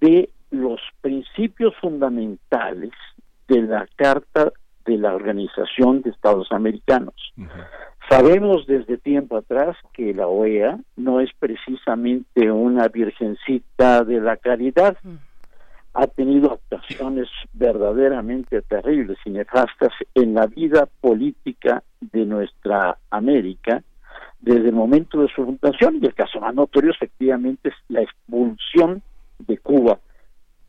de 0.00 0.30
los 0.50 0.80
principios 1.00 1.74
fundamentales 1.80 2.92
de 3.48 3.62
la 3.62 3.86
Carta 3.96 4.52
de 4.84 4.98
la 4.98 5.14
Organización 5.14 6.02
de 6.02 6.10
Estados 6.10 6.48
Americanos. 6.50 7.14
Sabemos 8.08 8.66
desde 8.66 8.98
tiempo 8.98 9.38
atrás 9.38 9.76
que 9.92 10.12
la 10.12 10.26
OEA 10.26 10.78
no 10.96 11.20
es 11.20 11.30
precisamente 11.38 12.50
una 12.50 12.88
virgencita 12.88 14.04
de 14.04 14.20
la 14.20 14.36
caridad. 14.36 14.96
Ha 15.94 16.06
tenido 16.08 16.52
actuaciones 16.52 17.28
verdaderamente 17.52 18.60
terribles 18.62 19.16
y 19.24 19.30
nefastas 19.30 19.92
en 20.14 20.34
la 20.34 20.46
vida 20.46 20.86
política 21.00 21.82
de 22.00 22.26
nuestra 22.26 22.98
América 23.10 23.82
desde 24.44 24.68
el 24.68 24.74
momento 24.74 25.22
de 25.22 25.28
su 25.28 25.42
fundación 25.42 25.98
y 26.02 26.06
el 26.06 26.14
caso 26.14 26.38
más 26.38 26.54
notorio 26.54 26.90
efectivamente 26.90 27.70
es 27.70 27.74
la 27.88 28.02
expulsión 28.02 29.02
de 29.38 29.56
Cuba 29.56 29.98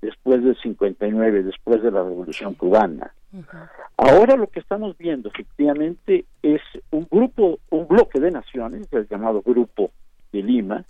después 0.02 0.42
del 0.44 0.56
59, 0.62 1.44
después 1.44 1.84
de 1.84 1.92
la 1.92 2.04
Revolución 2.04 2.54
Cubana. 2.54 3.12
Ahora 3.98 4.38
lo 4.38 4.48
que 4.48 4.62
estamos 4.62 4.98
viendo 4.98 5.28
efectivamente 5.28 6.24
es 6.42 6.62
un 6.92 7.06
grupo, 7.12 7.60
un 7.70 7.86
bloque 7.86 8.22
de 8.22 8.32
naciones, 8.32 8.88
el 8.94 9.10
llamado 9.10 9.42
Grupo 9.42 9.92
de 10.32 10.42
Lima, 10.42 10.86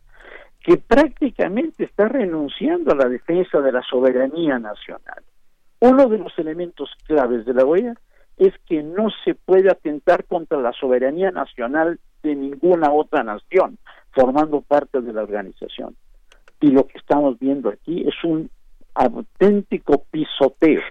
que 0.63 0.77
prácticamente 0.77 1.85
está 1.85 2.07
renunciando 2.07 2.91
a 2.91 2.95
la 2.95 3.09
defensa 3.09 3.61
de 3.61 3.71
la 3.71 3.81
soberanía 3.81 4.59
nacional. 4.59 5.23
Uno 5.79 6.07
de 6.07 6.19
los 6.19 6.37
elementos 6.37 6.91
claves 7.07 7.45
de 7.45 7.53
la 7.55 7.65
OEA 7.65 7.95
es 8.37 8.53
que 8.67 8.83
no 8.83 9.07
se 9.23 9.33
puede 9.33 9.71
atentar 9.71 10.25
contra 10.25 10.59
la 10.59 10.71
soberanía 10.73 11.31
nacional 11.31 11.99
de 12.25 12.35
ninguna 12.35 12.91
otra 12.91 13.23
nación 13.23 13.77
formando 14.11 14.61
parte 14.61 15.01
de 15.01 15.13
la 15.13 15.23
organización. 15.23 15.95
Y 16.59 16.71
lo 16.71 16.87
que 16.87 16.97
estamos 16.97 17.37
viendo 17.37 17.69
aquí 17.69 18.03
es 18.07 18.15
un 18.23 18.49
auténtico 18.95 20.05
pisoteo 20.09 20.81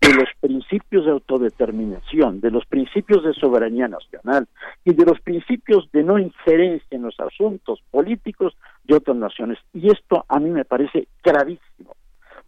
de 0.00 0.14
los 0.14 0.28
principios 0.40 1.06
de 1.06 1.12
autodeterminación, 1.12 2.40
de 2.40 2.50
los 2.50 2.66
principios 2.66 3.24
de 3.24 3.32
soberanía 3.32 3.88
nacional 3.88 4.46
y 4.84 4.92
de 4.92 5.06
los 5.06 5.18
principios 5.20 5.90
de 5.92 6.02
no 6.02 6.18
injerencia 6.18 6.96
en 6.96 7.02
los 7.02 7.18
asuntos 7.18 7.80
políticos 7.90 8.54
de 8.82 8.96
otras 8.96 9.16
naciones. 9.16 9.58
Y 9.72 9.90
esto 9.90 10.26
a 10.28 10.38
mí 10.38 10.50
me 10.50 10.66
parece 10.66 11.08
gravísimo, 11.22 11.96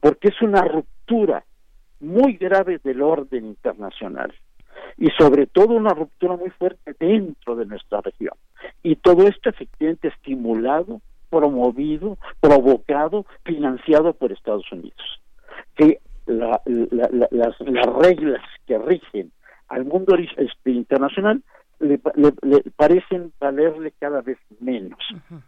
porque 0.01 0.29
es 0.29 0.43
una 0.43 0.63
ruptura 0.63 1.45
muy 2.01 2.35
grave 2.35 2.79
del 2.85 3.01
orden 3.01 3.47
internacional 3.47 4.35
y 4.97 5.11
sobre 5.19 5.47
todo 5.47 5.75
una 5.75 5.95
ruptura 5.95 6.37
muy 6.37 6.51
fuerte 6.51 6.95
dentro 6.99 7.57
de 7.57 7.67
nuestra 7.67 8.01
región. 8.01 8.35
Y 8.83 8.97
todo 8.97 9.27
esto 9.27 9.51
efectivamente 9.51 10.09
estimulado 10.09 11.01
promovido, 11.31 12.19
provocado, 12.41 13.27
financiado 13.45 14.13
por 14.15 14.33
Estados 14.33 14.71
Unidos. 14.73 15.21
Que 15.75 16.01
las, 16.27 16.61
reglas 17.99 18.43
que 18.67 18.79
rigen 18.79 19.33
al 19.69 19.85
mundo 19.85 20.17
este, 20.17 20.71
internacional 20.71 21.43
le, 21.79 21.99
parecen 22.77 23.33
valerle 23.39 23.93
cada 23.99 24.23
vez 24.23 24.39
menos. 24.61 24.99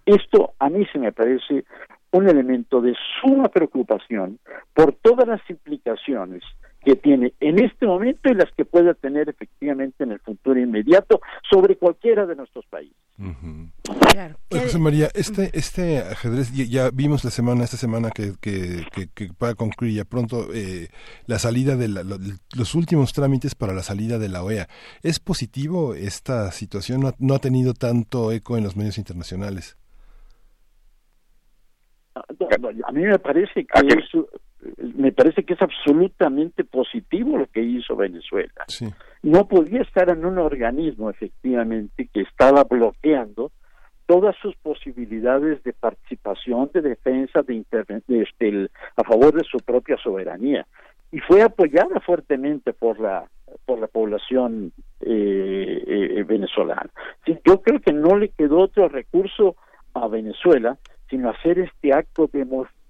Esto 0.05 0.53
a 0.59 0.69
mí 0.69 0.87
se 0.93 0.99
me 0.99 1.13
parece 1.13 1.65
un 2.11 2.29
elemento 2.29 2.81
de 2.81 2.95
suma 3.21 3.49
preocupación 3.49 4.39
por 4.75 4.93
todas 4.93 5.27
las 5.27 5.41
implicaciones 5.49 6.43
que 6.85 6.97
tiene 6.97 7.35
en 7.41 7.59
este 7.59 7.87
momento 7.87 8.31
y 8.31 8.35
las 8.35 8.51
que 8.57 8.65
pueda 8.65 8.95
tener 8.95 9.29
efectivamente 9.29 10.05
en 10.05 10.13
el 10.13 10.21
futuro 10.21 10.59
inmediato 10.59 11.21
sobre 11.51 11.77
cualquiera 11.77 12.27
de 12.27 12.37
nuestros 12.37 12.65
países. 12.67 12.97
José 14.51 14.79
María, 14.79 15.09
este, 15.15 15.51
este 15.53 15.99
ajedrez 15.99 16.53
ya, 16.53 16.91
vimos 16.91 17.25
la 17.25 17.31
semana, 17.31 17.65
esta 17.65 17.77
semana 17.77 18.11
que, 18.11 18.33
que, 18.41 18.85
que, 19.15 19.29
va 19.43 19.51
a 19.51 19.55
concluir 19.55 19.95
ya 19.95 20.05
pronto 20.05 20.49
eh, 20.55 20.89
la 21.27 21.39
salida 21.39 21.77
de 21.77 21.89
los 21.89 22.75
últimos 22.75 23.13
trámites 23.13 23.55
para 23.55 23.73
la 23.73 23.83
salida 23.83 24.19
de 24.19 24.29
la 24.29 24.43
OEA. 24.43 24.69
¿Es 25.03 25.19
positivo 25.19 25.95
esta 25.95 26.51
situación? 26.53 27.01
No, 27.01 27.13
no 27.19 27.35
ha 27.35 27.39
tenido 27.39 27.75
tanto 27.75 28.31
eco 28.33 28.57
en 28.57 28.65
los 28.65 28.77
medios 28.77 28.99
internacionales. 28.99 29.77
A 32.87 32.93
mí 32.93 33.03
me 33.03 33.19
parece 33.19 33.65
que 33.65 33.87
es, 33.87 34.05
me 34.95 35.13
parece 35.13 35.45
que 35.45 35.55
es 35.55 35.63
absolutamente 35.63 36.65
positivo 36.65 37.39
lo 37.39 37.47
que 37.47 37.63
hizo 37.63 37.97
Venezuela. 37.97 38.65
No 39.23 39.47
podía 39.47 39.83
estar 39.83 40.11
en 40.11 40.25
un 40.25 40.39
organismo 40.39 41.11
efectivamente 41.11 42.09
que 42.13 42.23
estaba 42.23 42.65
bloqueando 42.65 43.53
todas 44.07 44.35
sus 44.41 44.57
posibilidades 44.57 45.63
de 45.65 45.73
participación, 45.75 46.71
de 46.73 46.81
defensa, 46.81 47.43
de, 47.43 47.65
de 48.07 48.23
este, 48.23 48.71
a 48.97 49.05
favor 49.05 49.35
de 49.35 49.45
su 49.45 49.59
propia 49.59 49.97
soberanía 49.99 50.67
y 51.13 51.21
fue 51.21 51.43
apoyada 51.43 52.01
fuertemente 52.01 52.73
por 52.73 53.01
la 53.01 53.29
por 53.65 53.79
la 53.79 53.87
población 53.87 54.73
eh, 55.01 55.85
eh, 55.87 56.23
venezolana. 56.25 56.91
yo 57.47 57.63
creo 57.63 57.81
que 57.81 57.95
no 57.95 58.17
le 58.17 58.29
quedó 58.29 58.59
otro 58.59 58.89
recurso 58.89 59.57
a 59.95 60.07
Venezuela 60.07 60.77
sino 61.09 61.31
hacer 61.31 61.59
este 61.59 61.95
acto 61.95 62.29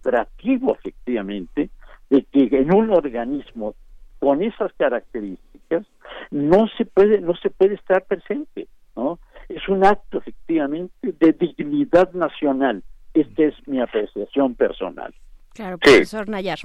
demostrativo 0.08 0.76
efectivamente 0.78 1.70
de 2.10 2.24
que 2.24 2.48
en 2.50 2.74
un 2.74 2.90
organismo 2.90 3.74
con 4.18 4.42
esas 4.42 4.72
características 4.74 5.86
no 6.30 6.66
se 6.76 6.84
puede 6.86 7.20
no 7.20 7.34
se 7.36 7.50
puede 7.50 7.74
estar 7.74 8.04
presente 8.04 8.68
no 8.96 9.18
es 9.48 9.66
un 9.68 9.84
acto 9.84 10.18
efectivamente 10.18 11.14
de 11.18 11.32
dignidad 11.32 12.12
nacional. 12.12 12.82
Esta 13.14 13.44
es 13.44 13.54
mi 13.66 13.80
apreciación 13.80 14.54
personal. 14.54 15.14
Claro 15.54 15.78
profesor 15.78 16.28
Nayar. 16.28 16.58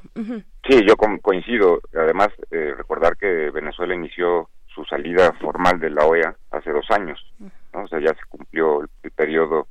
Sí 0.68 0.82
yo 0.86 0.96
coincido. 1.22 1.80
Además 1.96 2.30
eh, 2.52 2.74
recordar 2.76 3.16
que 3.18 3.52
Venezuela 3.52 3.96
inició 3.96 4.50
su 4.68 4.84
salida 4.86 5.32
formal 5.40 5.80
de 5.80 5.92
la 5.92 6.06
OEA 6.06 6.36
hace 6.52 6.72
dos 6.72 6.90
años 6.90 7.20
¿no? 7.38 7.84
o 7.84 7.88
sea 7.88 8.00
ya 8.00 8.10
se 8.10 8.26
cumplió 8.28 8.82
el 9.04 9.12
periodo 9.12 9.68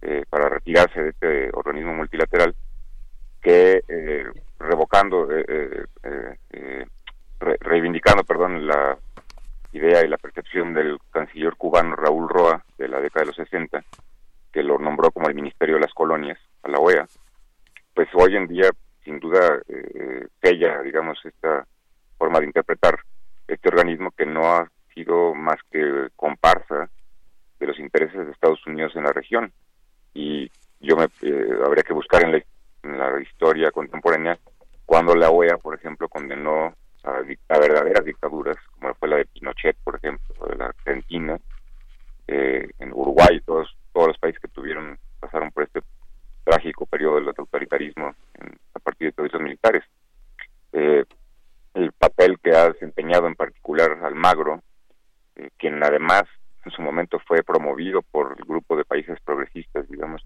eh, 0.00 0.24
para 0.30 0.48
retirarse 0.48 0.98
de 0.98 1.10
este 1.10 1.50
organismo 1.52 1.92
multilateral 1.92 2.54
que 3.40 3.82
eh, 3.88 4.24
revocando, 4.58 5.28
eh, 5.30 5.86
reivindicando, 7.38 8.24
perdón, 8.24 8.66
la 8.66 8.98
idea 9.72 10.04
y 10.04 10.08
la 10.08 10.18
percepción 10.18 10.74
del 10.74 10.98
canciller 11.10 11.54
cubano 11.56 11.96
Raúl 11.96 12.28
Roa 12.28 12.64
de 12.76 12.88
la 12.88 13.00
década 13.00 13.22
de 13.22 13.26
los 13.28 13.36
60, 13.36 13.82
que 14.52 14.62
lo 14.62 14.78
nombró 14.78 15.10
como 15.10 15.28
el 15.28 15.34
Ministerio 15.34 15.76
de 15.76 15.82
las 15.82 15.94
Colonias 15.94 16.38
a 16.62 16.68
la 16.68 16.78
OEA, 16.78 17.06
pues 17.94 18.08
hoy 18.14 18.36
en 18.36 18.46
día, 18.46 18.70
sin 19.04 19.20
duda, 19.20 19.60
eh, 19.68 20.26
sella, 20.42 20.80
digamos, 20.82 21.18
esta 21.24 21.66
forma 22.18 22.40
de 22.40 22.46
interpretar 22.46 22.98
este 23.46 23.68
organismo 23.68 24.10
que 24.10 24.26
no 24.26 24.46
ha 24.46 24.70
sido 24.94 25.34
más 25.34 25.58
que 25.70 26.08
comparsa 26.16 26.90
de 27.58 27.66
los 27.66 27.78
intereses 27.78 28.26
de 28.26 28.32
Estados 28.32 28.64
Unidos 28.66 28.92
en 28.96 29.04
la 29.04 29.12
región. 29.12 29.52
Y 30.14 30.50
yo 30.80 30.96
me 30.96 31.04
eh, 31.22 31.58
habría 31.64 31.82
que 31.82 31.92
buscar 31.92 32.24
en 32.24 32.32
la, 32.32 32.42
historia 33.22 33.70
contemporánea 33.70 34.38
cuando 34.86 35.14
la 35.14 35.30
OEA, 35.30 35.56
por 35.58 35.74
ejemplo, 35.74 36.08
condenó 36.08 36.74
a, 37.04 37.58
verdaderas 37.58 38.04
dictaduras, 38.04 38.56
como 38.72 38.94
fue 38.94 39.08
la 39.08 39.16
de 39.16 39.26
Pinochet, 39.26 39.76
por 39.84 39.96
ejemplo, 39.96 40.46
de 40.46 40.56
la 40.56 40.66
Argentina, 40.66 41.38
eh, 42.26 42.68
en 42.78 42.92
Uruguay, 42.92 43.40
todos, 43.46 43.76
todos 43.92 44.08
los 44.08 44.18
países 44.18 44.40
que 44.40 44.48
tuvieron, 44.48 44.98
pasaron 45.20 45.50
por 45.52 45.64
este 45.64 45.80
trágico 46.44 46.86
periodo 46.86 47.16
del 47.16 47.28
autoritarismo 47.28 48.14
a 48.74 48.78
partir 48.80 49.08
de 49.08 49.12
procesos 49.12 49.40
militares. 49.40 49.84
Eh, 50.72 51.04
el 51.74 51.92
papel 51.92 52.38
que 52.42 52.50
ha 52.50 52.70
desempeñado 52.70 53.26
en 53.26 53.36
particular 53.36 53.98
Almagro, 54.02 54.62
quien 55.56 55.82
además 55.82 56.24
en 56.64 56.72
su 56.72 56.82
momento 56.82 57.18
fue 57.20 57.42
promovido 57.42 58.02
por 58.02 58.36
el 58.36 58.44
grupo 58.44 58.76
de 58.76 58.84
países 58.84 59.18
progresistas, 59.24 59.88
digamos, 59.88 60.22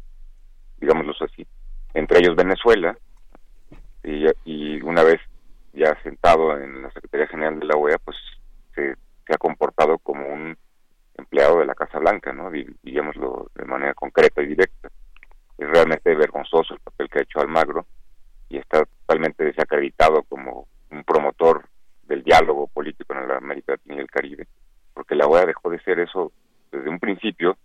digámoslo 0.78 1.12
así, 1.20 1.46
entre 1.94 2.18
ellos 2.18 2.36
Venezuela, 2.36 2.96
y, 4.02 4.82
una 4.82 5.02
vez 5.02 5.20
ya 5.72 5.98
sentado 6.02 6.58
en 6.58 6.82
la 6.82 6.90
Secretaría 6.90 7.26
General 7.26 7.58
de 7.58 7.66
la 7.66 7.76
OEA, 7.76 7.98
pues 8.04 8.16
se, 8.74 8.94
ha 9.32 9.38
comportado 9.38 9.98
como 9.98 10.26
un 10.26 10.56
empleado 11.16 11.60
de 11.60 11.66
la 11.66 11.74
Casa 11.74 11.98
Blanca, 11.98 12.32
¿no? 12.32 12.50
digámoslo 12.82 13.50
de 13.54 13.64
manera 13.64 13.94
concreta 13.94 14.42
y 14.42 14.48
directa. 14.48 14.90
Es 15.56 15.68
realmente 15.68 16.14
vergonzoso 16.14 16.74
el 16.74 16.80
papel 16.80 17.08
que 17.08 17.20
ha 17.20 17.22
hecho 17.22 17.40
Almagro 17.40 17.86
y 18.50 18.58
está 18.58 18.84
totalmente 18.84 19.44
desacreditado 19.44 20.22
como 20.24 20.68
un 20.90 21.04
promotor 21.04 21.66
del 22.02 22.22
diálogo 22.22 22.66
político 22.66 23.14
en 23.14 23.26
la 23.26 23.38
América 23.38 23.72
Latina 23.72 23.96
y 23.96 24.00
el 24.00 24.10
Caribe 24.10 24.46
porque 24.94 25.16
la 25.16 25.26
OEA 25.26 25.44
dejó 25.44 25.68
de 25.68 25.80
ser 25.80 25.98
eso 25.98 26.32
desde 26.72 26.88
un 26.88 26.98
principio, 26.98 27.58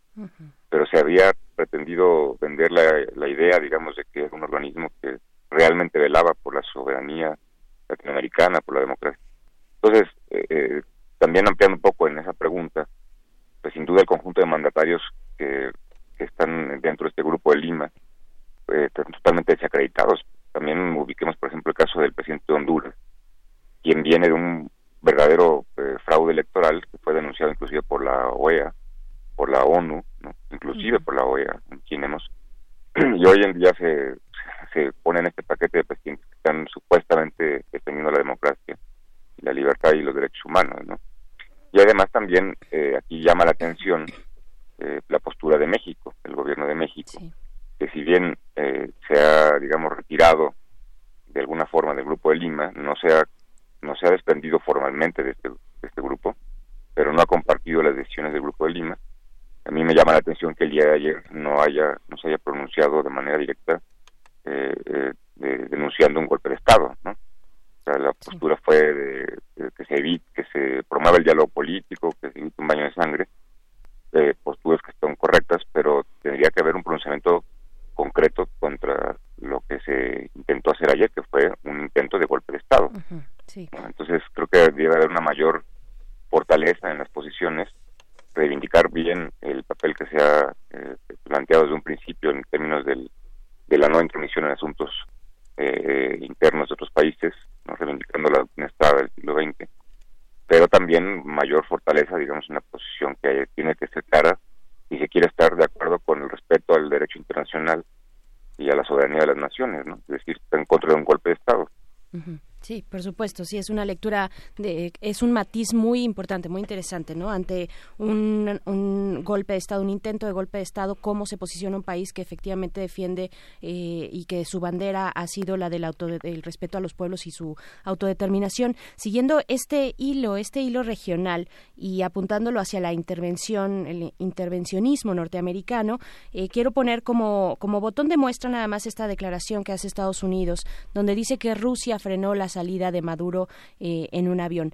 supuesto, 113.20 113.44
sí, 113.44 113.58
es 113.58 113.70
una 113.70 113.84
lectura, 113.84 114.32
de, 114.58 114.94
es 115.02 115.22
un 115.22 115.34
matiz 115.34 115.74
muy 115.74 116.04
importante, 116.04 116.48
muy 116.48 116.62
interesante, 116.62 117.16
¿no? 117.16 117.30
Ante 117.30 117.70
un, 117.98 118.62
un 118.64 119.26
golpe 119.26 119.54
de 119.54 119.60
Estado, 119.60 119.82
un 119.82 119.90
intento 119.90 120.26
de 120.26 120.32
golpe 120.32 120.60
de 120.60 120.64
Estado, 120.64 120.96
cómo 120.96 121.26
se 121.26 121.38
posiciona 121.38 121.76
un 121.76 121.84
país 121.84 122.14
que 122.14 122.22
efectivamente 122.22 122.80
defiende 122.80 123.30
eh, 123.62 124.10
y 124.10 124.24
que 124.24 124.46
su 124.46 124.62
bandera 124.62 125.10
ha 125.10 125.28
sido 125.28 125.58
la 125.58 125.70
del, 125.70 125.84
auto, 125.84 126.08
del 126.08 126.42
respeto 126.44 126.78
a 126.78 126.82
los 126.82 126.94
pueblos 126.94 127.28
y 127.28 127.32
su 127.32 127.58
autodeterminación. 127.84 128.78
Siguiendo 128.96 129.42
este 129.50 129.96
hilo, 129.98 130.38
este 130.38 130.62
hilo 130.62 130.82
regional 130.84 131.50
y 131.80 132.02
apuntándolo 132.02 132.60
hacia 132.60 132.80
la 132.80 132.94
intervención, 132.94 133.88
el 133.88 134.14
intervencionismo 134.18 135.14
norteamericano, 135.14 136.00
eh, 136.34 136.50
quiero 136.50 136.72
poner 136.72 137.04
como, 137.04 137.56
como 137.60 137.80
botón 137.80 138.10
de 138.10 138.18
muestra 138.18 138.50
nada 138.50 138.68
más 138.68 138.86
esta 138.86 139.08
declaración 139.08 139.64
que 139.64 139.72
hace 139.72 139.88
Estados 139.88 140.24
Unidos, 140.24 140.66
donde 140.94 141.16
dice 141.16 141.38
que 141.38 141.56
Rusia 141.56 142.00
frenó 142.00 142.36
la 142.36 142.50
salida 142.50 142.92
de 142.92 143.02
Maduro 143.02 143.48
eh, 143.80 144.10
en 144.12 144.28
un 144.28 144.42
avión 144.42 144.74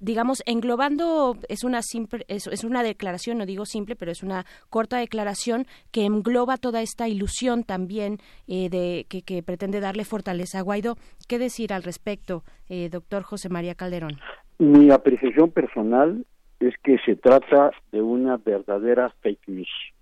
digamos, 0.00 0.42
englobando, 0.46 1.36
es 1.48 1.64
una 1.64 1.82
simple, 1.82 2.24
es, 2.28 2.64
una 2.64 2.82
declaración, 2.82 3.38
no 3.38 3.46
digo 3.46 3.64
simple, 3.64 3.96
pero 3.96 4.10
es 4.10 4.22
una 4.22 4.44
corta 4.70 4.98
declaración 4.98 5.66
que 5.90 6.04
engloba 6.04 6.56
toda 6.56 6.82
esta 6.82 7.08
ilusión 7.08 7.64
también 7.64 8.18
eh, 8.46 8.68
de 8.68 9.06
que, 9.08 9.42
pretende 9.42 9.80
darle 9.80 10.04
fortaleza 10.04 10.58
a 10.58 10.62
Guaidó. 10.62 10.96
¿Qué 11.28 11.38
decir 11.38 11.72
al 11.72 11.82
respecto, 11.82 12.42
eh, 12.68 12.88
doctor 12.88 13.22
José 13.22 13.48
María 13.48 13.74
Calderón? 13.74 14.18
Mi 14.58 14.90
apreciación 14.90 15.50
personal 15.50 16.24
es 16.60 16.74
que 16.82 16.98
se 17.04 17.16
trata 17.16 17.70
de 17.92 18.02
una 18.02 18.36
verdadera 18.36 19.10
fake 19.20 19.48
news, 19.48 19.92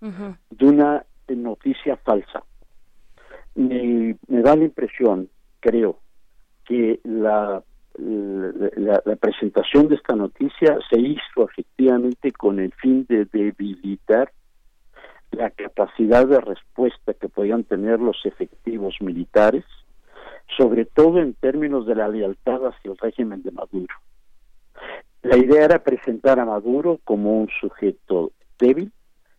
de 0.00 0.66
una 0.66 1.04
noticia 1.28 1.96
falsa. 1.96 2.42
me 3.54 4.16
da 4.28 4.56
la 4.56 4.64
impresión, 4.64 5.28
creo, 5.60 5.98
que 6.64 7.00
la, 7.04 7.62
la, 7.98 9.16
presentación 9.16 9.88
de 9.88 9.96
esta 9.96 10.14
noticia 10.14 10.78
se 10.90 11.00
hizo 11.00 11.48
efectivamente 11.50 12.30
con 12.32 12.60
el 12.60 12.72
fin 12.74 13.06
de 13.08 13.24
debilitar 13.24 14.30
la 15.32 15.50
capacidad 15.50 16.26
de 16.26 16.40
respuesta 16.40 17.14
que 17.14 17.28
podían 17.28 17.64
tener 17.64 18.00
los 18.00 18.16
efectivos 18.24 18.96
militares, 19.00 19.64
sobre 20.56 20.84
todo 20.84 21.18
en 21.18 21.34
términos 21.34 21.86
de 21.86 21.94
la 21.94 22.08
lealtad 22.08 22.66
hacia 22.66 22.92
el 22.92 22.98
régimen 22.98 23.42
de 23.42 23.50
Maduro. 23.50 23.94
La 25.28 25.36
idea 25.36 25.66
era 25.66 25.84
presentar 25.84 26.40
a 26.40 26.46
Maduro 26.46 27.00
como 27.04 27.38
un 27.38 27.50
sujeto 27.60 28.32
débil, 28.58 28.90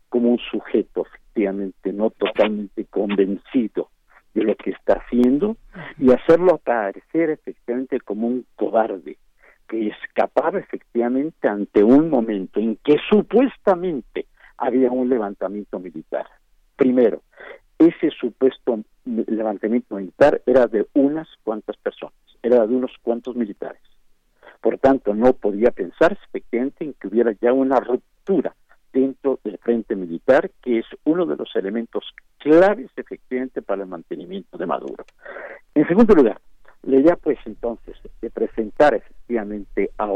como 0.08 0.30
un 0.30 0.38
sujeto 0.38 1.08
efectivamente 1.08 1.92
no 1.92 2.12
totalmente 2.12 2.86
convencido 2.86 3.90
de 4.36 4.44
lo 4.44 4.56
que 4.56 4.70
está 4.70 5.00
haciendo 5.00 5.58
y 5.98 6.12
hacerlo 6.12 6.54
aparecer 6.54 7.32
efectivamente 7.32 8.00
como 8.02 8.28
un 8.28 8.46
cobarde 8.56 9.18
que 9.68 9.88
escapaba 9.88 10.60
efectivamente 10.60 11.48
ante 11.48 11.84
un 11.84 12.12
momento 12.12 12.60
en 12.60 12.76
que 12.84 12.98
supuestamente 13.10 14.28
había 14.58 14.92
un 14.92 15.10
levantamiento 15.10 15.80
militar. 15.80 16.28
Primero, 16.76 17.24
ese 17.80 18.12
supuesto 18.12 18.84
levantamiento 19.06 19.96
militar 19.96 20.40
era 20.46 20.68
de 20.68 20.86
unas 20.94 21.28
cuantas 21.44 21.78
personas, 21.78 22.14
era 22.44 22.68
de 22.68 22.76
unos 22.76 22.92
cuantos 23.02 23.36
militares. 23.36 23.82
Por 24.62 24.78
tanto, 24.78 25.14
no 25.14 25.34
podía 25.34 25.72
pensar 25.72 26.18
efectivamente 26.28 26.84
en 26.84 26.94
que 26.94 27.08
hubiera 27.08 27.34
ya 27.42 27.54
una 27.54 27.80
ruptura 27.80 28.56
dentro 28.92 29.40
del 29.44 29.58
frente 29.60 29.96
militar, 29.96 30.52
que 30.62 30.80
es 30.80 30.86
uno 31.04 31.26
de 31.26 31.36
los 31.36 31.56
elementos 31.56 32.04
claves 32.38 32.90
efectivamente 32.96 33.62
para 33.62 33.84
el 33.84 33.90
mantenimiento 33.90 34.58
de 34.58 34.66
Maduro. 34.66 35.06
En 35.76 35.88
segundo 35.88 36.14
lugar, 36.16 36.40
la 36.84 37.00
idea 37.00 37.16
pues 37.16 37.38
entonces 37.46 37.98
de 38.22 38.30
presentar 38.30 38.94
efectivamente 38.94 39.92
a, 39.98 40.08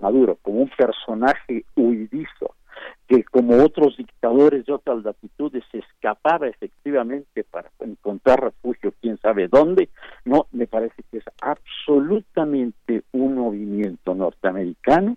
Maduro 0.00 0.38
como 0.42 0.62
un 0.62 0.70
personaje 0.76 1.64
huidizo 1.76 2.54
que 3.08 3.24
como 3.24 3.64
otros 3.64 3.96
dictadores 3.96 4.66
de 4.66 4.72
otras 4.74 5.02
latitudes 5.02 5.64
se 5.72 5.78
escapaba 5.78 6.46
efectivamente 6.46 7.42
para 7.42 7.70
encontrar 7.80 8.44
refugio 8.44 8.92
quién 9.00 9.18
sabe 9.18 9.48
dónde, 9.48 9.88
no, 10.26 10.46
me 10.52 10.66
parece 10.66 11.02
que 11.10 11.18
es 11.18 11.24
absolutamente 11.40 13.02
un 13.12 13.36
movimiento 13.36 14.14
norteamericano 14.14 15.16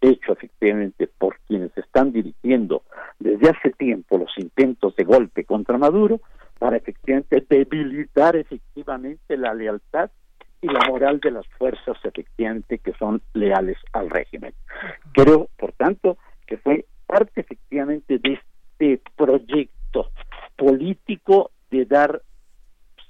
hecho 0.00 0.32
efectivamente 0.32 1.06
por 1.06 1.38
quienes 1.46 1.76
están 1.76 2.12
dirigiendo 2.12 2.82
desde 3.18 3.50
hace 3.50 3.70
tiempo 3.70 4.18
los 4.18 4.36
intentos 4.36 4.94
de 4.96 5.04
golpe 5.04 5.44
contra 5.44 5.78
Maduro 5.78 6.20
para 6.58 6.76
efectivamente 6.76 7.44
debilitar 7.48 8.36
efectivamente 8.36 9.36
la 9.36 9.54
lealtad 9.54 10.10
y 10.60 10.68
la 10.68 10.80
moral 10.88 11.18
de 11.18 11.32
las 11.32 11.46
fuerzas 11.58 11.96
efectivamente 12.04 12.78
que 12.78 12.92
son 12.94 13.20
leales 13.34 13.78
al 13.92 14.10
régimen. 14.10 14.54
Creo, 15.12 15.48
por 15.56 15.72
tanto, 15.72 16.18
que 16.46 16.56
fue 16.56 16.86
parte 17.12 17.42
efectivamente 17.42 18.18
de 18.18 18.38
este 18.38 19.02
proyecto 19.16 20.10
político 20.56 21.50
de 21.70 21.84
dar 21.84 22.22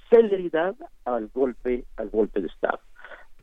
celeridad 0.09 0.75
al 1.05 1.29
golpe 1.33 1.85
al 1.95 2.09
golpe 2.09 2.41
de 2.41 2.47
Estado 2.47 2.79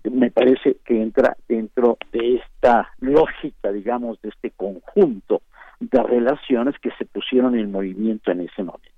me 0.05 0.31
parece 0.31 0.77
que 0.85 1.03
entra 1.03 1.37
dentro 1.49 1.99
de 2.13 2.37
esta 2.37 2.91
lógica, 3.01 3.71
digamos, 3.71 4.21
de 4.23 4.31
este 4.31 4.51
conjunto 4.51 5.43
de 5.79 6.03
relaciones 6.03 6.75
que 6.81 6.91
se 6.99 7.05
pusieron 7.05 7.59
en 7.59 7.71
movimiento 7.71 8.31
en 8.31 8.41
ese 8.43 8.63
momento. 8.63 8.89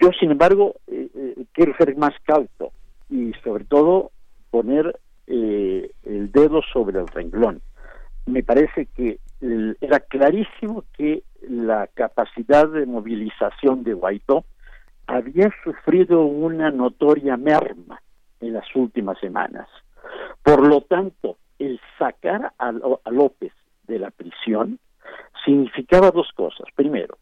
Yo, 0.00 0.10
sin 0.18 0.30
embargo, 0.30 0.76
eh, 0.86 1.08
eh, 1.14 1.44
quiero 1.52 1.76
ser 1.76 1.94
más 1.96 2.14
cauto 2.24 2.72
y 3.10 3.32
sobre 3.44 3.64
todo 3.64 4.12
poner 4.50 4.98
eh, 5.26 5.90
el 6.04 6.32
dedo 6.32 6.62
sobre 6.72 7.00
el 7.00 7.08
renglón. 7.08 7.60
Me 8.26 8.42
parece 8.42 8.86
que 8.86 9.18
era 9.40 10.00
clarísimo 10.00 10.84
que 10.96 11.22
la 11.48 11.86
capacidad 11.88 12.68
de 12.68 12.86
movilización 12.86 13.82
de 13.84 13.94
Guaidó 13.94 14.44
había 15.06 15.50
sufrido 15.64 16.22
una 16.24 16.70
notoria 16.70 17.36
merma 17.36 18.00
en 18.40 18.52
las 18.52 18.64
últimas 18.74 19.18
semanas. 19.18 19.68
Por 20.42 20.66
lo 20.66 20.82
tanto, 20.82 21.36
el 21.58 21.80
sacar 21.98 22.52
a, 22.58 22.72
López 23.10 23.52
de 23.86 23.98
la 23.98 24.10
prisión 24.10 24.78
significaba 25.44 26.10
dos 26.10 26.30
cosas. 26.34 26.66
Primero, 26.74 27.18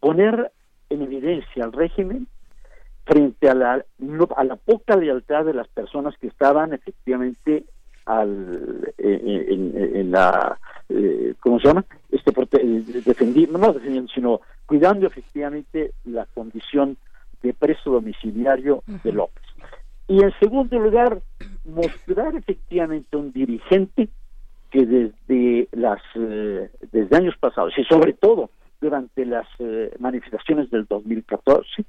poner 0.00 0.52
en 0.88 1.02
evidencia 1.02 1.64
al 1.64 1.72
régimen 1.72 2.26
frente 3.04 3.48
a 3.48 3.54
la, 3.54 3.84
a 4.36 4.44
la 4.44 4.56
poca 4.56 4.96
lealtad 4.96 5.44
de 5.44 5.54
las 5.54 5.68
personas 5.68 6.16
que 6.18 6.26
estaban 6.26 6.72
efectivamente 6.72 7.64
al 8.18 8.92
en, 8.98 10.10
la 10.10 10.58
cómo 11.40 11.60
se 11.60 11.68
llama 11.68 11.84
este 12.10 12.32
defendiendo 13.04 13.58
no 13.58 13.72
defendiendo 13.72 14.10
sino 14.12 14.40
cuidando 14.66 15.06
efectivamente 15.06 15.92
la 16.04 16.26
condición 16.26 16.96
de 17.42 17.54
preso 17.54 17.90
domiciliario 17.90 18.82
de 19.02 19.12
López. 19.12 19.44
Y 20.08 20.22
en 20.22 20.32
segundo 20.40 20.78
lugar 20.78 21.22
mostrar 21.64 22.34
efectivamente 22.34 23.16
un 23.16 23.32
dirigente 23.32 24.08
que 24.70 24.84
desde 24.86 25.68
las 25.72 26.00
desde 26.92 27.16
años 27.16 27.34
pasados 27.38 27.72
y 27.78 27.84
sobre 27.84 28.12
todo 28.12 28.50
durante 28.80 29.24
las 29.24 29.46
manifestaciones 29.98 30.70
del 30.70 30.86
2014 30.86 31.84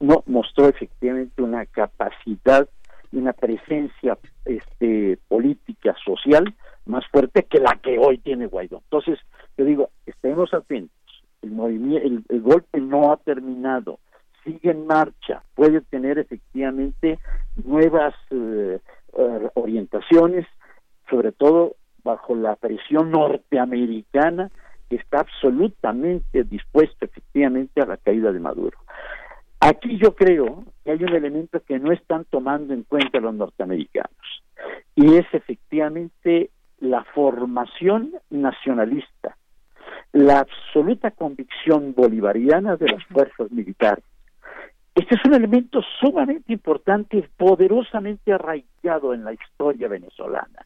no 0.00 0.22
mostró 0.26 0.68
efectivamente 0.68 1.42
una 1.42 1.66
capacidad 1.66 2.68
una 3.12 3.32
presencia 3.32 4.18
este, 4.44 5.18
política 5.28 5.94
social 6.04 6.54
más 6.86 7.04
fuerte 7.08 7.44
que 7.44 7.58
la 7.58 7.78
que 7.82 7.98
hoy 7.98 8.18
tiene 8.18 8.46
Guaidó. 8.46 8.82
Entonces, 8.84 9.18
yo 9.56 9.64
digo, 9.64 9.90
estemos 10.06 10.52
atentos. 10.54 10.94
El, 11.42 11.50
movimiento, 11.50 12.24
el, 12.28 12.40
golpe 12.40 12.80
no 12.80 13.12
ha 13.12 13.16
terminado, 13.18 13.98
sigue 14.44 14.70
en 14.70 14.86
marcha, 14.86 15.42
puede 15.54 15.80
tener 15.82 16.18
efectivamente 16.18 17.18
nuevas 17.64 18.14
eh, 18.30 18.78
eh, 19.18 19.50
orientaciones, 19.54 20.46
sobre 21.10 21.32
todo 21.32 21.76
bajo 22.02 22.34
la 22.34 22.56
presión 22.56 23.10
norteamericana 23.10 24.50
que 24.88 24.96
está 24.96 25.20
absolutamente 25.20 26.44
dispuesto 26.44 27.04
efectivamente 27.04 27.80
a 27.80 27.86
la 27.86 27.96
caída 27.96 28.32
de 28.32 28.40
Maduro. 28.40 28.78
Aquí 29.60 29.98
yo 29.98 30.14
creo 30.14 30.64
que 30.84 30.92
hay 30.92 31.02
un 31.02 31.14
elemento 31.14 31.60
que 31.60 31.78
no 31.78 31.92
están 31.92 32.24
tomando 32.26 32.74
en 32.74 32.82
cuenta 32.84 33.20
los 33.20 33.34
norteamericanos 33.34 34.10
y 34.94 35.14
es 35.14 35.26
efectivamente 35.32 36.50
la 36.78 37.04
formación 37.04 38.12
nacionalista, 38.30 39.36
la 40.12 40.40
absoluta 40.40 41.10
convicción 41.10 41.94
bolivariana 41.94 42.76
de 42.76 42.88
las 42.88 43.04
fuerzas 43.06 43.50
militares. 43.50 44.04
Este 44.94 45.14
es 45.14 45.24
un 45.26 45.34
elemento 45.34 45.80
sumamente 46.00 46.52
importante 46.52 47.18
y 47.18 47.22
poderosamente 47.36 48.32
arraigado 48.32 49.12
en 49.12 49.24
la 49.24 49.34
historia 49.34 49.88
venezolana. 49.88 50.62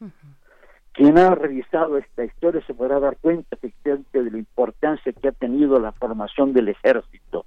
Quien 0.93 1.17
ha 1.17 1.35
revisado 1.35 1.97
esta 1.97 2.23
historia 2.23 2.61
se 2.65 2.73
podrá 2.73 2.99
dar 2.99 3.17
cuenta 3.17 3.55
efectivamente 3.55 4.23
de 4.23 4.31
la 4.31 4.37
importancia 4.37 5.11
que 5.13 5.27
ha 5.27 5.31
tenido 5.33 5.79
la 5.79 5.91
formación 5.93 6.53
del 6.53 6.69
ejército, 6.69 7.45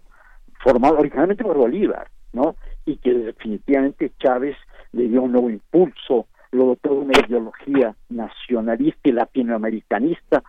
formado 0.65 0.99
originalmente 0.99 1.45
por 1.45 1.57
Bolívar, 1.57 2.09
¿no? 2.32 2.57
Y 2.86 2.97
que 2.97 3.12
definitivamente 3.12 4.12
Chávez 4.19 4.57
le 4.93 5.09
dio 5.09 5.23
un 5.23 5.32
nuevo 5.32 5.51
impulso, 5.51 6.27
lo 6.51 6.66
dotó 6.66 6.95
de 6.95 7.01
una 7.01 7.20
ideología 7.20 7.95
nacionalista 8.09 9.09
y 9.09 9.12
latinoamericanista 9.12 10.43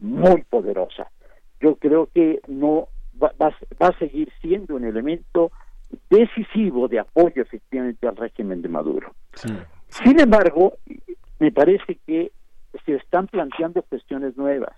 muy 0.00 0.42
poderosa. 0.42 1.10
Yo 1.60 1.76
creo 1.76 2.08
que 2.12 2.40
no 2.48 2.88
va, 3.20 3.32
va, 3.40 3.88
a 3.88 3.98
seguir 3.98 4.30
siendo 4.42 4.76
un 4.76 4.84
elemento 4.84 5.50
decisivo 6.10 6.88
de 6.88 6.98
apoyo 6.98 7.42
efectivamente 7.42 8.06
al 8.06 8.16
régimen 8.16 8.60
de 8.60 8.68
Maduro. 8.68 9.14
Sin 9.88 10.20
embargo, 10.20 10.74
me 11.38 11.50
parece 11.52 11.98
que 12.06 12.32
se 12.84 12.96
están 12.96 13.26
planteando 13.28 13.82
cuestiones 13.82 14.36
nuevas. 14.36 14.74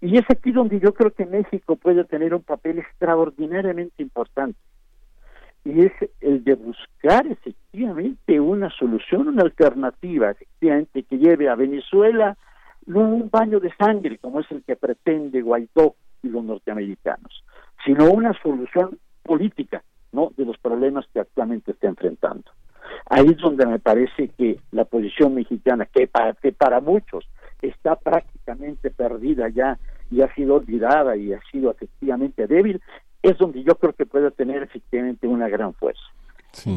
Y 0.00 0.16
es 0.16 0.24
aquí 0.30 0.52
donde 0.52 0.80
yo 0.80 0.94
creo 0.94 1.10
que 1.10 1.26
México 1.26 1.76
puede 1.76 2.04
tener 2.04 2.34
un 2.34 2.42
papel 2.42 2.78
extraordinariamente 2.78 4.02
importante. 4.02 4.58
Y 5.64 5.82
es 5.84 5.92
el 6.20 6.42
de 6.42 6.54
buscar 6.54 7.26
efectivamente 7.26 8.40
una 8.40 8.70
solución, 8.70 9.28
una 9.28 9.42
alternativa, 9.42 10.30
efectivamente, 10.30 11.02
que 11.02 11.18
lleve 11.18 11.50
a 11.50 11.54
Venezuela 11.54 12.36
no 12.86 13.00
un 13.00 13.28
baño 13.30 13.60
de 13.60 13.72
sangre, 13.76 14.16
como 14.18 14.40
es 14.40 14.50
el 14.50 14.62
que 14.62 14.74
pretende 14.74 15.42
Guaidó 15.42 15.96
y 16.22 16.28
los 16.28 16.44
norteamericanos, 16.44 17.44
sino 17.84 18.10
una 18.10 18.32
solución 18.42 18.98
política, 19.22 19.82
¿no? 20.12 20.32
De 20.36 20.46
los 20.46 20.56
problemas 20.58 21.06
que 21.12 21.20
actualmente 21.20 21.72
está 21.72 21.88
enfrentando. 21.88 22.50
Ahí 23.06 23.26
es 23.28 23.36
donde 23.36 23.66
me 23.66 23.78
parece 23.78 24.28
que 24.28 24.58
la 24.72 24.84
posición 24.84 25.34
mexicana, 25.34 25.86
que 25.86 26.06
para, 26.06 26.32
que 26.34 26.52
para 26.52 26.80
muchos 26.80 27.28
está 27.62 27.96
prácticamente 27.96 28.90
perdida 28.90 29.48
ya 29.48 29.78
y 30.10 30.22
ha 30.22 30.34
sido 30.34 30.56
olvidada 30.56 31.16
y 31.16 31.32
ha 31.32 31.40
sido 31.50 31.70
efectivamente 31.70 32.46
débil, 32.46 32.80
es 33.22 33.38
donde 33.38 33.62
yo 33.62 33.74
creo 33.76 33.92
que 33.92 34.06
puede 34.06 34.30
tener 34.30 34.62
efectivamente 34.62 35.26
una 35.26 35.48
gran 35.48 35.74
fuerza. 35.74 36.02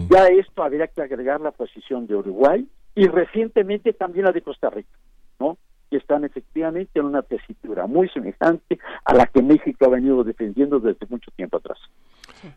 Ya 0.10 0.28
esto 0.28 0.64
habría 0.64 0.88
que 0.88 1.02
agregar 1.02 1.42
la 1.42 1.52
posición 1.52 2.06
de 2.06 2.16
Uruguay 2.16 2.68
y 2.96 3.08
recientemente 3.08 3.94
también 3.94 4.26
la 4.26 4.32
de 4.32 4.42
Costa 4.42 4.70
Rica, 4.70 4.96
¿no? 5.40 5.58
Que 5.90 5.98
están 5.98 6.24
efectivamente 6.24 7.00
en 7.00 7.06
una 7.06 7.24
tesitura 7.24 7.88
muy 7.88 8.08
semejante 8.10 8.78
a 9.04 9.16
la 9.16 9.26
que 9.26 9.42
México 9.42 9.86
ha 9.86 9.90
venido 9.90 10.24
defendiendo 10.24 10.80
desde 10.80 11.08
mucho 11.08 11.32
tiempo 11.36 11.58
atrás. 11.58 11.80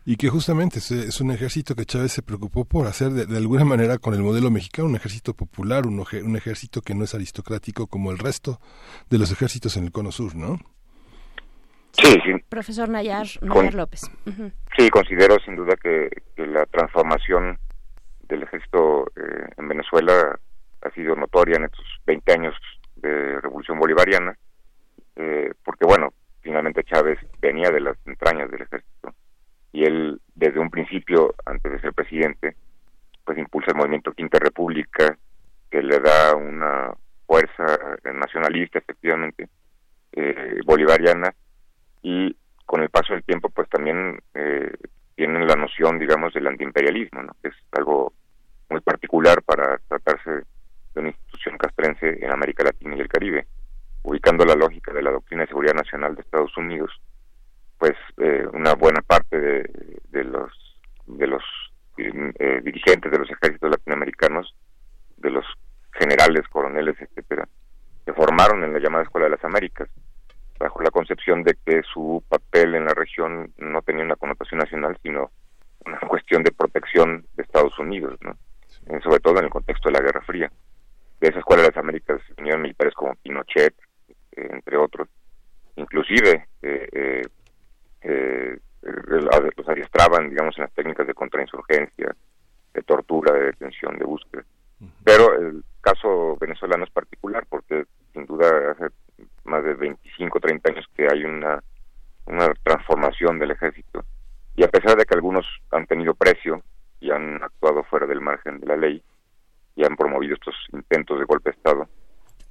Y 0.05 0.17
que 0.17 0.29
justamente 0.29 0.79
es, 0.79 1.21
un 1.21 1.31
ejército 1.31 1.75
que 1.75 1.85
Chávez 1.85 2.11
se 2.11 2.21
preocupó 2.21 2.65
por 2.65 2.87
hacer 2.87 3.09
de, 3.11 3.37
alguna 3.37 3.65
manera 3.65 3.97
con 3.97 4.13
el 4.13 4.21
modelo 4.21 4.51
mexicano, 4.51 4.87
un 4.87 4.95
ejército 4.95 5.33
popular, 5.33 5.85
un, 5.85 5.99
un, 5.99 6.35
ejército 6.35 6.81
que 6.81 6.93
no 6.93 7.03
es 7.03 7.15
aristocrático 7.15 7.87
como 7.87 8.11
el 8.11 8.17
resto 8.17 8.59
de 9.09 9.17
los 9.17 9.31
ejércitos 9.31 9.77
en 9.77 9.85
el 9.85 9.91
cono 9.91 10.11
sur, 10.11 10.35
¿no? 10.35 10.57
Sí, 11.93 12.13
sí. 12.23 12.33
Profesor 12.47 12.89
Nayar, 12.89 13.25
López. 13.41 14.01
Sí, 14.77 14.89
considero 14.89 15.37
sin 15.39 15.55
duda 15.55 15.75
que, 15.81 16.09
la 16.37 16.65
transformación 16.67 17.57
del 18.29 18.43
ejército 18.43 19.07
eh, 19.15 19.49
en 19.57 19.67
Venezuela 19.67 20.37
ha 20.81 20.91
sido 20.91 21.15
notoria 21.15 21.57
en 21.57 21.65
estos 21.65 21.85
20 22.05 22.33
años 22.33 22.55
de 22.97 23.41
revolución 23.41 23.79
bolivariana, 23.79 24.37
eh, 25.15 25.51
porque 25.63 25.85
bueno, 25.85 26.13
finalmente 26.41 26.83
Chávez 26.83 27.17
venía 27.41 27.71
de 27.71 27.81
las 27.81 27.97
entrañas 28.05 28.51
del 28.51 28.61
ejército 28.61 29.13
y 29.77 29.83
él 29.83 30.19
desde 30.33 30.59
un 30.59 30.71
principio, 30.71 31.35
antes 31.45 31.71
de 31.71 31.79
ser 31.79 31.93
presidente, 31.93 32.55
pues 33.23 33.37
impulsa 33.37 33.69
el 33.69 33.77
movimiento 33.77 34.11
Quinta 34.11 34.39
República, 34.39 35.15
que 35.69 35.83
le 35.83 35.99
da 35.99 36.35
una 36.35 36.95
fuerza 37.27 37.77
nacionalista, 38.11 38.79
efectivamente, 38.79 39.47
eh, 40.13 40.61
bolivariana, 40.65 41.31
y 42.01 42.35
con 42.65 42.81
el 42.81 42.89
paso 42.89 43.13
del 43.13 43.23
tiempo, 43.23 43.49
pues 43.49 43.69
también 43.69 44.19
eh, 44.33 44.71
tienen 45.13 45.45
la 45.45 45.55
noción, 45.55 45.99
digamos, 45.99 46.33
del 46.33 46.47
antiimperialismo, 46.47 47.21
¿no? 47.21 47.33
que 47.43 47.49
es 47.49 47.55
algo 47.73 48.13
muy 48.71 48.81
particular 48.81 49.43
para 49.43 49.77
tratarse 49.87 50.31
de 50.31 50.99
una 50.99 51.09
institución 51.09 51.55
castrense 51.55 52.17
en 52.25 52.31
América 52.31 52.63
Latina 52.63 52.95
y 52.95 53.01
el 53.01 53.09
Caribe, 53.09 53.45
ubicando 54.01 54.43
la 54.43 54.55
lógica 54.55 54.91
de 54.91 55.03
la 55.03 55.11
doctrina 55.11 55.43
de 55.43 55.49
seguridad 55.49 55.75
nacional 55.75 56.15
de 56.15 56.21
Estados 56.21 56.57
Unidos 56.57 56.99
pues 57.77 57.93
eh, 58.17 58.45
una 58.53 58.73
buena 58.73 59.01
parte 59.01 59.37
de, 59.37 60.23
los 60.23 60.51
de 61.05 61.27
los 61.27 61.43
eh, 61.97 62.61
dirigentes 62.63 63.11
de 63.11 63.19
los 63.19 63.29
ejércitos 63.29 63.71
latinoamericanos 63.71 64.55
de 65.17 65.31
los 65.31 65.45
generales 65.93 66.47
coroneles 66.49 66.95
etcétera 66.99 67.47
se 68.05 68.13
formaron 68.13 68.63
en 68.63 68.73
la 68.73 68.79
llamada 68.79 69.03
escuela 69.03 69.25
de 69.25 69.31
las 69.31 69.43
Américas 69.43 69.89
bajo 70.59 70.81
la 70.81 70.91
concepción 70.91 71.43
de 71.43 71.55
que 71.65 71.81
su 71.93 72.23
papel 72.27 72.75
en 72.75 72.85
la 72.85 72.93
región 72.93 73.53
no 73.57 73.81
tenía 73.81 74.03
una 74.03 74.15
connotación 74.15 74.59
nacional 74.59 74.97
sino 75.03 75.31
una 75.85 75.99
cuestión 76.07 76.43
de 76.43 76.51
protección 76.51 77.25
de 77.35 77.43
Estados 77.43 77.77
Unidos 77.79 78.17
no 78.21 78.37
eh, 78.89 78.99
sobre 79.03 79.19
todo 79.19 79.39
en 79.39 79.45
el 79.45 79.51
contexto 79.51 79.89
de 79.89 79.93
la 79.93 80.01
Guerra 80.01 80.21
Fría. 80.21 80.51
De 81.19 81.29
esa 81.29 81.39
escuela 81.39 81.63
de 81.63 81.69
las 81.69 81.77
Américas 81.77 82.21
vinieron 82.37 82.61
militares 82.61 82.93
como 82.93 83.15
Pinochet 83.15 83.73
entre 84.31 84.77
otros. 84.77 85.09
Inclusive 85.75 86.47
eh, 86.61 86.87
eh, 86.91 87.21
los 88.81 89.67
adiestraban, 89.67 90.29
digamos, 90.29 90.57
en 90.57 90.63
las 90.63 90.73
técnicas 90.73 91.07
de 91.07 91.13
contrainsurgencia, 91.13 92.15
de 92.73 92.81
tortura, 92.83 93.33
de 93.33 93.45
detención, 93.45 93.97
de 93.97 94.05
búsqueda. 94.05 94.43
Pero 95.03 95.33
el 95.33 95.63
caso 95.81 96.37
venezolano 96.39 96.83
es 96.83 96.91
particular 96.91 97.45
porque 97.49 97.85
sin 98.13 98.25
duda 98.25 98.71
hace 98.71 98.87
más 99.45 99.63
de 99.63 99.73
25, 99.73 100.39
30 100.39 100.69
años 100.71 100.85
que 100.95 101.07
hay 101.11 101.23
una, 101.23 101.63
una 102.25 102.53
transformación 102.63 103.39
del 103.39 103.51
ejército. 103.51 104.03
Y 104.55 104.63
a 104.63 104.67
pesar 104.67 104.97
de 104.97 105.05
que 105.05 105.15
algunos 105.15 105.45
han 105.71 105.87
tenido 105.87 106.13
precio 106.13 106.61
y 106.99 107.11
han 107.11 107.41
actuado 107.41 107.83
fuera 107.83 108.05
del 108.05 108.21
margen 108.21 108.59
de 108.59 108.67
la 108.67 108.75
ley 108.75 109.03
y 109.75 109.85
han 109.85 109.95
promovido 109.95 110.33
estos 110.33 110.55
intentos 110.73 111.19
de 111.19 111.25
golpe 111.25 111.51
de 111.51 111.57
Estado, 111.57 111.87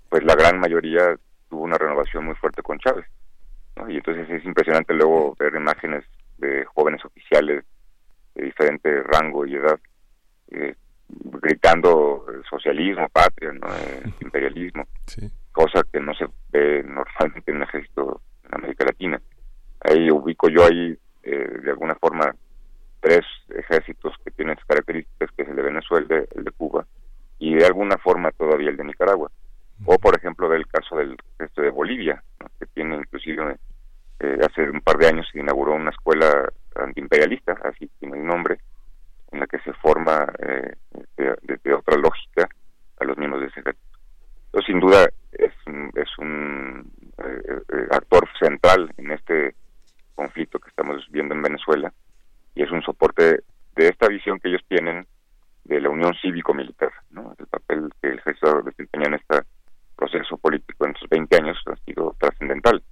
pues 0.08 0.24
la 0.24 0.34
gran 0.34 0.58
mayoría 0.58 1.16
tuvo 1.48 1.62
una 1.62 1.78
renovación 1.78 2.24
muy 2.24 2.34
fuerte 2.36 2.62
con 2.62 2.78
Chávez. 2.78 3.06
Y 3.88 3.96
entonces 3.96 4.28
es 4.30 4.44
impresionante 4.44 4.94
luego 4.94 5.34
ver 5.38 5.54
imágenes 5.54 6.04
de 6.38 6.64
jóvenes 6.66 7.04
oficiales 7.04 7.64
de 8.34 8.44
diferente 8.44 9.02
rango 9.02 9.46
y 9.46 9.54
edad 9.54 9.78
eh, 10.50 10.74
gritando 11.08 12.24
socialismo, 12.48 13.08
patria, 13.08 13.52
¿no? 13.52 13.66
Eh, 13.68 14.02
imperialismo, 14.20 14.84
cosa 15.52 15.82
que 15.92 16.00
no 16.00 16.14
se 16.14 16.26
ve 16.50 16.82
normalmente 16.82 17.50
en 17.50 17.56
un 17.56 17.62
ejército 17.62 18.20
en 18.44 18.54
América 18.54 18.84
Latina. 18.84 19.20
Ahí 19.80 20.10
ubico 20.10 20.48
yo 20.48 20.64
ahí 20.64 20.98
eh, 21.22 21.60
de 21.62 21.70
alguna 21.70 21.94
forma 21.96 22.34
tres 23.00 23.24
ejércitos 23.50 24.14
que 24.24 24.30
tienen 24.32 24.56
características, 24.66 25.30
que 25.32 25.42
es 25.42 25.48
el 25.48 25.56
de 25.56 25.62
Venezuela, 25.62 26.24
el 26.34 26.44
de 26.44 26.50
Cuba 26.52 26.86
y 27.38 27.54
de 27.54 27.66
alguna 27.66 27.98
forma 27.98 28.30
todavía 28.32 28.70
el 28.70 28.76
de 28.76 28.84
Nicaragua. 28.84 29.30
O, 29.84 29.98
por 29.98 30.16
ejemplo, 30.16 30.48
del 30.48 30.66
caso 30.66 30.96
del 30.96 31.16
este 31.38 31.62
de 31.62 31.70
Bolivia, 31.70 32.22
que 32.58 32.66
tiene 32.66 32.96
inclusive 32.96 33.56
eh, 34.20 34.38
hace 34.42 34.70
un 34.70 34.80
par 34.80 34.96
de 34.96 35.08
años 35.08 35.28
se 35.30 35.38
inauguró 35.38 35.74
una 35.74 35.90
escuela 35.90 36.50
antiimperialista, 36.74 37.52
así 37.64 37.90
tiene 37.98 38.18
el 38.18 38.26
nombre, 38.26 38.58
en 39.32 39.40
la 39.40 39.46
que 39.46 39.58
se 39.60 39.72
forma 39.74 40.26
eh, 40.38 40.74
desde 41.42 41.74
otra 41.74 41.96
lógica 41.98 42.48
a 42.98 43.04
los 43.04 43.18
miembros 43.18 43.42
de 43.42 43.48
ese 43.48 43.60
ejército. 43.60 43.98
Entonces, 44.46 44.66
sin 44.66 44.80
duda, 44.80 45.08
es, 45.32 45.52
es 45.94 46.18
un 46.18 46.90
eh, 47.18 47.60
eh, 47.72 47.86
actor 47.90 48.26
central 48.38 48.90
en 48.96 49.10
este 49.10 49.54
conflicto 50.14 50.58
que 50.58 50.70
estamos 50.70 51.06
viendo 51.10 51.34
en 51.34 51.42
Venezuela 51.42 51.92
y 52.54 52.62
es 52.62 52.70
un 52.70 52.80
soporte 52.82 53.42
de 53.76 53.88
esta 53.88 54.08
visión 54.08 54.40
que 54.40 54.48
ellos 54.48 54.62
tienen 54.66 55.06
de 55.64 55.80
la 55.80 55.90
unión 55.90 56.14
cívico-militar, 56.22 56.92
¿no? 57.10 57.34
El 57.38 57.46
papel 57.46 57.90
que 58.00 58.08
el 58.08 58.18
ejército 58.18 58.62
desempeñó 58.62 59.06
en 59.06 59.14
este 59.14 59.42
proceso 59.96 60.36
político 60.38 60.86
en 60.86 60.92
estos 60.92 61.08
20 61.08 61.36
años 61.36 61.58
ha 61.66 61.76
sido 61.84 62.14
trascendental. 62.18 62.82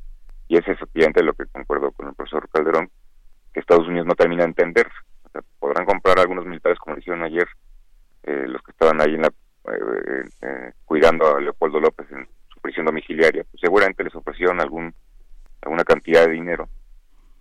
Y 0.49 0.59
es 0.59 0.67
efectivamente 0.69 1.23
lo 1.23 1.33
que 1.33 1.47
concuerdo 1.47 1.93
con 1.93 2.09
el 2.09 2.15
profesor 2.15 2.49
Calderón, 2.51 2.91
que 3.53 3.61
Estados 3.61 3.87
Unidos 3.89 4.07
no 4.07 4.15
termina 4.15 4.43
de 4.43 4.49
entender. 4.49 4.89
O 5.25 5.29
sea, 5.31 5.43
podrán 5.59 5.87
comprar 5.87 6.19
algunos 6.19 6.45
militares, 6.45 6.79
como 6.79 6.99
hicieron 6.99 7.23
ayer, 7.23 7.47
eh, 8.25 8.47
los 8.49 8.61
que 8.63 8.73
estaban 8.73 9.01
ahí 9.01 9.15
en 9.15 9.23
la, 9.23 9.29
eh, 9.29 10.25
eh, 10.43 10.73
cuidando 10.85 11.37
a 11.37 11.41
Leopoldo 11.41 11.81
López 11.81 12.11
en 12.11 12.29
su 12.53 12.61
prisión 12.61 12.87
domiciliaria. 12.87 13.45
Pues 13.45 13.61
seguramente 13.61 14.05
les 14.05 14.15
ofrecieron 14.15 14.61
algún 14.61 14.95
alguna 15.63 15.85
cantidad 15.85 16.27
de 16.27 16.33
dinero, 16.33 16.69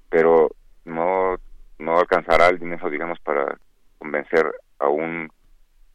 pero 0.09 0.49
no 0.85 1.35
no 1.79 1.99
alcanzará 1.99 2.47
el 2.47 2.59
dinero, 2.59 2.89
digamos, 2.89 3.19
para 3.19 3.57
convencer 3.97 4.45
a 4.79 4.87
un, 4.87 5.29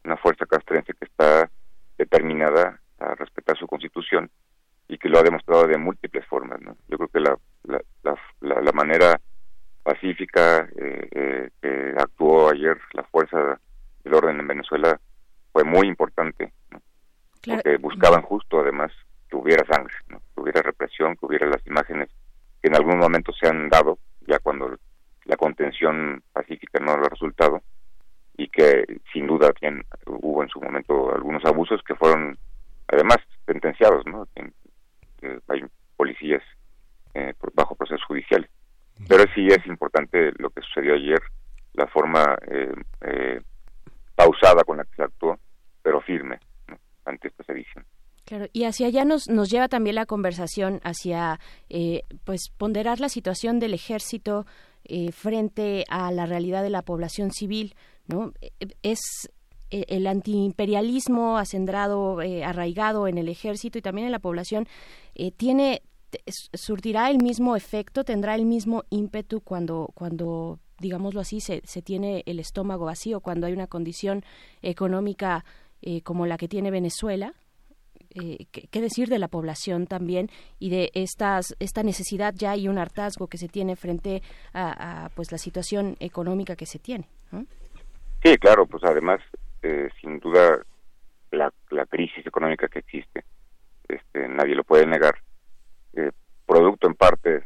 una 0.04 0.16
fuerza 0.16 0.46
castrense 0.46 0.92
que 0.94 1.04
está 1.04 1.50
determinada 1.96 2.80
a 2.98 3.14
respetar 3.14 3.56
su 3.56 3.66
constitución 3.66 4.30
y 4.88 4.98
que 4.98 5.08
lo 5.08 5.18
ha 5.18 5.22
demostrado 5.22 5.66
de 5.66 5.76
múltiples 5.76 6.26
formas. 6.26 6.60
¿no? 6.60 6.76
Yo 6.88 6.96
creo 6.96 7.08
que 7.08 7.20
la, 7.20 7.38
la, 7.64 7.80
la, 8.40 8.60
la 8.60 8.72
manera 8.72 9.20
pacífica 9.82 10.68
eh, 10.76 11.08
eh, 11.10 11.50
que 11.60 11.94
actuó 11.98 12.50
ayer 12.50 12.78
la 12.94 13.04
fuerza 13.04 13.60
del 14.04 14.14
orden 14.14 14.40
en 14.40 14.48
Venezuela 14.48 14.98
fue 15.52 15.64
muy 15.64 15.86
importante, 15.86 16.52
¿no? 16.70 16.80
porque 17.44 17.76
buscaban 17.76 18.22
justo 18.22 18.60
además 18.60 18.92
que 19.28 19.36
hubiera 19.36 19.64
sangre, 19.66 19.94
¿no? 20.08 20.18
que 20.34 20.40
hubiera 20.40 20.62
represión, 20.62 21.16
que 21.16 21.26
hubiera 21.26 21.46
las 21.46 21.66
imágenes 21.66 22.08
que 22.60 22.68
en 22.68 22.76
algún 22.76 22.98
momento 22.98 23.32
se 23.32 23.46
han 23.46 23.68
dado, 23.68 23.98
ya 24.26 24.38
cuando 24.40 24.76
la 25.24 25.36
contención 25.36 26.22
pacífica 26.32 26.80
no 26.80 26.92
ha 26.92 27.08
resultado, 27.08 27.62
y 28.36 28.48
que 28.48 29.00
sin 29.12 29.26
duda 29.26 29.52
bien, 29.60 29.84
hubo 30.06 30.42
en 30.42 30.48
su 30.48 30.60
momento 30.60 31.12
algunos 31.14 31.44
abusos 31.44 31.82
que 31.82 31.94
fueron 31.94 32.38
además 32.86 33.18
sentenciados, 33.46 34.06
¿no? 34.06 34.26
hay 35.48 35.64
policías 35.96 36.42
eh, 37.14 37.34
bajo 37.54 37.74
procesos 37.74 38.04
judiciales. 38.04 38.48
Pero 39.08 39.24
sí 39.34 39.46
es 39.48 39.64
importante 39.66 40.32
lo 40.38 40.50
que 40.50 40.62
sucedió 40.62 40.94
ayer, 40.94 41.20
la 41.74 41.86
forma 41.86 42.36
eh, 42.50 42.72
eh, 43.02 43.40
pausada 44.14 44.64
con 44.64 44.78
la 44.78 44.84
que 44.84 44.96
se 44.96 45.02
actuó, 45.02 45.38
pero 45.82 46.00
firme 46.00 46.38
ante 47.04 47.28
esta 47.28 47.44
sedición. 47.44 47.84
Claro, 48.24 48.46
y 48.52 48.57
hacia 48.68 48.86
allá 48.86 49.04
nos, 49.04 49.28
nos 49.28 49.50
lleva 49.50 49.68
también 49.68 49.96
la 49.96 50.06
conversación 50.06 50.80
hacia 50.84 51.40
eh, 51.68 52.04
pues 52.24 52.50
ponderar 52.56 53.00
la 53.00 53.08
situación 53.08 53.58
del 53.58 53.74
ejército 53.74 54.46
eh, 54.84 55.12
frente 55.12 55.84
a 55.88 56.10
la 56.12 56.26
realidad 56.26 56.62
de 56.62 56.70
la 56.70 56.82
población 56.82 57.30
civil, 57.32 57.74
¿no? 58.06 58.32
Es 58.82 59.28
eh, 59.70 59.84
el 59.88 60.06
antiimperialismo 60.06 61.36
acendrado, 61.36 62.22
eh, 62.22 62.42
arraigado 62.42 63.06
en 63.06 63.18
el 63.18 63.28
ejército 63.28 63.76
y 63.78 63.82
también 63.82 64.06
en 64.06 64.12
la 64.12 64.18
población, 64.18 64.66
eh, 65.14 65.30
tiene 65.30 65.82
surtirá 66.54 67.10
el 67.10 67.18
mismo 67.18 67.54
efecto, 67.54 68.02
tendrá 68.02 68.34
el 68.34 68.46
mismo 68.46 68.84
ímpetu 68.88 69.42
cuando, 69.42 69.90
cuando 69.92 70.58
digámoslo 70.78 71.20
así, 71.20 71.40
se, 71.40 71.60
se 71.66 71.82
tiene 71.82 72.22
el 72.24 72.40
estómago 72.40 72.86
vacío, 72.86 73.20
cuando 73.20 73.46
hay 73.46 73.52
una 73.52 73.66
condición 73.66 74.24
económica 74.62 75.44
como 76.04 76.24
la 76.24 76.38
que 76.38 76.48
tiene 76.48 76.70
Venezuela. 76.70 77.34
¿Qué, 78.18 78.80
decir 78.80 79.08
de 79.08 79.18
la 79.18 79.28
población 79.28 79.86
también 79.86 80.28
y 80.58 80.70
de 80.70 80.90
estas, 80.94 81.54
esta 81.58 81.82
necesidad 81.82 82.34
ya 82.36 82.56
y 82.56 82.68
un 82.68 82.78
hartazgo 82.78 83.26
que 83.26 83.38
se 83.38 83.48
tiene 83.48 83.76
frente 83.76 84.22
a, 84.54 85.10
pues 85.14 85.32
la 85.32 85.38
situación 85.38 85.96
económica 86.00 86.56
que 86.56 86.66
se 86.66 86.78
tiene. 86.78 87.08
Sí, 88.22 88.36
claro, 88.38 88.66
pues 88.66 88.82
además 88.84 89.20
eh, 89.62 89.88
sin 90.00 90.18
duda 90.18 90.60
la, 91.30 91.52
la, 91.70 91.86
crisis 91.86 92.26
económica 92.26 92.68
que 92.68 92.80
existe, 92.80 93.24
este, 93.88 94.28
nadie 94.28 94.54
lo 94.54 94.64
puede 94.64 94.86
negar, 94.86 95.18
eh, 95.94 96.10
producto 96.46 96.86
en 96.86 96.94
parte 96.94 97.44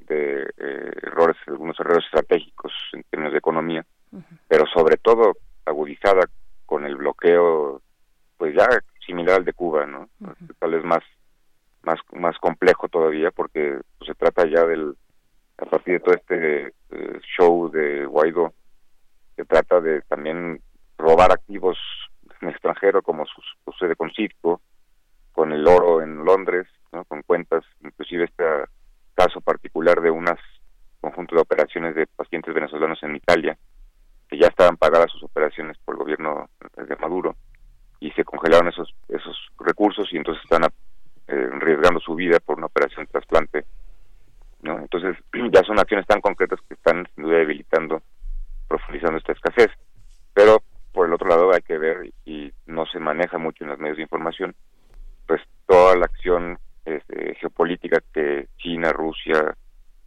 de 0.00 0.42
eh, 0.42 0.92
errores, 1.02 1.36
algunos 1.46 1.78
errores 1.80 2.04
estratégicos 2.04 2.72
en 2.92 3.02
términos 3.04 3.32
de 3.32 3.38
economía, 3.38 3.84
pero 4.48 4.64
sobre 4.72 4.96
todo 4.96 5.36
agudizada 5.64 6.28
con 6.66 6.84
el 6.84 6.96
bloqueo, 6.96 7.82
pues 8.36 8.54
ya 8.54 8.68
similar 9.06 9.36
al 9.36 9.44
de 9.44 9.52
Cuba, 9.52 9.86
¿no? 9.86 10.08
Tal 10.58 10.72
vez 10.72 10.84
más 10.84 11.02
más 11.82 12.00
más 12.12 12.38
complejo 12.38 12.88
todavía 12.88 13.30
porque 13.30 13.78
pues, 13.98 14.08
se 14.08 14.14
trata 14.14 14.46
ya 14.46 14.64
del 14.64 14.96
a 15.58 15.66
partir 15.66 15.94
de 15.94 16.00
todo 16.00 16.14
este 16.14 16.72
show 17.36 17.70
de 17.70 18.06
Guaidó 18.06 18.52
se 19.36 19.44
trata 19.44 19.80
de 19.80 20.00
también 20.02 20.60
robar 20.96 21.32
activos 21.32 21.76
en 22.40 22.48
extranjero 22.48 23.02
como 23.02 23.24
sucede 23.64 23.96
con 23.96 24.10
Citco, 24.12 24.60
con 25.32 25.52
el 25.52 25.66
oro 25.66 26.02
en 26.02 26.24
Londres, 26.24 26.66
con 27.08 27.22
cuentas, 27.22 27.64
inclusive 27.82 28.24
este 28.24 28.44
caso 29.14 29.40
particular 29.40 30.00
de 30.00 30.10
unas 30.10 30.38
conjunto 31.00 31.34
de 31.34 31.42
operaciones 31.42 31.94
de 31.94 32.06
pacientes 32.06 32.54
venezolanos 32.54 33.02
en 33.02 33.16
Italia, 33.16 33.58
que 34.28 34.38
ya 34.38 34.46
estaban 34.46 34.76
pagadas 34.76 35.10
sus 35.10 35.22
operaciones 35.24 35.76
por 35.84 35.94
el 35.94 35.98
gobierno 35.98 36.48
de 36.76 36.96
Maduro 36.96 37.36
y 38.00 38.10
se 38.12 38.24
congelaron 38.24 38.68
esos 38.68 38.94
esos 39.08 39.36
recursos 39.58 40.12
y 40.12 40.16
entonces 40.16 40.42
están 40.44 40.64
eh, 41.28 41.50
arriesgando 41.54 42.00
su 42.00 42.14
vida 42.14 42.38
por 42.40 42.58
una 42.58 42.66
operación 42.66 43.06
de 43.06 43.12
trasplante. 43.12 43.64
¿no? 44.62 44.78
Entonces 44.78 45.16
ya 45.52 45.62
son 45.62 45.78
acciones 45.78 46.06
tan 46.06 46.20
concretas 46.20 46.60
que 46.68 46.74
están 46.74 47.06
sin 47.14 47.24
duda 47.24 47.38
debilitando, 47.38 48.02
profundizando 48.68 49.18
esta 49.18 49.32
escasez. 49.32 49.70
Pero 50.32 50.62
por 50.92 51.06
el 51.06 51.14
otro 51.14 51.28
lado 51.28 51.52
hay 51.52 51.62
que 51.62 51.78
ver 51.78 52.10
y 52.24 52.52
no 52.66 52.86
se 52.86 52.98
maneja 52.98 53.38
mucho 53.38 53.64
en 53.64 53.70
los 53.70 53.78
medios 53.78 53.96
de 53.96 54.02
información 54.02 54.54
pues 55.26 55.40
toda 55.66 55.96
la 55.96 56.04
acción 56.04 56.58
este, 56.84 57.34
geopolítica 57.36 58.02
que 58.12 58.48
China, 58.58 58.92
Rusia, 58.92 59.56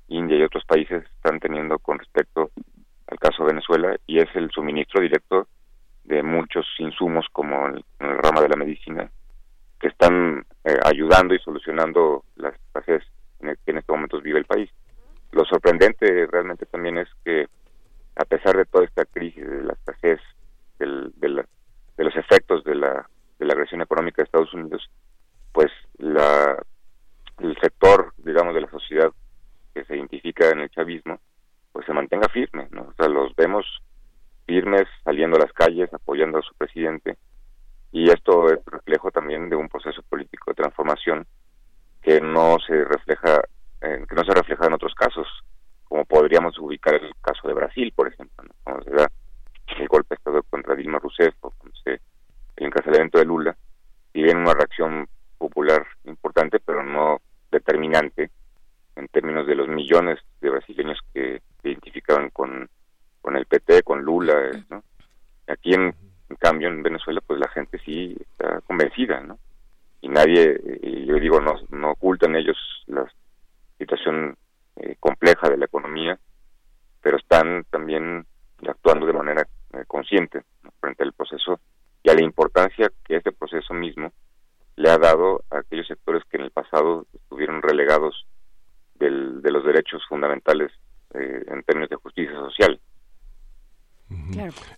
India 0.10 0.38
y 0.38 0.44
otros 0.44 0.64
países 0.66 1.04
están 1.16 1.40
teniendo 1.40 1.80
con 1.80 2.00
respecto 2.00 2.52
al 3.08 3.20
caso 3.20 3.46
Venezuela 3.46 3.96
y 4.06 4.20
es 4.20 4.28
el 4.36 4.52
suministro 4.52 5.02
directo 5.02 5.48
de 6.08 6.24
muchos 6.24 6.66
insumos 6.80 7.26
como 7.32 7.68
en 7.68 7.84
el, 8.00 8.18
rama 8.18 8.42
de 8.42 8.50
la 8.50 8.56
medicina 8.56 9.12
que 9.80 9.88
están 9.88 10.46
eh, 10.64 10.80
ayudando 10.84 11.36
y 11.36 11.40
solucionando 11.40 12.24
las 12.36 12.56
en 13.40 13.56
que 13.66 13.72
en 13.72 13.78
estos 13.78 13.96
momentos 13.96 14.24
vive 14.24 14.40
el 14.40 14.46
país. 14.46 14.70
Lo 15.32 15.44
sorprendente 15.46 16.26
realmente 16.28 16.66
también 16.66 16.98
es 16.98 17.10
que 17.24 17.48
a 18.16 18.26
pesar 18.26 18.56
de 18.58 18.66
toda 18.66 18.86
esta 18.86 19.06
crisis 19.06 19.48
de 19.48 19.64
la 19.64 19.74
escasez 19.74 20.20
del, 20.80 21.12
de, 21.18 21.30
los 21.98 22.16
efectos 22.16 22.64
de 22.64 22.76
la, 22.76 23.08
de 23.38 23.46
la 23.46 23.54
agresión 23.54 23.82
económica 23.82 24.22
de 24.22 24.26
Estados 24.26 24.54
Unidos, 24.54 24.90
pues 25.52 25.72
la, 25.98 26.58
el 27.40 27.58
sector, 27.60 28.14
digamos, 28.18 28.56
de 28.56 28.62
la 28.62 28.72
sociedad 28.72 29.12
que 29.76 29.84
se 29.86 29.96
identifica 29.96 30.50
en 30.50 30.62
el 30.62 30.70
chavismo, 30.70 31.20
pues 31.72 31.86
se 31.86 31.94
mantenga 31.94 32.30
firme, 32.30 32.68
¿no? 32.72 32.84
O 32.84 32.94
sea, 32.94 33.08
los 33.08 33.36
vemos 33.36 33.66
firmes, 34.48 34.88
saliendo 35.04 35.38
a 35.38 35.42
las 35.42 35.54
calles, 35.54 35.94
apoyando 35.94 36.40
a 36.40 36.42
su 36.42 36.56
presidente, 36.56 37.18
y 37.92 38.10
esto 38.10 38.52
es 38.52 38.60
reflejo 38.66 39.12
también 39.12 39.50
de 39.50 39.56
un 39.56 39.70
proceso 39.70 40.02
político 40.10 40.52
de 40.52 40.56
transformación 40.56 41.28
que 42.02 42.22
no 42.22 42.58
se 42.66 42.86
refleja, 42.86 43.42
eh, 43.82 44.06
que 44.08 44.16
no 44.16 44.24
se 44.24 44.34
refleja 44.34 44.66
en 44.66 44.74
otros 44.74 44.96
casos, 44.96 45.28
como 45.84 46.06
podríamos 46.06 46.58
ubicar 46.60 46.96
el 46.96 47.12
caso 47.22 47.48
de 47.48 47.54
Brasil, 47.54 47.92
por 47.96 48.08
ejemplo, 48.08 48.46
¿no? 48.66 48.82
se 48.82 48.92
da 48.92 49.12
el 49.78 49.88
golpe 49.88 50.16
de 50.16 50.16
Estado 50.16 50.44
contra 50.44 50.76
Dilma 50.76 51.00
Rousseff 51.00 51.36
o 51.42 51.54
el 51.86 52.00
encarcelamiento 52.66 53.20
de 53.20 53.26
Lula, 53.26 53.56
y 54.14 54.24
viene 54.24 54.42
una 54.42 54.54
reacción 54.54 55.08
popular 55.38 55.86
importante, 56.06 56.60
pero 56.60 56.84
no 56.84 57.20
determinante 57.52 58.32
en 58.96 59.08
términos 59.10 59.46
de 59.46 59.56
los 59.56 59.68
millones 59.68 60.20
de 60.42 60.50
brasileños 60.50 61.00
que 61.14 61.42
se 61.62 61.70
identificaban 61.70 62.30
con, 62.32 62.68
con 63.28 63.36
el 63.36 63.46
PT, 63.46 63.84
con 63.84 64.04
Lula. 64.04 64.52
¿no? 64.70 64.82
Aquí, 65.48 65.74
en, 65.74 65.94
cambio, 66.40 66.70
en 66.70 66.82
Venezuela, 66.82 67.20
pues 67.20 67.38
la 67.38 67.50
gente 67.50 67.78
sí 67.84 68.16
está 68.22 68.62
convencida, 68.62 69.20
¿no? 69.20 69.38
Y 70.00 70.08
nadie, 70.08 70.58
y 70.82 71.06
yo 71.06 71.16
digo, 71.16 71.42
no, 71.42 71.56
no 71.72 71.92
ocultan 71.92 72.38
ellos 72.38 72.56
la 72.86 73.06
situación 73.78 74.38
eh, 74.78 74.96
compleja 75.02 75.50
de 75.50 75.58
la 75.58 75.66
economía, 75.66 76.18
pero 77.02 77.18
están 77.18 77.66
también 77.70 78.26
actuando 78.66 79.06
de 79.06 79.12
manera 79.12 79.46
eh, 79.74 79.84
consciente 79.88 80.44
frente 80.80 81.04
al 81.04 81.12
proceso 81.12 81.60
y 82.04 82.10
al 82.10 82.16
la 82.16 82.24
importancia 82.24 82.90
que 83.04 83.18
este 83.18 83.34
proceso 83.34 83.74
mismo 83.74 84.14
le 84.78 84.90
ha 84.90 84.98
dado 84.98 85.44
a 85.50 85.58
aquellos 85.58 85.88
sectores 85.88 86.24
que 86.30 86.38
en 86.38 86.44
el 86.44 86.52
pasado 86.52 87.08
estuvieron 87.14 87.62
relegados 87.62 88.26
del, 88.96 89.42
de 89.42 89.52
los 89.52 89.66
derechos 89.66 90.02
fundamentales 90.08 90.72
eh, 91.14 91.44
en 91.48 91.64
términos 91.64 91.90
de 91.90 91.96
justicia 91.96 92.36
social. 92.36 92.80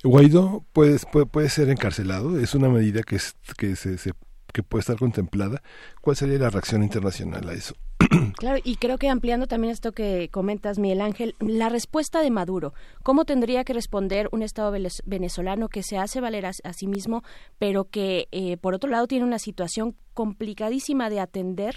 Guaidó 0.04 0.66
puede, 0.74 0.98
puede, 1.32 1.50
ser 1.50 1.70
encarcelado, 1.70 2.40
es 2.40 2.56
una 2.56 2.70
medida 2.70 3.04
que, 3.04 3.20
que 3.58 3.76
se, 3.76 3.98
que 4.52 4.64
puede 4.64 4.82
estar 4.82 4.98
contemplada. 4.98 5.62
¿Cuál 6.02 6.16
sería 6.16 6.40
la 6.40 6.50
reacción 6.50 6.84
internacional 6.84 7.48
a 7.50 7.54
eso? 7.54 7.76
Claro, 8.38 8.60
y 8.64 8.78
creo 8.78 8.98
que 8.98 9.10
ampliando 9.10 9.48
también 9.48 9.72
esto 9.72 9.92
que 9.92 10.30
comentas, 10.30 10.80
Miguel 10.80 11.02
Ángel, 11.02 11.36
la 11.40 11.68
respuesta 11.70 12.22
de 12.22 12.32
Maduro, 12.32 12.74
¿cómo 13.04 13.26
tendría 13.26 13.64
que 13.64 13.74
responder 13.74 14.30
un 14.32 14.42
Estado 14.42 14.74
venezolano 15.06 15.68
que 15.68 15.84
se 15.84 15.98
hace 15.98 16.22
valer 16.22 16.46
a, 16.46 16.54
sí 16.54 16.88
mismo, 16.88 17.24
pero 17.58 17.86
que, 17.86 18.28
eh, 18.32 18.58
por 18.58 18.74
otro 18.74 18.90
lado, 18.90 19.08
tiene 19.08 19.26
una 19.26 19.40
situación 19.40 19.96
complicadísima 20.14 21.10
de 21.10 21.20
atender 21.20 21.76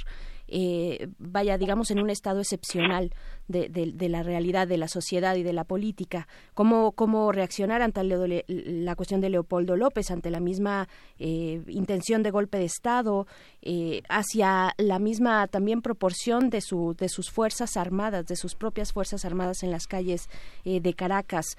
eh, 0.55 1.09
vaya, 1.19 1.57
digamos, 1.57 1.91
en 1.91 1.99
un 1.99 2.11
estado 2.11 2.41
excepcional 2.41 3.15
de, 3.49 3.71
de, 3.71 4.09
la 4.11 4.23
realidad 4.23 4.69
de 4.69 4.77
la 4.77 4.87
sociedad 4.87 5.35
y 5.37 5.43
de 5.43 5.55
la 5.55 5.65
política. 5.65 6.29
¿Cómo, 6.53 6.93
cómo 6.93 7.33
reaccionar 7.33 7.81
ante 7.81 8.05
la 8.05 8.95
cuestión 8.95 9.23
de 9.23 9.31
Leopoldo 9.31 9.77
López, 9.77 10.11
ante 10.11 10.31
la 10.31 10.41
misma 10.41 10.89
eh, 11.19 11.63
intención 11.69 12.23
de 12.23 12.31
golpe 12.31 12.59
de 12.59 12.67
Estado, 12.67 13.27
eh, 13.63 14.03
hacia 14.11 14.75
la 14.77 14.99
misma 14.99 15.47
también 15.47 15.81
proporción 15.81 16.51
de, 16.51 16.61
su, 16.61 16.95
de 16.99 17.09
sus 17.09 17.31
Fuerzas 17.31 17.79
Armadas, 17.79 18.27
de 18.27 18.37
sus 18.37 18.55
propias 18.55 18.93
Fuerzas 18.93 19.25
Armadas 19.25 19.63
en 19.63 19.71
las 19.71 19.87
calles 19.87 20.29
de 20.65 20.95
Caracas? 20.95 21.57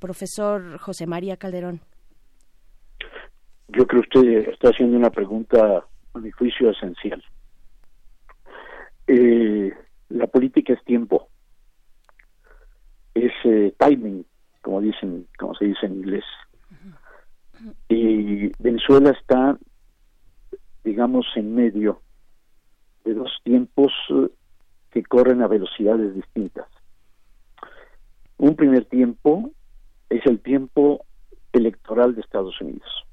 profesor 0.00 0.78
José 0.78 1.06
María 1.06 1.36
Calderón. 1.36 1.80
Yo 3.68 3.86
creo 3.86 4.02
que 4.02 4.18
usted 4.18 4.48
está 4.50 4.70
haciendo 4.70 4.96
una 4.96 5.10
pregunta, 5.10 5.84
a 6.14 6.18
mi 6.18 6.32
juicio, 6.32 6.70
esencial. 6.70 7.22
Eh, 9.10 9.72
la 10.10 10.26
política 10.26 10.74
es 10.74 10.84
tiempo, 10.84 11.28
es 13.14 13.32
eh, 13.44 13.74
timing, 13.78 14.26
como 14.60 14.82
dicen, 14.82 15.26
como 15.38 15.54
se 15.54 15.64
dice 15.64 15.86
en 15.86 15.94
inglés. 15.94 16.24
Y 17.88 18.52
Venezuela 18.62 19.10
está, 19.10 19.58
digamos, 20.84 21.26
en 21.36 21.54
medio 21.54 22.02
de 23.04 23.14
dos 23.14 23.30
tiempos 23.44 23.92
eh, 24.10 24.28
que 24.90 25.02
corren 25.02 25.40
a 25.40 25.48
velocidades 25.48 26.14
distintas. 26.14 26.66
Un 28.36 28.56
primer 28.56 28.84
tiempo 28.84 29.52
es 30.10 30.24
el 30.26 30.40
tiempo 30.40 31.06
electoral 31.54 32.14
de 32.14 32.20
Estados 32.20 32.60
Unidos. 32.60 33.06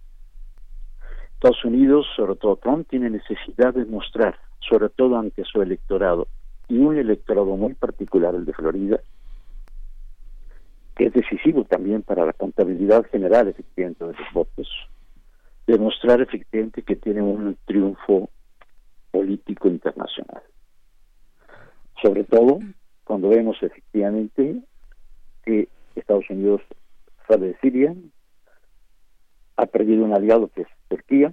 Estados 1.35 1.63
Unidos, 1.63 2.05
sobre 2.17 2.35
todo 2.35 2.57
Trump, 2.57 2.85
tiene 2.89 3.09
necesidad 3.09 3.73
de 3.73 3.85
mostrar 3.85 4.37
sobre 4.59 4.89
todo 4.89 5.17
ante 5.17 5.43
su 5.43 5.61
electorado, 5.61 6.27
y 6.67 6.77
un 6.77 6.97
electorado 6.97 7.55
muy 7.55 7.73
particular, 7.73 8.33
el 8.35 8.45
de 8.45 8.53
Florida, 8.53 8.99
que 10.95 11.05
es 11.07 11.13
decisivo 11.13 11.63
también 11.65 12.01
para 12.01 12.25
la 12.25 12.33
contabilidad 12.33 13.05
general 13.11 13.47
efectivamente 13.47 14.05
de 14.05 14.13
los 14.13 14.33
votos, 14.33 14.69
demostrar 15.67 16.21
efectivamente 16.21 16.83
que 16.83 16.95
tiene 16.95 17.21
un 17.21 17.57
triunfo 17.65 18.29
político 19.11 19.67
internacional. 19.67 20.41
Sobre 22.01 22.23
todo 22.23 22.59
cuando 23.03 23.29
vemos 23.29 23.57
efectivamente 23.61 24.61
que 25.43 25.67
Estados 25.95 26.29
Unidos 26.29 26.61
sale 27.27 27.47
de 27.47 27.57
Siria, 27.59 27.95
ha 29.57 29.65
perdido 29.67 30.03
un 30.03 30.13
aliado 30.13 30.49
que 30.49 30.61
es 30.61 30.67
Turquía, 30.87 31.31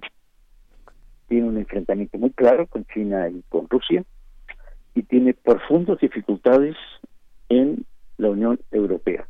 tiene 1.27 1.47
un 1.47 1.57
enfrentamiento 1.57 2.17
muy 2.17 2.31
claro 2.31 2.67
con 2.67 2.85
China 2.85 3.29
y 3.29 3.43
con 3.49 3.67
Rusia 3.69 4.03
y 4.95 5.03
tiene 5.03 5.33
profundas 5.33 5.99
dificultades 5.99 6.75
en 7.49 7.85
la 8.17 8.29
Unión 8.29 8.59
Europea, 8.71 9.27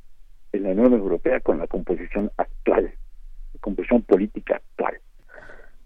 en 0.52 0.64
la 0.64 0.70
Unión 0.70 0.94
Europea 0.94 1.40
con 1.40 1.60
la 1.60 1.68
composición 1.68 2.32
actual, 2.38 2.94
la 3.54 3.60
composición 3.60 4.02
política 4.02 4.58
actual. 4.58 5.00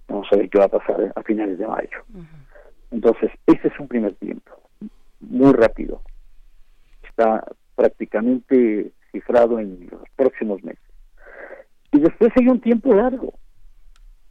Vamos 0.08 0.28
a 0.32 0.38
ver 0.38 0.50
qué 0.50 0.58
va 0.58 0.66
a 0.66 0.70
pasar 0.70 1.14
a 1.16 1.24
finales 1.24 1.60
de 1.60 1.68
mayo. 1.68 2.04
Entonces, 2.92 3.32
ese 3.46 3.68
es 3.68 3.80
un 3.80 3.88
primer 3.88 4.16
tiempo, 4.16 4.52
muy 5.20 5.52
rápido. 5.54 6.02
Está 7.04 7.44
prácticamente 7.76 8.92
cifrado 9.12 9.60
en 9.60 9.88
los 9.92 10.02
próximos 10.16 10.64
meses. 10.64 10.82
Y 11.92 12.00
después 12.00 12.32
hay 12.36 12.48
un 12.48 12.62
tiempo 12.62 12.94
largo, 12.94 13.34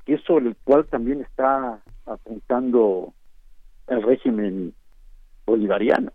y 0.06 0.14
es 0.14 0.22
sobre 0.22 0.46
el 0.46 0.56
cual 0.64 0.86
también 0.86 1.20
está 1.20 1.80
apuntando 2.06 3.12
el 3.88 4.02
régimen 4.02 4.72
bolivariano. 5.44 6.12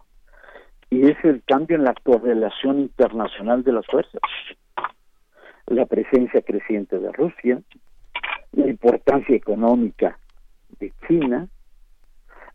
Y 0.90 1.10
es 1.10 1.18
el 1.24 1.44
cambio 1.44 1.78
en 1.78 1.84
la 1.84 1.94
correlación 2.04 2.80
internacional 2.80 3.64
de 3.64 3.74
las 3.74 3.86
fuerzas. 3.86 4.22
La 5.68 5.86
presencia 5.86 6.42
creciente 6.42 7.00
de 7.00 7.12
Rusia, 7.12 7.62
la 8.54 8.68
importancia 8.68 9.36
económica 9.36 10.18
de 10.80 10.92
China, 11.08 11.48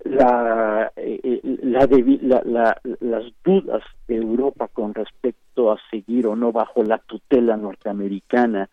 la, 0.05 0.93
eh, 0.97 1.21
eh, 1.23 1.41
la, 1.63 2.81
las 3.01 3.25
dudas 3.43 3.83
de 4.07 4.17
Europa 4.17 4.69
con 4.69 4.95
respecto 4.95 5.73
a 5.73 5.79
seguir 5.91 6.27
o 6.27 6.37
no 6.37 6.53
bajo 6.53 6.83
la 6.85 6.99
tutela 6.99 7.57
norteamericana 7.57 8.69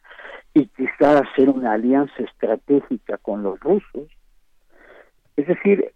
y 0.54 0.68
quizá 0.68 1.20
hacer 1.20 1.50
una 1.50 1.74
alianza 1.74 2.14
estratégica 2.18 3.18
con 3.18 3.44
los 3.44 3.60
rusos. 3.60 4.10
Es 5.36 5.48
decir, 5.48 5.92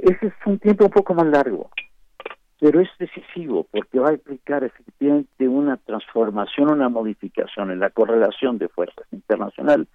ese 0.00 0.26
es 0.26 0.32
un 0.46 0.58
tiempo 0.58 0.86
un 0.86 0.90
poco 0.90 1.14
más 1.14 1.26
largo, 1.26 1.70
pero 2.58 2.80
es 2.80 2.88
decisivo 2.98 3.66
porque 3.70 4.00
va 4.00 4.10
a 4.10 4.14
implicar 4.14 4.64
efectivamente 4.64 5.46
una 5.46 5.76
transformación, 5.76 6.72
una 6.72 6.88
modificación 6.88 7.70
en 7.70 7.78
la 7.78 7.90
correlación 7.90 8.58
de 8.58 8.68
fuerzas 8.68 9.06
internacional, 9.12 9.86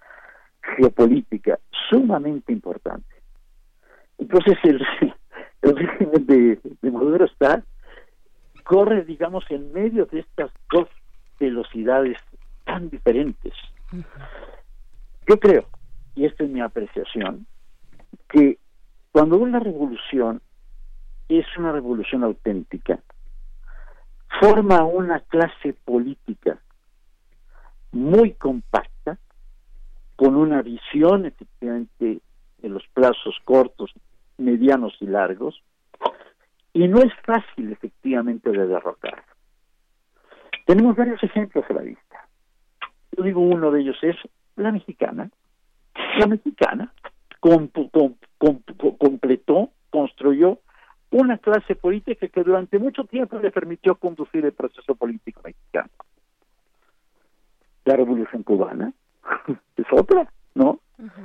geopolítica, 0.62 1.58
sumamente 1.90 2.52
importante. 2.52 3.14
Entonces 4.18 4.56
el, 4.64 4.82
el 5.62 5.76
régimen 5.76 6.26
de, 6.26 6.58
de 6.80 6.90
Maduro 6.90 7.26
está, 7.26 7.62
corre, 8.64 9.04
digamos, 9.04 9.44
en 9.50 9.72
medio 9.74 10.06
de 10.06 10.20
estas 10.20 10.50
dos 10.72 10.88
velocidades 11.38 12.16
tan 12.64 12.88
diferentes 12.88 13.52
yo 13.92 15.40
creo, 15.40 15.66
y 16.14 16.24
esta 16.24 16.44
es 16.44 16.50
mi 16.50 16.60
apreciación, 16.60 17.46
que 18.28 18.58
cuando 19.12 19.38
una 19.38 19.58
revolución 19.60 20.40
es 21.28 21.46
una 21.56 21.72
revolución 21.72 22.22
auténtica, 22.24 23.00
forma 24.40 24.84
una 24.84 25.20
clase 25.20 25.72
política 25.84 26.58
muy 27.92 28.32
compacta, 28.34 29.18
con 30.16 30.34
una 30.34 30.62
visión 30.62 31.26
efectivamente 31.26 32.20
en 32.62 32.72
los 32.72 32.86
plazos 32.88 33.36
cortos, 33.44 33.92
medianos 34.38 34.96
y 35.00 35.06
largos, 35.06 35.62
y 36.72 36.88
no 36.88 36.98
es 36.98 37.12
fácil 37.24 37.72
efectivamente 37.72 38.50
de 38.50 38.66
derrocar. 38.66 39.22
Tenemos 40.66 40.96
varios 40.96 41.22
ejemplos 41.22 41.64
a 41.70 41.72
la 41.74 41.82
vista. 41.82 42.25
Yo 43.16 43.22
digo, 43.22 43.40
uno 43.40 43.70
de 43.70 43.80
ellos 43.80 43.96
es 44.02 44.16
la 44.56 44.72
mexicana. 44.72 45.30
La 46.18 46.26
mexicana 46.26 46.92
completó, 48.98 49.70
construyó 49.90 50.58
una 51.10 51.38
clase 51.38 51.76
política 51.76 52.28
que 52.28 52.42
durante 52.42 52.78
mucho 52.78 53.04
tiempo 53.04 53.38
le 53.38 53.50
permitió 53.50 53.94
conducir 53.94 54.44
el 54.44 54.52
proceso 54.52 54.94
político 54.94 55.40
mexicano. 55.44 55.88
La 57.84 57.96
revolución 57.96 58.42
cubana 58.42 58.92
es 59.76 59.86
otra, 59.92 60.30
¿no? 60.54 60.80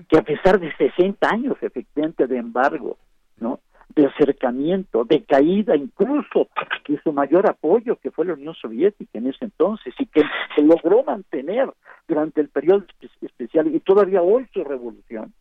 Que 0.08 0.18
a 0.18 0.22
pesar 0.22 0.60
de 0.60 0.72
60 0.76 1.28
años 1.28 1.58
efectivamente 1.62 2.28
de 2.28 2.38
embargo, 2.38 2.98
¿no? 3.38 3.60
De 3.96 4.06
acercamiento, 4.06 5.04
de 5.04 5.24
caída 5.24 5.76
incluso 5.76 6.48
de 6.88 7.00
su 7.02 7.14
mayor 7.14 7.50
apoyo 7.50 7.96
que 7.98 8.12
fue 8.12 8.26
la 8.26 8.34
Unión 8.34 8.54
Soviética 8.56 9.18
en 9.18 9.28
ese 9.28 9.46
entonces 9.46 9.94
y 10.00 10.06
que 10.08 10.24
se 10.56 10.62
logró 10.62 11.04
mantener 11.04 11.72
durante 12.08 12.42
el 12.42 12.50
periodo 12.50 12.86
especial 13.22 13.74
y 13.74 13.80
todavía 13.80 14.22
hoy 14.22 14.48
su 14.54 14.64
revolución. 14.64 15.34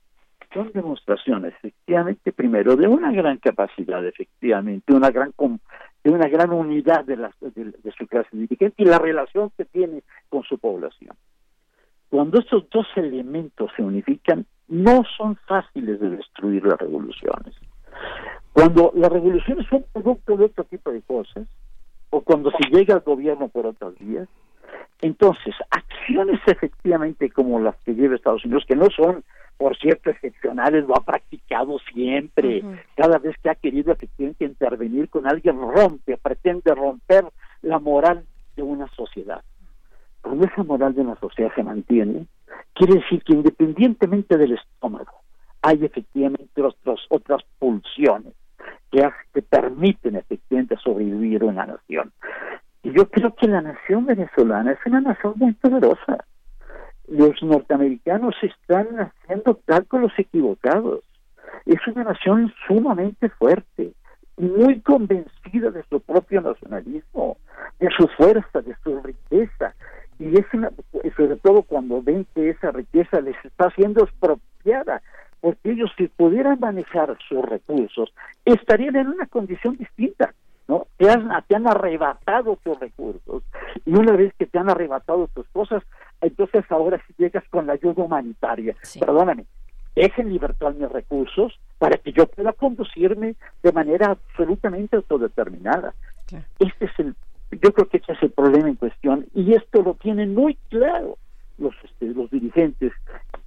Son 0.52 0.70
demostraciones 0.72 1.54
efectivamente 1.58 2.32
primero 2.32 2.74
de 2.76 2.88
una 2.88 3.12
gran 3.12 3.38
capacidad 3.38 4.04
efectivamente 4.04 4.92
una 4.92 5.10
gran 5.10 5.32
de 6.02 6.10
una 6.10 6.28
gran 6.28 6.50
unidad 6.50 7.04
de, 7.04 7.16
las, 7.16 7.34
de 7.40 7.92
su 7.96 8.06
clase 8.06 8.28
dirigente 8.32 8.82
y 8.82 8.86
la 8.86 8.98
relación 8.98 9.50
que 9.56 9.66
tiene 9.66 10.02
con 10.28 10.42
su 10.44 10.58
población. 10.58 11.14
Cuando 12.08 12.40
estos 12.40 12.68
dos 12.70 12.86
elementos 12.96 13.70
se 13.76 13.82
unifican 13.82 14.46
no 14.66 15.02
son 15.16 15.36
fáciles 15.46 16.00
de 16.00 16.10
destruir 16.10 16.64
las 16.64 16.78
revoluciones 16.78 17.54
cuando 18.52 18.92
la 18.94 19.08
revolución 19.08 19.60
es 19.60 19.72
un 19.72 19.84
producto 19.92 20.36
de 20.36 20.44
otro 20.46 20.64
tipo 20.64 20.90
de 20.90 21.02
cosas, 21.02 21.46
o 22.10 22.20
cuando 22.20 22.50
se 22.50 22.68
llega 22.70 22.94
al 22.94 23.00
gobierno 23.00 23.48
por 23.48 23.66
otras 23.66 23.96
vías, 23.98 24.28
entonces 25.00 25.54
sanciones 26.10 26.40
efectivamente 26.46 27.30
como 27.30 27.60
las 27.60 27.76
que 27.84 27.94
lleva 27.94 28.16
Estados 28.16 28.44
Unidos, 28.44 28.64
que 28.66 28.76
no 28.76 28.86
son, 28.90 29.22
por 29.56 29.76
cierto, 29.78 30.10
excepcionales, 30.10 30.86
lo 30.86 30.96
ha 30.96 31.04
practicado 31.04 31.78
siempre. 31.92 32.62
Cada 32.96 33.18
vez 33.18 33.36
que 33.42 33.50
ha 33.50 33.54
querido 33.54 33.92
efectivamente 33.92 34.44
intervenir 34.44 35.08
con 35.08 35.26
alguien, 35.26 35.58
rompe, 35.60 36.16
pretende 36.16 36.74
romper 36.74 37.24
la 37.62 37.78
moral 37.78 38.24
de 38.56 38.62
una 38.62 38.88
sociedad. 38.88 39.42
Cuando 40.22 40.46
esa 40.46 40.64
moral 40.64 40.94
de 40.94 41.02
una 41.02 41.16
sociedad 41.16 41.50
se 41.54 41.62
mantiene, 41.62 42.26
quiere 42.74 42.94
decir 42.94 43.22
que 43.22 43.32
independientemente 43.32 44.36
del 44.36 44.52
estómago, 44.52 45.12
hay 45.62 45.84
efectivamente 45.84 46.62
otras, 46.62 47.00
otras 47.08 47.42
pulsiones 47.58 48.34
que, 48.90 49.08
que 49.32 49.42
permiten 49.42 50.16
efectivamente 50.16 50.76
sobrevivir 50.82 51.44
una 51.44 51.66
nación. 51.66 52.12
Y 52.82 52.92
yo 52.92 53.08
creo 53.10 53.34
que 53.34 53.46
la 53.46 53.60
nación 53.60 54.06
venezolana 54.06 54.72
es 54.72 54.78
una 54.86 55.00
nación 55.00 55.34
muy 55.36 55.52
poderosa. 55.52 56.24
Los 57.08 57.42
norteamericanos 57.42 58.34
están 58.42 58.86
haciendo 59.00 59.58
cálculos 59.64 60.12
equivocados. 60.16 61.00
Es 61.66 61.78
una 61.88 62.04
nación 62.04 62.52
sumamente 62.66 63.28
fuerte, 63.30 63.92
muy 64.36 64.80
convencida 64.80 65.70
de 65.70 65.84
su 65.90 66.00
propio 66.00 66.40
nacionalismo, 66.40 67.36
de 67.78 67.88
su 67.96 68.08
fuerza, 68.16 68.62
de 68.62 68.74
su 68.82 69.00
riqueza. 69.02 69.74
Y 70.18 70.38
es 70.38 70.46
una, 70.52 70.70
sobre 71.16 71.36
todo 71.36 71.62
cuando 71.62 72.02
ven 72.02 72.26
que 72.34 72.50
esa 72.50 72.70
riqueza 72.70 73.20
les 73.20 73.36
está 73.44 73.70
siendo 73.70 74.04
expropiada, 74.04 75.02
porque 75.40 75.72
ellos 75.72 75.90
si 75.96 76.08
pudieran 76.08 76.60
manejar 76.60 77.16
sus 77.28 77.44
recursos, 77.44 78.12
estarían 78.44 78.96
en 78.96 79.08
una 79.08 79.26
condición 79.26 79.76
distinta 79.76 80.34
¿no? 80.70 80.86
Te 80.98 81.10
han, 81.10 81.28
te 81.48 81.56
han 81.56 81.66
arrebatado 81.66 82.56
tus 82.62 82.78
recursos 82.78 83.42
y 83.84 83.90
una 83.90 84.12
vez 84.12 84.32
que 84.38 84.46
te 84.46 84.56
han 84.56 84.70
arrebatado 84.70 85.28
tus 85.34 85.44
cosas, 85.48 85.82
entonces 86.20 86.64
ahora 86.70 87.02
si 87.08 87.14
llegas 87.18 87.42
con 87.50 87.66
la 87.66 87.72
ayuda 87.72 88.04
humanitaria. 88.04 88.76
Perdóname, 89.00 89.46
dejen 89.96 90.28
libertad 90.28 90.72
mis 90.74 90.88
recursos 90.88 91.58
para 91.78 91.96
que 91.96 92.12
yo 92.12 92.26
pueda 92.26 92.52
conducirme 92.52 93.34
de 93.64 93.72
manera 93.72 94.12
absolutamente 94.12 94.94
autodeterminada. 94.94 95.92
Este 96.60 96.84
es 96.84 96.92
el, 96.98 97.16
yo 97.50 97.72
creo 97.72 97.88
que 97.88 97.96
ese 97.96 98.12
es 98.12 98.22
el 98.22 98.30
problema 98.30 98.68
en 98.68 98.76
cuestión 98.76 99.26
y 99.34 99.54
esto 99.54 99.82
lo 99.82 99.94
tienen 99.94 100.36
muy 100.36 100.56
claro 100.68 101.18
los, 101.60 101.74
este, 101.84 102.06
los 102.06 102.30
dirigentes 102.30 102.92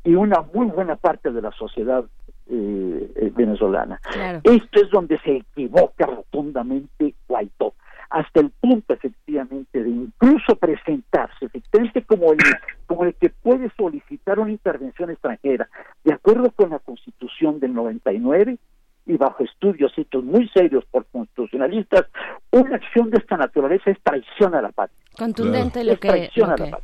y 0.04 0.16
una 0.16 0.42
muy 0.54 0.68
buena 0.68 0.96
parte 0.96 1.32
de 1.32 1.42
la 1.42 1.52
sociedad 1.52 2.06
eh, 2.50 3.12
eh, 3.16 3.32
venezolana. 3.36 4.00
Esto 4.44 4.82
es 4.82 4.90
donde 4.92 5.20
se 5.20 5.38
equivoca 5.38 6.06
rotundamente 6.06 7.16
Guaidó, 7.28 7.74
hasta 8.10 8.42
el 8.42 8.52
punto 8.52 8.94
efectivamente 8.94 9.82
de 9.82 9.90
incluso 9.90 10.56
presentarse 10.58 11.46
efectivamente 11.46 12.04
como 12.04 12.34
el, 12.34 12.40
como 12.86 13.06
el 13.06 13.16
que 13.16 13.30
puede 13.30 13.72
solicitar 13.78 14.40
una 14.40 14.52
intervención 14.52 15.10
extranjera, 15.10 15.68
de 16.04 16.14
acuerdo 16.14 16.52
con 16.52 16.70
la 16.70 16.80
Constitución 16.80 17.60
del 17.60 17.74
99 17.74 18.58
y 19.06 19.18
bajo 19.18 19.44
estudios 19.44 19.92
hechos 19.98 20.24
muy 20.24 20.48
serios 20.50 20.86
por 20.86 21.06
constitucionalistas, 21.08 22.06
una 22.52 22.76
acción 22.76 23.10
de 23.10 23.18
esta 23.18 23.38
naturaleza 23.38 23.90
es 23.90 23.98
traición 24.02 24.56
a 24.56 24.62
la 24.62 24.70
patria. 24.70 24.98
Contundente 25.18 25.84
lo 25.84 26.00
que, 26.00 26.30
lo 26.36 26.78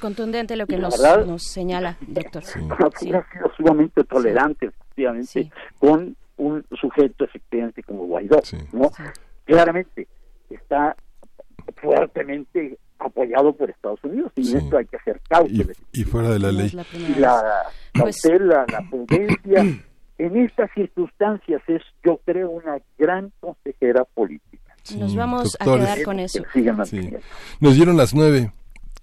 contundente 0.00 0.56
lo 0.56 0.66
que 0.66 0.78
nos, 0.78 1.00
nos, 1.26 1.42
señala, 1.42 1.96
doctor. 2.00 2.44
Sí. 2.44 2.60
Ha 2.70 2.98
sido 2.98 3.24
sumamente 3.56 4.04
tolerante, 4.04 4.66
efectivamente, 4.66 5.50
con 5.78 6.16
un 6.36 6.64
sujeto, 6.80 7.24
efectivamente, 7.24 7.82
como 7.82 8.06
Guaidó, 8.06 8.40
¿no? 8.72 8.90
Claramente 9.44 10.06
está 10.50 10.96
fuertemente 11.76 12.78
apoyado 12.98 13.52
por 13.54 13.70
Estados 13.70 14.02
Unidos 14.04 14.32
y 14.36 14.56
esto 14.56 14.78
hay 14.78 14.86
que 14.86 14.96
hacer 14.96 15.20
cauteles. 15.28 15.76
Y, 15.92 16.04
fuera 16.04 16.30
de 16.30 16.38
la 16.38 16.52
ley. 16.52 16.70
La, 17.18 17.42
la 17.94 18.02
pues 18.04 18.22
cautela, 18.22 18.64
la 18.68 18.88
prudencia, 18.88 19.64
en 20.18 20.36
estas 20.36 20.70
circunstancias 20.74 21.62
es, 21.66 21.82
yo 22.04 22.20
creo, 22.24 22.50
una 22.50 22.78
gran 22.98 23.32
consejera 23.40 24.04
política. 24.04 24.76
Nos 24.96 25.14
vamos 25.14 25.56
a 25.60 25.64
quedar 25.64 26.02
con 26.02 26.18
eso. 26.18 26.42
Nos 27.60 27.74
dieron 27.74 27.96
las 27.96 28.14
nueve. 28.14 28.52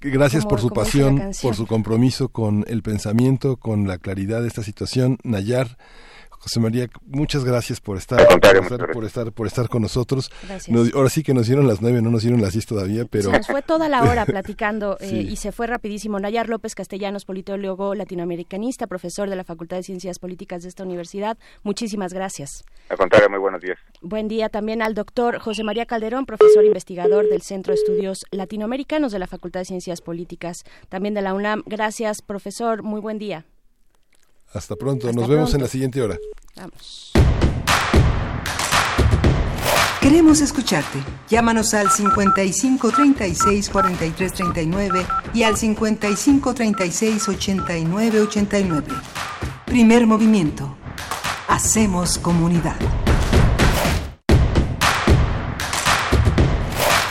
Gracias 0.01 0.45
por 0.45 0.61
su 0.61 0.69
pasión, 0.69 1.31
por 1.41 1.55
su 1.55 1.67
compromiso 1.67 2.29
con 2.29 2.63
el 2.67 2.81
pensamiento, 2.81 3.57
con 3.57 3.87
la 3.87 3.97
claridad 3.97 4.41
de 4.41 4.47
esta 4.47 4.63
situación. 4.63 5.17
Nayar, 5.23 5.77
José 6.39 6.59
María, 6.61 6.87
muchas 7.05 7.43
gracias 7.43 7.81
por 7.81 7.97
estar, 7.97 8.25
por 8.93 9.03
estar, 9.05 9.33
por 9.33 9.45
estar, 9.45 9.67
con 9.67 9.81
nosotros. 9.81 10.31
ahora 10.95 11.09
sí 11.09 11.21
que 11.21 11.33
nos 11.33 11.47
dieron 11.47 11.67
las 11.67 11.81
nueve, 11.81 12.01
no 12.01 12.09
nos 12.09 12.21
dieron 12.21 12.41
las 12.41 12.53
diez 12.53 12.65
todavía, 12.65 13.03
pero 13.05 13.25
se 13.25 13.37
nos 13.37 13.47
fue 13.47 13.61
toda 13.61 13.89
la 13.89 14.03
hora 14.03 14.25
platicando 14.25 14.97
eh, 15.01 15.27
y 15.29 15.35
se 15.35 15.51
fue 15.51 15.67
rapidísimo. 15.67 16.17
Nayar 16.19 16.47
López 16.47 16.75
Castellanos, 16.75 17.25
politólogo 17.25 17.93
latinoamericanista, 17.93 18.87
profesor 18.87 19.29
de 19.29 19.35
la 19.35 19.43
Facultad 19.43 19.77
de 19.77 19.83
Ciencias 19.83 20.17
Políticas 20.17 20.63
de 20.63 20.69
esta 20.69 20.83
universidad. 20.83 21.37
Muchísimas 21.63 22.13
gracias. 22.13 22.63
Al 22.87 22.97
contrario, 22.97 23.29
muy 23.29 23.39
buenos 23.39 23.61
días. 23.61 23.77
Buen 24.01 24.29
día 24.29 24.47
también 24.47 24.81
al 24.81 24.93
doctor 24.93 25.39
José 25.39 25.63
María 25.63 25.85
Calderón, 25.85 26.25
profesor 26.25 26.63
investigador 26.63 27.27
del 27.27 27.41
Centro 27.41 27.73
de 27.73 27.79
Estudios 27.79 28.25
Latinoamericanos 28.31 29.11
de 29.11 29.19
la 29.19 29.27
Facultad 29.27 29.59
de 29.59 29.65
Ciencias 29.65 30.01
Políticas, 30.01 30.63
también 30.87 31.13
de 31.13 31.21
la 31.21 31.33
UNAM. 31.33 31.63
Gracias, 31.65 32.21
profesor. 32.21 32.81
Muy 32.81 33.01
buen 33.01 33.19
día. 33.19 33.45
Hasta 34.53 34.75
pronto. 34.75 35.11
Nos 35.13 35.27
vemos 35.27 35.53
en 35.53 35.61
la 35.61 35.67
siguiente 35.67 36.01
hora. 36.01 36.17
Vamos. 36.55 37.11
Queremos 40.01 40.41
escucharte. 40.41 40.97
Llámanos 41.29 41.73
al 41.73 41.91
55 41.91 42.91
36 42.91 43.69
43 43.69 44.33
39 44.33 45.05
y 45.33 45.43
al 45.43 45.57
55 45.57 46.53
36 46.53 47.29
89 47.29 48.21
89. 48.21 48.87
Primer 49.65 50.07
movimiento. 50.07 50.75
Hacemos 51.47 52.17
comunidad. 52.17 52.75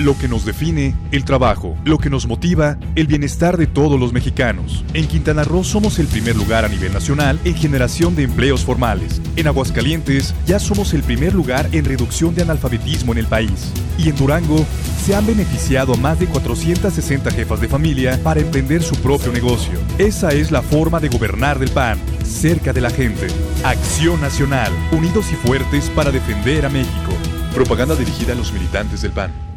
Lo 0.00 0.16
que 0.16 0.28
nos 0.28 0.46
define, 0.46 0.94
el 1.12 1.26
trabajo. 1.26 1.76
Lo 1.84 1.98
que 1.98 2.08
nos 2.08 2.26
motiva, 2.26 2.78
el 2.94 3.06
bienestar 3.06 3.58
de 3.58 3.66
todos 3.66 4.00
los 4.00 4.14
mexicanos. 4.14 4.82
En 4.94 5.06
Quintana 5.06 5.44
Roo 5.44 5.62
somos 5.62 5.98
el 5.98 6.06
primer 6.06 6.36
lugar 6.36 6.64
a 6.64 6.68
nivel 6.68 6.94
nacional 6.94 7.38
en 7.44 7.54
generación 7.54 8.16
de 8.16 8.22
empleos 8.22 8.64
formales. 8.64 9.20
En 9.36 9.46
Aguascalientes 9.46 10.34
ya 10.46 10.58
somos 10.58 10.94
el 10.94 11.02
primer 11.02 11.34
lugar 11.34 11.68
en 11.72 11.84
reducción 11.84 12.34
de 12.34 12.40
analfabetismo 12.40 13.12
en 13.12 13.18
el 13.18 13.26
país. 13.26 13.72
Y 13.98 14.08
en 14.08 14.16
Durango 14.16 14.64
se 15.04 15.14
han 15.14 15.26
beneficiado 15.26 15.92
a 15.92 15.98
más 15.98 16.18
de 16.18 16.28
460 16.28 17.30
jefas 17.30 17.60
de 17.60 17.68
familia 17.68 18.18
para 18.22 18.40
emprender 18.40 18.82
su 18.82 18.96
propio 19.02 19.30
negocio. 19.32 19.78
Esa 19.98 20.30
es 20.30 20.50
la 20.50 20.62
forma 20.62 20.98
de 20.98 21.10
gobernar 21.10 21.58
del 21.58 21.72
PAN, 21.72 21.98
cerca 22.24 22.72
de 22.72 22.80
la 22.80 22.88
gente. 22.88 23.26
Acción 23.64 24.18
Nacional, 24.22 24.72
unidos 24.92 25.26
y 25.30 25.34
fuertes 25.46 25.90
para 25.90 26.10
defender 26.10 26.64
a 26.64 26.70
México. 26.70 27.12
Propaganda 27.54 27.94
dirigida 27.94 28.32
a 28.32 28.36
los 28.36 28.50
militantes 28.50 29.02
del 29.02 29.12
PAN. 29.12 29.49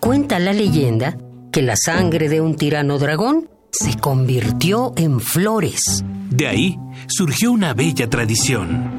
Cuenta 0.00 0.38
la 0.38 0.52
leyenda 0.52 1.16
que 1.52 1.62
la 1.62 1.74
sangre 1.76 2.28
de 2.28 2.40
un 2.40 2.54
tirano 2.56 2.98
dragón 2.98 3.48
se 3.72 3.98
convirtió 3.98 4.92
en 4.96 5.20
flores. 5.20 6.04
De 6.30 6.46
ahí 6.46 6.78
surgió 7.08 7.50
una 7.52 7.74
bella 7.74 8.08
tradición. 8.08 8.90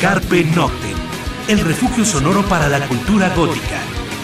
Carpe 0.00 0.44
Noctem, 0.44 0.96
el 1.48 1.60
refugio 1.60 2.04
sonoro 2.04 2.42
para 2.42 2.68
la 2.68 2.86
cultura 2.86 3.28
gótica. 3.34 3.80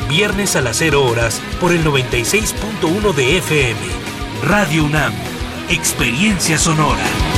Viernes 0.09 0.57
a 0.57 0.61
las 0.61 0.77
0 0.79 1.05
horas 1.05 1.41
por 1.61 1.73
el 1.73 1.85
96.1 1.85 3.15
de 3.15 3.39
FM. 3.39 3.81
Radio 4.45 4.85
UNAM, 4.85 5.13
experiencia 5.69 6.59
sonora. 6.59 7.38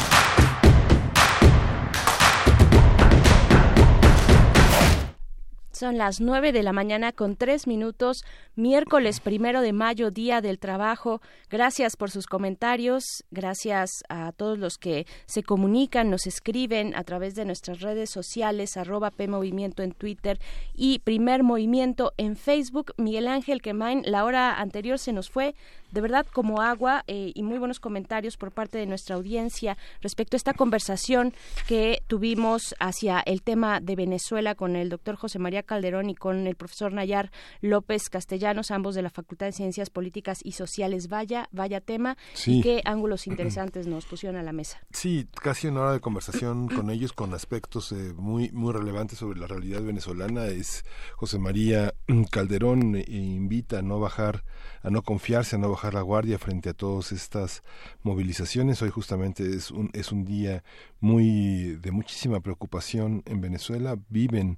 Son 5.81 5.97
las 5.97 6.21
nueve 6.21 6.51
de 6.51 6.61
la 6.61 6.73
mañana 6.73 7.11
con 7.11 7.35
tres 7.35 7.65
minutos, 7.65 8.23
miércoles 8.55 9.19
primero 9.19 9.61
de 9.61 9.73
mayo, 9.73 10.11
Día 10.11 10.39
del 10.39 10.59
Trabajo. 10.59 11.23
Gracias 11.49 11.95
por 11.95 12.11
sus 12.11 12.27
comentarios, 12.27 13.03
gracias 13.31 13.89
a 14.07 14.31
todos 14.31 14.59
los 14.59 14.77
que 14.77 15.07
se 15.25 15.41
comunican, 15.41 16.11
nos 16.11 16.27
escriben 16.27 16.95
a 16.95 17.03
través 17.03 17.33
de 17.33 17.45
nuestras 17.45 17.81
redes 17.81 18.11
sociales, 18.11 18.77
arroba 18.77 19.09
PMovimiento 19.09 19.81
en 19.81 19.93
Twitter 19.93 20.39
y 20.75 20.99
Primer 20.99 21.41
Movimiento 21.41 22.13
en 22.17 22.35
Facebook. 22.35 22.93
Miguel 22.97 23.27
Ángel 23.27 23.63
Quemain, 23.63 24.03
la 24.05 24.23
hora 24.23 24.61
anterior 24.61 24.99
se 24.99 25.13
nos 25.13 25.31
fue, 25.31 25.55
de 25.91 26.01
verdad 26.01 26.25
como 26.31 26.61
agua 26.61 27.03
eh, 27.07 27.31
y 27.35 27.43
muy 27.43 27.57
buenos 27.57 27.79
comentarios 27.79 28.37
por 28.37 28.51
parte 28.51 28.77
de 28.77 28.85
nuestra 28.85 29.15
audiencia 29.15 29.77
respecto 30.01 30.35
a 30.35 30.37
esta 30.37 30.53
conversación 30.53 31.33
que 31.67 32.03
tuvimos 32.07 32.75
hacia 32.79 33.19
el 33.19 33.41
tema 33.41 33.79
de 33.79 33.95
Venezuela 33.95 34.55
con 34.55 34.75
el 34.75 34.89
doctor 34.89 35.15
José 35.15 35.39
María 35.39 35.63
Calderón 35.63 36.09
y 36.09 36.15
con 36.15 36.47
el 36.47 36.55
profesor 36.55 36.93
Nayar 36.93 37.31
López 37.61 38.09
Castellanos, 38.09 38.71
ambos 38.71 38.95
de 38.95 39.01
la 39.01 39.09
Facultad 39.09 39.47
de 39.47 39.51
Ciencias 39.51 39.89
Políticas 39.89 40.39
y 40.43 40.53
Sociales. 40.53 41.07
Vaya, 41.07 41.47
vaya 41.51 41.81
tema 41.81 42.17
y 42.45 42.61
qué 42.61 42.81
ángulos 42.85 43.27
interesantes 43.27 43.87
nos 43.87 44.05
pusieron 44.05 44.39
a 44.39 44.43
la 44.43 44.53
mesa. 44.53 44.81
Sí, 44.91 45.27
casi 45.33 45.67
una 45.67 45.81
hora 45.81 45.93
de 45.93 45.99
conversación 45.99 46.67
con 46.75 46.89
ellos 46.89 47.13
con 47.13 47.33
aspectos 47.33 47.91
eh, 47.91 48.13
muy 48.15 48.51
muy 48.51 48.73
relevantes 48.73 49.19
sobre 49.19 49.39
la 49.39 49.47
realidad 49.47 49.81
venezolana. 49.81 50.45
Es 50.47 50.83
José 51.15 51.39
María 51.39 51.93
Calderón 52.31 52.95
e 52.95 53.03
invita 53.07 53.79
a 53.79 53.81
no 53.81 53.99
bajar, 53.99 54.43
a 54.83 54.89
no 54.89 55.03
confiarse, 55.03 55.55
a 55.55 55.59
no 55.59 55.69
bajar 55.69 55.93
la 55.93 56.01
guardia 56.01 56.39
frente 56.39 56.69
a 56.69 56.73
todas 56.73 57.11
estas 57.11 57.63
movilizaciones. 58.03 58.81
Hoy 58.81 58.89
justamente 58.89 59.43
es 59.55 59.71
un 59.71 59.89
es 59.93 60.11
un 60.11 60.25
día 60.25 60.63
muy 60.99 61.77
de 61.81 61.91
muchísima 61.91 62.39
preocupación 62.39 63.23
en 63.25 63.41
Venezuela. 63.41 63.97
Viven 64.09 64.57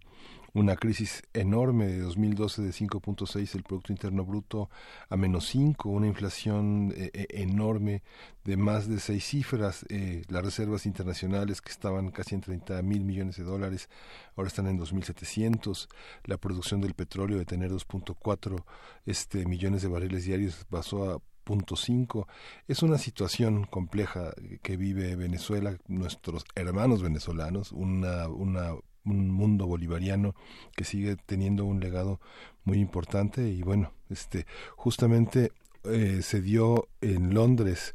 una 0.54 0.76
crisis 0.76 1.24
enorme 1.34 1.88
de 1.88 2.00
2012 2.00 2.62
de 2.62 2.70
5.6 2.70 3.56
el 3.56 3.64
Producto 3.64 3.92
Interno 3.92 4.24
Bruto 4.24 4.70
a 5.10 5.18
menos 5.18 5.48
5, 5.48 5.90
una 5.90 6.08
inflación 6.08 6.94
eh, 6.96 7.10
eh, 7.14 7.26
enorme 7.30 8.04
de 8.44 8.58
más 8.58 8.88
de 8.88 9.00
seis 9.00 9.26
cifras, 9.26 9.86
eh, 9.90 10.24
las 10.28 10.44
reservas 10.44 10.86
internacionales 10.86 11.62
que 11.62 11.72
estaban 11.72 12.12
casi 12.12 12.36
en 12.36 12.42
30 12.42 12.82
mil 12.84 13.04
millones 13.04 13.38
de 13.38 13.44
dólares, 13.44 13.90
ahora 14.36 14.50
están 14.50 14.68
en 14.68 14.80
2.700, 14.80 15.88
la 16.26 16.38
producción 16.38 16.82
del 16.82 16.94
petróleo 16.94 17.38
de 17.38 17.46
tener 17.46 17.72
2.4 17.72 18.64
este, 19.06 19.46
millones 19.46 19.82
de 19.82 19.88
barriles 19.88 20.26
diarios 20.26 20.66
pasó 20.70 21.12
a 21.12 21.20
punto 21.44 21.76
cinco. 21.76 22.28
Es 22.68 22.84
una 22.84 22.98
situación 22.98 23.66
compleja 23.66 24.34
que 24.62 24.78
vive 24.78 25.16
Venezuela, 25.16 25.78
nuestros 25.88 26.46
hermanos 26.56 27.02
venezolanos, 27.02 27.72
una, 27.72 28.30
una 28.30 28.76
un 29.06 29.30
mundo 29.30 29.68
bolivariano 29.68 30.36
que 30.76 30.84
sigue 30.84 31.16
teniendo 31.16 31.66
un 31.66 31.80
legado 31.80 32.20
muy 32.64 32.80
importante 32.80 33.50
y 33.50 33.62
bueno, 33.62 33.92
este 34.10 34.46
justamente 34.76 35.52
eh, 35.84 36.22
se 36.22 36.42
dio 36.42 36.88
en 37.02 37.34
Londres 37.34 37.94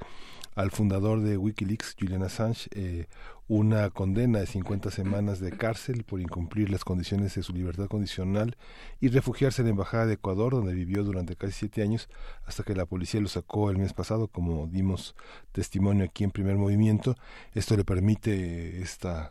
al 0.58 0.72
fundador 0.72 1.22
de 1.22 1.36
Wikileaks, 1.36 1.94
Julian 1.98 2.24
Assange, 2.24 2.68
eh, 2.72 3.06
una 3.46 3.90
condena 3.90 4.40
de 4.40 4.46
50 4.46 4.90
semanas 4.90 5.38
de 5.38 5.52
cárcel 5.52 6.02
por 6.02 6.20
incumplir 6.20 6.68
las 6.68 6.84
condiciones 6.84 7.36
de 7.36 7.44
su 7.44 7.52
libertad 7.52 7.86
condicional 7.86 8.56
y 9.00 9.06
refugiarse 9.08 9.62
en 9.62 9.66
la 9.66 9.70
Embajada 9.70 10.06
de 10.06 10.14
Ecuador, 10.14 10.52
donde 10.52 10.74
vivió 10.74 11.04
durante 11.04 11.36
casi 11.36 11.52
siete 11.52 11.82
años, 11.82 12.08
hasta 12.44 12.64
que 12.64 12.74
la 12.74 12.86
policía 12.86 13.20
lo 13.20 13.28
sacó 13.28 13.70
el 13.70 13.78
mes 13.78 13.92
pasado, 13.92 14.26
como 14.26 14.66
dimos 14.66 15.14
testimonio 15.52 16.04
aquí 16.04 16.24
en 16.24 16.32
primer 16.32 16.56
movimiento. 16.56 17.14
Esto 17.54 17.76
le 17.76 17.84
permite 17.84 18.82
esta 18.82 19.30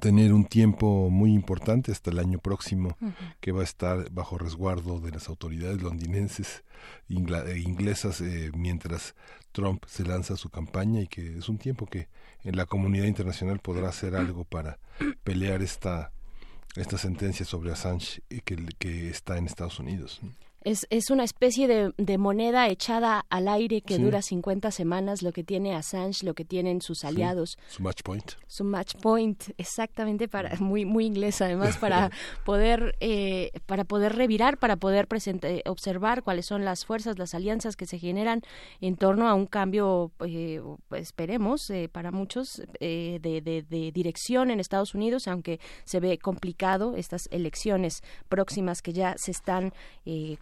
tener 0.00 0.32
un 0.32 0.44
tiempo 0.44 1.10
muy 1.10 1.32
importante 1.32 1.92
hasta 1.92 2.10
el 2.10 2.18
año 2.18 2.38
próximo 2.38 2.96
que 3.40 3.52
va 3.52 3.62
a 3.62 3.64
estar 3.64 4.10
bajo 4.10 4.38
resguardo 4.38 5.00
de 5.00 5.10
las 5.10 5.28
autoridades 5.28 5.82
londinenses 5.82 6.62
e 7.08 7.58
inglesas 7.58 8.20
eh, 8.20 8.50
mientras 8.54 9.14
Trump 9.52 9.84
se 9.86 10.04
lanza 10.04 10.36
su 10.36 10.48
campaña 10.48 11.00
y 11.00 11.06
que 11.08 11.38
es 11.38 11.48
un 11.48 11.58
tiempo 11.58 11.86
que 11.86 12.08
en 12.44 12.56
la 12.56 12.66
comunidad 12.66 13.06
internacional 13.06 13.58
podrá 13.58 13.88
hacer 13.88 14.14
algo 14.14 14.44
para 14.44 14.78
pelear 15.24 15.62
esta 15.62 16.12
esta 16.76 16.98
sentencia 16.98 17.44
sobre 17.44 17.72
Assange 17.72 18.22
eh, 18.30 18.40
que, 18.44 18.56
que 18.78 19.10
está 19.10 19.36
en 19.36 19.46
Estados 19.46 19.78
Unidos. 19.80 20.20
Es, 20.62 20.86
es 20.90 21.08
una 21.08 21.24
especie 21.24 21.66
de, 21.68 21.94
de, 21.96 22.18
moneda 22.18 22.68
echada 22.68 23.24
al 23.30 23.48
aire 23.48 23.80
que 23.80 23.98
dura 23.98 24.20
50 24.20 24.70
semanas, 24.70 25.22
lo 25.22 25.32
que 25.32 25.42
tiene 25.42 25.74
Assange, 25.74 26.26
lo 26.26 26.34
que 26.34 26.44
tienen 26.44 26.82
sus 26.82 27.02
aliados. 27.04 27.56
Su 27.68 27.82
match 27.82 28.02
point. 28.02 28.32
Su 28.46 28.64
match 28.64 28.94
point, 29.00 29.42
exactamente, 29.56 30.28
para 30.28 30.56
muy 30.56 30.84
muy 30.84 31.06
inglés 31.06 31.40
además, 31.40 31.78
para 31.78 32.10
poder 32.44 32.94
eh, 33.00 33.52
para 33.64 33.84
poder 33.84 34.16
revirar, 34.16 34.58
para 34.58 34.76
poder 34.76 35.08
observar 35.64 36.22
cuáles 36.22 36.44
son 36.44 36.66
las 36.66 36.84
fuerzas, 36.84 37.18
las 37.18 37.34
alianzas 37.34 37.74
que 37.74 37.86
se 37.86 37.98
generan 37.98 38.42
en 38.82 38.96
torno 38.96 39.30
a 39.30 39.34
un 39.34 39.46
cambio, 39.46 40.12
eh, 40.26 40.60
esperemos, 40.90 41.70
eh, 41.70 41.88
para 41.90 42.10
muchos, 42.10 42.62
de, 42.78 43.18
de, 43.22 43.64
de 43.66 43.92
dirección 43.92 44.50
en 44.50 44.60
Estados 44.60 44.94
Unidos, 44.94 45.26
aunque 45.26 45.58
se 45.84 46.00
ve 46.00 46.18
complicado 46.18 46.96
estas 46.96 47.28
elecciones 47.30 48.02
próximas 48.28 48.82
que 48.82 48.92
ya 48.92 49.14
se 49.16 49.30
están 49.30 49.72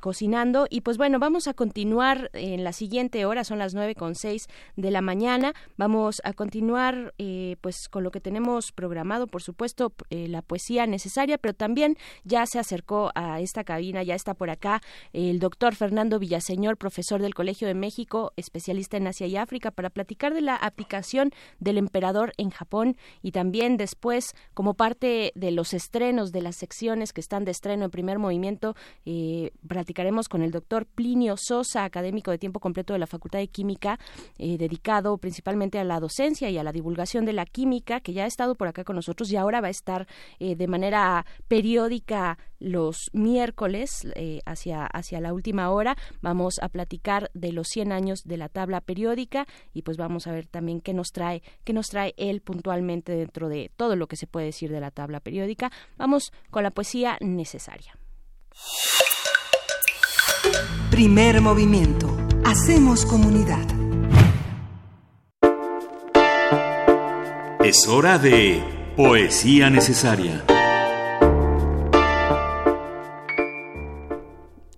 cocinando. 0.08 0.66
Y 0.70 0.80
pues 0.80 0.96
bueno, 0.96 1.18
vamos 1.18 1.48
a 1.48 1.52
continuar 1.52 2.30
en 2.32 2.64
la 2.64 2.72
siguiente 2.72 3.26
hora, 3.26 3.44
son 3.44 3.58
las 3.58 3.74
nueve 3.74 3.94
con 3.94 4.14
seis 4.14 4.46
de 4.74 4.90
la 4.90 5.02
mañana. 5.02 5.52
Vamos 5.76 6.22
a 6.24 6.32
continuar 6.32 7.12
eh, 7.18 7.56
pues 7.60 7.90
con 7.90 8.04
lo 8.04 8.10
que 8.10 8.18
tenemos 8.18 8.72
programado, 8.72 9.26
por 9.26 9.42
supuesto, 9.42 9.92
eh, 10.08 10.26
la 10.26 10.40
poesía 10.40 10.86
necesaria, 10.86 11.36
pero 11.36 11.52
también 11.52 11.98
ya 12.24 12.46
se 12.46 12.58
acercó 12.58 13.10
a 13.14 13.40
esta 13.40 13.64
cabina, 13.64 14.02
ya 14.02 14.14
está 14.14 14.32
por 14.32 14.48
acá 14.48 14.80
el 15.12 15.40
doctor 15.40 15.74
Fernando 15.74 16.18
Villaseñor, 16.18 16.78
profesor 16.78 17.20
del 17.20 17.34
Colegio 17.34 17.68
de 17.68 17.74
México, 17.74 18.32
especialista 18.36 18.96
en 18.96 19.08
Asia 19.08 19.26
y 19.26 19.36
África, 19.36 19.70
para 19.72 19.90
platicar 19.90 20.32
de 20.32 20.40
la 20.40 20.56
aplicación 20.56 21.32
del 21.60 21.76
emperador 21.76 22.32
en 22.38 22.48
Japón 22.48 22.96
y 23.20 23.32
también 23.32 23.76
después, 23.76 24.34
como 24.54 24.72
parte 24.72 25.32
de 25.34 25.50
los 25.50 25.74
estrenos 25.74 26.32
de 26.32 26.40
las 26.40 26.56
secciones 26.56 27.12
que 27.12 27.20
están 27.20 27.44
de 27.44 27.50
estreno 27.50 27.84
en 27.84 27.90
primer 27.90 28.18
movimiento, 28.18 28.74
eh, 29.04 29.50
platicaremos 29.98 30.28
con 30.28 30.42
el 30.42 30.52
doctor 30.52 30.86
Plinio 30.86 31.34
Sosa, 31.36 31.82
académico 31.82 32.30
de 32.30 32.38
tiempo 32.38 32.60
completo 32.60 32.92
de 32.92 33.00
la 33.00 33.08
Facultad 33.08 33.40
de 33.40 33.48
Química, 33.48 33.98
eh, 34.38 34.56
dedicado 34.56 35.18
principalmente 35.18 35.80
a 35.80 35.82
la 35.82 35.98
docencia 35.98 36.48
y 36.50 36.56
a 36.56 36.62
la 36.62 36.70
divulgación 36.70 37.24
de 37.24 37.32
la 37.32 37.44
química, 37.44 37.98
que 37.98 38.12
ya 38.12 38.22
ha 38.22 38.26
estado 38.28 38.54
por 38.54 38.68
acá 38.68 38.84
con 38.84 38.94
nosotros 38.94 39.28
y 39.32 39.36
ahora 39.36 39.60
va 39.60 39.66
a 39.66 39.70
estar 39.70 40.06
eh, 40.38 40.54
de 40.54 40.68
manera 40.68 41.26
periódica 41.48 42.38
los 42.60 43.10
miércoles 43.12 44.06
eh, 44.14 44.38
hacia, 44.46 44.86
hacia 44.86 45.20
la 45.20 45.32
última 45.32 45.68
hora. 45.70 45.96
Vamos 46.22 46.60
a 46.62 46.68
platicar 46.68 47.28
de 47.34 47.50
los 47.50 47.66
100 47.66 47.90
años 47.90 48.22
de 48.24 48.36
la 48.36 48.48
tabla 48.48 48.80
periódica 48.80 49.48
y 49.74 49.82
pues 49.82 49.96
vamos 49.96 50.28
a 50.28 50.32
ver 50.32 50.46
también 50.46 50.80
qué 50.80 50.94
nos 50.94 51.08
trae, 51.08 51.42
qué 51.64 51.72
nos 51.72 51.88
trae 51.88 52.14
él 52.18 52.40
puntualmente 52.40 53.16
dentro 53.16 53.48
de 53.48 53.72
todo 53.76 53.96
lo 53.96 54.06
que 54.06 54.14
se 54.14 54.28
puede 54.28 54.46
decir 54.46 54.70
de 54.70 54.78
la 54.78 54.92
tabla 54.92 55.18
periódica. 55.18 55.72
Vamos 55.96 56.30
con 56.52 56.62
la 56.62 56.70
poesía 56.70 57.18
necesaria. 57.20 57.98
Primer 60.90 61.40
movimiento. 61.40 62.16
Hacemos 62.44 63.06
comunidad. 63.06 63.66
Es 67.64 67.86
hora 67.86 68.18
de 68.18 68.62
poesía 68.96 69.70
necesaria. 69.70 70.44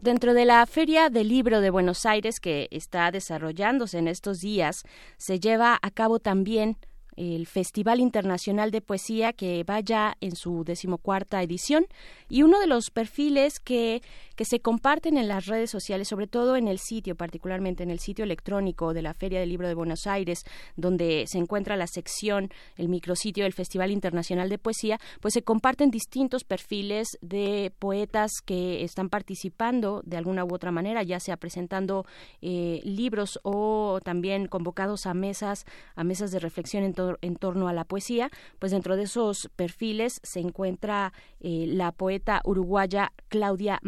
Dentro 0.00 0.34
de 0.34 0.44
la 0.44 0.66
Feria 0.66 1.10
del 1.10 1.28
Libro 1.28 1.60
de 1.60 1.70
Buenos 1.70 2.06
Aires 2.06 2.40
que 2.40 2.68
está 2.70 3.10
desarrollándose 3.10 3.98
en 3.98 4.08
estos 4.08 4.40
días, 4.40 4.82
se 5.18 5.38
lleva 5.38 5.78
a 5.80 5.90
cabo 5.90 6.18
también 6.18 6.78
el 7.16 7.46
Festival 7.46 8.00
Internacional 8.00 8.70
de 8.70 8.80
Poesía 8.80 9.32
que 9.34 9.62
va 9.62 9.80
ya 9.80 10.16
en 10.20 10.36
su 10.36 10.64
decimocuarta 10.64 11.42
edición 11.42 11.86
y 12.28 12.42
uno 12.42 12.58
de 12.60 12.66
los 12.66 12.90
perfiles 12.90 13.60
que, 13.60 14.02
que 14.40 14.46
se 14.46 14.60
comparten 14.60 15.18
en 15.18 15.28
las 15.28 15.44
redes 15.44 15.68
sociales, 15.68 16.08
sobre 16.08 16.26
todo 16.26 16.56
en 16.56 16.66
el 16.66 16.78
sitio, 16.78 17.14
particularmente 17.14 17.82
en 17.82 17.90
el 17.90 17.98
sitio 17.98 18.24
electrónico 18.24 18.94
de 18.94 19.02
la 19.02 19.12
Feria 19.12 19.38
del 19.38 19.50
Libro 19.50 19.68
de 19.68 19.74
Buenos 19.74 20.06
Aires, 20.06 20.44
donde 20.76 21.26
se 21.26 21.36
encuentra 21.36 21.76
la 21.76 21.86
sección, 21.86 22.48
el 22.78 22.88
micrositio 22.88 23.44
del 23.44 23.52
Festival 23.52 23.90
Internacional 23.90 24.48
de 24.48 24.56
Poesía, 24.56 24.98
pues 25.20 25.34
se 25.34 25.42
comparten 25.42 25.90
distintos 25.90 26.44
perfiles 26.44 27.18
de 27.20 27.70
poetas 27.78 28.30
que 28.42 28.82
están 28.82 29.10
participando 29.10 30.00
de 30.06 30.16
alguna 30.16 30.42
u 30.46 30.54
otra 30.54 30.70
manera, 30.70 31.02
ya 31.02 31.20
sea 31.20 31.36
presentando 31.36 32.06
eh, 32.40 32.80
libros 32.82 33.38
o 33.42 34.00
también 34.02 34.46
convocados 34.46 35.04
a 35.04 35.12
mesas, 35.12 35.66
a 35.96 36.02
mesas 36.02 36.30
de 36.30 36.38
reflexión 36.38 36.82
en, 37.20 37.36
torno 37.36 37.68
a 37.68 37.74
la 37.74 37.84
poesía, 37.84 38.30
pues 38.58 38.72
dentro 38.72 38.96
de 38.96 39.02
esos 39.02 39.50
perfiles 39.54 40.18
se 40.22 40.40
encuentra 40.40 41.12
eh, 41.40 41.66
la 41.68 41.92
poeta 41.92 42.40
uruguaya 42.46 43.12
Claudia 43.28 43.80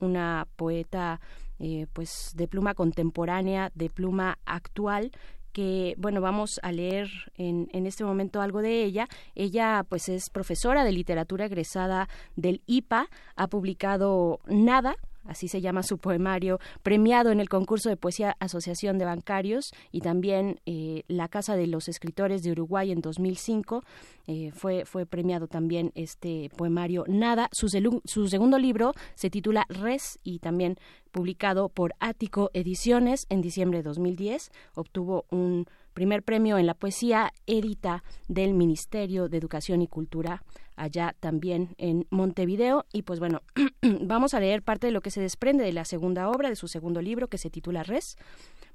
Una 0.00 0.46
poeta 0.56 1.20
eh, 1.58 1.86
pues 1.92 2.32
de 2.36 2.48
pluma 2.48 2.74
contemporánea, 2.74 3.72
de 3.74 3.88
pluma 3.88 4.38
actual, 4.44 5.10
que 5.52 5.94
bueno 5.96 6.20
vamos 6.20 6.60
a 6.62 6.70
leer 6.70 7.08
en, 7.36 7.68
en, 7.72 7.86
este 7.86 8.04
momento 8.04 8.42
algo 8.42 8.60
de 8.60 8.84
ella. 8.84 9.08
Ella 9.34 9.84
pues 9.88 10.08
es 10.08 10.28
profesora 10.30 10.84
de 10.84 10.92
literatura 10.92 11.46
egresada 11.46 12.08
del 12.36 12.60
IPA 12.66 13.08
ha 13.36 13.46
publicado 13.46 14.40
nada 14.46 14.96
así 15.28 15.46
se 15.48 15.60
llama 15.60 15.82
su 15.82 15.98
poemario, 15.98 16.58
premiado 16.82 17.30
en 17.30 17.40
el 17.40 17.48
concurso 17.48 17.88
de 17.88 17.96
poesía 17.96 18.36
Asociación 18.40 18.98
de 18.98 19.04
Bancarios 19.04 19.72
y 19.92 20.00
también 20.00 20.60
eh, 20.66 21.04
la 21.08 21.28
Casa 21.28 21.56
de 21.56 21.66
los 21.66 21.88
Escritores 21.88 22.42
de 22.42 22.52
Uruguay 22.52 22.90
en 22.90 23.00
2005. 23.00 23.84
Eh, 24.26 24.50
fue, 24.52 24.84
fue 24.84 25.06
premiado 25.06 25.46
también 25.46 25.92
este 25.94 26.50
poemario 26.56 27.04
Nada. 27.06 27.48
Su, 27.52 27.68
su 28.04 28.28
segundo 28.28 28.58
libro 28.58 28.92
se 29.14 29.30
titula 29.30 29.66
Res 29.68 30.18
y 30.22 30.38
también 30.40 30.76
publicado 31.10 31.68
por 31.68 31.94
Ático 32.00 32.50
Ediciones 32.52 33.26
en 33.28 33.40
diciembre 33.40 33.78
de 33.78 33.84
2010. 33.84 34.50
Obtuvo 34.74 35.26
un 35.30 35.66
primer 35.98 36.22
premio 36.22 36.58
en 36.58 36.66
la 36.66 36.74
poesía 36.74 37.32
Edita 37.48 38.04
del 38.28 38.54
Ministerio 38.54 39.28
de 39.28 39.36
Educación 39.36 39.82
y 39.82 39.88
Cultura 39.88 40.44
allá 40.76 41.16
también 41.18 41.74
en 41.76 42.06
Montevideo. 42.10 42.86
Y 42.92 43.02
pues 43.02 43.18
bueno, 43.18 43.42
vamos 43.82 44.32
a 44.32 44.38
leer 44.38 44.62
parte 44.62 44.86
de 44.86 44.92
lo 44.92 45.00
que 45.00 45.10
se 45.10 45.20
desprende 45.20 45.64
de 45.64 45.72
la 45.72 45.84
segunda 45.84 46.30
obra, 46.30 46.50
de 46.50 46.54
su 46.54 46.68
segundo 46.68 47.02
libro, 47.02 47.26
que 47.26 47.36
se 47.36 47.50
titula 47.50 47.82
Res. 47.82 48.14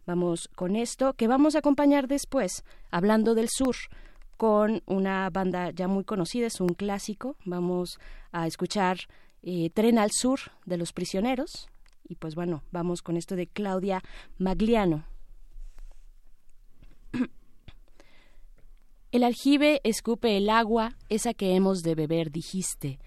Vamos 0.05 0.49
con 0.53 0.75
esto, 0.75 1.13
que 1.13 1.29
vamos 1.29 1.55
a 1.55 1.59
acompañar 1.59 2.09
después, 2.09 2.65
hablando 2.91 3.35
del 3.35 3.47
sur, 3.47 3.77
con 4.35 4.83
una 4.85 5.29
banda 5.29 5.71
ya 5.71 5.87
muy 5.87 6.03
conocida, 6.03 6.47
es 6.47 6.59
un 6.59 6.73
clásico. 6.73 7.37
Vamos 7.45 7.99
a 8.33 8.47
escuchar 8.47 8.97
eh, 9.43 9.69
Tren 9.69 9.97
al 9.97 10.11
Sur 10.11 10.41
de 10.65 10.75
los 10.75 10.91
Prisioneros. 10.91 11.69
Y 12.03 12.15
pues 12.15 12.35
bueno, 12.35 12.63
vamos 12.73 13.01
con 13.01 13.15
esto 13.15 13.37
de 13.37 13.47
Claudia 13.47 14.01
Magliano. 14.39 15.05
El 19.13 19.23
aljibe 19.23 19.79
escupe 19.83 20.37
el 20.37 20.49
agua, 20.49 20.97
esa 21.07 21.35
que 21.35 21.55
hemos 21.55 21.83
de 21.83 21.93
beber, 21.93 22.31
dijiste, 22.31 22.97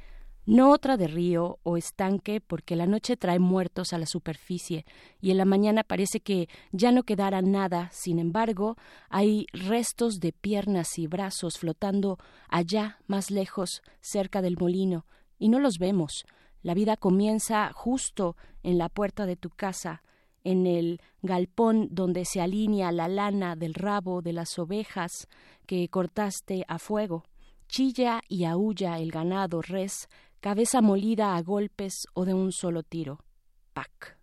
no 0.44 0.70
otra 0.70 0.96
de 0.96 1.08
río 1.08 1.58
o 1.64 1.76
estanque, 1.76 2.40
porque 2.40 2.76
la 2.76 2.86
noche 2.86 3.16
trae 3.16 3.40
muertos 3.40 3.92
a 3.92 3.98
la 3.98 4.06
superficie 4.06 4.86
y 5.20 5.32
en 5.32 5.36
la 5.36 5.44
mañana 5.44 5.82
parece 5.82 6.20
que 6.20 6.48
ya 6.70 6.92
no 6.92 7.02
quedará 7.02 7.42
nada. 7.42 7.90
Sin 7.92 8.20
embargo, 8.20 8.76
hay 9.08 9.46
restos 9.52 10.20
de 10.20 10.30
piernas 10.30 10.96
y 10.96 11.08
brazos 11.08 11.58
flotando 11.58 12.18
allá, 12.48 13.00
más 13.08 13.32
lejos, 13.32 13.82
cerca 14.00 14.42
del 14.42 14.56
molino, 14.56 15.06
y 15.40 15.48
no 15.48 15.58
los 15.58 15.78
vemos. 15.78 16.24
La 16.62 16.74
vida 16.74 16.96
comienza 16.96 17.72
justo 17.72 18.36
en 18.62 18.78
la 18.78 18.88
puerta 18.88 19.26
de 19.26 19.34
tu 19.34 19.50
casa, 19.50 20.04
en 20.46 20.64
el 20.64 21.00
galpón 21.22 21.88
donde 21.90 22.24
se 22.24 22.40
alinea 22.40 22.92
la 22.92 23.08
lana 23.08 23.56
del 23.56 23.74
rabo 23.74 24.22
de 24.22 24.32
las 24.32 24.56
ovejas 24.60 25.26
que 25.66 25.88
cortaste 25.88 26.64
a 26.68 26.78
fuego. 26.78 27.24
Chilla 27.66 28.20
y 28.28 28.44
aúlla 28.44 29.00
el 29.00 29.10
ganado 29.10 29.60
res, 29.60 30.08
cabeza 30.40 30.80
molida 30.80 31.34
a 31.34 31.42
golpes 31.42 32.06
o 32.14 32.24
de 32.24 32.34
un 32.34 32.52
solo 32.52 32.84
tiro. 32.84 33.24
Pac. 33.72 34.16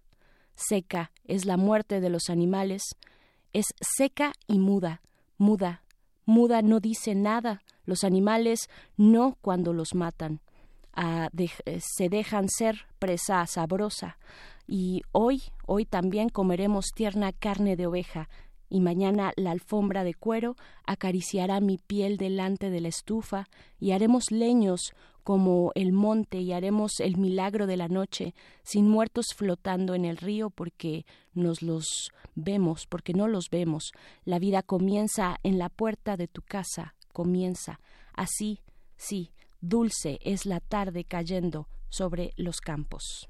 Seca 0.56 1.12
es 1.26 1.46
la 1.46 1.58
muerte 1.58 2.00
de 2.00 2.10
los 2.10 2.30
animales, 2.30 2.84
es 3.52 3.66
seca 3.82 4.32
y 4.48 4.60
muda, 4.60 5.02
muda, 5.38 5.84
muda 6.26 6.62
no 6.62 6.80
dice 6.80 7.16
nada, 7.16 7.64
los 7.86 8.06
animales 8.06 8.70
no 8.96 9.38
cuando 9.42 9.74
los 9.74 9.94
matan. 9.94 10.40
Ah, 10.96 11.30
se 11.80 12.10
dejan 12.10 12.50
ser 12.50 12.86
presa 13.00 13.46
sabrosa, 13.48 14.20
y 14.68 15.02
hoy, 15.12 15.42
hoy 15.66 15.86
también 15.86 16.30
comeremos 16.30 16.92
tierna 16.94 17.34
carne 17.34 17.76
de 17.76 17.88
oveja, 17.88 18.30
y 18.70 18.80
mañana 18.80 19.34
la 19.36 19.52
alfombra 19.52 20.04
de 20.04 20.14
cuero 20.14 20.56
acariciará 20.86 21.60
mi 21.62 21.78
piel 21.80 22.18
delante 22.18 22.70
de 22.70 22.80
la 22.80 22.90
estufa, 22.90 23.48
y 23.80 23.92
haremos 23.92 24.32
leños 24.32 24.94
como 25.24 25.72
el 25.74 25.94
monte, 25.94 26.42
y 26.42 26.54
haremos 26.54 27.00
el 27.00 27.18
milagro 27.18 27.66
de 27.66 27.78
la 27.78 27.88
noche, 27.88 28.36
sin 28.62 28.88
muertos 28.88 29.28
flotando 29.36 29.96
en 29.96 30.06
el 30.06 30.18
río, 30.18 30.52
porque 30.52 31.08
nos 31.34 31.64
los 31.64 32.12
vemos, 32.36 32.86
porque 32.86 33.14
no 33.14 33.28
los 33.28 33.50
vemos. 33.50 33.94
La 34.26 34.38
vida 34.38 34.62
comienza 34.62 35.38
en 35.42 35.58
la 35.58 35.70
puerta 35.70 36.18
de 36.18 36.28
tu 36.28 36.44
casa, 36.44 36.94
comienza. 37.14 37.80
Así, 38.14 38.60
sí, 38.96 39.32
dulce 39.64 40.20
es 40.22 40.46
la 40.46 40.60
tarde 40.60 41.06
cayendo 41.06 41.70
sobre 41.88 42.34
los 42.36 42.60
campos. 42.60 43.30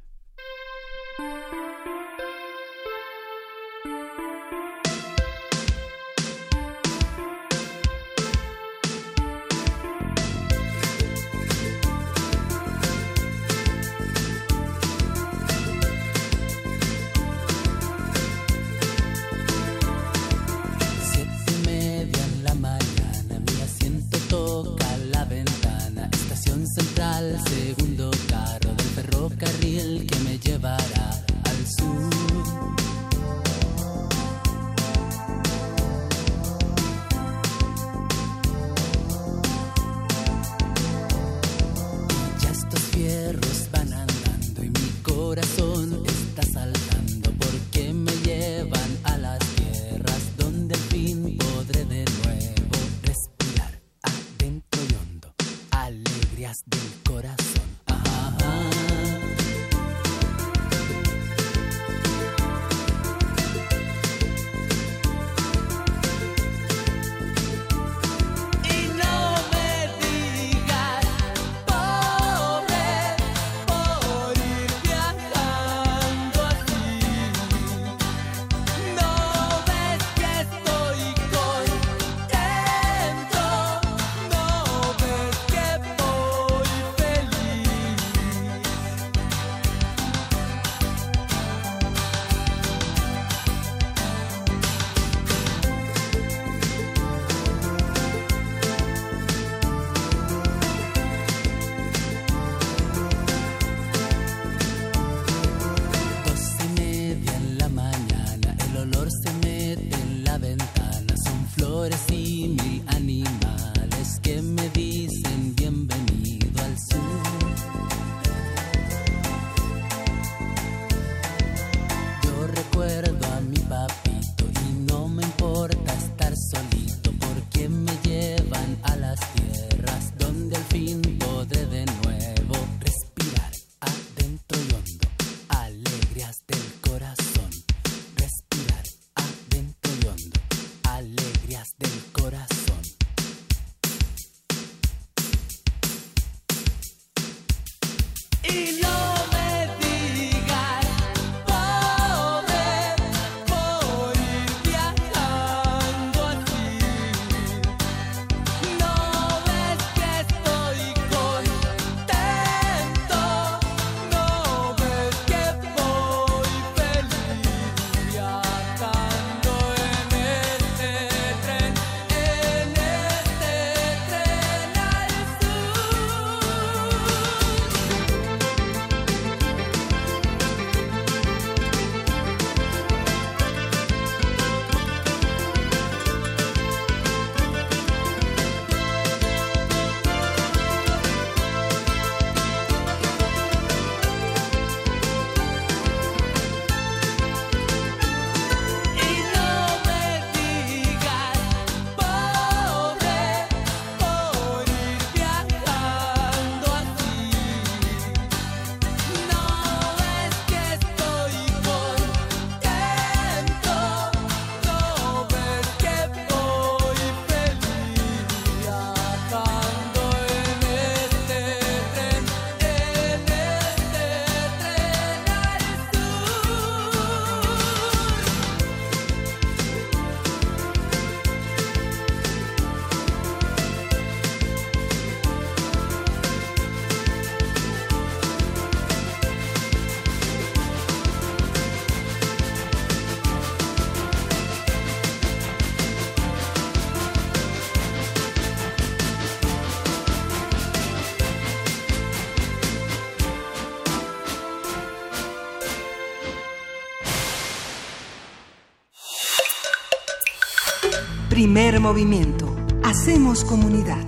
Primer 261.54 261.80
movimiento. 261.80 262.56
Hacemos 262.84 263.46
comunidad. 263.46 264.04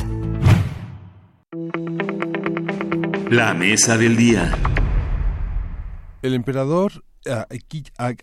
La 3.29 3.53
mesa 3.53 3.99
del 3.99 4.17
día. 4.17 4.51
El 6.23 6.33
emperador 6.33 7.03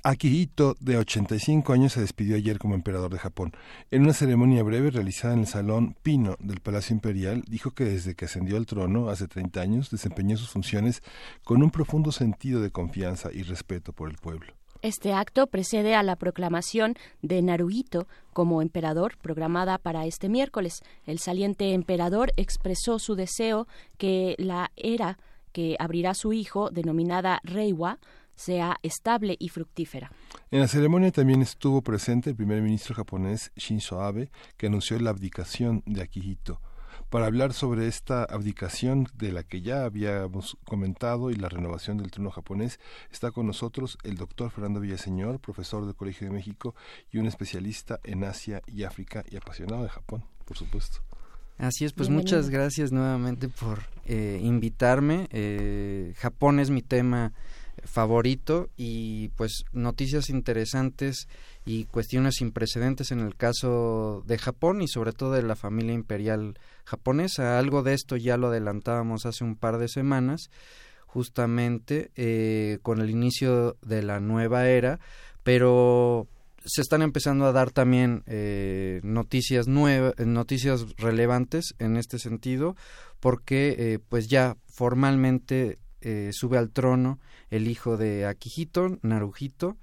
Akihito, 0.03 0.77
de 0.81 0.97
85 0.97 1.73
años, 1.73 1.93
se 1.93 2.01
despidió 2.01 2.35
ayer 2.35 2.59
como 2.59 2.75
emperador 2.75 3.13
de 3.13 3.21
Japón. 3.21 3.53
En 3.93 4.03
una 4.03 4.13
ceremonia 4.13 4.65
breve 4.65 4.91
realizada 4.91 5.35
en 5.35 5.41
el 5.41 5.47
Salón 5.47 5.95
Pino 6.03 6.35
del 6.41 6.59
Palacio 6.59 6.93
Imperial, 6.93 7.45
dijo 7.47 7.71
que 7.71 7.85
desde 7.85 8.17
que 8.17 8.25
ascendió 8.25 8.57
al 8.57 8.67
trono 8.67 9.09
hace 9.09 9.29
30 9.29 9.61
años 9.61 9.91
desempeñó 9.93 10.37
sus 10.37 10.51
funciones 10.51 11.01
con 11.45 11.63
un 11.63 11.71
profundo 11.71 12.11
sentido 12.11 12.61
de 12.61 12.73
confianza 12.73 13.31
y 13.33 13.45
respeto 13.45 13.93
por 13.93 14.11
el 14.11 14.17
pueblo. 14.17 14.53
Este 14.83 15.13
acto 15.13 15.47
precede 15.47 15.95
a 15.95 16.03
la 16.03 16.17
proclamación 16.17 16.97
de 17.23 17.41
Naruhito 17.41 18.09
como 18.33 18.63
emperador 18.63 19.17
programada 19.17 19.79
para 19.79 20.07
este 20.07 20.29
miércoles. 20.29 20.83
El 21.07 21.21
saliente 21.21 21.73
emperador 21.73 22.33
expresó 22.37 22.99
su 22.99 23.15
deseo 23.15 23.69
que 23.97 24.35
la 24.39 24.73
era 24.75 25.19
que 25.53 25.77
abrirá 25.79 26.15
su 26.15 26.33
hijo, 26.33 26.71
denominada 26.71 27.41
Reiwa, 27.45 28.01
sea 28.35 28.77
estable 28.83 29.37
y 29.39 29.51
fructífera. 29.51 30.11
En 30.51 30.61
la 30.61 30.67
ceremonia 30.67 31.13
también 31.13 31.43
estuvo 31.43 31.83
presente 31.83 32.31
el 32.31 32.37
primer 32.37 32.61
ministro 32.61 32.97
japonés 32.97 33.53
Shinzo 33.55 34.01
Abe, 34.01 34.31
que 34.57 34.67
anunció 34.67 34.99
la 34.99 35.11
abdicación 35.11 35.85
de 35.87 36.03
Akihito. 36.03 36.61
Para 37.13 37.27
hablar 37.27 37.53
sobre 37.53 37.89
esta 37.89 38.25
abdicación 38.25 39.07
de 39.19 39.33
la 39.33 39.43
que 39.43 39.61
ya 39.61 39.85
habíamos 39.85 40.57
comentado 40.65 41.31
y 41.31 41.35
la 41.35 41.51
renovación 41.51 41.99
del 41.99 42.11
trono 42.11 42.31
japonés, 42.31 42.81
está 43.11 43.33
con 43.33 43.47
nosotros 43.47 43.99
el 44.03 44.17
doctor 44.17 44.51
Fernando 44.51 44.81
Villaseñor, 44.81 45.39
profesor 45.39 45.85
del 45.85 45.95
Colegio 45.95 46.27
de 46.27 46.33
México 46.33 46.75
y 47.11 47.19
un 47.19 47.27
especialista 47.27 48.01
en 48.03 48.25
Asia 48.25 48.63
y 48.67 48.85
África 48.85 49.27
y 49.31 49.37
apasionado 49.37 49.83
de 49.83 49.91
Japón, 49.91 50.25
por 50.47 50.57
supuesto. 50.57 51.01
Así 51.59 51.85
es, 51.85 51.93
pues 51.93 52.09
muchas 52.09 52.49
gracias 52.49 52.93
nuevamente 52.93 53.51
por 53.51 53.81
eh, 54.07 54.41
invitarme. 54.43 55.29
Eh, 55.33 56.15
Japón 56.17 56.61
es 56.61 56.71
mi 56.71 56.81
tema 56.81 57.35
favorito 57.85 58.69
y 58.77 59.29
pues 59.31 59.65
noticias 59.73 60.31
interesantes 60.31 61.29
y 61.65 61.85
cuestiones 61.85 62.37
sin 62.37 62.53
precedentes 62.53 63.11
en 63.11 63.21
el 63.21 63.37
caso 63.37 64.23
de 64.27 64.39
Japón 64.39 64.83
y 64.83 64.89
sobre 64.89 65.13
todo 65.13 65.33
de 65.33 65.43
la 65.43 65.57
familia 65.57 65.95
imperial 65.95 66.59
japonesa. 66.85 67.59
Algo 67.59 67.83
de 67.83 67.95
esto 67.95 68.17
ya 68.17 68.37
lo 68.37 68.49
adelantábamos 68.49 69.27
hace 69.27 69.45
un 69.45 69.57
par 69.57 69.79
de 69.79 69.89
semanas, 69.89 70.51
justamente 71.07 72.11
eh, 72.17 72.79
con 72.83 73.01
el 73.01 73.11
inicio 73.11 73.77
de 73.83 74.03
la 74.03 74.21
nueva 74.21 74.69
era, 74.69 74.99
pero 75.43 76.27
se 76.65 76.81
están 76.81 77.03
empezando 77.03 77.47
a 77.47 77.53
dar 77.53 77.71
también 77.71 78.23
eh, 78.27 79.01
noticias 79.03 79.67
nuevas, 79.67 80.15
noticias 80.19 80.87
relevantes 80.97 81.75
en 81.79 81.97
este 81.97 82.19
sentido, 82.19 82.77
porque 83.21 83.75
eh, 83.79 83.99
pues 84.09 84.29
ya 84.29 84.57
formalmente 84.67 85.79
eh, 86.03 86.31
sube 86.33 86.59
al 86.59 86.71
trono 86.71 87.19
el 87.51 87.69
hijo 87.69 87.97
de 87.97 88.27
Akihito, 88.27 88.99
Naruhito, 89.03 89.77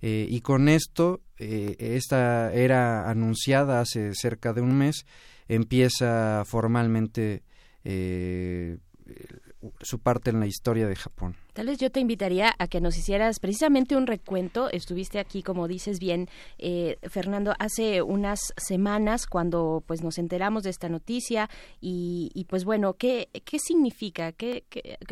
eh, 0.00 0.26
y 0.28 0.40
con 0.40 0.68
esto, 0.68 1.20
eh, 1.38 1.76
esta 1.78 2.52
era 2.52 3.08
anunciada 3.08 3.80
hace 3.80 4.14
cerca 4.14 4.52
de 4.52 4.60
un 4.60 4.76
mes, 4.76 5.06
empieza 5.48 6.44
formalmente 6.44 7.42
su 9.80 9.98
parte 9.98 10.30
en 10.30 10.40
la 10.40 10.46
historia 10.46 10.86
de 10.86 10.96
Japón. 10.96 11.36
Tal 11.52 11.66
vez 11.66 11.78
yo 11.78 11.90
te 11.90 12.00
invitaría 12.00 12.54
a 12.58 12.66
que 12.66 12.80
nos 12.80 12.96
hicieras 12.96 13.38
precisamente 13.38 13.94
un 13.94 14.06
recuento. 14.06 14.70
Estuviste 14.70 15.18
aquí, 15.18 15.42
como 15.42 15.68
dices 15.68 15.98
bien, 15.98 16.28
eh, 16.58 16.98
Fernando, 17.02 17.54
hace 17.58 18.00
unas 18.00 18.40
semanas 18.56 19.26
cuando 19.26 19.84
pues 19.86 20.02
nos 20.02 20.18
enteramos 20.18 20.62
de 20.62 20.70
esta 20.70 20.88
noticia 20.88 21.50
y, 21.80 22.46
pues 22.48 22.64
bueno, 22.64 22.94
¿qué, 22.94 23.28
qué 23.44 23.58
significa? 23.58 24.32
¿Qué, 24.32 24.64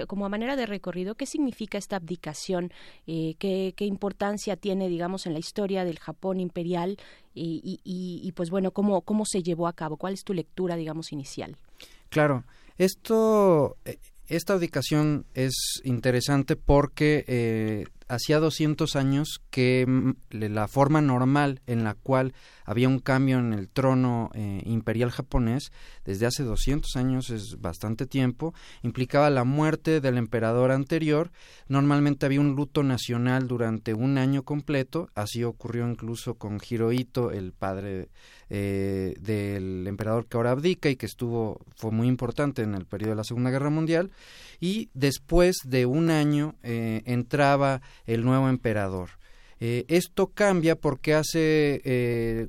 como 0.09 0.27
a 0.27 0.29
manera 0.29 0.57
de 0.57 0.67
recorrido, 0.67 1.15
¿qué 1.15 1.27
significa 1.27 1.79
esta 1.79 1.97
abdicación? 1.97 2.73
Eh, 3.07 3.35
¿qué, 3.39 3.75
¿qué, 3.77 3.85
importancia 3.85 4.57
tiene, 4.57 4.89
digamos, 4.89 5.27
en 5.27 5.35
la 5.35 5.39
historia 5.39 5.85
del 5.85 5.99
Japón 5.99 6.41
imperial? 6.41 6.97
Y, 7.35 7.81
y, 7.85 8.21
y, 8.27 8.33
pues 8.33 8.51
bueno, 8.51 8.73
¿cómo, 8.73 9.03
¿cómo 9.03 9.25
se 9.25 9.43
llevó 9.43 9.69
a 9.69 9.73
cabo? 9.75 9.97
¿Cuál 9.97 10.15
es 10.15 10.25
tu 10.25 10.35
lectura, 10.35 10.77
digamos, 10.77 11.13
inicial? 11.13 11.57
Claro, 12.09 12.45
esto 12.77 13.77
eh, 13.85 13.99
esta 14.31 14.55
ubicación 14.55 15.27
es 15.35 15.81
interesante 15.83 16.55
porque 16.55 17.25
eh, 17.27 17.85
hacía 18.07 18.39
200 18.39 18.95
años 18.95 19.41
que 19.51 19.85
mm, 19.87 20.13
la 20.31 20.69
forma 20.69 21.01
normal 21.01 21.61
en 21.67 21.83
la 21.83 21.95
cual 21.95 22.33
había 22.65 22.89
un 22.89 23.01
cambio 23.01 23.41
en 23.41 23.53
el 23.53 23.69
trono 23.69 24.31
eh, 24.35 24.63
imperial 24.67 25.11
japonés, 25.11 25.73
desde 26.05 26.27
hace 26.27 26.45
200 26.45 26.95
años 26.95 27.31
es 27.31 27.61
bastante 27.61 28.07
tiempo, 28.07 28.55
implicaba 28.83 29.31
la 29.31 29.43
muerte 29.43 30.01
del 30.01 30.17
emperador 30.17 30.71
anterior. 30.71 31.33
Normalmente 31.67 32.27
había 32.27 32.41
un 32.41 32.55
luto 32.55 32.85
nacional 32.85 33.49
durante 33.49 33.95
un 33.95 34.17
año 34.17 34.45
completo, 34.45 35.11
así 35.17 35.43
ocurrió 35.43 35.89
incluso 35.89 36.35
con 36.35 36.61
Hirohito, 36.65 37.33
el 37.33 37.53
padre 37.53 38.11
eh, 38.51 39.15
del 39.21 39.87
emperador 39.87 40.27
que 40.27 40.37
ahora 40.37 40.51
abdica 40.51 40.89
y 40.89 40.97
que 40.97 41.07
estuvo 41.07 41.61
fue 41.77 41.93
muy 41.93 42.09
importante 42.09 42.63
en 42.63 42.75
el 42.75 42.85
periodo 42.85 43.11
de 43.11 43.17
la 43.17 43.25
Segunda 43.25 43.51
Guerra 43.51 43.71
Mundial 43.71 44.11
y 44.59 44.91
después 44.93 45.59
de 45.65 45.87
un 45.87 46.11
año 46.11 46.57
eh, 46.65 47.03
entraba 47.07 47.81
el 48.07 48.25
nuevo 48.25 48.49
emperador. 48.49 49.11
Eh, 49.61 49.85
esto 49.87 50.33
cambia 50.35 50.75
porque 50.75 51.15
hace 51.15 52.49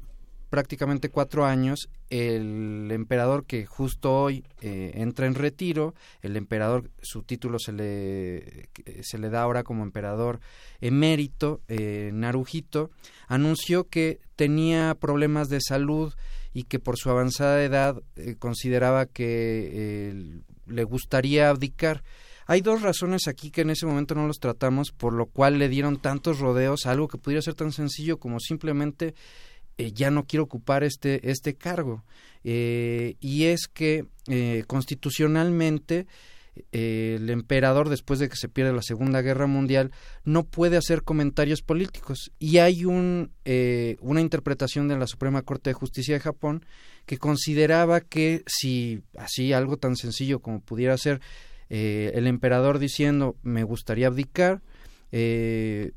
prácticamente 0.49 1.09
cuatro 1.09 1.45
años 1.45 1.87
el 2.11 2.89
emperador 2.91 3.45
que 3.45 3.65
justo 3.65 4.13
hoy 4.13 4.43
entra 4.61 5.25
en 5.25 5.33
retiro, 5.33 5.95
el 6.21 6.37
emperador, 6.37 6.91
su 7.01 7.23
título 7.23 7.57
se 7.57 7.71
le, 7.71 8.69
se 9.01 9.17
le 9.17 9.29
da 9.29 9.41
ahora 9.41 9.63
como 9.63 9.83
emperador 9.83 10.39
emérito, 10.81 11.61
Naruhito, 11.67 12.91
anunció 13.27 13.87
que 13.87 14.19
tenía 14.35 14.95
problemas 14.95 15.49
de 15.49 15.61
salud 15.61 16.13
y 16.53 16.63
que 16.63 16.79
por 16.79 16.97
su 16.97 17.09
avanzada 17.09 17.63
edad 17.63 18.01
eh, 18.15 18.35
consideraba 18.37 19.05
que 19.05 19.69
eh, 19.73 20.41
le 20.67 20.83
gustaría 20.83 21.49
abdicar. 21.49 22.03
Hay 22.45 22.61
dos 22.61 22.81
razones 22.81 23.27
aquí 23.27 23.51
que 23.51 23.61
en 23.61 23.69
ese 23.69 23.85
momento 23.85 24.15
no 24.15 24.27
los 24.27 24.39
tratamos, 24.39 24.91
por 24.91 25.13
lo 25.13 25.27
cual 25.27 25.59
le 25.59 25.69
dieron 25.69 26.01
tantos 26.01 26.39
rodeos 26.39 26.85
a 26.85 26.91
algo 26.91 27.07
que 27.07 27.17
pudiera 27.17 27.41
ser 27.41 27.53
tan 27.53 27.71
sencillo 27.71 28.19
como 28.19 28.39
simplemente 28.39 29.15
eh, 29.77 29.91
ya 29.91 30.11
no 30.11 30.25
quiero 30.25 30.43
ocupar 30.43 30.83
este, 30.83 31.29
este 31.29 31.55
cargo. 31.55 32.03
y 32.43 33.43
es 33.45 33.67
que 33.67 34.05
constitucionalmente 34.67 36.07
el 36.71 37.29
emperador, 37.29 37.89
después 37.89 38.19
de 38.19 38.29
que 38.29 38.35
se 38.35 38.49
pierde 38.49 38.73
la 38.73 38.81
Segunda 38.81 39.21
Guerra 39.21 39.47
Mundial, 39.47 39.91
no 40.23 40.43
puede 40.43 40.77
hacer 40.77 41.03
comentarios 41.03 41.61
políticos. 41.61 42.31
Y 42.39 42.57
hay 42.57 42.85
un, 42.85 43.31
eh, 43.45 43.97
una 44.01 44.21
interpretación 44.21 44.87
de 44.87 44.97
la 44.97 45.07
Suprema 45.07 45.41
Corte 45.41 45.69
de 45.69 45.75
Justicia 45.75 46.15
de 46.15 46.19
Japón 46.19 46.65
que 47.05 47.17
consideraba 47.17 48.01
que 48.01 48.43
si 48.47 49.01
así 49.17 49.53
algo 49.53 49.77
tan 49.77 49.95
sencillo 49.95 50.39
como 50.39 50.61
pudiera 50.61 50.97
ser 50.97 51.21
eh, 51.69 52.11
el 52.15 52.27
emperador 52.27 52.79
diciendo 52.79 53.37
me 53.43 53.63
gustaría 53.63 54.07
abdicar, 54.07 54.61
eh, 55.13 55.91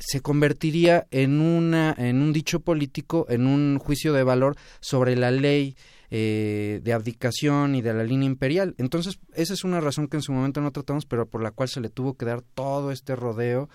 se 0.00 0.20
convertiría 0.22 1.06
en, 1.10 1.40
una, 1.40 1.94
en 1.96 2.22
un 2.22 2.32
dicho 2.32 2.60
político, 2.60 3.26
en 3.28 3.46
un 3.46 3.78
juicio 3.78 4.12
de 4.12 4.24
valor 4.24 4.56
sobre 4.80 5.14
la 5.14 5.30
ley 5.30 5.76
eh, 6.10 6.80
de 6.82 6.92
abdicación 6.92 7.74
y 7.74 7.82
de 7.82 7.94
la 7.94 8.02
línea 8.02 8.26
imperial. 8.26 8.74
Entonces, 8.78 9.20
esa 9.34 9.54
es 9.54 9.62
una 9.62 9.80
razón 9.80 10.08
que 10.08 10.16
en 10.16 10.22
su 10.22 10.32
momento 10.32 10.60
no 10.60 10.72
tratamos, 10.72 11.04
pero 11.06 11.26
por 11.26 11.42
la 11.42 11.52
cual 11.52 11.68
se 11.68 11.80
le 11.80 11.90
tuvo 11.90 12.14
que 12.14 12.24
dar 12.24 12.42
todo 12.42 12.90
este 12.90 13.14
rodeo 13.14 13.68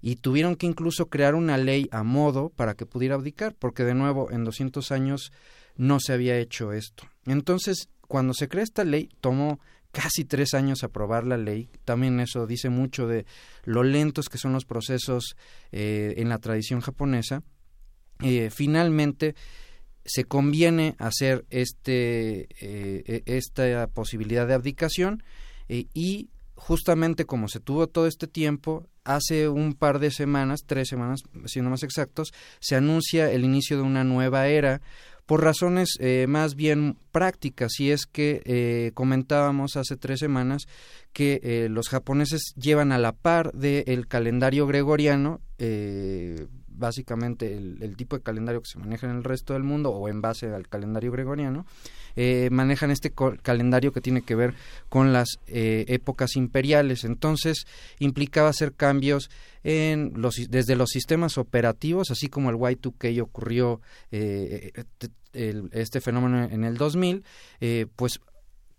y 0.00 0.16
tuvieron 0.16 0.56
que 0.56 0.66
incluso 0.66 1.10
crear 1.10 1.34
una 1.34 1.58
ley 1.58 1.88
a 1.90 2.02
modo 2.04 2.48
para 2.48 2.74
que 2.74 2.86
pudiera 2.86 3.16
abdicar, 3.16 3.54
porque 3.58 3.84
de 3.84 3.94
nuevo, 3.94 4.30
en 4.30 4.44
200 4.44 4.92
años 4.92 5.32
no 5.76 6.00
se 6.00 6.12
había 6.12 6.38
hecho 6.38 6.72
esto. 6.72 7.04
Entonces, 7.26 7.88
cuando 8.06 8.34
se 8.34 8.48
crea 8.48 8.62
esta 8.62 8.84
ley, 8.84 9.10
tomó 9.20 9.58
casi 9.92 10.24
tres 10.24 10.54
años 10.54 10.82
aprobar 10.82 11.26
la 11.26 11.36
ley. 11.36 11.68
También 11.84 12.18
eso 12.18 12.46
dice 12.46 12.70
mucho 12.70 13.06
de 13.06 13.26
lo 13.64 13.84
lentos 13.84 14.28
que 14.28 14.38
son 14.38 14.52
los 14.52 14.64
procesos 14.64 15.36
eh, 15.70 16.14
en 16.16 16.28
la 16.28 16.38
tradición 16.38 16.80
japonesa. 16.80 17.42
Eh, 18.20 18.50
finalmente, 18.50 19.36
se 20.04 20.24
conviene 20.24 20.96
hacer 20.98 21.44
este, 21.50 22.48
eh, 22.60 23.02
e, 23.06 23.22
esta 23.26 23.86
posibilidad 23.86 24.48
de 24.48 24.54
abdicación 24.54 25.22
y 25.68 26.28
justamente 26.54 27.24
como 27.24 27.48
se 27.48 27.60
tuvo 27.60 27.86
todo 27.86 28.06
este 28.06 28.26
tiempo, 28.26 28.86
hace 29.04 29.48
un 29.48 29.74
par 29.74 29.98
de 29.98 30.10
semanas, 30.10 30.60
tres 30.66 30.88
semanas 30.88 31.22
siendo 31.46 31.70
más 31.70 31.82
exactos, 31.82 32.32
se 32.60 32.76
anuncia 32.76 33.30
el 33.32 33.44
inicio 33.44 33.76
de 33.76 33.82
una 33.82 34.04
nueva 34.04 34.46
era 34.46 34.80
por 35.26 35.42
razones 35.42 35.96
eh, 36.00 36.26
más 36.28 36.54
bien 36.54 36.96
prácticas. 37.10 37.78
Y 37.80 37.90
es 37.90 38.06
que 38.06 38.92
comentábamos 38.94 39.76
hace 39.76 39.96
tres 39.96 40.20
semanas 40.20 40.66
que 41.12 41.68
los 41.70 41.88
japoneses 41.88 42.54
llevan 42.56 42.92
a 42.92 42.98
la 42.98 43.12
par 43.12 43.52
del 43.52 44.06
calendario 44.08 44.66
gregoriano 44.66 45.40
básicamente 46.82 47.56
el, 47.56 47.96
tipo 47.96 48.16
de 48.16 48.22
calendario 48.22 48.60
que 48.60 48.68
se 48.68 48.78
maneja 48.78 49.08
en 49.08 49.16
el 49.16 49.24
resto 49.24 49.54
del 49.54 49.62
mundo 49.62 49.90
o 49.90 50.08
en 50.08 50.20
base 50.20 50.52
al 50.52 50.68
calendario 50.68 51.12
gregoriano, 51.12 51.64
eh, 52.16 52.50
manejan 52.50 52.90
este 52.90 53.12
calendario 53.40 53.92
que 53.92 54.02
tiene 54.02 54.22
que 54.22 54.34
ver 54.34 54.54
con 54.90 55.12
las 55.12 55.38
eh, 55.46 55.86
épocas 55.88 56.36
imperiales. 56.36 57.04
Entonces 57.04 57.64
implicaba 58.00 58.50
hacer 58.50 58.74
cambios 58.74 59.30
en 59.62 60.12
los, 60.16 60.34
desde 60.50 60.76
los 60.76 60.90
sistemas 60.90 61.38
operativos, 61.38 62.10
así 62.10 62.28
como 62.28 62.50
el 62.50 62.56
Y2K 62.56 63.22
ocurrió 63.22 63.80
eh, 64.10 64.72
este 65.32 66.00
fenómeno 66.00 66.44
en 66.44 66.64
el 66.64 66.76
2000, 66.76 67.24
pues 67.96 68.20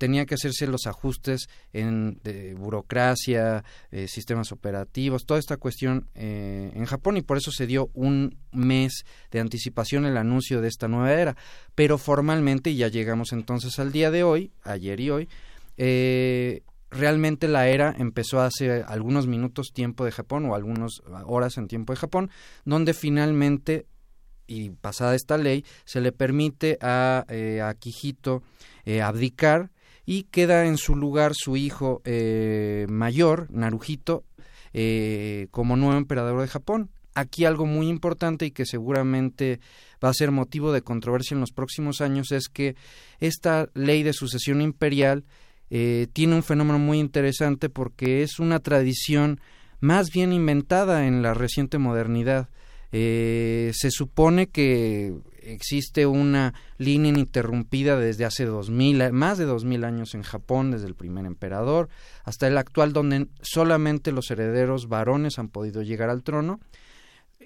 tenía 0.03 0.25
que 0.25 0.35
hacerse 0.35 0.67
los 0.67 0.85
ajustes 0.85 1.47
en 1.71 2.19
de 2.25 2.55
burocracia, 2.55 3.63
eh, 3.89 4.09
sistemas 4.09 4.51
operativos, 4.51 5.25
toda 5.25 5.39
esta 5.39 5.55
cuestión 5.55 6.09
eh, 6.13 6.73
en 6.75 6.83
Japón 6.83 7.15
y 7.15 7.21
por 7.21 7.37
eso 7.37 7.51
se 7.51 7.67
dio 7.67 7.89
un 7.93 8.37
mes 8.51 9.05
de 9.31 9.39
anticipación 9.39 10.05
el 10.05 10.17
anuncio 10.17 10.59
de 10.59 10.67
esta 10.67 10.89
nueva 10.89 11.13
era. 11.13 11.37
Pero 11.73 11.97
formalmente, 11.97 12.69
y 12.69 12.75
ya 12.75 12.89
llegamos 12.89 13.31
entonces 13.31 13.79
al 13.79 13.93
día 13.93 14.11
de 14.11 14.23
hoy, 14.23 14.51
ayer 14.63 14.99
y 14.99 15.09
hoy, 15.09 15.29
eh, 15.77 16.63
realmente 16.91 17.47
la 17.47 17.69
era 17.69 17.95
empezó 17.97 18.41
hace 18.41 18.83
algunos 18.83 19.25
minutos 19.25 19.71
tiempo 19.73 20.03
de 20.03 20.11
Japón 20.11 20.43
o 20.47 20.53
algunas 20.53 21.01
horas 21.23 21.57
en 21.57 21.69
tiempo 21.69 21.93
de 21.93 21.99
Japón, 21.99 22.29
donde 22.65 22.93
finalmente 22.93 23.85
y 24.47 24.71
pasada 24.71 25.15
esta 25.15 25.37
ley 25.37 25.63
se 25.85 26.01
le 26.01 26.11
permite 26.11 26.77
a, 26.81 27.25
Kijito 27.79 28.43
abdicar 29.01 29.71
y 30.05 30.23
queda 30.23 30.65
en 30.65 30.77
su 30.77 30.95
lugar 30.95 31.33
su 31.35 31.55
hijo 31.55 32.01
eh, 32.05 32.85
mayor, 32.89 33.47
Naruhito, 33.51 34.23
eh, 34.73 35.47
como 35.51 35.77
nuevo 35.77 35.97
emperador 35.97 36.41
de 36.41 36.47
Japón. 36.47 36.89
Aquí 37.15 37.45
algo 37.45 37.65
muy 37.65 37.89
importante 37.89 38.45
y 38.45 38.51
que 38.51 38.65
seguramente 38.65 39.59
va 40.03 40.09
a 40.09 40.13
ser 40.13 40.31
motivo 40.31 40.71
de 40.71 40.81
controversia 40.81 41.35
en 41.35 41.41
los 41.41 41.51
próximos 41.51 42.01
años 42.01 42.31
es 42.31 42.49
que 42.49 42.75
esta 43.19 43.69
ley 43.75 44.01
de 44.01 44.13
sucesión 44.13 44.61
imperial 44.61 45.23
eh, 45.69 46.07
tiene 46.11 46.35
un 46.35 46.43
fenómeno 46.43 46.79
muy 46.79 46.99
interesante 46.99 47.69
porque 47.69 48.23
es 48.23 48.39
una 48.39 48.59
tradición 48.59 49.39
más 49.79 50.09
bien 50.09 50.33
inventada 50.33 51.05
en 51.05 51.21
la 51.21 51.33
reciente 51.33 51.77
modernidad. 51.77 52.49
se 52.91 53.91
supone 53.91 54.47
que 54.47 55.13
existe 55.45 56.05
una 56.05 56.53
línea 56.77 57.09
ininterrumpida 57.09 57.97
desde 57.97 58.25
hace 58.25 58.45
dos 58.45 58.69
mil, 58.69 59.11
más 59.11 59.37
de 59.37 59.45
dos 59.45 59.65
mil 59.65 59.83
años 59.83 60.15
en 60.15 60.23
Japón, 60.23 60.71
desde 60.71 60.87
el 60.87 60.95
primer 60.95 61.25
emperador 61.25 61.89
hasta 62.23 62.47
el 62.47 62.57
actual, 62.57 62.93
donde 62.93 63.27
solamente 63.41 64.11
los 64.11 64.29
herederos 64.31 64.87
varones 64.87 65.39
han 65.39 65.49
podido 65.49 65.81
llegar 65.81 66.09
al 66.09 66.23
trono. 66.23 66.59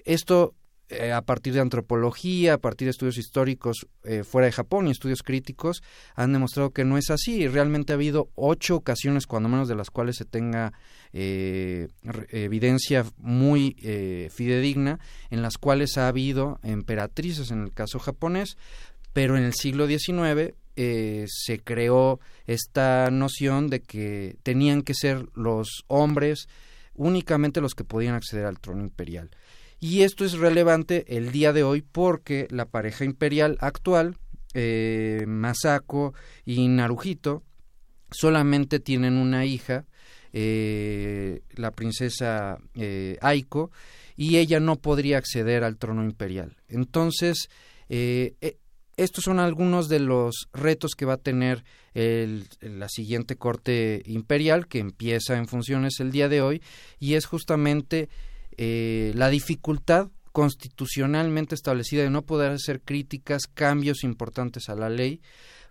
Esto 0.04 0.54
eh, 0.90 1.12
a 1.12 1.20
partir 1.20 1.52
de 1.52 1.60
antropología, 1.60 2.54
a 2.54 2.58
partir 2.58 2.86
de 2.86 2.90
estudios 2.90 3.18
históricos 3.18 3.86
eh, 4.04 4.24
fuera 4.24 4.46
de 4.46 4.52
Japón 4.52 4.88
y 4.88 4.90
estudios 4.90 5.22
críticos, 5.22 5.82
han 6.14 6.32
demostrado 6.32 6.70
que 6.70 6.86
no 6.86 6.96
es 6.96 7.10
así. 7.10 7.46
Realmente 7.46 7.92
ha 7.92 7.96
habido 7.96 8.30
ocho 8.34 8.76
ocasiones, 8.76 9.26
cuando 9.26 9.50
menos 9.50 9.68
de 9.68 9.74
las 9.74 9.90
cuales 9.90 10.16
se 10.16 10.24
tenga 10.24 10.72
eh, 11.12 11.88
evidencia 12.30 13.04
muy 13.18 13.76
fidedigna, 14.30 14.98
en 15.30 15.42
las 15.42 15.58
cuales 15.58 15.98
ha 15.98 16.08
habido 16.08 16.58
emperatrices 16.62 17.50
en 17.50 17.64
el 17.64 17.74
caso 17.74 17.98
japonés, 17.98 18.56
pero 19.12 19.36
en 19.36 19.44
el 19.44 19.52
siglo 19.52 19.86
XIX 19.86 20.54
se 20.74 21.58
creó 21.58 22.20
esta 22.46 23.10
noción 23.10 23.68
de 23.68 23.80
que 23.80 24.36
tenían 24.42 24.82
que 24.82 24.94
ser 24.94 25.26
los 25.34 25.84
hombres 25.88 26.48
únicamente 26.98 27.60
los 27.60 27.74
que 27.74 27.84
podían 27.84 28.14
acceder 28.14 28.44
al 28.44 28.60
trono 28.60 28.82
imperial. 28.82 29.30
Y 29.80 30.02
esto 30.02 30.24
es 30.24 30.32
relevante 30.32 31.16
el 31.16 31.30
día 31.30 31.52
de 31.52 31.62
hoy 31.62 31.82
porque 31.82 32.48
la 32.50 32.66
pareja 32.66 33.04
imperial 33.04 33.58
actual, 33.60 34.16
eh, 34.54 35.24
Masako 35.26 36.14
y 36.44 36.66
Naruhito, 36.68 37.44
solamente 38.10 38.80
tienen 38.80 39.16
una 39.16 39.44
hija, 39.44 39.84
eh, 40.32 41.42
la 41.54 41.70
princesa 41.70 42.58
eh, 42.74 43.18
Aiko, 43.20 43.70
y 44.16 44.38
ella 44.38 44.58
no 44.58 44.76
podría 44.76 45.18
acceder 45.18 45.62
al 45.62 45.76
trono 45.76 46.02
imperial. 46.04 46.56
Entonces, 46.68 47.48
eh, 47.88 48.34
estos 48.96 49.24
son 49.24 49.38
algunos 49.38 49.88
de 49.88 50.00
los 50.00 50.48
retos 50.52 50.92
que 50.96 51.04
va 51.04 51.14
a 51.14 51.18
tener 51.18 51.64
el, 51.94 52.48
la 52.60 52.88
siguiente 52.88 53.36
corte 53.36 54.02
imperial, 54.06 54.66
que 54.66 54.80
empieza 54.80 55.36
en 55.36 55.46
funciones 55.46 56.00
el 56.00 56.10
día 56.10 56.28
de 56.28 56.42
hoy, 56.42 56.62
y 56.98 57.14
es 57.14 57.26
justamente 57.26 58.08
eh, 58.60 59.12
la 59.14 59.30
dificultad 59.30 60.08
constitucionalmente 60.32 61.54
establecida 61.54 62.02
de 62.02 62.10
no 62.10 62.22
poder 62.22 62.50
hacer 62.50 62.80
críticas, 62.80 63.42
cambios 63.46 64.02
importantes 64.02 64.68
a 64.68 64.74
la 64.74 64.90
ley, 64.90 65.20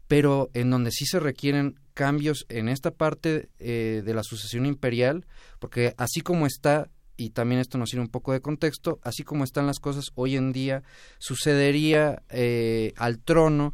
pero 0.07 0.49
en 0.53 0.69
donde 0.69 0.91
sí 0.91 1.05
se 1.05 1.19
requieren 1.19 1.79
cambios 1.93 2.45
en 2.47 2.69
esta 2.69 2.91
parte 2.91 3.49
eh, 3.59 4.01
de 4.05 4.13
la 4.13 4.23
sucesión 4.23 4.65
imperial, 4.65 5.25
porque 5.59 5.93
así 5.97 6.21
como 6.21 6.45
está, 6.45 6.89
y 7.17 7.31
también 7.31 7.59
esto 7.59 7.77
nos 7.77 7.89
sirve 7.89 8.03
un 8.03 8.09
poco 8.09 8.31
de 8.31 8.39
contexto, 8.39 8.99
así 9.03 9.23
como 9.23 9.43
están 9.43 9.67
las 9.67 9.79
cosas 9.79 10.05
hoy 10.15 10.37
en 10.37 10.53
día, 10.53 10.83
sucedería 11.19 12.23
eh, 12.29 12.93
al 12.95 13.19
trono 13.19 13.73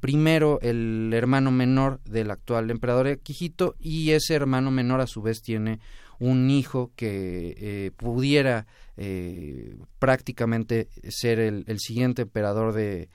primero 0.00 0.60
el 0.62 1.10
hermano 1.12 1.50
menor 1.50 2.00
del 2.04 2.30
actual 2.30 2.70
emperador 2.70 3.18
Quijito 3.18 3.74
y 3.78 4.12
ese 4.12 4.34
hermano 4.34 4.70
menor 4.70 5.00
a 5.00 5.06
su 5.08 5.20
vez 5.20 5.42
tiene 5.42 5.80
un 6.18 6.50
hijo 6.50 6.90
que 6.96 7.54
eh, 7.58 7.90
pudiera 7.96 8.66
eh, 8.96 9.76
prácticamente 9.98 10.88
ser 11.08 11.38
el, 11.38 11.78
siguiente 11.78 12.22
emperador 12.22 12.72
de, 12.72 13.08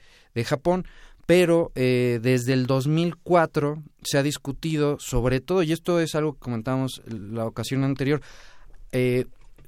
Japón, 0.46 0.86
pero 1.26 1.74
eh, 1.76 2.20
desde 2.22 2.54
el 2.54 2.66
2004 2.66 3.84
se 4.04 4.18
ha 4.18 4.24
discutido 4.24 4.98
sobre 5.00 5.42
todo, 5.42 5.64
y 5.64 5.74
esto 5.74 6.00
es 6.00 6.16
algo 6.16 6.34
que 6.34 6.40
comentábamos 6.40 7.02
la 7.08 7.46
ocasión 7.46 7.84
anterior, 7.84 8.22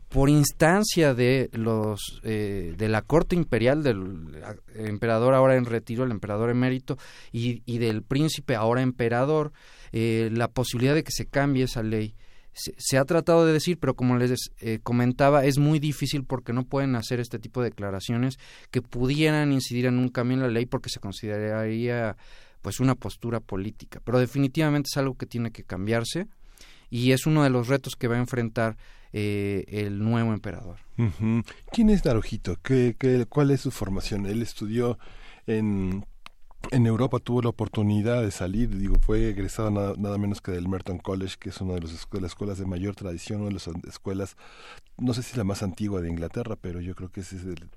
por 0.07 0.29
instancia 0.29 1.13
de 1.13 1.49
los 1.53 2.21
de 2.23 2.87
la 2.89 3.01
corte 3.01 3.35
imperial 3.35 3.83
del 3.83 4.41
emperador 4.75 5.35
ahora 5.35 5.55
en 5.55 5.65
retiro 5.65 6.05
el 6.05 6.11
emperador 6.11 6.49
emérito 6.49 6.97
y, 7.31 7.61
y 7.65 7.77
del 7.77 8.01
príncipe 8.01 8.55
ahora 8.55 8.81
emperador 8.81 9.51
la 9.91 10.47
posibilidad 10.47 10.95
de 10.95 11.03
que 11.03 11.11
se 11.11 11.27
cambie 11.27 11.65
esa 11.65 11.83
ley 11.83 12.15
se, 12.53 12.97
ha 12.97 13.05
tratado 13.05 13.45
de 13.45 13.53
decir, 13.53 13.77
pero 13.79 13.95
como 13.95 14.17
les 14.17 14.51
eh, 14.59 14.79
comentaba, 14.83 15.45
es 15.45 15.57
muy 15.57 15.79
difícil 15.79 16.23
porque 16.25 16.53
no 16.53 16.65
pueden 16.65 16.95
hacer 16.95 17.19
este 17.19 17.39
tipo 17.39 17.61
de 17.61 17.69
declaraciones 17.69 18.37
que 18.71 18.81
pudieran 18.81 19.51
incidir 19.51 19.85
en 19.85 19.97
un 19.97 20.09
cambio 20.09 20.35
en 20.35 20.43
la 20.43 20.49
ley 20.49 20.65
porque 20.65 20.89
se 20.89 20.99
consideraría 20.99 22.17
pues 22.61 22.79
una 22.79 22.95
postura 22.95 23.39
política. 23.39 24.01
Pero 24.03 24.19
definitivamente 24.19 24.89
es 24.91 24.97
algo 24.97 25.15
que 25.15 25.25
tiene 25.25 25.51
que 25.51 25.63
cambiarse 25.63 26.27
y 26.89 27.11
es 27.13 27.25
uno 27.25 27.43
de 27.43 27.49
los 27.49 27.67
retos 27.67 27.95
que 27.95 28.07
va 28.07 28.15
a 28.15 28.19
enfrentar 28.19 28.77
eh, 29.13 29.65
el 29.67 29.99
nuevo 29.99 30.33
emperador. 30.33 30.77
¿Quién 31.71 31.89
es 31.89 32.05
Naruhito? 32.05 32.57
¿Qué, 32.61 32.95
qué, 32.99 33.25
cuál 33.27 33.51
es 33.51 33.61
su 33.61 33.71
formación? 33.71 34.25
Él 34.25 34.41
estudió 34.41 34.99
en 35.47 36.05
en 36.69 36.85
Europa 36.85 37.19
tuvo 37.19 37.41
la 37.41 37.49
oportunidad 37.49 38.21
de 38.21 38.31
salir, 38.31 38.77
digo, 38.77 38.95
fue 38.99 39.29
egresado 39.29 39.71
nada, 39.71 40.17
menos 40.17 40.41
que 40.41 40.51
del 40.51 40.67
Merton 40.67 40.99
College, 40.99 41.35
que 41.39 41.49
es 41.49 41.59
una 41.59 41.73
de, 41.73 41.81
los, 41.81 41.91
las 41.91 42.31
escuelas 42.31 42.59
de 42.59 42.65
mayor 42.65 42.95
tradición, 42.95 43.41
una 43.41 43.49
de 43.49 43.53
las 43.55 43.67
escuelas, 43.87 44.37
no 44.97 45.13
sé 45.13 45.23
si 45.23 45.31
es 45.31 45.37
la 45.37 45.43
más 45.43 45.63
antigua 45.63 46.01
de 46.01 46.09
Inglaterra, 46.09 46.55
pero 46.59 46.79
yo 46.79 46.95
creo 46.95 47.09
que 47.09 47.21
es 47.21 47.33
el, 47.33 47.69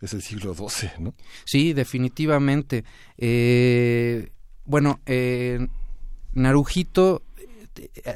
es 0.00 0.14
el 0.14 0.22
siglo 0.22 0.54
XII, 0.54 0.90
¿no? 1.00 1.14
Sí, 1.44 1.72
definitivamente. 1.72 2.84
Eh, 3.18 4.30
bueno, 4.64 5.00
eh, 5.06 5.66
Narujito 6.32 7.22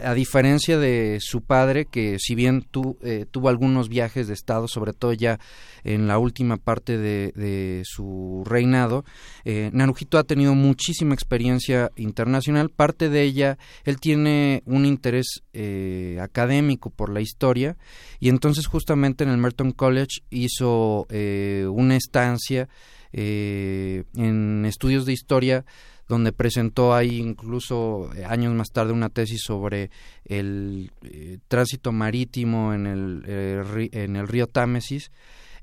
a 0.02 0.14
diferencia 0.14 0.78
de 0.78 1.18
su 1.20 1.42
padre, 1.42 1.86
que 1.86 2.18
si 2.18 2.34
bien 2.34 2.66
eh, 3.02 3.26
tuvo 3.30 3.48
algunos 3.48 3.88
viajes 3.88 4.28
de 4.28 4.34
Estado, 4.34 4.68
sobre 4.68 4.92
todo 4.92 5.12
ya 5.12 5.38
en 5.84 6.06
la 6.06 6.18
última 6.18 6.56
parte 6.56 6.98
de, 6.98 7.82
su 7.84 8.42
reinado, 8.46 9.04
eh, 9.44 9.70
Narujito 9.72 10.18
ha 10.18 10.24
tenido 10.24 10.54
muchísima 10.54 11.14
experiencia 11.14 11.90
internacional. 11.96 12.70
Parte 12.70 13.08
de 13.08 13.22
ella, 13.22 13.58
él 13.84 13.98
tiene 13.98 14.62
un 14.66 14.86
interés 14.86 15.42
eh, 15.52 16.18
académico 16.20 16.90
por 16.90 17.10
la 17.10 17.20
historia 17.20 17.76
y 18.20 18.28
entonces 18.28 18.66
justamente 18.66 19.24
en 19.24 19.30
el 19.30 19.38
Merton 19.38 19.72
College 19.72 20.20
hizo 20.30 21.06
una 21.08 21.96
estancia 21.96 22.68
en 23.12 24.64
estudios 24.66 25.06
de 25.06 25.12
historia 25.12 25.64
donde 26.08 26.32
presentó 26.32 26.94
ahí 26.94 27.18
incluso 27.18 28.10
eh, 28.14 28.24
años 28.24 28.54
más 28.54 28.70
tarde 28.70 28.92
una 28.92 29.10
tesis 29.10 29.42
sobre 29.44 29.90
el 30.24 30.90
eh, 31.02 31.38
tránsito 31.48 31.92
marítimo 31.92 32.72
en 32.72 32.86
el, 32.86 33.22
eh, 33.26 33.88
en 33.92 34.16
el 34.16 34.26
río 34.26 34.46
Támesis. 34.46 35.10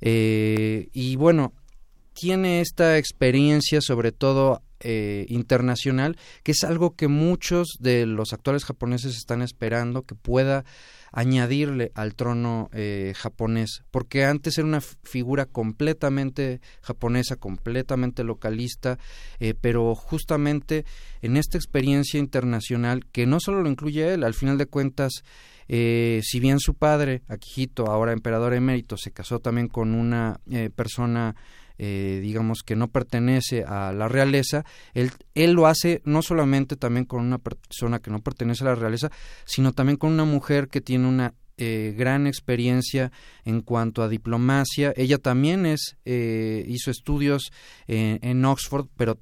y 0.01 1.15
bueno, 1.15 1.53
tiene 2.13 2.61
esta 2.61 2.97
experiencia, 2.97 3.81
sobre 3.81 4.11
todo 4.11 4.61
eh, 4.81 5.25
internacional, 5.29 6.17
que 6.43 6.51
es 6.51 6.63
algo 6.63 6.95
que 6.95 7.07
muchos 7.07 7.77
de 7.79 8.05
los 8.05 8.33
actuales 8.33 8.65
japoneses 8.65 9.17
están 9.17 9.41
esperando 9.41 10.03
que 10.03 10.15
pueda 10.15 10.63
añadirle 11.15 11.93
al 11.95 12.13
trono 12.13 12.69
eh, 12.73 13.13
japonés, 13.15 13.83
porque 13.89 14.25
antes 14.25 14.57
era 14.57 14.67
una 14.67 14.81
figura 14.81 15.45
completamente 15.45 16.59
japonesa, 16.81 17.37
completamente 17.37 18.25
localista, 18.25 18.99
eh, 19.39 19.53
pero 19.59 19.95
justamente 19.95 20.85
en 21.21 21.37
esta 21.37 21.57
experiencia 21.57 22.19
internacional, 22.19 23.05
que 23.13 23.25
no 23.25 23.39
solo 23.39 23.61
lo 23.61 23.69
incluye 23.69 24.13
él, 24.13 24.25
al 24.25 24.33
final 24.33 24.57
de 24.57 24.65
cuentas, 24.65 25.23
eh, 25.69 26.19
si 26.21 26.41
bien 26.41 26.59
su 26.59 26.73
padre, 26.73 27.23
Akihito, 27.29 27.87
ahora 27.87 28.11
emperador 28.11 28.53
emérito, 28.53 28.97
se 28.97 29.11
casó 29.11 29.39
también 29.39 29.69
con 29.69 29.95
una 29.95 30.41
persona 30.75 31.37
eh, 31.77 32.19
digamos 32.21 32.63
que 32.63 32.75
no 32.75 32.87
pertenece 32.87 33.63
a 33.63 33.91
la 33.91 34.07
realeza, 34.07 34.65
él, 34.93 35.11
él 35.33 35.51
lo 35.51 35.67
hace 35.67 36.01
no 36.05 36.21
solamente 36.21 36.75
también 36.75 37.05
con 37.05 37.21
una 37.21 37.37
persona 37.37 37.99
que 37.99 38.11
no 38.11 38.21
pertenece 38.21 38.63
a 38.63 38.67
la 38.67 38.75
realeza, 38.75 39.11
sino 39.45 39.73
también 39.73 39.97
con 39.97 40.11
una 40.11 40.25
mujer 40.25 40.69
que 40.69 40.81
tiene 40.81 41.07
una 41.07 41.33
eh, 41.57 41.93
gran 41.97 42.27
experiencia 42.27 43.13
en 43.45 43.61
cuanto 43.61 44.03
a 44.03 44.09
diplomacia. 44.09 44.93
Ella 44.97 45.17
también 45.17 45.65
es 45.65 45.95
eh, 46.03 46.65
hizo 46.67 46.91
estudios 46.91 47.51
en 47.87 48.43
Oxford, 48.43 48.87
pero 48.97 49.17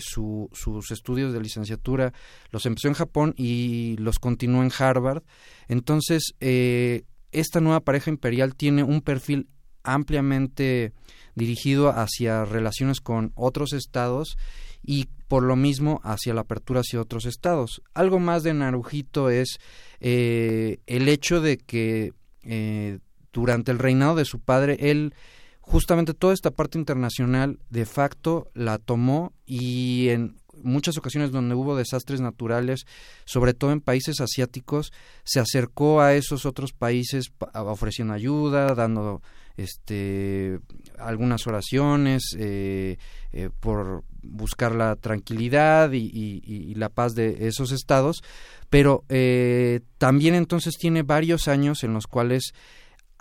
sus 0.00 0.90
estudios 0.90 1.32
de 1.32 1.40
licenciatura 1.40 2.12
los 2.50 2.66
empezó 2.66 2.88
en 2.88 2.94
Japón 2.94 3.34
y 3.36 3.96
los 3.98 4.18
continuó 4.18 4.62
en 4.62 4.70
Harvard. 4.78 5.22
Entonces, 5.68 6.34
esta 6.40 7.60
nueva 7.60 7.80
pareja 7.80 8.10
imperial 8.10 8.54
tiene 8.54 8.82
un 8.82 9.00
perfil 9.00 9.48
ampliamente 9.84 10.92
dirigido 11.34 11.90
hacia 11.90 12.44
relaciones 12.44 13.00
con 13.00 13.32
otros 13.34 13.72
estados 13.72 14.36
y 14.82 15.08
por 15.28 15.42
lo 15.44 15.56
mismo 15.56 16.00
hacia 16.04 16.34
la 16.34 16.42
apertura 16.42 16.80
hacia 16.80 17.00
otros 17.00 17.24
estados. 17.24 17.82
Algo 17.94 18.18
más 18.18 18.42
de 18.42 18.54
Narujito 18.54 19.30
es 19.30 19.58
eh, 20.00 20.78
el 20.86 21.08
hecho 21.08 21.40
de 21.40 21.58
que 21.58 22.12
eh, 22.42 22.98
durante 23.32 23.72
el 23.72 23.78
reinado 23.78 24.16
de 24.16 24.24
su 24.24 24.40
padre, 24.40 24.76
él 24.90 25.14
justamente 25.60 26.12
toda 26.12 26.34
esta 26.34 26.50
parte 26.50 26.78
internacional 26.78 27.58
de 27.70 27.86
facto 27.86 28.50
la 28.52 28.78
tomó 28.78 29.32
y 29.46 30.08
en 30.08 30.36
muchas 30.62 30.98
ocasiones 30.98 31.30
donde 31.32 31.54
hubo 31.54 31.76
desastres 31.76 32.20
naturales, 32.20 32.84
sobre 33.24 33.54
todo 33.54 33.72
en 33.72 33.80
países 33.80 34.20
asiáticos, 34.20 34.92
se 35.24 35.40
acercó 35.40 36.00
a 36.00 36.14
esos 36.14 36.44
otros 36.46 36.72
países 36.72 37.32
ofreciendo 37.54 38.14
ayuda, 38.14 38.74
dando 38.74 39.22
este 39.56 40.60
algunas 40.98 41.46
oraciones 41.46 42.34
eh, 42.38 42.96
eh, 43.32 43.50
por 43.60 44.04
buscar 44.22 44.74
la 44.74 44.96
tranquilidad 44.96 45.90
y, 45.92 46.74
la 46.74 46.88
paz 46.88 47.14
de 47.14 47.48
esos 47.48 47.70
estados, 47.72 48.22
pero 48.70 49.04
eh, 49.08 49.80
también 49.98 50.34
entonces 50.34 50.76
tiene 50.78 51.02
varios 51.02 51.48
años 51.48 51.84
en 51.84 51.92
los 51.92 52.06
cuales 52.06 52.54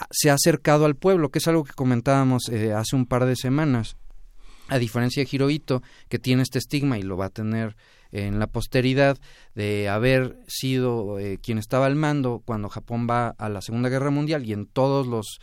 se 0.09 0.29
ha 0.29 0.33
acercado 0.33 0.85
al 0.85 0.95
pueblo, 0.95 1.29
que 1.29 1.39
es 1.39 1.47
algo 1.47 1.63
que 1.63 1.73
comentábamos 1.73 2.49
hace 2.75 2.95
un 2.95 3.05
par 3.05 3.25
de 3.25 3.35
semanas. 3.35 3.97
A 4.67 4.79
diferencia 4.79 5.21
de 5.21 5.29
Hirohito, 5.29 5.83
que 6.07 6.17
tiene 6.17 6.43
este 6.43 6.57
estigma 6.57 6.97
y 6.97 7.03
lo 7.03 7.17
va 7.17 7.25
a 7.25 7.29
tener 7.29 7.75
en 8.11 8.39
la 8.39 8.47
posteridad 8.47 9.17
de 9.53 9.89
haber 9.89 10.37
sido 10.47 11.17
quien 11.41 11.57
estaba 11.57 11.87
al 11.87 11.95
mando 11.95 12.41
cuando 12.45 12.69
Japón 12.69 13.05
va 13.09 13.29
a 13.29 13.49
la 13.49 13.61
Segunda 13.61 13.89
Guerra 13.89 14.11
Mundial 14.11 14.45
y 14.45 14.53
en 14.53 14.65
todos 14.65 15.07
los 15.07 15.39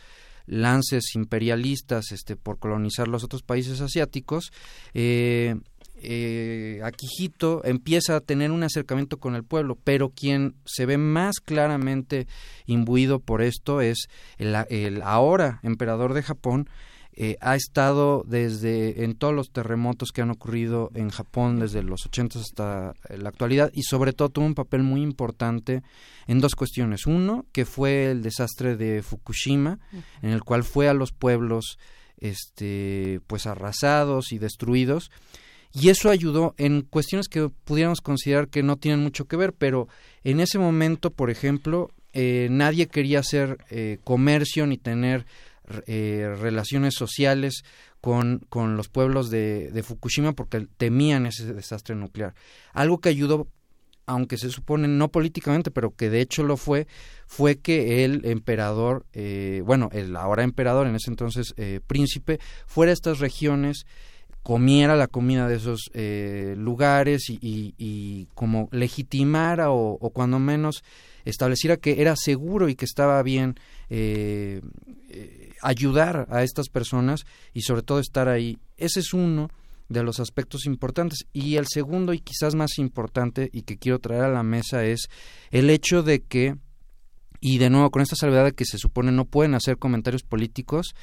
lances 0.49 1.15
imperialistas 1.15 2.11
este, 2.11 2.35
por 2.35 2.59
colonizar 2.59 3.07
los 3.07 3.23
otros 3.23 3.43
países 3.43 3.81
asiáticos, 3.81 4.51
eh, 4.93 5.55
eh, 6.01 6.81
Akihito 6.83 7.61
empieza 7.65 8.15
a 8.15 8.21
tener 8.21 8.51
un 8.51 8.63
acercamiento 8.63 9.17
con 9.17 9.35
el 9.35 9.43
pueblo, 9.43 9.77
pero 9.83 10.09
quien 10.09 10.55
se 10.65 10.85
ve 10.85 10.97
más 10.97 11.39
claramente 11.39 12.27
imbuido 12.65 13.19
por 13.19 13.41
esto 13.41 13.81
es 13.81 14.07
el 14.37 15.01
ahora 15.03 15.59
emperador 15.61 16.13
de 16.13 16.23
Japón, 16.23 16.69
eh, 17.21 17.35
ha 17.41 17.57
estado 17.57 18.23
desde 18.25 19.03
en 19.03 19.13
todos 19.13 19.33
los 19.33 19.51
terremotos 19.51 20.13
que 20.13 20.21
han 20.21 20.31
ocurrido 20.31 20.89
en 20.95 21.09
Japón 21.09 21.59
desde 21.59 21.83
los 21.83 22.05
80 22.05 22.39
hasta 22.39 22.93
la 23.09 23.27
actualidad 23.27 23.71
y 23.73 23.83
sobre 23.83 24.13
todo 24.13 24.29
tuvo 24.29 24.45
un 24.45 24.55
papel 24.55 24.83
muy 24.83 25.01
importante 25.01 25.83
en 26.27 26.39
dos 26.39 26.55
cuestiones. 26.55 27.05
Uno, 27.05 27.45
que 27.51 27.65
fue 27.65 28.09
el 28.11 28.21
desastre 28.21 28.77
de 28.77 29.03
Fukushima, 29.03 29.79
en 30.21 30.29
el 30.29 30.45
cual 30.45 30.63
fue 30.63 30.87
a 30.87 30.93
los 30.93 31.11
pueblos 31.11 31.77
este 32.19 33.19
pues 33.27 33.47
arrasados 33.47 34.31
y 34.31 34.37
destruidos 34.37 35.11
y 35.73 35.89
eso 35.89 36.09
ayudó 36.09 36.55
en 36.57 36.83
cuestiones 36.83 37.27
que 37.27 37.49
pudiéramos 37.49 37.99
considerar 37.99 38.47
que 38.47 38.63
no 38.63 38.77
tienen 38.77 39.01
mucho 39.01 39.25
que 39.25 39.35
ver, 39.35 39.51
pero 39.51 39.89
en 40.23 40.39
ese 40.39 40.57
momento, 40.57 41.11
por 41.11 41.29
ejemplo, 41.29 41.91
eh, 42.13 42.47
nadie 42.49 42.87
quería 42.87 43.19
hacer 43.19 43.57
eh, 43.69 43.99
comercio 44.05 44.65
ni 44.65 44.77
tener 44.77 45.25
eh, 45.87 46.35
relaciones 46.39 46.95
sociales 46.95 47.63
con, 48.01 48.39
con 48.49 48.77
los 48.77 48.89
pueblos 48.89 49.29
de, 49.29 49.71
de, 49.71 49.83
Fukushima 49.83 50.33
porque 50.33 50.67
temían 50.77 51.25
ese 51.25 51.53
desastre 51.53 51.95
nuclear. 51.95 52.33
Algo 52.73 52.99
que 52.99 53.09
ayudó, 53.09 53.47
aunque 54.05 54.37
se 54.37 54.49
supone 54.49 54.87
no 54.87 55.09
políticamente, 55.09 55.71
pero 55.71 55.95
que 55.95 56.09
de 56.09 56.21
hecho 56.21 56.43
lo 56.43 56.57
fue, 56.57 56.87
fue 57.27 57.57
que 57.57 58.05
el 58.05 58.25
emperador, 58.25 59.05
eh, 59.13 59.61
bueno, 59.65 59.89
el 59.91 60.15
ahora 60.15 60.43
emperador, 60.43 60.87
en 60.87 60.95
ese 60.95 61.11
entonces 61.11 61.53
eh, 61.57 61.81
príncipe, 61.85 62.39
fuera 62.65 62.91
a 62.91 62.93
estas 62.93 63.19
regiones 63.19 63.85
comiera 64.43 64.95
la 64.95 65.07
comida 65.07 65.47
de 65.47 65.57
esos 65.57 65.91
eh, 65.93 66.55
lugares 66.57 67.29
y, 67.29 67.75
y, 67.77 68.27
como 68.33 68.69
legitimara 68.71 69.71
o, 69.71 69.97
o, 69.99 70.09
cuando 70.11 70.39
menos 70.39 70.83
estableciera 71.25 71.77
que 71.77 72.01
era 72.01 72.15
seguro 72.15 72.69
y 72.69 72.75
que 72.75 72.85
estaba 72.85 73.21
bien 73.21 73.59
eh, 73.89 74.61
ayudar 75.61 76.27
a 76.29 76.43
estas 76.43 76.69
personas 76.69 77.25
y 77.53 77.61
sobre 77.61 77.83
todo 77.83 77.99
estar 77.99 78.29
ahí. 78.29 78.57
Ese 78.77 78.99
es 79.01 79.13
uno 79.13 79.49
de 79.89 80.03
los 80.03 80.19
aspectos 80.19 80.65
importantes. 80.65 81.25
Y 81.33 81.55
el 81.57 81.65
segundo 81.67 82.13
y 82.13 82.19
quizás 82.19 82.55
más 82.55 82.77
importante 82.77 83.49
y 83.51 83.63
que 83.63 83.77
quiero 83.77 83.99
traer 83.99 84.23
a 84.23 84.31
la 84.31 84.43
mesa 84.43 84.85
es 84.85 85.09
el 85.51 85.69
hecho 85.69 86.03
de 86.03 86.21
que, 86.21 86.55
y 87.41 87.57
de 87.57 87.69
nuevo 87.69 87.89
con 87.91 88.01
esta 88.01 88.15
salvedad 88.15 88.45
de 88.45 88.53
que 88.53 88.65
se 88.65 88.77
supone 88.77 89.11
no 89.11 89.25
pueden 89.25 89.55
hacer 89.55 89.77
comentarios 89.77 90.23
políticos, 90.23 90.93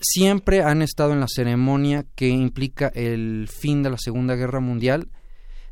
siempre 0.00 0.62
han 0.62 0.82
estado 0.82 1.12
en 1.12 1.20
la 1.20 1.28
ceremonia 1.28 2.04
que 2.14 2.28
implica 2.28 2.88
el 2.88 3.48
fin 3.48 3.82
de 3.82 3.90
la 3.90 3.98
Segunda 3.98 4.34
Guerra 4.34 4.60
Mundial, 4.60 5.10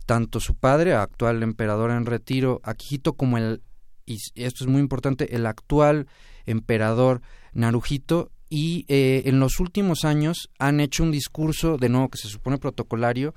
tanto 0.06 0.40
su 0.40 0.54
padre, 0.54 0.94
actual 0.94 1.42
emperador 1.42 1.90
en 1.90 2.06
retiro, 2.06 2.60
Akihito, 2.62 3.14
como 3.14 3.38
el, 3.38 3.62
y 4.06 4.18
esto 4.34 4.64
es 4.64 4.66
muy 4.66 4.80
importante, 4.80 5.34
el 5.34 5.46
actual 5.46 6.08
emperador 6.46 7.22
Narujito 7.54 8.30
y 8.54 8.84
eh, 8.88 9.22
en 9.26 9.40
los 9.40 9.58
últimos 9.58 10.04
años 10.04 10.48
han 10.58 10.78
hecho 10.78 11.02
un 11.02 11.10
discurso, 11.10 11.76
de 11.76 11.88
nuevo 11.88 12.08
que 12.08 12.18
se 12.18 12.28
supone 12.28 12.58
protocolario, 12.58 13.34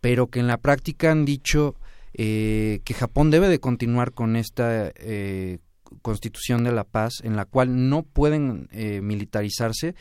pero 0.00 0.26
que 0.26 0.40
en 0.40 0.46
la 0.46 0.58
práctica 0.58 1.10
han 1.10 1.24
dicho 1.24 1.76
eh, 2.12 2.80
que 2.84 2.94
Japón 2.94 3.30
debe 3.30 3.48
de 3.48 3.60
continuar 3.60 4.12
con 4.12 4.36
esta 4.36 4.92
eh, 4.96 5.60
constitución 6.02 6.64
de 6.64 6.72
la 6.72 6.84
paz 6.84 7.20
en 7.22 7.36
la 7.36 7.46
cual 7.46 7.88
no 7.88 8.02
pueden 8.02 8.68
militarizarse 9.02 9.94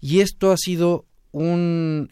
y 0.00 0.20
esto 0.20 0.50
ha 0.50 0.56
sido 0.56 1.04
un, 1.30 2.08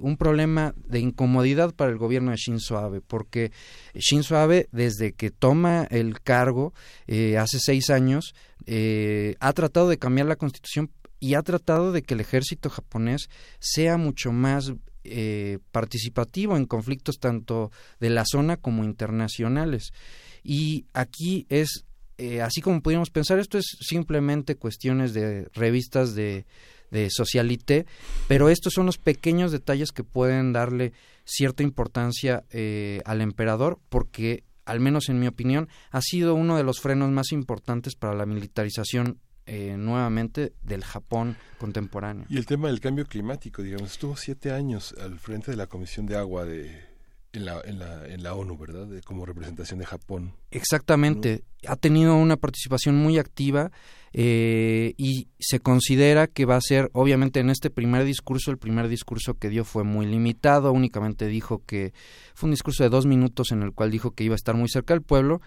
un 0.00 0.16
problema 0.16 0.74
de 0.86 1.00
incomodidad 1.00 1.74
para 1.74 1.90
el 1.90 1.98
gobierno 1.98 2.30
de 2.30 2.38
Shinzo 2.38 2.78
Abe, 2.78 3.02
porque 3.02 3.52
Shinzo 3.94 4.38
Abe, 4.38 4.68
desde 4.72 5.12
que 5.12 5.30
toma 5.30 5.86
el 5.90 6.20
cargo 6.22 6.72
hace 7.06 7.58
seis 7.60 7.90
años, 7.90 8.32
eh, 8.70 9.34
ha 9.40 9.54
tratado 9.54 9.88
de 9.88 9.96
cambiar 9.96 10.26
la 10.26 10.36
constitución 10.36 10.90
y 11.20 11.34
ha 11.34 11.42
tratado 11.42 11.90
de 11.90 12.02
que 12.02 12.12
el 12.12 12.20
ejército 12.20 12.68
japonés 12.68 13.30
sea 13.60 13.96
mucho 13.96 14.30
más 14.30 14.74
eh, 15.04 15.58
participativo 15.72 16.54
en 16.54 16.66
conflictos 16.66 17.18
tanto 17.18 17.72
de 17.98 18.10
la 18.10 18.24
zona 18.30 18.58
como 18.58 18.84
internacionales. 18.84 19.92
Y 20.44 20.84
aquí 20.92 21.46
es, 21.48 21.86
eh, 22.18 22.42
así 22.42 22.60
como 22.60 22.82
pudiéramos 22.82 23.08
pensar, 23.08 23.38
esto 23.38 23.56
es 23.56 23.64
simplemente 23.80 24.56
cuestiones 24.56 25.14
de 25.14 25.48
revistas 25.54 26.14
de, 26.14 26.44
de 26.90 27.08
socialité, 27.10 27.86
pero 28.26 28.50
estos 28.50 28.74
son 28.74 28.84
los 28.84 28.98
pequeños 28.98 29.50
detalles 29.50 29.92
que 29.92 30.04
pueden 30.04 30.52
darle 30.52 30.92
cierta 31.24 31.62
importancia 31.62 32.44
al 33.06 33.20
emperador 33.22 33.80
porque 33.88 34.44
al 34.68 34.80
menos 34.80 35.08
en 35.08 35.18
mi 35.18 35.26
opinión, 35.26 35.68
ha 35.90 36.00
sido 36.02 36.34
uno 36.34 36.56
de 36.56 36.62
los 36.62 36.80
frenos 36.80 37.10
más 37.10 37.32
importantes 37.32 37.96
para 37.96 38.14
la 38.14 38.26
militarización 38.26 39.18
eh, 39.46 39.76
nuevamente 39.78 40.52
del 40.62 40.84
Japón 40.84 41.36
contemporáneo. 41.58 42.26
Y 42.28 42.36
el 42.36 42.44
tema 42.44 42.68
del 42.68 42.80
cambio 42.80 43.06
climático, 43.06 43.62
digamos, 43.62 43.92
estuvo 43.92 44.14
siete 44.14 44.52
años 44.52 44.94
al 45.00 45.18
frente 45.18 45.50
de 45.50 45.56
la 45.56 45.68
Comisión 45.68 46.04
de 46.04 46.18
Agua 46.18 46.44
de, 46.44 46.87
en 47.32 47.44
la, 47.44 47.60
en 47.64 47.78
la, 47.78 48.06
en 48.06 48.22
la 48.22 48.34
ONU, 48.34 48.56
¿verdad? 48.56 48.88
como 49.04 49.26
representación 49.26 49.78
de 49.78 49.86
Japón. 49.86 50.34
Exactamente. 50.50 51.44
Ha 51.66 51.76
tenido 51.76 52.16
una 52.16 52.36
participación 52.36 52.96
muy 52.96 53.18
activa 53.18 53.70
eh, 54.12 54.94
y 54.96 55.28
se 55.38 55.60
considera 55.60 56.26
que 56.26 56.46
va 56.46 56.56
a 56.56 56.60
ser, 56.60 56.90
obviamente, 56.92 57.40
en 57.40 57.50
este 57.50 57.70
primer 57.70 58.04
discurso, 58.04 58.50
el 58.50 58.58
primer 58.58 58.88
discurso 58.88 59.34
que 59.34 59.50
dio 59.50 59.64
fue 59.64 59.84
muy 59.84 60.06
limitado, 60.06 60.72
únicamente 60.72 61.26
dijo 61.26 61.62
que 61.66 61.92
fue 62.34 62.46
un 62.46 62.52
discurso 62.52 62.82
de 62.82 62.90
dos 62.90 63.06
minutos 63.06 63.52
en 63.52 63.62
el 63.62 63.72
cual 63.72 63.90
dijo 63.90 64.12
que 64.12 64.24
iba 64.24 64.34
a 64.34 64.36
estar 64.36 64.54
muy 64.54 64.68
cerca 64.68 64.94
del 64.94 65.02
pueblo, 65.02 65.40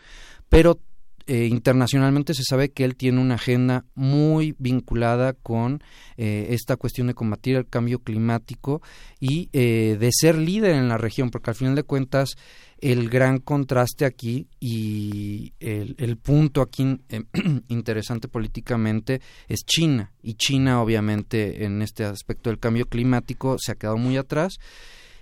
pero 0.50 0.80
eh, 1.27 1.45
internacionalmente 1.45 2.33
se 2.33 2.43
sabe 2.43 2.72
que 2.72 2.83
él 2.83 2.95
tiene 2.95 3.19
una 3.19 3.35
agenda 3.35 3.85
muy 3.95 4.56
vinculada 4.58 5.33
con 5.33 5.83
eh, 6.17 6.48
esta 6.50 6.77
cuestión 6.77 7.08
de 7.08 7.14
combatir 7.14 7.56
el 7.56 7.67
cambio 7.67 8.00
climático 8.00 8.82
y 9.19 9.50
eh, 9.53 9.98
de 10.00 10.09
ser 10.11 10.38
líder 10.38 10.75
en 10.75 10.88
la 10.88 10.98
región, 10.98 11.30
porque 11.30 11.51
al 11.51 11.56
final 11.56 11.75
de 11.75 11.83
cuentas 11.83 12.35
el 12.80 13.09
gran 13.09 13.38
contraste 13.38 14.06
aquí 14.06 14.48
y 14.59 15.53
el, 15.59 16.17
punto 16.17 16.61
aquí 16.61 17.00
interesante 17.67 18.27
políticamente 18.27 19.22
es 19.48 19.64
China. 19.66 20.11
Y 20.24 20.33
China, 20.33 20.82
obviamente, 20.82 21.64
en 21.64 21.83
este 21.83 22.03
aspecto 22.06 22.50
del 22.50 22.58
cambio 22.58 22.88
climático 22.88 23.58
se 23.59 23.72
ha 23.72 23.75
quedado 23.75 23.98
muy 23.98 24.17
atrás. 24.17 24.58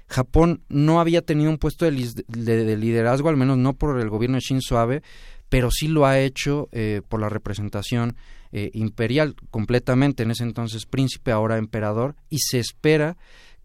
Japón 0.10 0.64
no 0.70 1.00
había 1.00 1.22
tenido 1.22 1.52
un 1.52 1.60
puesto 1.60 1.86
de, 1.86 1.92
liderazgo, 1.92 3.30
al 3.30 3.38
menos 3.38 3.58
no 3.58 3.74
por 3.74 4.00
el 4.00 4.10
gobierno 4.10 4.38
de 4.38 4.42
Shinzo 4.42 4.80
Abe, 4.80 5.04
pero 5.50 5.72
sí 5.72 5.88
lo 5.88 6.06
ha 6.06 6.20
hecho 6.20 6.70
eh, 6.72 7.02
por 7.08 7.20
la 7.20 7.30
representación 7.30 8.16
eh, 8.52 8.70
imperial 8.74 9.36
completamente, 9.52 10.24
en 10.24 10.32
ese 10.32 10.44
entonces 10.44 10.86
príncipe, 10.86 11.32
ahora 11.32 11.58
emperador, 11.58 12.16
y 12.30 12.40
se 12.40 12.60
espera 12.60 13.18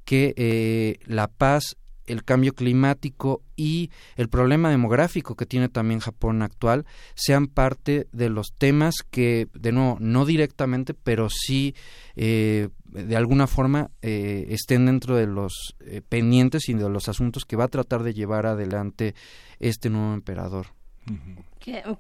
que 0.05 0.35
eh, 0.37 0.99
la 1.07 1.29
paz, 1.29 1.77
el 2.07 2.25
cambio 2.25 2.55
climático 2.55 3.43
y 3.57 3.91
el 4.17 4.29
problema 4.29 4.69
demográfico 4.69 5.37
que 5.37 5.47
tiene 5.47 5.71
también 5.71 6.01
Japón 6.01 6.43
actual 6.43 6.85
sean 7.15 7.47
parte 7.47 8.09
de 8.13 8.29
los 8.29 8.53
temas 8.59 8.97
que, 9.11 9.49
de 9.55 9.73
nuevo, 9.73 9.97
no 10.01 10.27
directamente, 10.27 10.93
pero 10.93 11.29
sí 11.31 11.75
de 12.15 13.17
alguna 13.17 13.47
forma 13.47 13.91
estén 14.03 14.85
dentro 14.85 15.17
de 15.17 15.27
los 15.27 15.75
pendientes 16.11 16.69
y 16.69 16.75
de 16.75 16.91
los 16.91 17.09
asuntos 17.09 17.47
que 17.47 17.57
va 17.57 17.65
a 17.65 17.69
tratar 17.69 18.03
de 18.03 18.13
llevar 18.13 18.45
adelante 18.45 19.15
este 19.59 19.89
nuevo 19.89 20.13
emperador. 20.13 20.67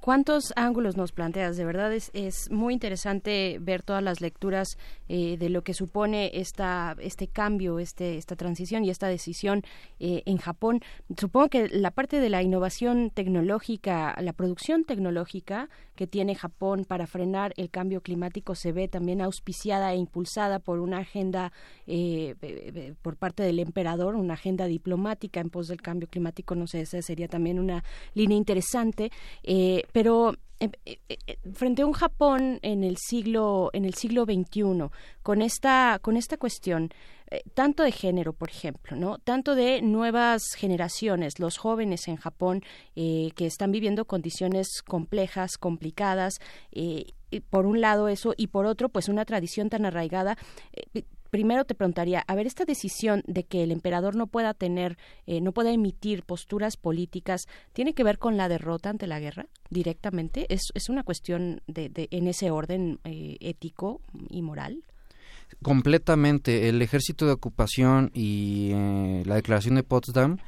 ¿Cuántos 0.01 0.53
ángulos 0.57 0.97
nos 0.97 1.13
planteas? 1.13 1.57
De 1.57 1.65
verdad 1.65 1.91
es, 1.93 2.11
es 2.13 2.51
muy 2.51 2.75
interesante 2.75 3.57
ver 3.61 3.83
todas 3.83 4.03
las 4.03 4.21
lecturas 4.21 4.77
eh, 5.09 5.39
de 5.39 5.49
lo 5.49 5.63
que 5.63 5.73
supone 5.73 6.31
esta, 6.35 6.95
este 7.01 7.29
cambio, 7.29 7.79
este, 7.79 8.19
esta 8.19 8.37
transición 8.37 8.85
y 8.85 8.91
esta 8.91 9.09
decisión 9.09 9.63
eh, 10.01 10.23
en 10.27 10.37
Japón. 10.37 10.83
Supongo 11.19 11.49
que 11.49 11.69
la 11.69 11.93
parte 11.93 12.21
de 12.21 12.29
la 12.29 12.43
innovación 12.43 13.11
tecnológica, 13.11 14.15
la 14.21 14.35
producción 14.35 14.85
tecnológica 14.85 15.71
que 15.95 16.07
tiene 16.07 16.35
Japón 16.35 16.85
para 16.85 17.07
frenar 17.07 17.55
el 17.57 17.71
cambio 17.71 18.03
climático 18.03 18.55
se 18.55 18.73
ve 18.73 18.89
también 18.89 19.23
auspiciada 19.23 19.93
e 19.93 19.97
impulsada 19.97 20.59
por 20.59 20.81
una 20.81 20.99
agenda 20.99 21.53
eh, 21.87 22.35
por 23.01 23.17
parte 23.17 23.43
del 23.45 23.61
emperador, 23.61 24.17
una 24.17 24.35
agenda 24.35 24.67
diplomática 24.67 25.41
en 25.41 25.49
pos 25.49 25.69
del 25.69 25.81
cambio 25.81 26.09
climático. 26.09 26.55
No 26.55 26.67
sé, 26.67 26.83
esa 26.83 27.01
sería 27.01 27.29
también 27.29 27.59
una 27.59 27.83
línea 28.13 28.37
interesante. 28.37 29.11
Eh, 29.43 29.54
eh, 30.61 30.71
eh, 31.09 31.39
frente 31.53 31.83
a 31.83 31.87
un 31.87 31.93
Japón 31.93 32.59
en 32.63 32.85
el 32.85 32.97
siglo 32.97 33.71
en 33.73 33.85
el 33.85 33.95
siglo 33.95 34.25
XXI 34.25 34.91
con 35.23 35.43
esta 35.43 35.99
con 36.01 36.17
esta 36.17 36.37
cuestión 36.37 36.91
tanto 37.55 37.83
de 37.83 37.91
género 37.91 38.33
por 38.33 38.49
ejemplo 38.51 38.97
no 38.97 39.19
tanto 39.19 39.55
de 39.55 39.83
nuevas 39.83 40.43
generaciones 40.57 41.41
los 41.41 41.59
jóvenes 41.59 42.07
en 42.07 42.17
Japón 42.17 42.63
que 42.95 43.33
están 43.39 43.73
viviendo 43.73 44.05
condiciones 44.05 44.83
complejas 44.87 45.59
complicadas 45.59 46.39
por 47.51 47.67
un 47.67 47.81
lado 47.81 48.07
eso 48.09 48.35
y 48.37 48.47
por 48.47 48.67
otro 48.67 48.89
pues 48.89 49.09
una 49.09 49.25
tradición 49.25 49.69
tan 49.69 49.85
arraigada 49.85 50.39
primero 51.35 51.65
te 51.65 51.75
preguntaría, 51.75 52.23
a 52.29 52.37
ver, 52.37 52.47
esta 52.47 52.65
decisión 52.65 53.25
de 53.27 53.43
que 53.43 53.65
el 53.65 53.73
emperador 53.73 54.15
no 54.15 54.29
pueda 54.29 54.55
tener, 54.55 54.97
eh, 55.27 55.41
no 55.41 55.51
pueda 55.51 55.73
emitir 55.73 56.23
posturas 56.23 56.77
políticas, 56.77 57.49
¿tiene 57.73 57.93
que 57.93 58.05
ver 58.05 58.19
con 58.19 58.37
la 58.37 58.49
derrota 58.49 58.89
ante 58.89 59.09
la 59.09 59.19
guerra 59.19 59.49
directamente? 59.69 60.47
¿Es, 60.49 60.69
es 60.75 60.89
una 60.89 61.03
cuestión 61.03 61.61
de, 61.67 61.91
en 62.13 62.29
ese 62.29 62.53
orden 62.53 63.01
eh, 63.03 63.37
ético 63.41 64.01
y 64.31 64.43
moral? 64.43 64.85
Completamente. 65.61 66.69
El 66.69 66.81
ejército 66.81 67.27
de 67.27 67.33
ocupación 67.33 68.13
y 68.15 68.71
eh, 68.73 69.25
la 69.27 69.35
declaración 69.35 69.75
de 69.75 69.83
Potsdam 69.83 70.39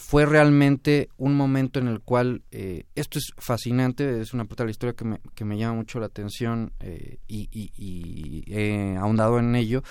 fue 0.00 0.24
realmente 0.24 1.10
un 1.18 1.36
momento 1.36 1.78
en 1.78 1.86
el 1.86 2.00
cual 2.00 2.42
eh, 2.50 2.84
esto 2.94 3.18
es 3.18 3.32
fascinante, 3.36 4.22
es 4.22 4.32
una 4.32 4.46
parte 4.46 4.62
de 4.62 4.68
la 4.68 4.70
historia 4.70 4.94
que 4.94 5.04
me, 5.04 5.20
que 5.34 5.44
me 5.44 5.58
llama 5.58 5.74
mucho 5.74 6.00
la 6.00 6.06
atención 6.06 6.72
eh, 6.80 7.18
y, 7.28 7.50
y, 7.52 8.42
he 8.50 8.96
ahondado 8.96 9.38
en 9.38 9.54
ello, 9.54 9.82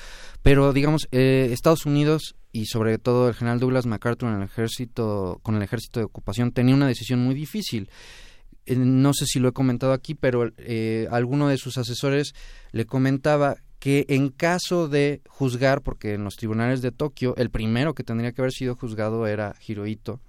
pero 0.41 0.73
digamos, 0.73 1.07
eh, 1.11 1.49
Estados 1.51 1.85
Unidos 1.85 2.35
y 2.51 2.65
sobre 2.65 2.97
todo 2.97 3.29
el 3.29 3.35
general 3.35 3.59
Douglas 3.59 3.85
MacArthur 3.85 4.29
en 4.29 4.37
el 4.37 4.43
ejército, 4.43 5.39
con 5.43 5.55
el 5.55 5.61
ejército 5.61 5.99
de 5.99 6.07
ocupación 6.07 6.53
tenía 6.53 6.73
una 6.73 6.87
decisión 6.87 7.23
muy 7.23 7.35
difícil. 7.35 7.91
No 8.65 9.13
sé 9.13 9.25
si 9.27 9.39
lo 9.39 9.49
he 9.49 9.53
comentado 9.53 9.93
aquí, 9.93 10.15
pero 10.15 10.51
alguno 11.11 11.47
de 11.47 11.57
sus 11.57 11.77
asesores 11.77 12.33
le 12.71 12.85
comentaba 12.85 13.57
que 13.79 14.05
en 14.09 14.29
caso 14.29 14.87
de 14.87 15.21
juzgar, 15.27 15.81
porque 15.81 16.13
en 16.13 16.23
los 16.23 16.35
tribunales 16.35 16.81
de 16.81 16.91
Tokio 16.91 17.33
el 17.37 17.49
primero 17.49 17.93
que 17.93 18.03
tendría 18.03 18.33
que 18.33 18.41
haber 18.41 18.51
sido 18.51 18.75
juzgado 18.75 19.25
era 19.25 19.55
Hirohito, 19.65 20.19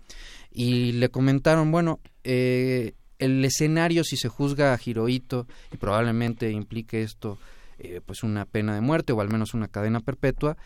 y 0.53 0.93
le 0.93 1.09
comentaron, 1.11 1.71
bueno, 1.71 2.01
eh, 2.25 2.95
el 3.19 3.45
escenario 3.45 4.05
si 4.05 4.17
se 4.17 4.29
juzga 4.29 4.73
a 4.73 4.79
Hirohito, 4.83 5.47
y 5.73 5.77
probablemente 5.77 6.51
implique 6.51 7.03
esto 7.03 7.39
eh, 7.79 8.01
pues 8.05 8.23
una 8.23 8.45
pena 8.45 8.75
de 8.75 8.81
muerte 8.81 9.13
o 9.13 9.21
al 9.21 9.29
menos 9.29 9.55
una 9.55 9.69
cadena 9.69 10.01
perpetua, 10.01 10.57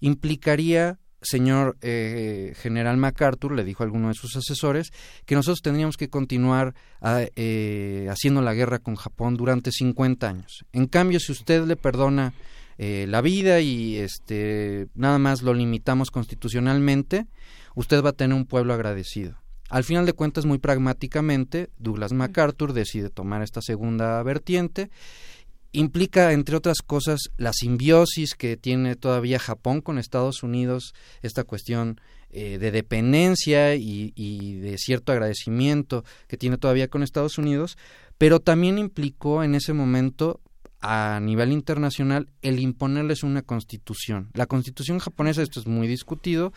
implicaría 0.00 0.98
señor 1.24 1.76
eh, 1.80 2.54
general 2.56 2.96
MacArthur, 2.96 3.52
le 3.52 3.64
dijo 3.64 3.82
a 3.82 3.86
alguno 3.86 4.08
de 4.08 4.14
sus 4.14 4.36
asesores, 4.36 4.92
que 5.24 5.34
nosotros 5.34 5.62
tendríamos 5.62 5.96
que 5.96 6.08
continuar 6.08 6.74
ah, 7.00 7.22
eh, 7.36 8.06
haciendo 8.10 8.42
la 8.42 8.54
guerra 8.54 8.78
con 8.78 8.96
Japón 8.96 9.36
durante 9.36 9.72
50 9.72 10.28
años. 10.28 10.64
En 10.72 10.86
cambio, 10.86 11.20
si 11.20 11.32
usted 11.32 11.64
le 11.64 11.76
perdona 11.76 12.34
eh, 12.78 13.06
la 13.08 13.20
vida 13.20 13.60
y 13.60 13.96
este, 13.96 14.88
nada 14.94 15.18
más 15.18 15.42
lo 15.42 15.54
limitamos 15.54 16.10
constitucionalmente, 16.10 17.26
usted 17.74 18.02
va 18.02 18.10
a 18.10 18.14
tener 18.14 18.36
un 18.36 18.46
pueblo 18.46 18.74
agradecido. 18.74 19.38
Al 19.70 19.84
final 19.84 20.06
de 20.06 20.12
cuentas, 20.12 20.44
muy 20.44 20.58
pragmáticamente, 20.58 21.70
Douglas 21.78 22.12
MacArthur 22.12 22.74
decide 22.74 23.10
tomar 23.10 23.42
esta 23.42 23.62
segunda 23.62 24.22
vertiente 24.22 24.90
implica, 25.74 26.32
entre 26.32 26.56
otras 26.56 26.78
cosas, 26.78 27.20
la 27.36 27.52
simbiosis 27.52 28.34
que 28.34 28.56
tiene 28.56 28.96
todavía 28.96 29.38
Japón 29.38 29.80
con 29.80 29.98
Estados 29.98 30.42
Unidos, 30.42 30.94
esta 31.22 31.44
cuestión 31.44 32.00
eh, 32.30 32.58
de 32.58 32.70
dependencia 32.70 33.74
y, 33.74 34.12
y, 34.16 34.54
de 34.56 34.78
cierto 34.78 35.12
agradecimiento 35.12 36.04
que 36.26 36.36
tiene 36.36 36.58
todavía 36.58 36.88
con 36.88 37.02
Estados 37.02 37.38
Unidos, 37.38 37.76
pero 38.18 38.40
también 38.40 38.78
implicó 38.78 39.44
en 39.44 39.54
ese 39.54 39.72
momento 39.72 40.40
a 40.80 41.18
nivel 41.20 41.52
internacional 41.52 42.28
el 42.42 42.60
imponerles 42.60 43.22
una 43.22 43.42
constitución. 43.42 44.30
La 44.34 44.46
constitución 44.46 44.98
japonesa, 44.98 45.42
esto 45.42 45.60
es 45.60 45.66
muy 45.66 45.86
discutido, 45.88 46.52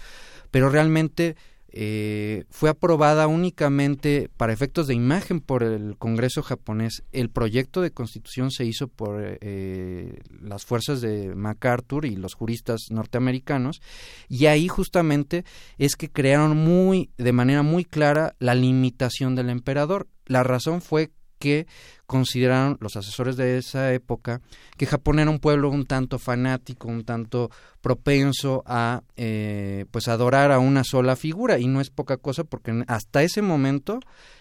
pero 0.52 0.70
realmente 0.70 1.36
eh, 1.80 2.46
fue 2.50 2.72
aprobada 2.72 3.28
únicamente 3.28 4.32
para 4.36 4.52
efectos 4.52 4.88
de 4.88 4.96
imagen 4.96 5.42
por 5.42 5.62
el 5.62 5.96
Congreso 6.00 6.42
japonés. 6.42 7.04
El 7.12 7.30
proyecto 7.30 7.82
de 7.82 7.92
constitución 7.92 8.50
se 8.50 8.66
hizo 8.66 8.88
por 8.88 9.20
eh, 9.22 10.20
las 10.42 10.66
fuerzas 10.66 11.02
de 11.02 11.36
MacArthur 11.36 12.08
y 12.08 12.16
los 12.16 12.34
juristas 12.34 12.88
norteamericanos 12.90 13.80
y 14.28 14.48
ahí 14.48 14.68
justamente 14.68 15.46
es 15.78 15.96
que 15.96 16.10
crearon 16.10 16.58
muy 16.58 17.12
de 17.20 17.32
manera 17.32 17.62
muy 17.62 17.86
clara 17.86 18.34
la 18.40 18.56
limitación 18.56 19.36
del 19.36 19.52
emperador. 19.52 20.08
La 20.26 20.42
razón 20.42 20.82
fue 20.82 21.12
que 21.38 21.68
consideraron 22.08 22.77
los 22.80 22.95
asesores 22.95 23.36
de 23.36 23.58
esa 23.58 23.94
época 23.94 24.42
que 24.77 24.86
Japón 24.86 25.19
era 25.19 25.30
un 25.30 25.40
pueblo 25.40 25.69
un 25.69 25.86
tanto 25.86 26.18
fanático, 26.18 26.88
un 26.88 27.03
tanto 27.03 27.52
propenso 27.82 28.64
a 28.66 29.03
eh, 29.18 29.86
pues 29.92 30.08
adorar 30.08 30.52
a 30.52 30.60
una 30.60 30.84
sola 30.84 31.16
figura 31.16 31.60
y 31.60 31.68
no 31.68 31.82
es 31.82 31.90
poca 31.90 32.18
cosa 32.18 32.45
porque 32.45 32.84
hasta 32.88 33.24
ese 33.24 33.42
momento 33.42 34.00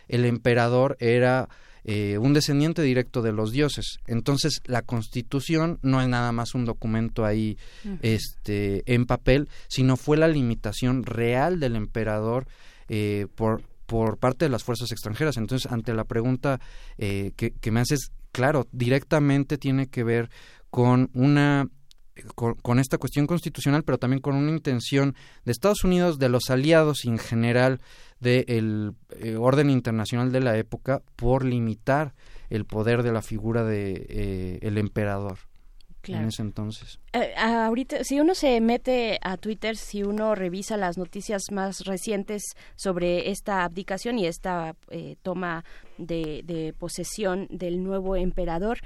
el 0.08 0.24
emperador 0.24 0.96
era 1.00 1.48
eh, 1.84 2.18
un 2.18 2.32
descendiente 2.32 2.82
directo 2.82 3.20
de 3.20 3.32
los 3.32 3.50
dioses. 3.50 3.98
Entonces 4.06 4.60
la 4.64 4.82
constitución 4.82 5.78
no 5.82 6.00
es 6.00 6.08
nada 6.08 6.30
más 6.30 6.54
un 6.54 6.64
documento 6.64 7.24
ahí 7.24 7.58
este, 8.00 8.82
en 8.92 9.06
papel, 9.06 9.48
sino 9.68 9.96
fue 9.96 10.16
la 10.16 10.28
limitación 10.28 11.04
real 11.04 11.58
del 11.58 11.74
emperador 11.74 12.46
eh, 12.88 13.26
por 13.34 13.62
por 13.86 14.18
parte 14.18 14.44
de 14.44 14.50
las 14.50 14.64
fuerzas 14.64 14.92
extranjeras. 14.92 15.36
Entonces, 15.36 15.70
ante 15.70 15.94
la 15.94 16.04
pregunta 16.04 16.60
eh, 16.98 17.32
que, 17.36 17.70
me 17.70 17.80
haces, 17.80 18.10
claro, 18.32 18.66
directamente 18.72 19.58
tiene 19.58 19.86
que 19.86 20.04
ver 20.04 20.30
con 20.70 21.10
una 21.14 21.68
con, 22.34 22.78
esta 22.78 22.96
cuestión 22.96 23.26
constitucional, 23.26 23.82
pero 23.82 23.98
también 23.98 24.22
con 24.22 24.36
una 24.36 24.50
intención 24.50 25.14
de 25.44 25.52
Estados 25.52 25.84
Unidos, 25.84 26.18
de 26.18 26.30
los 26.30 26.48
aliados 26.48 27.04
en 27.04 27.18
general 27.18 27.80
del 28.20 28.94
eh, 29.10 29.36
orden 29.36 29.68
internacional 29.68 30.32
de 30.32 30.40
la 30.40 30.56
época, 30.56 31.02
por 31.14 31.44
limitar 31.44 32.14
el 32.48 32.64
poder 32.64 33.02
de 33.02 33.12
la 33.12 33.20
figura 33.20 33.64
de 33.64 34.06
eh, 34.08 34.58
el 34.62 34.78
emperador. 34.78 35.38
En 36.14 36.26
ese 36.26 36.42
entonces. 36.42 36.98
Eh, 37.12 37.34
ahorita, 37.36 38.04
si 38.04 38.20
uno 38.20 38.34
se 38.34 38.60
mete 38.60 39.18
a 39.22 39.36
Twitter, 39.36 39.76
si 39.76 40.02
uno 40.02 40.34
revisa 40.34 40.76
las 40.76 40.98
noticias 40.98 41.50
más 41.50 41.84
recientes 41.84 42.42
sobre 42.74 43.30
esta 43.30 43.64
abdicación 43.64 44.18
y 44.18 44.26
esta 44.26 44.74
toma 45.22 45.64
de, 45.98 46.42
de, 46.44 46.72
posesión 46.72 47.46
del 47.50 47.82
nuevo 47.82 48.16
emperador, 48.16 48.78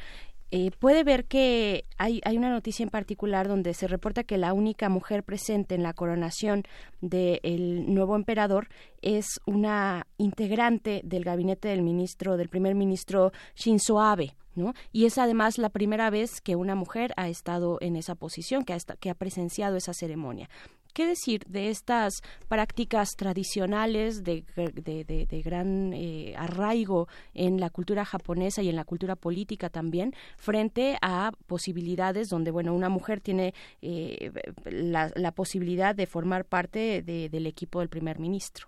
eh, 0.53 0.71
puede 0.79 1.05
ver 1.05 1.27
que 1.27 1.85
hay, 1.97 2.21
hay, 2.25 2.37
una 2.37 2.51
noticia 2.51 2.83
en 2.83 2.91
particular 2.91 3.47
donde 3.47 3.73
se 3.73 3.87
reporta 3.87 4.25
que 4.25 4.37
la 4.37 4.53
única 4.53 4.89
mujer 4.89 5.23
presente 5.23 5.77
en 5.77 5.83
la 5.83 5.93
coronación 5.93 6.65
del 7.01 7.93
nuevo 7.93 8.17
emperador 8.17 8.69
es 9.01 9.41
una 9.47 10.07
integrante 10.19 11.03
del 11.05 11.25
gabinete 11.25 11.69
del 11.69 11.83
ministro, 11.83 12.37
del 12.37 12.49
primer 12.49 12.75
ministro 12.75 13.33
Shinzo 13.55 14.01
Abe. 14.01 14.35
¿No? 14.57 14.75
Y 14.91 15.07
es 15.07 15.17
además 15.17 15.59
la 15.59 15.69
primera 15.69 16.11
vez 16.11 16.41
que 16.41 16.57
una 16.57 16.75
mujer 16.75 17.15
ha 17.17 17.29
estado 17.29 17.79
en 17.81 17.95
esa 17.95 18.17
posición, 18.17 18.65
que 18.65 18.73
ha, 18.73 18.79
que 18.99 19.09
ha 19.09 19.15
presenciado 19.15 19.77
esa 19.77 19.95
ceremonia. 19.95 20.51
¿Qué 20.93 21.07
decir 21.07 21.45
de 21.47 21.71
estas 21.71 22.15
prácticas 22.49 23.11
tradicionales 23.17 24.25
de, 24.25 24.45
de, 24.57 25.43
gran 25.43 25.93
eh, 25.93 26.35
arraigo 26.37 27.09
en 27.35 27.61
la 27.61 27.71
cultura 27.71 28.05
japonesa 28.05 28.63
y 28.63 28.69
en 28.69 28.77
la 28.77 28.85
cultura 28.85 29.17
política 29.17 29.71
también, 29.71 30.15
frente 30.37 30.97
a 31.03 31.33
posibilidades 31.47 32.29
donde, 32.29 32.51
bueno, 32.51 32.75
una 32.75 32.89
mujer 32.89 33.21
tiene 33.21 33.55
eh, 33.83 34.33
la, 34.65 35.33
posibilidad 35.33 35.95
de 35.95 36.07
formar 36.07 36.45
parte 36.45 37.03
del 37.03 37.47
equipo 37.47 37.81
del 37.81 37.89
primer 37.89 38.19
ministro? 38.19 38.67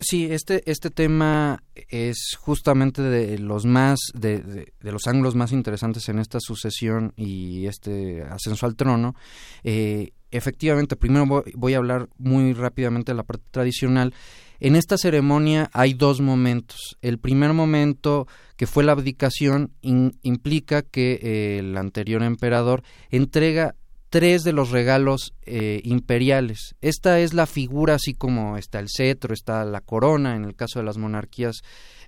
Sí, 0.00 0.26
este, 0.32 0.68
este 0.68 0.90
tema 0.90 1.62
es 1.88 2.36
justamente 2.40 3.02
de 3.02 3.38
los 3.38 3.64
más, 3.64 4.00
de, 4.14 4.40
de, 4.40 4.92
los 4.92 5.06
ángulos 5.06 5.36
más 5.36 5.52
interesantes 5.52 6.08
en 6.08 6.18
esta 6.18 6.38
sucesión 6.40 7.12
y 7.16 7.66
este 7.66 8.22
ascenso 8.22 8.66
al 8.66 8.74
trono. 8.74 9.14
Eh, 9.62 10.12
efectivamente, 10.32 10.96
primero 10.96 11.44
voy, 11.54 11.74
a 11.74 11.78
hablar 11.78 12.08
muy 12.18 12.52
rápidamente 12.52 13.12
de 13.12 13.16
la 13.16 13.22
parte 13.22 13.44
tradicional. 13.50 14.12
En 14.58 14.76
esta 14.76 14.96
ceremonia 14.96 15.70
hay 15.72 15.94
dos 15.94 16.20
momentos. 16.20 16.96
El 17.02 17.18
primer 17.18 17.52
momento, 17.52 18.26
que 18.56 18.66
fue 18.66 18.84
la 18.84 18.92
abdicación, 18.92 19.72
implica 19.80 20.82
que 20.82 21.18
eh, 21.22 21.58
el 21.58 21.76
anterior 21.76 22.22
emperador 22.22 22.82
entrega 23.10 23.74
tres 24.12 24.42
de 24.42 24.52
los 24.52 24.70
regalos 24.70 25.32
eh, 25.46 25.80
imperiales. 25.84 26.74
Esta 26.82 27.18
es 27.20 27.32
la 27.32 27.46
figura, 27.46 27.94
así 27.94 28.12
como 28.12 28.58
está 28.58 28.78
el 28.78 28.88
cetro, 28.94 29.32
está 29.32 29.64
la 29.64 29.80
corona, 29.80 30.36
en 30.36 30.44
el 30.44 30.54
caso 30.54 30.78
de 30.78 30.84
las 30.84 30.98
monarquías 30.98 31.62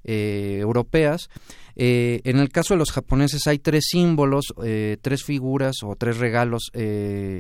eh, 0.05 0.59
europeas. 0.61 1.29
Eh, 1.77 2.21
en 2.25 2.39
el 2.39 2.51
caso 2.51 2.75
de 2.75 2.79
los 2.79 2.93
japoneses 2.93 3.47
hay 3.47 3.59
tres 3.59 3.87
símbolos, 3.91 4.55
tres 5.03 5.25
figuras 5.25 5.77
o 5.83 5.97
tres 5.97 6.19
regalos 6.19 6.71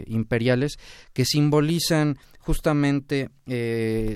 imperiales 0.06 0.78
que 1.12 1.24
simbolizan 1.24 2.18
justamente, 2.38 3.30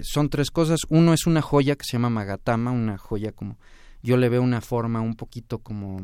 son 0.02 0.28
tres 0.28 0.50
cosas. 0.50 0.80
Uno 0.88 1.12
es 1.12 1.26
una 1.26 1.40
joya 1.40 1.76
que 1.76 1.84
se 1.84 1.92
llama 1.92 2.10
Magatama, 2.10 2.72
una 2.72 2.98
joya 2.98 3.32
como, 3.32 3.58
yo 4.02 4.16
le 4.16 4.28
veo 4.28 4.42
una 4.42 4.60
forma 4.60 5.00
un 5.00 5.14
poquito 5.14 5.58
como 5.58 6.00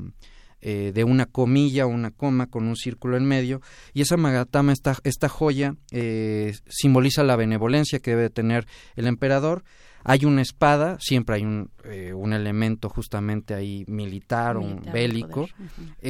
eh, 0.67 0.93
de 0.95 1.05
una 1.05 1.27
comilla 1.27 1.85
o 1.85 1.91
una 1.91 2.11
coma 2.11 2.47
con 2.47 2.67
un 2.67 2.75
círculo 2.75 3.19
en 3.19 3.27
medio 3.27 3.61
y 3.93 4.01
esa 4.01 4.17
magatama, 4.17 4.73
esta, 4.73 4.97
esta 5.05 5.29
joya, 5.29 5.77
eh, 5.91 6.55
simboliza 6.71 7.23
la 7.23 7.37
benevolencia 7.37 7.99
que 7.99 8.13
debe 8.13 8.31
tener 8.31 8.67
el 8.97 9.07
emperador. 9.07 9.63
Hay 10.05 10.25
una 10.25 10.43
espada, 10.43 10.99
siempre 11.01 11.37
hay 11.37 11.43
un, 11.43 11.71
eh, 11.85 12.13
un 12.13 12.33
elemento 12.33 12.89
justamente 12.89 13.55
ahí 13.55 13.85
militar, 13.89 14.57
o 14.57 14.63
bélico, 14.93 15.49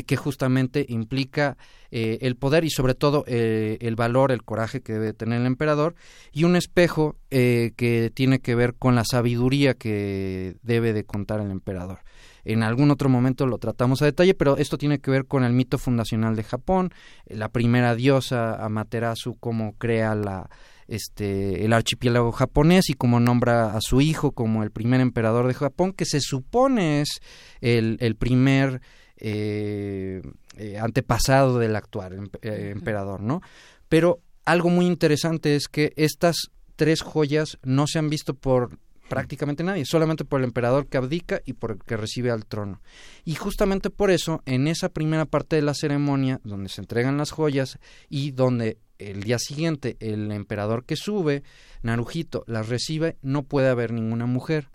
que 0.07 0.17
justamente 0.17 0.85
implica 0.89 1.57
el 1.91 2.35
poder 2.35 2.65
y 2.65 2.71
sobre 2.71 2.95
todo 2.95 3.25
el 3.27 3.95
valor, 3.95 4.33
el 4.33 4.43
coraje 4.43 4.81
que 4.81 4.95
debe 4.95 5.13
tener 5.13 5.41
el 5.41 5.47
emperador, 5.47 5.95
y 6.33 6.43
un 6.43 6.57
espejo 6.57 7.17
que 7.31 8.11
tiene 8.13 8.41
que 8.41 8.57
ver 8.57 8.75
con 8.75 8.97
la 8.97 9.05
sabiduría 9.05 9.75
que 9.75 10.57
debe 10.63 10.93
de 10.93 11.05
contar 11.05 11.41
el 11.41 11.53
emperador. 11.53 12.01
En 12.45 12.63
algún 12.63 12.91
otro 12.91 13.09
momento 13.09 13.47
lo 13.47 13.59
tratamos 13.59 14.03
a 14.03 14.07
detalle, 14.07 14.35
pero 14.35 14.59
esto 14.59 14.77
tiene 14.77 14.99
que 14.99 15.11
ver 15.11 15.27
con 15.27 15.45
el 15.45 15.53
mito 15.53 15.79
fundacional 15.79 16.37
de 16.37 16.45
Japón, 16.45 16.93
la 17.27 17.49
primera 17.49 17.95
diosa 17.95 18.63
Amaterasu, 18.63 19.37
cómo 19.41 19.75
crea 19.79 20.15
la, 20.15 20.51
este, 20.89 21.65
el 21.65 21.73
archipiélago 21.73 22.33
japonés 22.33 22.89
y 22.89 22.95
cómo 22.95 23.21
nombra 23.21 23.77
a 23.77 23.81
su 23.81 24.01
hijo 24.01 24.33
como 24.33 24.63
el 24.63 24.71
primer 24.71 25.01
emperador 25.01 25.47
de 25.47 25.55
Japón, 25.55 25.93
que 25.93 26.05
se 26.05 26.21
supone 26.21 27.01
es 27.01 27.21
el, 27.61 27.97
el 28.01 28.17
primer 28.17 28.81
eh, 29.17 30.23
eh, 30.57 30.79
antepasado 30.79 31.59
del 31.59 31.77
actual 31.77 32.31
eh, 32.43 32.71
emperador, 32.73 33.21
¿no? 33.21 33.43
Pero 33.89 34.21
algo 34.45 34.71
muy 34.71 34.87
interesante 34.87 35.57
es 35.57 35.69
que 35.69 35.93
estas 35.97 36.51
tres 36.77 37.01
joyas 37.03 37.59
no 37.63 37.87
se 37.87 37.99
han 37.99 38.11
visto 38.11 38.35
por 38.35 38.79
prácticamente 39.09 39.63
nadie, 39.63 39.85
solamente 39.85 40.25
por 40.25 40.41
el 40.41 40.45
emperador 40.45 40.87
que 40.87 40.97
abdica 40.97 41.41
y 41.45 41.55
por 41.55 41.73
el 41.73 41.79
que 41.79 41.97
recibe 41.97 42.31
al 42.31 42.47
trono. 42.47 42.81
Y 43.25 43.35
justamente 43.35 43.91
por 43.91 44.11
eso, 44.11 44.43
en 44.47 44.67
esa 44.67 44.89
primera 44.89 45.27
parte 45.27 45.57
de 45.57 45.63
la 45.63 45.75
ceremonia, 45.75 46.41
donde 46.43 46.69
se 46.69 46.81
entregan 46.81 47.19
las 47.19 47.31
joyas 47.31 47.79
y 48.09 48.33
donde 48.33 48.79
el 48.99 49.23
día 49.23 49.39
siguiente 49.39 49.97
el 50.01 50.31
emperador 50.33 50.85
que 50.85 50.97
sube, 50.97 51.43
Narujito, 51.83 52.45
las 52.47 52.69
recibe, 52.69 53.17
no 53.23 53.43
puede 53.43 53.69
haber 53.69 53.93
ninguna 53.93 54.27
mujer. 54.27 54.69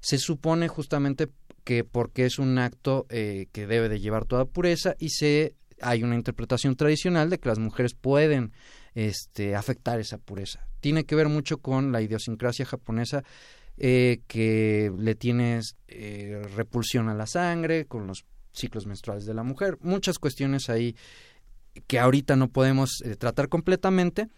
Se 0.00 0.18
supone 0.18 0.68
justamente 0.68 1.28
que 1.64 1.84
porque 1.84 2.24
es 2.24 2.38
un 2.38 2.58
acto 2.58 3.06
eh, 3.10 3.46
que 3.52 3.66
debe 3.66 3.88
de 3.88 4.00
llevar 4.00 4.24
toda 4.24 4.46
pureza 4.46 4.94
y 4.98 5.10
se 5.10 5.54
hay 5.82 6.02
una 6.02 6.14
interpretación 6.14 6.76
tradicional 6.76 7.30
de 7.30 7.38
que 7.38 7.48
las 7.48 7.58
mujeres 7.58 7.94
pueden 7.94 8.52
este, 8.94 9.54
afectar 9.54 9.98
esa 10.00 10.18
pureza. 10.18 10.66
Tiene 10.80 11.04
que 11.04 11.14
ver 11.14 11.28
mucho 11.28 11.58
con 11.58 11.92
la 11.92 12.02
idiosincrasia 12.02 12.66
japonesa 12.66 13.24
eh, 13.76 14.20
que 14.26 14.92
le 14.98 15.14
tienes 15.14 15.76
eh, 15.88 16.42
repulsión 16.54 17.08
a 17.08 17.14
la 17.14 17.26
sangre, 17.26 17.86
con 17.86 18.06
los 18.06 18.24
ciclos 18.52 18.86
menstruales 18.86 19.26
de 19.26 19.34
la 19.34 19.42
mujer, 19.42 19.78
muchas 19.80 20.18
cuestiones 20.18 20.68
ahí 20.68 20.96
que 21.86 21.98
ahorita 21.98 22.36
no 22.36 22.48
podemos 22.48 23.02
eh, 23.04 23.16
tratar 23.16 23.48
completamente, 23.48 24.28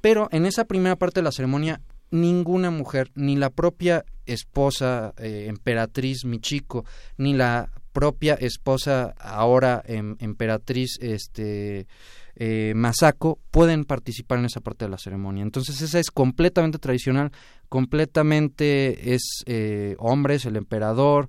pero 0.00 0.28
en 0.32 0.46
esa 0.46 0.64
primera 0.64 0.96
parte 0.96 1.20
de 1.20 1.24
la 1.24 1.32
ceremonia 1.32 1.80
ninguna 2.10 2.70
mujer, 2.70 3.10
ni 3.14 3.36
la 3.36 3.48
propia 3.48 4.04
esposa 4.26 5.14
emperatriz 5.16 6.26
Michiko, 6.26 6.84
ni 7.16 7.32
la 7.32 7.70
propia 7.92 8.34
esposa 8.34 9.14
ahora 9.18 9.82
em, 9.86 10.16
emperatriz 10.18 10.98
este 11.00 11.86
eh, 12.34 12.72
Masako 12.74 13.38
pueden 13.50 13.84
participar 13.84 14.38
en 14.38 14.46
esa 14.46 14.60
parte 14.60 14.86
de 14.86 14.90
la 14.90 14.98
ceremonia. 14.98 15.42
Entonces 15.42 15.80
esa 15.82 16.00
es 16.00 16.10
completamente 16.10 16.78
tradicional, 16.78 17.30
completamente 17.68 19.14
es 19.14 19.42
eh, 19.46 19.96
hombres, 19.98 20.46
el 20.46 20.56
emperador, 20.56 21.28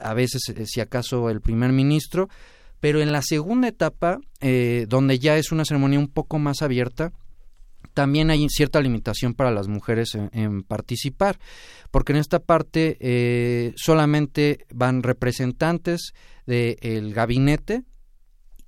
a 0.00 0.14
veces 0.14 0.42
eh, 0.48 0.64
si 0.66 0.80
acaso 0.80 1.30
el 1.30 1.40
primer 1.40 1.72
ministro, 1.72 2.28
pero 2.80 3.00
en 3.00 3.12
la 3.12 3.22
segunda 3.22 3.68
etapa, 3.68 4.18
eh, 4.40 4.86
donde 4.88 5.18
ya 5.18 5.36
es 5.36 5.52
una 5.52 5.64
ceremonia 5.64 5.98
un 5.98 6.08
poco 6.08 6.38
más 6.38 6.62
abierta, 6.62 7.12
también 7.94 8.30
hay 8.30 8.46
cierta 8.48 8.80
limitación 8.80 9.34
para 9.34 9.50
las 9.50 9.68
mujeres 9.68 10.16
en, 10.32 10.62
participar, 10.62 11.38
porque 11.90 12.12
en 12.12 12.18
esta 12.18 12.38
parte 12.38 12.96
eh, 13.00 13.72
solamente 13.76 14.66
van 14.72 15.02
representantes 15.02 16.12
del 16.46 17.12
gabinete 17.12 17.84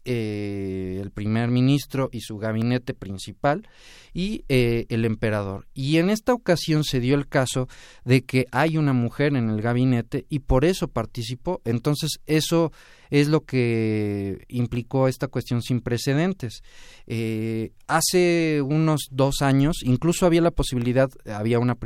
eh, 0.05 0.98
el 1.00 1.12
primer 1.12 1.50
ministro 1.50 2.08
y 2.10 2.22
su 2.22 2.36
gabinete 2.36 2.92
principal 2.92 3.68
y 4.12 4.44
eh, 4.48 4.86
el 4.89 5.05
emperador. 5.05 5.68
Y 5.74 5.98
en 5.98 6.10
esta 6.10 6.34
ocasión 6.34 6.82
se 6.82 6.98
dio 6.98 7.14
el 7.14 7.28
caso 7.28 7.68
de 8.05 8.22
que 8.22 8.47
hay 8.50 8.78
una 8.78 8.92
mujer 8.92 9.36
en 9.36 9.48
el 9.48 9.62
gabinete 9.62 10.26
y 10.28 10.40
por 10.40 10.64
eso 10.64 10.89
participó. 10.89 11.60
Entonces 11.64 12.20
eso 12.26 12.72
es 13.10 13.28
lo 13.28 13.42
que 13.42 14.44
implicó 14.48 15.06
esta 15.06 15.28
cuestión 15.28 15.62
sin 15.62 15.81
precedentes. 15.81 16.62
Eh, 17.06 17.70
hace 17.86 18.60
unos 18.62 19.02
dos 19.10 19.42
años 19.42 19.76
incluso 19.84 20.26
había 20.26 20.40
la 20.40 20.50
posibilidad, 20.50 21.10
había 21.26 21.60
una, 21.60 21.76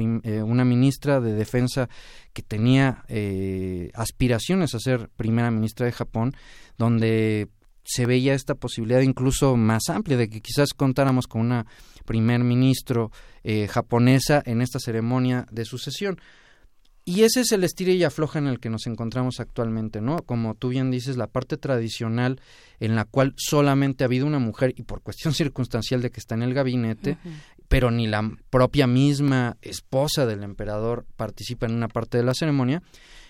una 0.44 0.64
ministra 0.64 1.20
de 1.20 1.34
defensa 1.34 1.88
que 2.32 2.42
tenía 2.42 3.04
aspiraciones 3.94 4.74
a 4.74 4.80
ser 4.80 5.10
primera 5.16 5.50
ministra 5.50 5.86
de 5.86 5.92
Japón, 5.92 6.34
donde 6.78 7.48
se 7.86 8.05
veía 8.05 8.34
esta 8.34 8.55
posibilidad 8.55 9.00
incluso 9.00 9.56
más 9.56 9.89
amplia 9.89 10.16
de 10.16 10.28
que 10.28 10.40
quizás 10.40 10.70
contáramos 10.74 11.26
con 11.26 11.40
una 11.40 11.66
primer 12.05 12.40
ministro 12.42 13.10
eh, 13.44 13.68
japonesa 13.68 14.42
en 14.44 14.60
esta 14.60 14.78
ceremonia 14.78 15.47
de 15.50 15.65
sucesión. 15.65 16.18
Y 17.08 17.23
ese 17.23 17.42
es 17.42 17.52
el 17.52 17.62
estilo 17.62 17.92
y 17.92 18.02
afloja 18.02 18.40
en 18.40 18.48
el 18.48 18.58
que 18.58 18.68
nos 18.68 18.89
encontramos 18.89 19.39
actualmente, 19.39 20.00
¿no? 20.00 20.16
Como 20.23 20.56
tú 20.56 20.70
bien 20.70 20.90
dices, 20.90 21.16
la 21.16 21.28
parte 21.28 21.56
tradicional 21.56 22.40
en 22.81 22.97
la 22.97 23.05
cual 23.05 23.32
solamente 23.36 24.02
ha 24.02 24.06
habido 24.06 24.26
una 24.26 24.40
mujer 24.40 24.74
y 24.76 24.82
por 24.82 25.02
cuestión 25.02 25.32
circunstancial 25.34 26.02
de 26.02 26.10
que 26.10 26.18
está 26.18 26.34
en 26.34 26.42
el 26.42 26.55
gabinete, 26.55 27.16
pero 27.68 27.92
ni 27.92 28.08
la 28.08 28.28
propia 28.50 28.89
misma 28.89 29.56
esposa 29.62 30.26
del 30.26 30.42
emperador 30.42 31.06
participa 31.16 31.66
en 31.66 31.74
una 31.74 31.86
parte 31.86 32.18
de 32.18 32.24
la 32.24 32.34
ceremonia, 32.34 32.82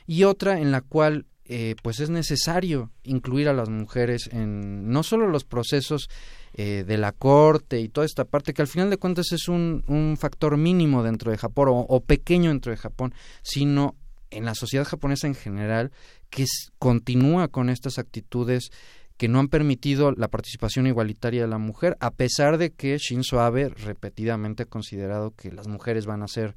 y 0.07 0.25
otra 0.25 0.59
en 0.59 0.71
la 0.71 0.81
cual 0.81 1.27
eh, 1.49 1.77
pues 1.83 2.01
es 2.01 2.11
necesario 2.11 2.91
incluir 3.05 3.49
a 3.49 3.53
las 3.53 3.69
mujeres 3.69 4.29
en 4.33 4.89
no 4.89 5.03
solo 5.03 5.29
los 5.29 5.45
procesos 5.45 6.09
eh, 6.55 6.85
de 6.87 6.97
la 6.99 7.13
corte 7.13 7.81
y 7.81 7.89
toda 7.89 8.05
esta 8.05 8.25
parte 8.25 8.53
que 8.53 8.63
al 8.63 8.69
final 8.69 8.91
de 8.91 8.97
cuentas 8.97 9.31
es 9.33 9.49
un, 9.49 9.85
un 9.87 10.17
factor 10.19 10.57
mínimo 10.57 11.03
dentro 11.03 11.31
de 11.31 11.39
Japón 11.39 11.69
o, 11.71 12.01
pequeño 12.01 12.51
dentro 12.51 12.73
de 12.73 12.79
Japón, 12.79 13.15
sino 13.43 13.95
en 14.31 14.45
la 14.45 14.55
sociedad 14.55 14.85
japonesa 14.85 15.27
en 15.27 15.35
general 15.35 15.93
que 16.31 16.47
continúa 16.79 17.49
con 17.49 17.71
estas 17.71 17.99
actitudes 17.99 18.71
que 19.17 19.29
no 19.29 19.39
han 19.39 19.49
permitido 19.49 20.13
la 20.13 20.29
participación 20.29 20.87
igualitaria 20.87 21.43
de 21.43 21.49
la 21.49 21.59
mujer, 21.59 21.97
a 22.01 22.11
pesar 22.11 22.59
de 22.59 22.71
que 22.71 22.99
Shinzo 22.99 23.41
Abe 23.41 23.69
repetidamente 23.69 24.65
ha 24.65 24.67
considerado 24.67 25.33
que 25.37 25.53
las 25.53 25.69
mujeres 25.69 26.07
van 26.07 26.23
a 26.23 26.29
ser 26.29 26.55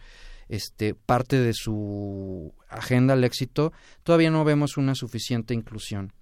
este, 0.49 0.95
parte 0.95 1.39
de 1.39 1.53
su 1.53 2.53
agenda 2.67 3.13
al 3.13 3.23
éxito, 3.23 3.71
todavía 4.03 4.31
no 4.31 4.43
vemos 4.43 4.77
una 4.77 4.95
suficiente 4.95 5.53
inclusión. 5.53 6.13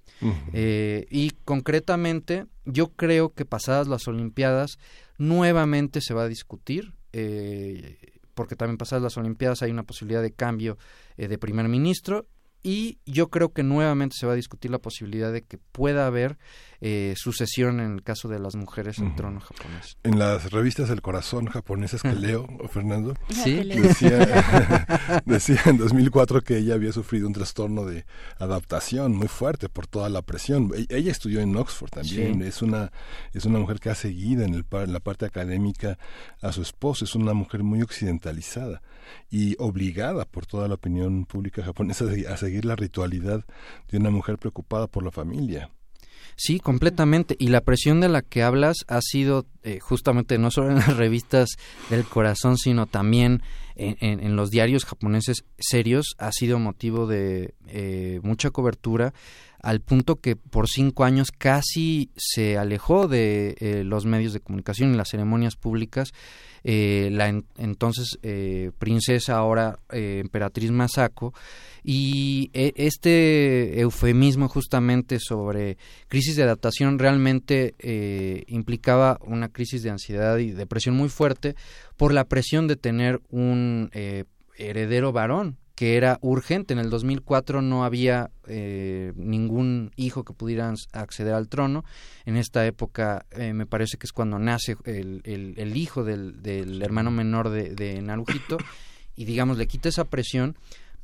Eh, 0.53 1.05
y 1.11 1.31
concretamente, 1.45 2.45
yo 2.65 2.87
creo 2.87 3.33
que 3.33 3.45
pasadas 3.45 3.87
las 3.87 4.07
Olimpiadas, 4.07 4.77
nuevamente 5.17 6.01
se 6.01 6.13
va 6.13 6.23
a 6.23 6.27
discutir, 6.27 6.93
eh, 7.13 7.97
porque 8.33 8.55
también 8.55 8.77
pasadas 8.77 9.03
las 9.03 9.17
Olimpiadas 9.17 9.61
hay 9.61 9.71
una 9.71 9.83
posibilidad 9.83 10.21
de 10.21 10.31
cambio 10.31 10.77
eh, 11.17 11.27
de 11.27 11.37
primer 11.37 11.67
ministro 11.67 12.27
y 12.67 12.99
yo 13.05 13.29
creo 13.29 13.53
que 13.53 13.63
nuevamente 13.63 14.17
se 14.19 14.27
va 14.27 14.33
a 14.33 14.35
discutir 14.35 14.71
la 14.71 14.79
posibilidad 14.79 15.31
de 15.31 15.41
que 15.41 15.57
pueda 15.57 16.05
haber 16.05 16.37
eh, 16.81 17.13
sucesión 17.15 17.79
en 17.79 17.93
el 17.93 18.03
caso 18.03 18.27
de 18.27 18.39
las 18.39 18.57
mujeres 18.57 18.99
en 18.99 19.07
el 19.07 19.15
trono 19.15 19.39
japonés. 19.39 19.97
En 20.03 20.19
las 20.19 20.51
revistas 20.51 20.89
del 20.89 21.01
corazón 21.01 21.45
japonesas 21.45 22.01
que 22.01 22.11
leo, 22.11 22.45
Fernando, 22.69 23.15
¿Sí? 23.29 23.63
decía, 23.63 24.19
decía 25.25 25.61
en 25.65 25.77
2004 25.77 26.41
que 26.41 26.57
ella 26.57 26.73
había 26.73 26.91
sufrido 26.91 27.25
un 27.27 27.33
trastorno 27.33 27.85
de 27.85 28.05
adaptación 28.37 29.15
muy 29.15 29.29
fuerte 29.29 29.69
por 29.69 29.87
toda 29.87 30.09
la 30.09 30.21
presión. 30.21 30.69
E, 30.75 30.87
ella 30.89 31.11
estudió 31.11 31.39
en 31.39 31.55
Oxford 31.55 31.89
también, 31.89 32.41
es 32.41 32.61
una 32.61 32.91
es 33.33 33.45
una 33.45 33.59
mujer 33.59 33.79
que 33.79 33.91
ha 33.91 33.95
seguido 33.95 34.43
en, 34.43 34.53
el, 34.53 34.65
en 34.69 34.91
la 34.91 34.99
parte 34.99 35.25
académica 35.25 35.97
a 36.41 36.51
su 36.51 36.61
esposo, 36.61 37.05
es 37.05 37.15
una 37.15 37.33
mujer 37.33 37.63
muy 37.63 37.81
occidentalizada 37.81 38.81
y 39.29 39.55
obligada 39.57 40.25
por 40.25 40.45
toda 40.45 40.67
la 40.67 40.73
opinión 40.73 41.25
pública 41.25 41.63
japonesa 41.63 42.05
a 42.29 42.37
seguir 42.37 42.56
la 42.65 42.75
ritualidad 42.75 43.45
de 43.89 43.97
una 43.97 44.09
mujer 44.09 44.37
preocupada 44.37 44.87
por 44.87 45.03
la 45.03 45.11
familia. 45.11 45.69
Sí, 46.35 46.59
completamente. 46.59 47.35
Y 47.39 47.47
la 47.47 47.61
presión 47.61 47.99
de 47.99 48.09
la 48.09 48.21
que 48.21 48.43
hablas 48.43 48.77
ha 48.87 49.01
sido 49.01 49.47
eh, 49.63 49.79
justamente 49.79 50.37
no 50.37 50.51
solo 50.51 50.69
en 50.69 50.75
las 50.75 50.95
revistas 50.95 51.49
del 51.89 52.05
corazón, 52.05 52.57
sino 52.57 52.85
también 52.85 53.41
en, 53.75 54.35
los 54.35 54.49
diarios 54.49 54.85
japoneses 54.85 55.45
serios, 55.59 56.15
ha 56.17 56.31
sido 56.31 56.59
motivo 56.59 57.05
de 57.05 57.53
eh, 57.67 58.19
mucha 58.23 58.49
cobertura 58.49 59.13
al 59.67 59.81
punto 59.81 60.15
que 60.15 60.37
por 60.37 60.69
cinco 60.69 61.03
años 61.03 61.29
casi 61.37 62.09
se 62.15 62.57
alejó 62.57 63.09
de 63.09 63.57
eh, 63.59 63.83
los 63.83 64.05
medios 64.05 64.31
de 64.31 64.39
comunicación 64.39 64.93
y 64.93 64.95
las 64.95 65.09
ceremonias 65.09 65.57
públicas. 65.57 66.13
Eh, 66.63 67.09
la 67.11 67.27
entonces 67.57 68.17
eh, 68.23 68.71
princesa, 68.79 69.35
ahora 69.35 69.77
eh, 69.91 70.19
emperatriz 70.21 70.71
Masako, 70.71 71.33
y 71.83 72.49
este 72.53 73.81
eufemismo 73.81 74.47
justamente 74.47 75.19
sobre 75.19 75.77
crisis 76.07 76.37
de 76.37 76.43
adaptación 76.43 76.97
realmente 76.97 77.75
implicaba 78.47 79.19
una 79.25 79.49
crisis 79.49 79.83
de 79.83 79.89
ansiedad 79.89 80.37
y 80.37 80.51
depresión 80.51 80.95
muy 80.95 81.09
fuerte 81.09 81.55
por 81.97 82.13
la 82.13 82.25
presión 82.25 82.67
de 82.67 82.75
tener 82.75 83.21
un 83.29 83.89
heredero 84.57 85.13
varón 85.13 85.57
que 85.77 85.95
era 85.95 86.17
urgente. 86.21 86.73
En 86.73 86.79
el 86.79 86.89
2004 86.89 87.61
no 87.61 87.85
había 87.85 88.31
eh, 88.47 89.13
ningún 89.15 89.91
hijo 89.95 90.23
que 90.23 90.33
pudiera 90.33 90.73
acceder 90.91 91.35
al 91.35 91.49
trono. 91.49 91.85
En 92.25 92.35
esta 92.35 92.65
época 92.65 93.27
eh, 93.29 93.53
me 93.53 93.67
parece 93.67 93.97
que 93.97 94.07
es 94.07 94.11
cuando 94.11 94.39
nace 94.39 94.75
el, 94.85 95.21
el, 95.23 95.77
hijo 95.77 96.03
del, 96.03 96.41
del, 96.41 96.81
hermano 96.81 97.11
menor 97.11 97.49
de, 97.49 97.75
de 97.75 98.01
Naruhito 98.01 98.57
y 99.15 99.25
digamos 99.25 99.59
le 99.59 99.67
quita 99.67 99.89
esa 99.89 100.05
presión, 100.05 100.57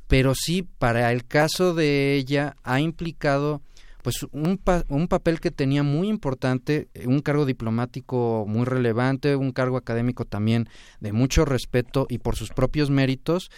pero 0.08 0.34
sí 0.34 0.62
para 0.62 1.12
el 1.12 1.24
caso 1.24 1.72
de 1.72 2.16
ella 2.16 2.56
ha 2.64 2.80
implicado 2.80 3.62
pues 4.04 4.26
un, 4.32 4.60
un 4.88 5.08
papel 5.08 5.40
que 5.40 5.50
tenía 5.50 5.82
muy 5.82 6.08
importante, 6.08 6.88
un 7.06 7.20
cargo 7.20 7.46
diplomático 7.46 8.44
muy 8.46 8.66
relevante, 8.66 9.34
un 9.34 9.50
cargo 9.50 9.78
académico 9.78 10.26
también 10.26 10.68
de 11.00 11.12
mucho 11.12 11.46
respeto 11.46 12.06
y 12.10 12.18
por 12.18 12.36
sus 12.36 12.50
propios 12.50 12.90
méritos, 12.90 13.50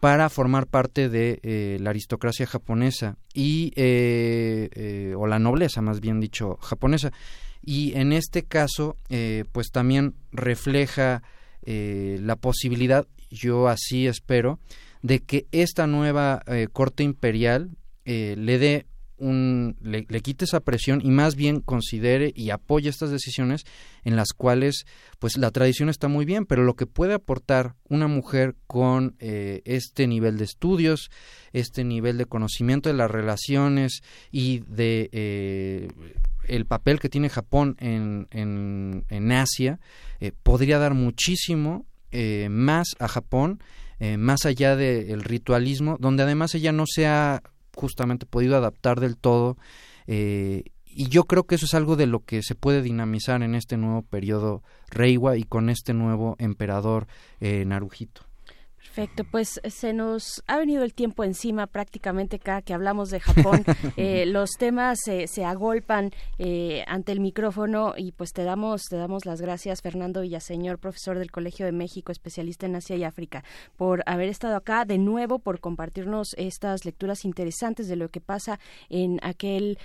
para 0.00 0.30
formar 0.30 0.66
parte 0.66 1.10
de 1.10 1.40
eh, 1.42 1.76
la 1.80 1.90
aristocracia 1.90 2.46
japonesa 2.46 3.16
y 3.34 3.72
eh, 3.76 4.70
eh, 4.72 5.14
o 5.16 5.26
la 5.26 5.38
nobleza 5.38 5.82
más 5.82 6.00
bien 6.00 6.20
dicho 6.20 6.56
japonesa. 6.56 7.12
Y 7.62 7.92
en 7.94 8.14
este 8.14 8.44
caso 8.44 8.96
pues 9.52 9.70
también 9.70 10.14
refleja 10.32 11.22
la 11.62 12.36
posibilidad 12.36 13.06
yo 13.30 13.68
así 13.68 14.06
espero 14.06 14.58
de 15.02 15.20
que 15.20 15.46
esta 15.52 15.86
nueva 15.86 16.42
corte 16.72 17.02
imperial 17.02 17.76
le 18.06 18.58
dé 18.58 18.86
un, 19.20 19.76
le, 19.82 20.04
quite 20.04 20.44
esa 20.44 20.60
presión 20.60 21.00
y 21.04 21.10
más 21.10 21.36
bien 21.36 21.60
considere 21.60 22.32
y 22.34 22.50
apoye 22.50 22.88
estas 22.88 23.10
decisiones 23.10 23.64
en 24.04 24.16
las 24.16 24.32
cuales 24.32 24.86
pues 25.18 25.36
la 25.36 25.50
tradición 25.50 25.88
está 25.88 26.08
muy 26.08 26.24
bien, 26.24 26.46
pero 26.46 26.64
lo 26.64 26.74
que 26.74 26.86
puede 26.86 27.14
aportar 27.14 27.74
una 27.88 28.08
mujer 28.08 28.56
con 28.66 29.14
eh, 29.20 29.62
este 29.64 30.06
nivel 30.06 30.38
de 30.38 30.44
estudios, 30.44 31.10
este 31.52 31.84
nivel 31.84 32.18
de 32.18 32.26
conocimiento 32.26 32.88
de 32.88 32.96
las 32.96 33.10
relaciones 33.10 34.02
y 34.32 34.60
de 34.60 35.10
eh, 35.12 35.88
el 36.44 36.66
papel 36.66 36.98
que 36.98 37.10
tiene 37.10 37.28
Japón 37.28 37.76
en, 37.78 38.26
en, 38.30 39.32
Asia, 39.32 39.78
eh, 40.20 40.32
podría 40.42 40.78
dar 40.78 40.94
muchísimo 40.94 41.86
más 42.50 42.88
a 42.98 43.06
Japón, 43.06 43.62
más 44.18 44.44
allá 44.44 44.74
del 44.74 45.22
ritualismo, 45.22 45.96
donde 46.00 46.24
además 46.24 46.56
ella 46.56 46.72
no 46.72 46.84
sea 46.86 47.40
justamente 47.80 48.26
podido 48.26 48.56
adaptar 48.56 49.00
del 49.00 49.16
todo. 49.16 49.56
Eh, 50.06 50.64
y 50.84 51.08
yo 51.08 51.24
creo 51.24 51.44
que 51.44 51.54
eso 51.54 51.66
es 51.66 51.74
algo 51.74 51.96
de 51.96 52.06
lo 52.06 52.20
que 52.24 52.42
se 52.42 52.54
puede 52.54 52.82
dinamizar 52.82 53.42
en 53.42 53.54
este 53.54 53.76
nuevo 53.76 54.02
periodo 54.02 54.62
Reiwa 54.90 55.36
y 55.36 55.44
con 55.44 55.70
este 55.70 55.94
nuevo 55.94 56.36
emperador 56.38 57.06
eh. 57.40 57.64
Perfecto, 58.80 59.24
pues 59.24 59.60
eh, 59.62 59.70
se 59.70 59.92
nos 59.92 60.42
ha 60.46 60.58
venido 60.58 60.82
el 60.82 60.94
tiempo 60.94 61.22
encima 61.22 61.66
prácticamente 61.66 62.38
cada 62.38 62.62
que 62.62 62.74
hablamos 62.74 63.10
de 63.10 63.20
Japón. 63.20 63.64
Eh, 63.96 64.24
los 64.24 64.50
temas 64.52 64.98
se 65.02 65.44
agolpan 65.44 66.10
eh, 66.38 66.84
ante 66.86 67.12
el 67.12 67.20
micrófono 67.20 67.94
y 67.96 68.12
pues 68.12 68.32
te 68.32 68.44
damos, 68.44 68.82
te 68.88 68.96
damos 68.96 69.26
las 69.26 69.40
gracias, 69.40 69.82
Fernando 69.82 70.20
Villaseñor, 70.22 70.78
profesor 70.78 71.18
del 71.18 71.30
Colegio 71.30 71.66
de 71.66 71.72
México, 71.72 72.12
especialista 72.12 72.66
en 72.66 72.76
Asia 72.76 72.96
y 72.96 73.04
África, 73.04 73.44
por 73.76 74.02
haber 74.06 74.28
estado 74.28 74.56
acá 74.56 74.84
de 74.84 74.98
nuevo, 74.98 75.38
por 75.38 75.60
compartirnos 75.60 76.34
estas 76.36 76.84
lecturas 76.84 77.24
interesantes 77.24 77.88
de 77.88 77.96
lo 77.96 78.08
que 78.08 78.20
pasa 78.20 78.58
en 78.88 79.18
aquel, 79.22 79.78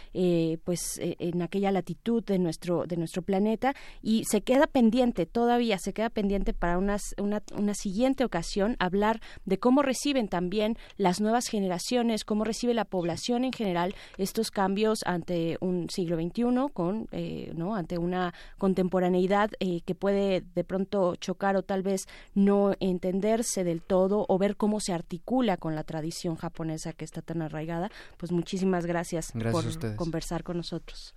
pues, 0.64 1.00
en 1.02 1.42
aquella 1.42 1.72
latitud 1.72 2.24
de 2.24 2.40
nuestro, 2.40 2.86
de 2.86 2.98
nuestro 2.98 3.22
planeta 3.22 3.74
y 4.02 4.24
se 4.26 4.42
queda 4.42 4.68
pendiente, 4.68 5.26
todavía 5.26 5.78
se 5.78 5.94
queda 5.94 6.10
pendiente 6.10 6.54
para 6.54 6.78
una, 6.78 6.98
una 7.18 7.74
siguiente 7.74 8.24
ocasión 8.24 8.78
hablar 8.86 9.22
de 9.46 9.60
cómo 9.60 9.82
reciben 9.82 10.28
también 10.28 10.78
las 10.98 11.22
nuevas 11.22 11.48
generaciones, 11.48 12.24
cómo 12.24 12.44
recibe 12.44 12.74
la 12.74 12.86
población 12.86 13.44
en 13.44 13.52
general 13.52 13.96
estos 14.18 14.52
cambios 14.52 15.00
ante 15.06 15.58
un 15.62 15.90
siglo 15.90 16.16
XXI, 16.16 16.44
con, 16.74 17.08
eh, 17.12 17.52
¿no? 17.56 17.76
ante 17.76 17.98
una 17.98 18.34
contemporaneidad 18.58 19.52
eh, 19.60 19.82
que 19.82 19.96
puede 19.96 20.42
de 20.42 20.64
pronto 20.64 21.16
chocar 21.16 21.56
o 21.56 21.64
tal 21.64 21.84
vez 21.84 22.06
no 22.34 22.74
entenderse 22.80 23.64
del 23.64 23.82
todo 23.82 24.26
o 24.28 24.38
ver 24.38 24.56
cómo 24.56 24.80
se 24.80 24.94
articula 24.94 25.58
con 25.58 25.76
la 25.76 25.84
tradición 25.84 26.36
japonesa 26.36 26.94
que 26.94 27.06
está 27.06 27.22
tan 27.22 27.42
arraigada. 27.42 27.92
Pues 28.18 28.32
muchísimas 28.32 28.86
gracias, 28.86 29.32
por 29.32 29.96
conversar 29.96 30.44
con 30.44 30.58
nosotros. 30.58 31.14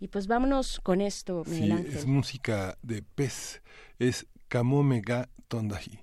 Y 0.00 0.08
pues 0.08 0.26
vámonos 0.26 0.80
con 0.80 1.00
esto, 1.00 1.44
Miguel 1.46 1.86
sí, 1.88 1.96
Es 1.96 2.06
música 2.06 2.76
de 2.82 3.02
pez, 3.02 3.62
es 4.00 4.26
Kamomega 4.48 5.28
Tondaji. 5.46 6.01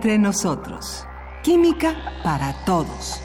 Entre 0.00 0.16
nosotros. 0.16 1.04
Química 1.42 1.94
para 2.24 2.54
todos. 2.64 3.19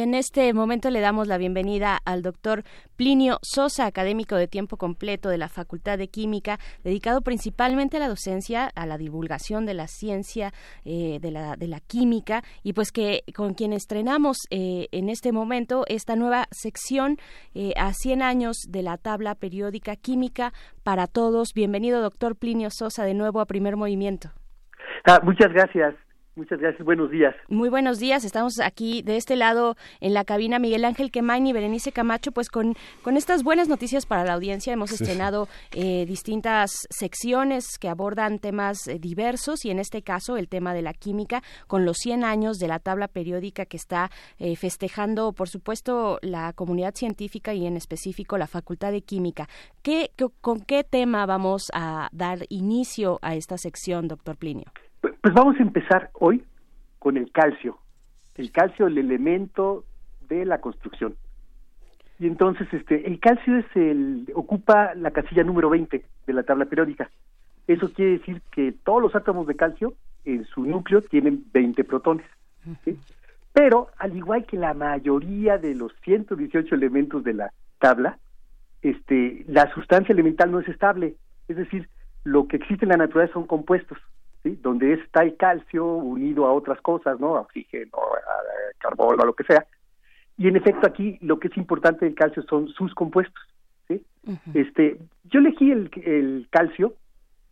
Y 0.00 0.02
en 0.02 0.14
este 0.14 0.54
momento 0.54 0.88
le 0.88 1.00
damos 1.00 1.28
la 1.28 1.36
bienvenida 1.36 1.98
al 2.06 2.22
doctor 2.22 2.62
Plinio 2.96 3.38
Sosa, 3.42 3.84
académico 3.84 4.34
de 4.34 4.48
tiempo 4.48 4.78
completo 4.78 5.28
de 5.28 5.36
la 5.36 5.50
Facultad 5.50 5.98
de 5.98 6.08
Química, 6.08 6.58
dedicado 6.82 7.20
principalmente 7.20 7.98
a 7.98 8.00
la 8.00 8.08
docencia, 8.08 8.70
a 8.74 8.86
la 8.86 8.96
divulgación 8.96 9.66
de 9.66 9.74
la 9.74 9.88
ciencia, 9.88 10.52
eh, 10.86 11.18
de, 11.20 11.30
la, 11.30 11.80
química, 11.86 12.40
y 12.62 12.72
pues 12.72 12.92
que 12.92 13.24
con 13.36 13.52
quien 13.52 13.74
estrenamos 13.74 14.38
eh, 14.48 14.88
en 14.90 15.10
este 15.10 15.32
momento 15.32 15.84
esta 15.86 16.16
nueva 16.16 16.46
sección 16.50 17.18
eh, 17.54 17.74
a 17.76 17.92
100 17.92 18.22
años 18.22 18.56
de 18.70 18.82
la 18.82 18.96
tabla 18.96 19.34
periódica 19.34 19.96
química 19.96 20.54
para 20.82 21.08
todos. 21.08 21.50
Bienvenido, 21.54 22.00
doctor 22.00 22.36
Plinio 22.36 22.70
Sosa, 22.70 23.04
de 23.04 23.12
nuevo 23.12 23.38
a 23.38 23.44
Primer 23.44 23.76
Movimiento. 23.76 24.30
Ah, 25.04 25.20
muchas 25.22 25.52
gracias. 25.52 25.94
Muchas 26.36 26.60
gracias, 26.60 26.84
buenos 26.84 27.10
días. 27.10 27.34
Muy 27.48 27.68
buenos 27.68 27.98
días, 27.98 28.24
estamos 28.24 28.60
aquí 28.60 29.02
de 29.02 29.16
este 29.16 29.34
lado 29.34 29.76
en 30.00 30.14
la 30.14 30.24
cabina 30.24 30.60
Miguel 30.60 30.84
Ángel 30.84 31.10
Quemain 31.10 31.44
y 31.46 31.52
Berenice 31.52 31.90
Camacho, 31.90 32.30
pues 32.30 32.48
con, 32.48 32.76
con 33.02 33.16
estas 33.16 33.42
buenas 33.42 33.68
noticias 33.68 34.06
para 34.06 34.24
la 34.24 34.34
audiencia. 34.34 34.72
Hemos 34.72 34.92
estrenado 34.92 35.48
eh, 35.74 36.06
distintas 36.06 36.86
secciones 36.88 37.78
que 37.78 37.88
abordan 37.88 38.38
temas 38.38 38.86
eh, 38.86 39.00
diversos 39.00 39.64
y 39.64 39.70
en 39.70 39.80
este 39.80 40.02
caso 40.02 40.36
el 40.36 40.48
tema 40.48 40.72
de 40.72 40.82
la 40.82 40.94
química 40.94 41.42
con 41.66 41.84
los 41.84 41.96
100 41.98 42.22
años 42.22 42.58
de 42.58 42.68
la 42.68 42.78
tabla 42.78 43.08
periódica 43.08 43.66
que 43.66 43.76
está 43.76 44.10
eh, 44.38 44.54
festejando, 44.54 45.32
por 45.32 45.48
supuesto, 45.48 46.20
la 46.22 46.52
comunidad 46.52 46.94
científica 46.94 47.54
y 47.54 47.66
en 47.66 47.76
específico 47.76 48.38
la 48.38 48.46
Facultad 48.46 48.92
de 48.92 49.02
Química. 49.02 49.48
¿Qué, 49.82 50.12
¿Con 50.40 50.60
qué 50.60 50.84
tema 50.84 51.26
vamos 51.26 51.70
a 51.74 52.08
dar 52.12 52.46
inicio 52.50 53.18
a 53.20 53.34
esta 53.34 53.58
sección, 53.58 54.06
doctor 54.06 54.36
Plinio? 54.36 54.70
Pues 55.00 55.34
vamos 55.34 55.56
a 55.58 55.62
empezar 55.62 56.10
hoy 56.14 56.44
con 56.98 57.16
el 57.16 57.30
calcio. 57.32 57.78
El 58.36 58.52
calcio, 58.52 58.86
el 58.86 58.98
elemento 58.98 59.84
de 60.28 60.44
la 60.44 60.60
construcción. 60.60 61.16
Y 62.18 62.26
entonces, 62.26 62.68
este, 62.72 63.06
el 63.06 63.18
calcio 63.18 63.58
es 63.58 63.66
el, 63.74 64.30
ocupa 64.34 64.94
la 64.94 65.10
casilla 65.10 65.42
número 65.42 65.70
20 65.70 66.04
de 66.26 66.32
la 66.32 66.42
tabla 66.42 66.66
periódica. 66.66 67.10
Eso 67.66 67.92
quiere 67.92 68.18
decir 68.18 68.42
que 68.52 68.72
todos 68.84 69.00
los 69.00 69.14
átomos 69.14 69.46
de 69.46 69.56
calcio 69.56 69.94
en 70.24 70.44
su 70.44 70.64
núcleo 70.64 71.00
tienen 71.00 71.44
20 71.52 71.82
protones. 71.84 72.26
Pero, 73.52 73.88
al 73.98 74.16
igual 74.16 74.44
que 74.44 74.58
la 74.58 74.74
mayoría 74.74 75.56
de 75.56 75.74
los 75.74 75.92
118 76.04 76.74
elementos 76.74 77.24
de 77.24 77.34
la 77.34 77.52
tabla, 77.78 78.18
este, 78.82 79.44
la 79.48 79.72
sustancia 79.72 80.12
elemental 80.12 80.50
no 80.50 80.60
es 80.60 80.68
estable. 80.68 81.16
Es 81.48 81.56
decir, 81.56 81.88
lo 82.24 82.46
que 82.48 82.56
existe 82.56 82.84
en 82.84 82.90
la 82.90 82.96
naturaleza 82.98 83.34
son 83.34 83.46
compuestos. 83.46 83.98
¿Sí? 84.42 84.58
donde 84.62 84.94
está 84.94 85.22
el 85.22 85.36
calcio 85.36 85.84
unido 85.86 86.46
a 86.46 86.52
otras 86.52 86.80
cosas, 86.80 87.18
¿no? 87.20 87.36
A 87.36 87.40
oxígeno, 87.40 87.96
a 87.96 88.78
carbono, 88.78 89.22
a 89.22 89.26
lo 89.26 89.34
que 89.34 89.44
sea. 89.44 89.66
Y 90.36 90.48
en 90.48 90.56
efecto 90.56 90.86
aquí 90.86 91.18
lo 91.20 91.38
que 91.38 91.48
es 91.48 91.56
importante 91.56 92.04
del 92.04 92.14
calcio 92.14 92.42
son 92.44 92.68
sus 92.68 92.94
compuestos, 92.94 93.42
¿sí? 93.88 94.04
Este, 94.54 94.98
yo 95.24 95.40
elegí 95.40 95.70
el, 95.70 95.90
el 96.04 96.48
calcio 96.50 96.94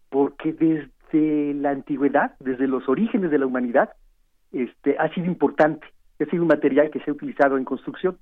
porque 0.09 0.53
desde 0.53 1.55
la 1.55 1.71
antigüedad, 1.71 2.35
desde 2.41 2.67
los 2.67 2.89
orígenes 2.89 3.31
de 3.31 3.39
la 3.39 3.47
humanidad, 3.47 3.91
este, 4.53 4.97
ha 4.99 5.13
sido 5.13 5.27
importante, 5.27 5.87
ha 6.21 6.25
sido 6.25 6.43
un 6.43 6.49
material 6.49 6.91
que 6.91 7.01
se 7.01 7.11
ha 7.11 7.15
utilizado 7.15 7.59
en 7.59 7.65
construcción. 7.65 8.19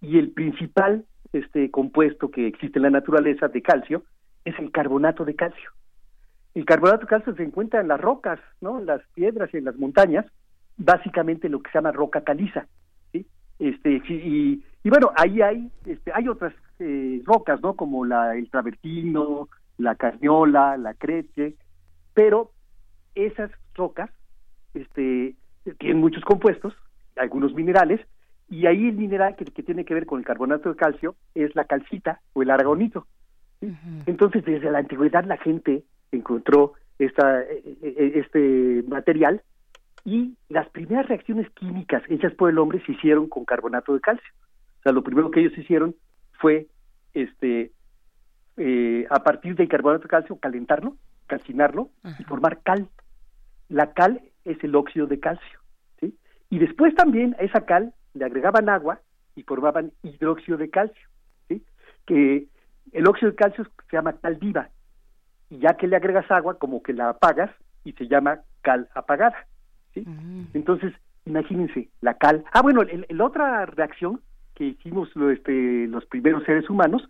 Y 0.00 0.18
el 0.18 0.30
principal 0.30 1.04
este 1.32 1.70
compuesto 1.70 2.30
que 2.30 2.46
existe 2.46 2.78
en 2.78 2.84
la 2.84 2.90
naturaleza 2.90 3.48
de 3.48 3.62
calcio 3.62 4.02
es 4.44 4.58
el 4.58 4.72
carbonato 4.72 5.24
de 5.24 5.34
calcio. 5.34 5.70
El 6.54 6.64
carbonato 6.64 7.02
de 7.02 7.06
calcio 7.06 7.34
se 7.34 7.42
encuentra 7.42 7.80
en 7.80 7.88
las 7.88 8.00
rocas, 8.00 8.40
¿no? 8.60 8.78
En 8.78 8.86
las 8.86 9.00
piedras 9.14 9.50
y 9.52 9.58
en 9.58 9.64
las 9.64 9.76
montañas, 9.76 10.26
básicamente 10.76 11.48
lo 11.48 11.62
que 11.62 11.70
se 11.70 11.78
llama 11.78 11.92
roca 11.92 12.22
caliza, 12.22 12.66
¿sí? 13.12 13.26
Este, 13.58 14.02
y, 14.08 14.64
y 14.82 14.90
bueno, 14.90 15.12
ahí 15.16 15.42
hay, 15.42 15.70
este, 15.86 16.10
hay 16.12 16.28
otras 16.28 16.52
eh, 16.78 17.22
rocas, 17.24 17.60
¿no? 17.62 17.74
Como 17.76 18.04
la, 18.04 18.34
el 18.36 18.50
travertino, 18.50 19.48
la 19.78 19.94
carniola, 19.94 20.76
la 20.76 20.94
creche, 20.94 21.54
pero 22.14 22.50
esas 23.14 23.50
rocas, 23.74 24.10
este, 24.74 25.36
tienen 25.78 25.98
muchos 25.98 26.24
compuestos, 26.24 26.74
algunos 27.16 27.54
minerales, 27.54 28.00
y 28.48 28.66
ahí 28.66 28.88
el 28.88 28.96
mineral 28.96 29.36
que, 29.36 29.44
que 29.44 29.62
tiene 29.62 29.84
que 29.84 29.94
ver 29.94 30.06
con 30.06 30.18
el 30.18 30.26
carbonato 30.26 30.70
de 30.70 30.76
calcio 30.76 31.14
es 31.34 31.54
la 31.54 31.64
calcita 31.64 32.20
o 32.32 32.42
el 32.42 32.50
aragonito. 32.50 33.06
Entonces, 34.06 34.44
desde 34.44 34.70
la 34.70 34.78
antigüedad 34.78 35.24
la 35.24 35.36
gente 35.36 35.84
encontró 36.12 36.74
esta, 36.98 37.42
este 37.42 38.84
material 38.86 39.42
y 40.04 40.36
las 40.48 40.68
primeras 40.70 41.08
reacciones 41.08 41.48
químicas 41.50 42.02
hechas 42.08 42.34
por 42.34 42.50
el 42.50 42.58
hombre 42.58 42.82
se 42.84 42.92
hicieron 42.92 43.28
con 43.28 43.44
carbonato 43.44 43.94
de 43.94 44.00
calcio. 44.00 44.28
O 44.78 44.82
sea, 44.82 44.92
lo 44.92 45.02
primero 45.02 45.30
que 45.30 45.40
ellos 45.40 45.56
hicieron 45.58 45.94
fue, 46.40 46.68
este, 47.12 47.72
eh, 48.56 49.06
a 49.10 49.22
partir 49.22 49.56
del 49.56 49.68
carbonato 49.68 50.04
de 50.04 50.08
calcio, 50.08 50.36
calentarlo, 50.36 50.96
calcinarlo 51.26 51.90
y 52.18 52.24
formar 52.24 52.62
cal. 52.62 52.88
La 53.68 53.92
cal 53.92 54.22
es 54.44 54.62
el 54.64 54.74
óxido 54.74 55.06
de 55.06 55.20
calcio, 55.20 55.60
¿sí? 56.00 56.16
Y 56.48 56.58
después 56.58 56.94
también 56.94 57.36
a 57.38 57.42
esa 57.42 57.66
cal 57.66 57.94
le 58.14 58.24
agregaban 58.24 58.68
agua 58.68 59.00
y 59.36 59.42
formaban 59.42 59.92
hidróxido 60.02 60.56
de 60.56 60.70
calcio, 60.70 61.08
¿sí? 61.48 61.62
Que 62.06 62.46
el 62.92 63.06
óxido 63.06 63.30
de 63.30 63.36
calcio 63.36 63.64
se 63.64 63.96
llama 63.96 64.14
cal 64.14 64.36
viva 64.36 64.70
y 65.50 65.58
ya 65.58 65.74
que 65.74 65.88
le 65.88 65.96
agregas 65.96 66.30
agua, 66.30 66.58
como 66.58 66.82
que 66.82 66.92
la 66.92 67.10
apagas 67.10 67.50
y 67.84 67.92
se 67.92 68.06
llama 68.06 68.40
cal 68.62 68.88
apagada. 68.94 69.46
¿sí? 69.92 70.04
Entonces, 70.54 70.94
imagínense, 71.26 71.88
la 72.00 72.14
cal. 72.14 72.44
Ah, 72.52 72.62
bueno, 72.62 72.82
la 73.08 73.24
otra 73.24 73.66
reacción 73.66 74.20
que 74.54 74.64
hicimos 74.64 75.14
lo, 75.16 75.30
este, 75.30 75.86
los 75.88 76.06
primeros 76.06 76.44
seres 76.44 76.70
humanos 76.70 77.08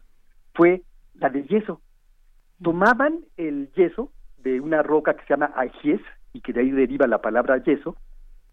fue 0.55 0.83
la 1.15 1.29
del 1.29 1.47
yeso. 1.49 1.81
Tomaban 2.63 3.21
el 3.37 3.71
yeso 3.73 4.11
de 4.39 4.61
una 4.61 4.83
roca 4.83 5.15
que 5.15 5.23
se 5.23 5.35
llama 5.35 5.53
ajíes, 5.57 6.01
y 6.33 6.41
que 6.41 6.53
de 6.53 6.61
ahí 6.61 6.71
deriva 6.71 7.07
la 7.07 7.21
palabra 7.21 7.63
yeso, 7.63 7.97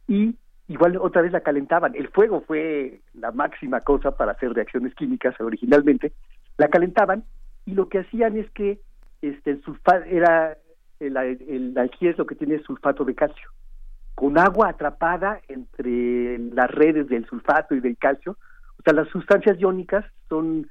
y 0.08 0.36
igual 0.68 0.98
otra 0.98 1.22
vez 1.22 1.32
la 1.32 1.42
calentaban. 1.42 1.96
El 1.96 2.10
fuego 2.10 2.42
fue 2.42 3.02
la 3.14 3.32
máxima 3.32 3.82
cosa 3.82 4.18
para 4.18 4.32
hacer 4.34 4.52
reacciones 4.54 4.94
químicas 4.96 5.40
originalmente. 5.40 6.14
La 6.58 6.68
calentaban 6.70 7.24
y 7.66 7.72
lo 7.72 7.88
que 7.88 8.00
hacían 8.00 8.38
es 8.38 8.50
que 8.52 8.80
este 9.22 9.52
el 9.52 9.64
sulfato 9.64 10.04
era 10.06 10.58
el, 11.00 11.18
el 11.18 11.78
alquies 11.78 12.18
lo 12.18 12.26
que 12.26 12.36
tiene 12.36 12.56
es 12.56 12.64
sulfato 12.64 13.06
de 13.06 13.16
calcio. 13.16 13.50
Con 14.16 14.38
agua 14.38 14.70
atrapada 14.70 15.42
entre 15.48 16.40
las 16.40 16.72
redes 16.72 17.08
del 17.08 17.26
sulfato 17.28 17.76
y 17.76 17.80
del 17.80 17.98
calcio 17.98 18.38
o 18.80 18.82
sea 18.84 18.94
las 18.94 19.08
sustancias 19.10 19.60
iónicas 19.60 20.06
son 20.30 20.70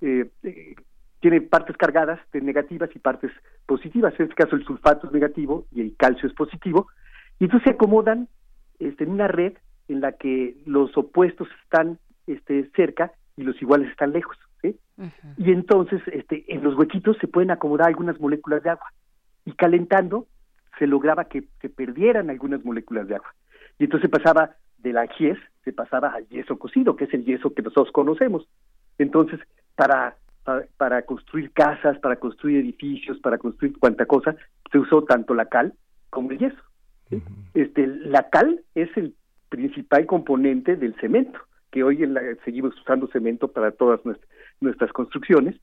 eh, 0.00 0.30
eh, 0.42 0.74
tienen 1.20 1.48
partes 1.48 1.76
cargadas 1.76 2.20
de 2.32 2.40
negativas 2.40 2.90
y 2.94 2.98
partes 3.00 3.32
positivas. 3.66 4.14
En 4.18 4.26
este 4.26 4.36
caso 4.36 4.54
el 4.54 4.64
sulfato 4.64 5.08
es 5.08 5.12
negativo 5.12 5.66
y 5.72 5.80
el 5.80 5.96
calcio 5.96 6.28
es 6.28 6.34
positivo. 6.34 6.86
Y 7.40 7.44
entonces 7.44 7.64
se 7.64 7.74
acomodan 7.74 8.28
este, 8.78 9.04
en 9.04 9.10
una 9.10 9.26
red 9.26 9.54
en 9.88 10.00
la 10.00 10.12
que 10.12 10.56
los 10.64 10.96
opuestos 10.96 11.48
están 11.64 11.98
este, 12.28 12.70
cerca 12.76 13.12
y 13.36 13.42
los 13.42 13.60
iguales 13.60 13.90
están 13.90 14.12
lejos 14.12 14.36
y 15.36 15.52
entonces 15.52 16.02
este, 16.12 16.44
en 16.52 16.62
los 16.64 16.74
huequitos 16.76 17.16
se 17.18 17.28
pueden 17.28 17.50
acomodar 17.50 17.88
algunas 17.88 18.18
moléculas 18.20 18.62
de 18.62 18.70
agua. 18.70 18.92
Y 19.44 19.52
calentando 19.52 20.26
se 20.78 20.86
lograba 20.86 21.24
que 21.24 21.44
se 21.60 21.68
perdieran 21.68 22.30
algunas 22.30 22.64
moléculas 22.64 23.08
de 23.08 23.16
agua. 23.16 23.34
Y 23.78 23.84
entonces 23.84 24.10
pasaba 24.10 24.56
de 24.78 24.92
la 24.92 25.02
ajíes 25.02 25.38
se 25.64 25.72
pasaba 25.72 26.08
al 26.08 26.26
yeso 26.28 26.58
cocido 26.58 26.96
que 26.96 27.04
es 27.04 27.14
el 27.14 27.24
yeso 27.24 27.52
que 27.54 27.62
nosotros 27.62 27.92
conocemos. 27.92 28.48
Entonces 28.98 29.40
para 29.76 30.16
para, 30.44 30.66
para 30.76 31.02
construir 31.02 31.52
casas 31.52 31.98
para 31.98 32.16
construir 32.16 32.58
edificios 32.58 33.18
para 33.18 33.36
construir 33.36 33.78
cuanta 33.78 34.06
cosa 34.06 34.34
se 34.72 34.78
usó 34.78 35.02
tanto 35.04 35.34
la 35.34 35.44
cal 35.44 35.74
como 36.08 36.30
el 36.30 36.38
yeso 36.38 36.62
este 37.52 37.86
la 37.86 38.30
cal 38.30 38.62
es 38.74 38.88
el 38.96 39.14
principal 39.50 40.06
componente 40.06 40.76
del 40.76 40.94
cemento 41.00 41.38
que 41.70 41.82
hoy 41.82 42.02
en 42.02 42.14
la, 42.14 42.22
seguimos 42.44 42.78
usando 42.80 43.08
cemento 43.08 43.48
para 43.48 43.70
todas 43.72 44.04
nuestras, 44.04 44.28
nuestras 44.60 44.92
construcciones. 44.92 45.56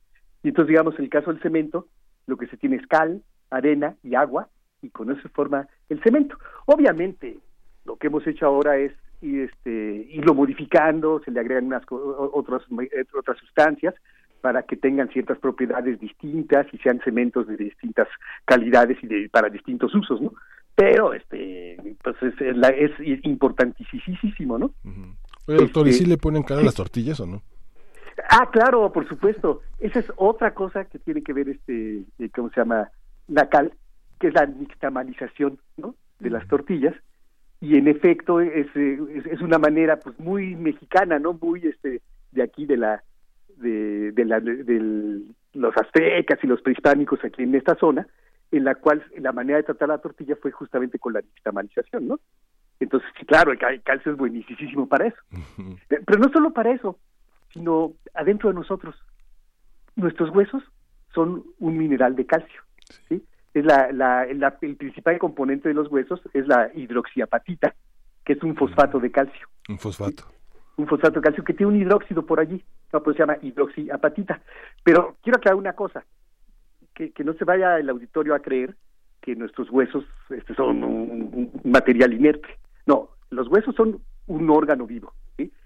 Y 0.43 0.49
entonces, 0.49 0.69
digamos, 0.69 0.95
en 0.98 1.06
el 1.06 1.09
caso 1.09 1.32
del 1.32 1.41
cemento, 1.41 1.88
lo 2.27 2.38
que 2.38 2.48
se 2.48 2.57
tiene 2.57 2.77
es 2.77 2.88
cal, 2.88 3.24
arena 3.49 3.95
y 4.03 4.15
agua, 4.15 4.49
y 4.82 4.90
con 4.90 5.11
eso 5.11 5.22
se 5.22 5.30
forma 5.30 5.67
el 5.90 6.01
cemento. 6.03 6.38
Obviamente, 6.65 7.38
lo 7.85 7.98
que 7.98 8.07
hemos 8.07 8.25
hecho 8.27 8.45
ahora 8.45 8.77
es 8.77 8.91
y 9.22 9.40
este, 9.41 10.07
irlo 10.11 10.33
modificando, 10.33 11.22
se 11.24 11.32
le 11.32 11.40
agregan 11.40 11.65
unas 11.65 11.83
otras, 11.90 12.61
otras 13.17 13.38
sustancias 13.40 13.95
para 14.41 14.64
que 14.64 14.75
tengan 14.75 15.09
ciertas 15.09 15.40
propiedades 15.40 15.99
distintas 15.99 16.67
y 16.72 16.77
sean 16.77 16.99
cementos 17.03 17.48
de 17.48 17.57
distintas 17.57 18.07
calidades 18.45 18.98
y 19.01 19.07
de, 19.07 19.30
para 19.30 19.49
distintos 19.49 19.95
usos, 19.95 20.22
¿no? 20.22 20.33
Pero 20.75 21.14
este, 21.14 21.77
pues 22.03 22.15
es, 22.22 22.33
es, 22.40 22.91
es 22.99 23.25
importantísimo, 23.25 24.59
¿no? 24.59 24.72
Oye, 25.48 25.57
doctor, 25.57 25.88
¿y 25.88 25.91
Este, 25.91 26.03
si 26.03 26.09
le 26.09 26.17
ponen 26.17 26.43
cara 26.43 26.61
a 26.61 26.64
las 26.64 26.75
tortillas 26.75 27.19
o 27.22 27.25
no? 27.25 27.41
Ah, 28.30 28.50
claro, 28.52 28.92
por 28.92 29.08
supuesto. 29.08 29.62
Esa 29.80 30.00
es 30.00 30.12
otra 30.16 30.54
cosa 30.54 30.86
que 30.86 31.00
tiene 31.00 31.22
que 31.22 31.34
ver, 31.34 31.50
este, 31.50 32.04
eh, 32.20 32.30
¿cómo 32.34 32.50
se 32.50 32.62
llama? 32.62 32.90
La 33.28 33.50
cal, 33.50 33.74
que 34.20 34.28
es 34.28 34.34
la 34.34 34.45
nixtamalización, 34.45 35.60
¿no? 35.78 35.95
De 36.20 36.30
las 36.30 36.48
tortillas. 36.48 36.95
Y 37.62 37.78
en 37.78 37.88
efecto 37.88 38.42
es, 38.42 38.68
eh, 38.76 39.00
es, 39.16 39.26
es 39.26 39.42
una 39.42 39.58
manera, 39.60 39.98
pues, 40.00 40.20
muy 40.20 40.56
mexicana, 40.56 41.20
¿no? 41.20 41.34
Muy, 41.34 41.66
este, 41.68 42.02
de 42.32 42.44
aquí 42.44 42.66
de 42.66 42.78
la, 42.78 43.04
de, 43.58 44.12
de 44.12 44.26
la, 44.26 44.40
de, 44.40 45.22
los 45.54 45.76
aztecas 45.78 46.40
y 46.44 46.48
los 46.48 46.62
prehispánicos 46.62 47.24
aquí 47.24 47.44
en 47.44 47.56
esta 47.56 47.76
zona, 47.76 48.06
en 48.52 48.64
la 48.66 48.76
cual 48.76 49.04
la 49.18 49.32
manera 49.32 49.58
de 49.58 49.64
tratar 49.64 49.88
la 49.90 49.98
tortilla 50.00 50.36
fue 50.36 50.52
justamente 50.52 51.00
con 51.00 51.14
la 51.14 51.22
nixtamalización, 51.22 52.08
¿no? 52.08 52.20
Entonces, 52.80 53.10
sí, 53.18 53.26
claro, 53.26 53.52
el, 53.54 53.58
cal- 53.58 53.74
el 53.76 53.82
calcio 53.82 54.12
es 54.12 54.18
buenísimo 54.18 54.86
para 54.88 55.08
eso. 55.08 55.18
Eh, 55.90 56.02
Pero 56.06 56.20
no 56.20 56.30
solo 56.30 56.52
para 56.52 56.72
eso, 56.72 57.00
sino 57.56 57.93
adentro 58.14 58.50
de 58.50 58.56
nosotros. 58.56 58.95
Nuestros 59.95 60.30
huesos 60.30 60.61
son 61.14 61.43
un 61.59 61.77
mineral 61.77 62.16
de 62.16 62.25
calcio. 62.25 62.61
¿sí? 63.08 63.24
Es 63.53 63.64
la, 63.66 63.92
la- 63.93 64.25
la- 64.34 64.58
el 64.61 64.75
principal 64.75 65.17
componente 65.17 65.69
de 65.69 65.74
los 65.74 65.90
huesos 65.90 66.19
es 66.34 66.45
la 66.48 66.69
hidroxiapatita, 66.75 67.74
que 68.25 68.34
es 68.34 68.43
un 68.43 68.56
fosfato 68.56 69.00
de 69.00 69.09
calcio. 69.09 69.48
Un 69.69 69.80
fosfato. 69.80 70.25
Un 70.75 70.85
fosfato 70.88 71.16
de 71.16 71.24
calcio 71.24 71.43
que 71.45 71.53
tiene 71.53 71.72
un 71.72 71.82
hidróxido 71.82 72.25
por 72.25 72.42
allí, 72.42 72.61
no, 72.92 73.01
pues 73.01 73.16
se 73.16 73.24
llama 73.24 73.38
hidroxiapatita. 73.42 74.42
Pero 74.84 75.16
quiero 75.24 75.38
aclarar 75.38 75.56
una 75.58 75.74
cosa, 75.74 76.03
que, 76.93 77.11
que 77.11 77.24
no 77.24 77.34
se 77.35 77.45
vaya 77.45 77.80
el 77.80 77.90
auditorio 77.90 78.35
a 78.35 78.40
creer 78.42 78.75
que 79.22 79.35
nuestros 79.35 79.69
huesos 79.72 80.03
este, 80.30 80.53
son 80.56 80.84
un, 80.84 81.51
un 81.64 81.72
material 81.72 82.11
inerte. 82.14 82.50
No, 82.85 83.11
los 83.30 83.48
huesos 83.48 83.74
son 83.75 84.01
un 84.27 84.50
órgano 84.50 84.85
vivo. 84.85 85.14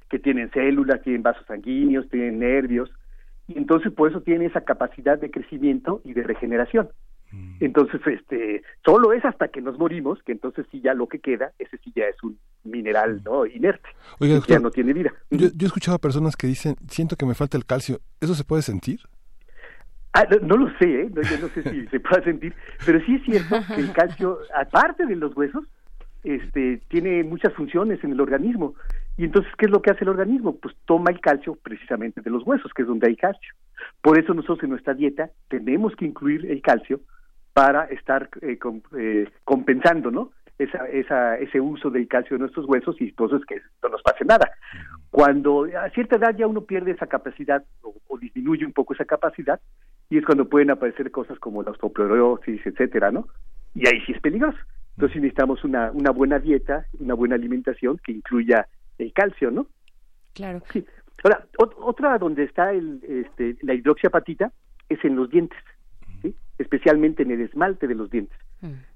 Que 0.09 0.19
tienen 0.19 0.51
células, 0.51 1.01
tienen 1.01 1.23
vasos 1.23 1.45
sanguíneos, 1.45 2.09
tienen 2.09 2.39
nervios, 2.39 2.89
y 3.47 3.57
entonces 3.57 3.91
por 3.91 4.09
eso 4.09 4.21
tienen 4.21 4.47
esa 4.47 4.61
capacidad 4.61 5.17
de 5.19 5.31
crecimiento 5.31 6.01
y 6.03 6.13
de 6.13 6.23
regeneración. 6.23 6.89
Entonces, 7.59 8.01
este, 8.07 8.63
solo 8.83 9.13
es 9.13 9.23
hasta 9.23 9.49
que 9.49 9.61
nos 9.61 9.77
morimos, 9.77 10.17
que 10.23 10.31
entonces 10.31 10.65
sí 10.71 10.81
ya 10.81 10.95
lo 10.95 11.07
que 11.07 11.19
queda, 11.19 11.51
ese 11.59 11.77
sí 11.77 11.91
ya 11.95 12.05
es 12.05 12.15
un 12.23 12.39
mineral 12.63 13.21
no 13.23 13.45
inerte, 13.45 13.87
Oiga, 14.19 14.41
ya 14.47 14.59
no 14.59 14.71
tiene 14.71 14.93
vida. 14.93 15.13
yo, 15.29 15.49
yo 15.55 15.65
he 15.65 15.67
escuchado 15.67 15.95
a 15.95 15.99
personas 15.99 16.35
que 16.35 16.47
dicen, 16.47 16.75
siento 16.87 17.15
que 17.15 17.27
me 17.27 17.35
falta 17.35 17.55
el 17.55 17.65
calcio. 17.65 17.99
¿Eso 18.19 18.33
se 18.33 18.43
puede 18.43 18.63
sentir? 18.63 19.01
Ah, 20.13 20.25
no, 20.29 20.47
no 20.47 20.57
lo 20.57 20.77
sé, 20.79 21.01
¿eh? 21.01 21.09
no, 21.13 21.21
yo 21.21 21.39
no 21.39 21.47
sé 21.49 21.61
si 21.69 21.85
se 21.87 21.99
puede 21.99 22.23
sentir, 22.23 22.55
pero 22.83 22.99
sí 23.05 23.15
es 23.15 23.23
cierto 23.23 23.57
que 23.75 23.81
el 23.81 23.91
calcio, 23.93 24.39
aparte 24.55 25.05
de 25.05 25.15
los 25.15 25.35
huesos, 25.37 25.65
este, 26.23 26.81
tiene 26.89 27.23
muchas 27.23 27.53
funciones 27.53 28.03
en 28.03 28.13
el 28.13 28.21
organismo. 28.21 28.73
Y 29.19 29.25
entonces, 29.25 29.51
¿qué 29.57 29.65
es 29.65 29.71
lo 29.71 29.81
que 29.81 29.91
hace 29.91 30.05
el 30.05 30.11
organismo? 30.11 30.55
Pues 30.55 30.73
toma 30.85 31.11
el 31.11 31.19
calcio 31.19 31.57
precisamente 31.61 32.21
de 32.21 32.29
los 32.29 32.47
huesos, 32.47 32.71
que 32.73 32.83
es 32.83 32.87
donde 32.87 33.09
hay 33.09 33.17
calcio. 33.17 33.53
Por 34.01 34.17
eso 34.17 34.33
nosotros 34.33 34.63
en 34.63 34.69
nuestra 34.69 34.93
dieta 34.93 35.29
tenemos 35.49 35.93
que 35.97 36.05
incluir 36.05 36.49
el 36.49 36.61
calcio 36.61 37.01
para 37.51 37.83
estar 37.87 38.29
eh, 38.41 38.57
eh, 38.97 39.29
compensando, 39.43 40.09
¿no? 40.09 40.31
Esa, 40.57 40.87
esa, 40.87 41.35
ese 41.35 41.59
uso 41.59 41.89
del 41.89 42.07
calcio 42.07 42.37
de 42.37 42.43
nuestros 42.43 42.65
huesos 42.65 42.95
y 43.01 43.09
entonces 43.09 43.45
que 43.45 43.59
no 43.83 43.89
nos 43.89 44.01
pase 44.03 44.23
nada. 44.23 44.51
Cuando 45.11 45.65
a 45.65 45.89
cierta 45.89 46.15
edad 46.15 46.33
ya 46.37 46.47
uno 46.47 46.61
pierde 46.61 46.91
esa 46.91 47.07
capacidad 47.07 47.61
o, 47.81 47.93
o 48.07 48.17
disminuye 48.17 48.65
un 48.65 48.71
poco 48.71 48.93
esa 48.93 49.03
capacidad 49.03 49.59
y 50.09 50.17
es 50.17 50.25
cuando 50.25 50.47
pueden 50.47 50.71
aparecer 50.71 51.11
cosas 51.11 51.37
como 51.39 51.61
la 51.61 51.71
osteoporosis, 51.71 52.65
etcétera, 52.65 53.11
¿no? 53.11 53.27
Y 53.75 53.85
ahí 53.85 53.99
sí 54.05 54.13
es 54.13 54.21
peligroso. 54.21 54.59
Entonces 54.95 55.21
necesitamos 55.21 55.65
una, 55.65 55.91
una 55.91 56.11
buena 56.11 56.39
dieta, 56.39 56.85
una 56.99 57.15
buena 57.15 57.35
alimentación 57.35 57.99
que 58.01 58.13
incluya 58.13 58.65
el 58.99 59.13
calcio, 59.13 59.49
¿no? 59.51 59.67
Claro. 60.33 60.61
Sí. 60.71 60.85
Ahora, 61.23 61.45
ot- 61.57 61.75
otra 61.79 62.17
donde 62.17 62.43
está 62.43 62.71
el, 62.71 63.01
este, 63.03 63.57
la 63.61 63.73
hidroxiapatita 63.73 64.51
es 64.87 65.03
en 65.03 65.15
los 65.15 65.29
dientes, 65.29 65.59
¿sí? 66.21 66.35
especialmente 66.57 67.23
en 67.23 67.31
el 67.31 67.41
esmalte 67.41 67.87
de 67.87 67.95
los 67.95 68.09
dientes. 68.09 68.37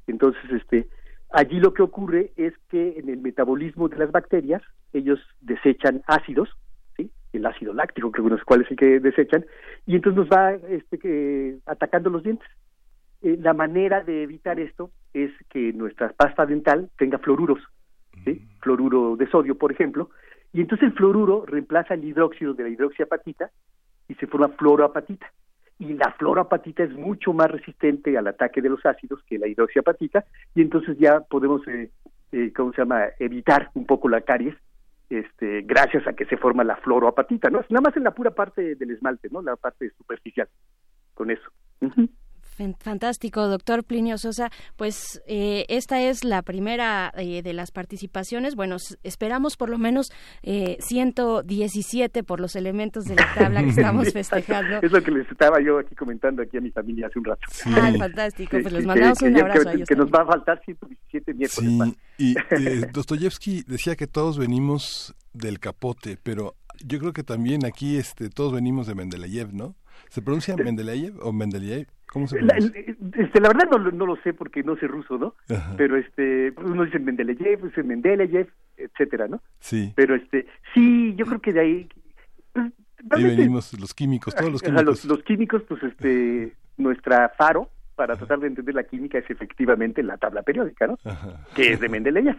Entonces, 0.08 0.42
este, 0.52 0.88
allí 1.32 1.60
lo 1.60 1.74
que 1.74 1.82
ocurre 1.82 2.32
es 2.38 2.54
que 2.70 3.00
en 3.00 3.10
el 3.10 3.18
metabolismo 3.20 3.90
de 3.90 3.98
las 3.98 4.12
bacterias, 4.12 4.62
ellos 4.94 5.20
desechan 5.42 6.02
ácidos, 6.08 6.50
¿sí? 6.96 7.10
el 7.34 7.46
ácido 7.46 7.74
láctico, 7.74 8.12
que 8.12 8.22
unos 8.22 8.44
cuales 8.44 8.68
sí 8.68 8.76
que 8.76 9.00
desechan, 9.00 9.46
y 9.86 9.96
entonces 9.96 10.18
nos 10.18 10.30
va 10.30 10.54
este, 10.54 10.98
que, 11.00 11.58
atacando 11.66 12.10
los 12.10 12.24
dientes. 12.24 12.48
Eh, 13.22 13.38
la 13.40 13.54
manera 13.54 14.02
de 14.04 14.24
evitar 14.24 14.60
esto 14.60 14.92
es 15.14 15.32
que 15.50 15.72
nuestra 15.74 16.10
pasta 16.14 16.46
dental 16.46 16.90
tenga 16.98 17.18
fluoruros, 17.20 17.60
¿sí? 18.26 18.46
Fluoruro 18.64 19.16
de 19.16 19.30
sodio, 19.30 19.56
por 19.56 19.72
ejemplo, 19.72 20.10
y 20.54 20.62
entonces 20.62 20.88
el 20.88 20.94
fluoruro 20.94 21.46
reemplaza 21.46 21.96
el 21.96 22.04
hidróxido 22.04 22.54
de 22.54 22.64
la 22.64 22.70
hidroxiapatita 22.70 23.52
y 24.08 24.16
se 24.16 24.28
forma 24.28 24.50
fluoroapatita. 24.50 25.32
Y 25.80 25.94
la 25.94 26.12
fluoroapatita 26.18 26.84
es 26.84 26.94
mucho 26.94 27.34
más 27.34 27.50
resistente 27.52 28.18
al 28.18 28.28
ataque 28.28 28.62
de 28.62 28.70
los 28.70 28.86
ácidos 28.86 29.22
que 29.28 29.40
la 29.40 29.48
hidroxiapatita, 29.48 30.24
y 30.56 30.62
entonces 30.62 30.98
ya 30.98 31.20
podemos, 31.22 31.68
eh, 31.68 31.90
eh, 32.32 32.54
¿cómo 32.56 32.72
se 32.72 32.82
llama?, 32.82 33.06
evitar 33.20 33.70
un 33.74 33.86
poco 33.86 34.08
la 34.08 34.22
caries, 34.22 34.56
este, 35.10 35.62
gracias 35.64 36.08
a 36.08 36.14
que 36.14 36.26
se 36.26 36.38
forma 36.38 36.64
la 36.64 36.78
fluoroapatita, 36.78 37.50
¿no? 37.50 37.64
Nada 37.70 37.82
más 37.82 37.98
en 37.98 38.04
la 38.04 38.12
pura 38.12 38.32
parte 38.32 38.76
del 38.76 38.92
esmalte, 38.92 39.30
¿no? 39.32 39.42
La 39.42 39.56
parte 39.56 39.90
superficial, 39.98 40.48
con 41.14 41.32
eso. 41.32 41.50
Fantástico, 42.80 43.48
doctor 43.48 43.84
Plinio 43.84 44.18
Sosa. 44.18 44.50
Pues 44.76 45.22
eh, 45.28 45.66
esta 45.70 46.02
es 46.02 46.24
la 46.24 46.42
primera 46.42 47.12
eh, 47.18 47.42
de 47.42 47.54
las 47.54 47.72
participaciones. 47.72 48.56
Bueno, 48.56 48.78
esperamos 49.04 49.58
por 49.58 49.70
lo 49.70 49.78
menos 49.78 50.12
eh, 50.44 50.78
117 50.82 52.24
por 52.24 52.40
los 52.40 52.56
elementos 52.56 53.06
de 53.06 53.16
la 53.16 53.28
tabla 53.36 53.64
que 53.64 53.70
estamos 53.82 54.12
festejando. 54.14 54.78
Es 54.82 54.92
lo 54.92 55.02
que 55.02 55.12
les 55.12 55.30
estaba 55.32 55.62
yo 55.62 55.80
aquí 55.80 55.96
comentando 55.96 56.42
aquí 56.42 56.58
a 56.58 56.62
mi 56.62 56.72
familia 56.72 57.08
hace 57.08 57.20
un 57.20 57.26
rato. 57.26 57.42
Ah, 57.66 57.92
fantástico. 57.98 58.58
Pues 58.62 58.72
les 58.74 58.86
mandamos 58.86 59.18
que- 59.20 59.26
un 59.26 59.34
que- 59.36 59.42
abrazo 59.42 59.70
a 59.70 59.74
ellos. 59.74 59.88
que 59.90 59.96
nos 59.96 60.10
va 60.10 60.24
a 60.24 60.26
faltar 60.26 60.62
117 60.64 61.34
miércoles. 61.34 61.72
Sí, 61.72 61.94
y 62.18 62.36
eh, 62.52 62.88
Dostoyevsky 62.94 63.64
decía 63.68 63.96
que 63.96 64.08
todos 64.08 64.38
venimos 64.38 65.16
del 65.34 65.60
capote, 65.60 66.18
pero 66.22 66.56
yo 66.86 67.00
creo 67.00 67.14
que 67.14 67.24
también 67.24 67.66
aquí 67.66 67.98
este, 67.98 68.30
todos 68.30 68.54
venimos 68.54 68.88
de 68.88 68.96
Mendeleev, 68.96 69.54
¿no? 69.54 69.76
¿Se 70.10 70.22
pronuncia 70.22 70.56
Mendeleev 70.56 71.16
o 71.22 71.32
Mendeleev? 71.34 71.88
¿Cómo 72.08 72.28
se 72.28 72.42
La, 72.42 72.56
pronuncia? 72.56 72.82
este, 73.18 73.40
la 73.42 73.48
verdad 73.50 73.68
no, 73.72 73.78
lo- 73.80 73.92
no 73.92 74.06
lo 74.06 74.16
sé 74.18 74.34
porque 74.34 74.62
no 74.64 74.76
sé 74.78 74.88
ruso, 74.88 75.18
¿no? 75.18 75.36
Ajá. 75.50 75.74
Pero 75.78 75.98
este, 75.98 76.54
uno 76.64 76.86
dice 76.86 77.00
Mendeleev, 77.00 77.64
dice 77.64 77.84
Mendeleev, 77.84 78.48
etcétera, 78.78 79.28
¿no? 79.28 79.42
Sí, 79.60 79.92
Pero 79.96 80.16
este, 80.16 80.46
sí, 80.74 81.14
yo 81.16 81.26
creo 81.26 81.42
que 81.42 81.54
de 81.54 81.60
ahí, 81.60 81.90
pues, 82.54 82.72
ahí 83.12 83.24
venimos 83.24 83.78
los 83.80 83.94
químicos, 83.94 84.36
todos 84.36 84.52
los 84.52 84.62
químicos. 84.62 84.86
los, 84.86 85.06
los 85.06 85.24
químicos, 85.24 85.64
pues 85.68 85.82
este, 85.84 86.54
nuestra 86.78 87.30
faro 87.38 87.70
para 88.04 88.18
tratar 88.18 88.40
de 88.40 88.48
entender 88.48 88.76
la 88.76 88.84
química 88.84 89.18
es 89.18 89.30
efectivamente 89.30 90.04
la 90.04 90.18
tabla 90.18 90.42
periódica, 90.42 90.88
¿no? 90.88 90.98
Que 91.56 91.72
es 91.72 91.80
de 91.80 91.88
Mendeleev. 91.88 92.36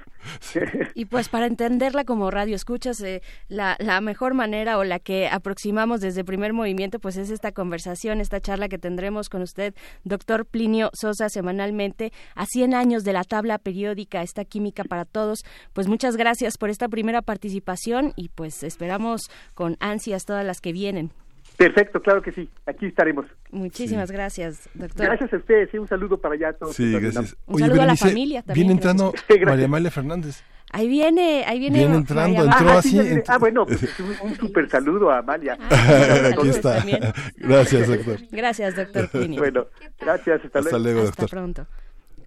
Y 0.95 1.07
pues 1.07 1.31
para 1.31 1.47
entenderla 1.47 2.05
como 2.05 2.31
radio 2.31 2.55
escuchas, 2.55 3.01
eh, 3.01 3.23
la, 3.49 3.75
la 3.79 4.03
mejor 4.03 4.35
manera 4.35 4.77
o 4.77 4.85
la 4.85 4.99
que 4.99 5.27
aproximamos 5.27 6.03
desde 6.03 6.23
primer 6.23 6.53
movimiento, 6.53 6.99
pues 6.99 7.17
es 7.17 7.31
esta 7.31 7.53
conversación, 7.53 8.21
esta 8.21 8.41
charla 8.41 8.69
que 8.69 8.77
tendremos 8.77 9.31
con 9.31 9.41
usted, 9.41 9.75
doctor 10.05 10.45
Plinio 10.45 10.91
Sosa, 10.93 11.31
semanalmente, 11.31 12.13
a 12.35 12.45
100 12.45 12.75
años 12.75 13.03
de 13.03 13.15
la 13.15 13.25
tabla 13.25 13.57
periódica, 13.57 14.21
esta 14.21 14.45
química 14.45 14.85
para 14.85 15.07
todos. 15.07 15.47
Pues 15.73 15.89
muchas 15.89 16.19
gracias 16.19 16.59
por 16.59 16.69
esta 16.69 16.89
primera 16.89 17.23
participación 17.23 18.13
y 18.17 18.29
pues 18.29 18.63
esperamos 18.65 19.31
con 19.55 19.79
ansias 19.81 20.27
todas 20.27 20.45
las 20.45 20.61
que 20.61 20.73
vienen. 20.73 21.11
Perfecto, 21.57 22.03
claro 22.03 22.21
que 22.21 22.33
sí, 22.33 22.49
aquí 22.67 22.87
estaremos. 22.87 23.27
Muchísimas 23.51 24.11
gracias, 24.11 24.69
doctor. 24.75 25.07
Gracias 25.07 25.33
a 25.33 25.37
ustedes 25.37 25.73
y 25.73 25.79
un 25.79 25.87
saludo 25.89 26.19
para 26.21 26.35
allá 26.35 26.49
a 26.49 26.53
todos. 26.55 26.75
Sí, 26.75 26.91
gracias. 26.93 27.37
Un 27.47 27.61
saludo 27.61 27.83
a 27.83 27.87
la 27.87 27.97
familia 27.97 28.43
también, 28.43 28.67
Viene 28.67 28.73
entrando 28.73 29.13
Gracias. 29.29 29.47
María 29.49 29.65
Amalia 29.67 29.91
Fernández. 29.91 30.43
Ahí 30.73 30.89
viene, 30.89 31.45
ahí 31.47 31.61
viene. 31.61 31.79
Viene 31.79 31.95
entrando, 31.95 32.39
María 32.39 32.51
entró 32.53 32.67
Mar- 32.67 32.77
así, 32.79 32.99
viene. 32.99 33.23
ent- 33.23 33.25
Ah, 33.29 33.39
bueno, 33.39 33.65
pues, 33.65 33.81
un, 34.01 34.29
un 34.31 34.37
super 34.37 34.69
saludo 34.69 35.09
a 35.11 35.19
Amalia. 35.19 35.57
Aquí 36.37 36.49
está. 36.49 36.79
también. 36.79 37.01
Gracias, 37.37 37.87
doctor. 37.87 38.19
Gracias, 38.33 38.75
doctor 38.75 39.09
Plinio. 39.09 39.39
Bueno, 39.41 39.67
gracias, 40.01 40.45
hasta, 40.45 40.59
Hasta 40.59 40.79
luego, 40.81 41.01
Hasta 41.03 41.11
doctor. 41.23 41.31
pronto. 41.31 41.67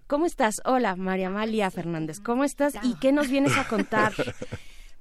¿Cómo 0.06 0.24
estás? 0.24 0.62
Hola, 0.64 0.96
María 0.96 1.26
Amalia 1.26 1.70
Fernández. 1.70 2.20
¿Cómo 2.20 2.44
estás 2.44 2.72
y 2.82 2.94
qué 2.98 3.12
nos 3.12 3.28
vienes 3.28 3.54
a 3.58 3.68
contar? 3.68 4.12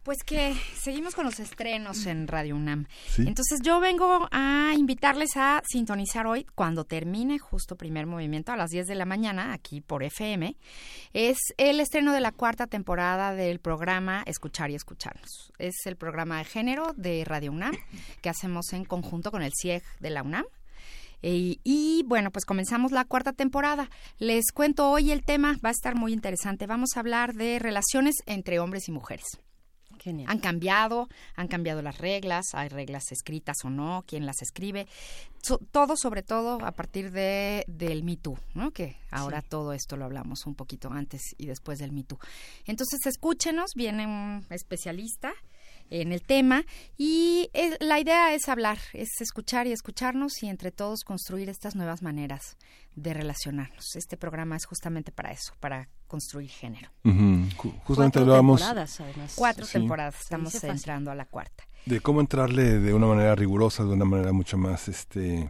Pues 0.08 0.24
que 0.24 0.56
seguimos 0.74 1.16
con 1.16 1.26
los 1.26 1.38
estrenos 1.42 2.06
en 2.06 2.30
Radio 2.30 2.56
UNAM. 2.56 2.86
Sí. 3.10 3.24
Entonces 3.28 3.60
yo 3.62 3.82
vengo 3.82 4.30
a 4.32 4.72
invitarles 4.74 5.32
a 5.36 5.62
sintonizar 5.70 6.28
hoy, 6.28 6.46
cuando 6.56 6.86
termine 6.86 7.40
justo 7.40 7.76
primer 7.76 8.06
movimiento 8.06 8.54
a 8.54 8.56
las 8.56 8.70
10 8.70 8.88
de 8.88 8.96
la 8.96 9.04
mañana, 9.04 9.52
aquí 9.52 9.82
por 9.82 10.04
FM, 10.04 10.56
es 11.12 11.38
el 11.58 11.82
estreno 11.82 12.14
de 12.14 12.22
la 12.22 12.32
cuarta 12.32 12.68
temporada 12.68 13.34
del 13.34 13.60
programa 13.60 14.24
Escuchar 14.26 14.72
y 14.72 14.76
Escucharnos. 14.76 15.52
Es 15.60 15.76
el 15.84 15.98
programa 15.98 16.38
de 16.38 16.46
género 16.46 16.94
de 16.96 17.26
Radio 17.26 17.52
UNAM 17.52 17.76
que 18.22 18.30
hacemos 18.30 18.72
en 18.72 18.86
conjunto 18.86 19.30
con 19.30 19.42
el 19.42 19.52
CIEG 19.62 19.84
de 20.00 20.10
la 20.10 20.24
UNAM. 20.24 20.46
Y, 21.22 21.60
y, 21.66 22.04
bueno, 22.08 22.32
pues 22.32 22.46
comenzamos 22.46 22.94
la 22.94 23.04
cuarta 23.04 23.34
temporada. 23.34 23.90
Les 24.20 24.54
cuento 24.54 24.90
hoy 24.90 25.12
el 25.12 25.26
tema, 25.26 25.58
va 25.66 25.68
a 25.68 25.74
estar 25.74 25.96
muy 25.96 26.14
interesante. 26.14 26.66
Vamos 26.66 26.92
a 26.96 27.02
hablar 27.02 27.34
de 27.34 27.60
relaciones 27.60 28.16
entre 28.26 28.60
hombres 28.60 28.88
y 28.88 28.94
mujeres. 28.94 29.26
Han 30.28 30.40
cambiado, 30.40 31.08
han 31.36 31.48
cambiado 31.48 31.82
las 31.82 31.98
reglas, 31.98 32.46
hay 32.54 32.70
reglas 32.70 33.12
escritas 33.12 33.58
o 33.64 33.70
no, 33.70 34.04
quién 34.08 34.26
las 34.26 34.42
escribe, 34.42 34.88
todo 35.72 35.96
sobre 35.98 36.24
todo 36.24 36.64
a 36.66 36.72
partir 36.72 37.12
de 37.12 37.64
del 37.68 38.04
Me 38.04 38.18
Too, 38.18 38.38
¿no? 38.54 38.72
Que 38.72 38.98
ahora 39.12 39.42
todo 39.42 39.74
esto 39.74 39.98
lo 39.98 40.06
hablamos 40.06 40.46
un 40.46 40.56
poquito 40.56 40.90
antes 40.92 41.22
y 41.38 41.46
después 41.46 41.80
del 41.80 41.92
Me 41.92 42.04
Too. 42.04 42.20
Entonces, 42.66 43.06
escúchenos, 43.06 43.72
viene 43.76 44.06
un 44.06 44.46
especialista 44.50 45.34
en 45.90 46.12
el 46.12 46.22
tema 46.22 46.66
y 46.98 47.50
eh, 47.54 47.78
la 47.80 48.00
idea 48.00 48.34
es 48.34 48.50
hablar, 48.50 48.78
es 48.94 49.10
escuchar 49.22 49.68
y 49.68 49.72
escucharnos 49.72 50.44
y 50.44 50.48
entre 50.48 50.72
todos 50.72 51.04
construir 51.04 51.50
estas 51.50 51.76
nuevas 51.76 52.02
maneras 52.02 52.58
de 52.96 53.14
relacionarnos. 53.14 53.96
Este 53.96 54.18
programa 54.18 54.56
es 54.56 54.66
justamente 54.66 55.12
para 55.12 55.32
eso, 55.32 55.54
para 55.60 55.88
construir 56.08 56.50
género. 56.50 56.90
Justamente 57.84 58.20
hablábamos 58.20 58.64
cuatro 59.36 59.66
temporadas, 59.66 60.22
estamos 60.22 60.64
entrando 60.64 61.12
a 61.12 61.16
la 61.16 61.26
cuarta. 61.26 61.64
De 61.86 62.02
cómo 62.02 62.20
entrarle 62.22 62.80
de 62.80 62.94
una 62.94 63.08
manera 63.08 63.36
rigurosa, 63.36 63.84
de 63.84 63.94
una 63.94 64.06
manera 64.06 64.34
mucho 64.34 64.58
más 64.58 64.88
este 64.90 65.50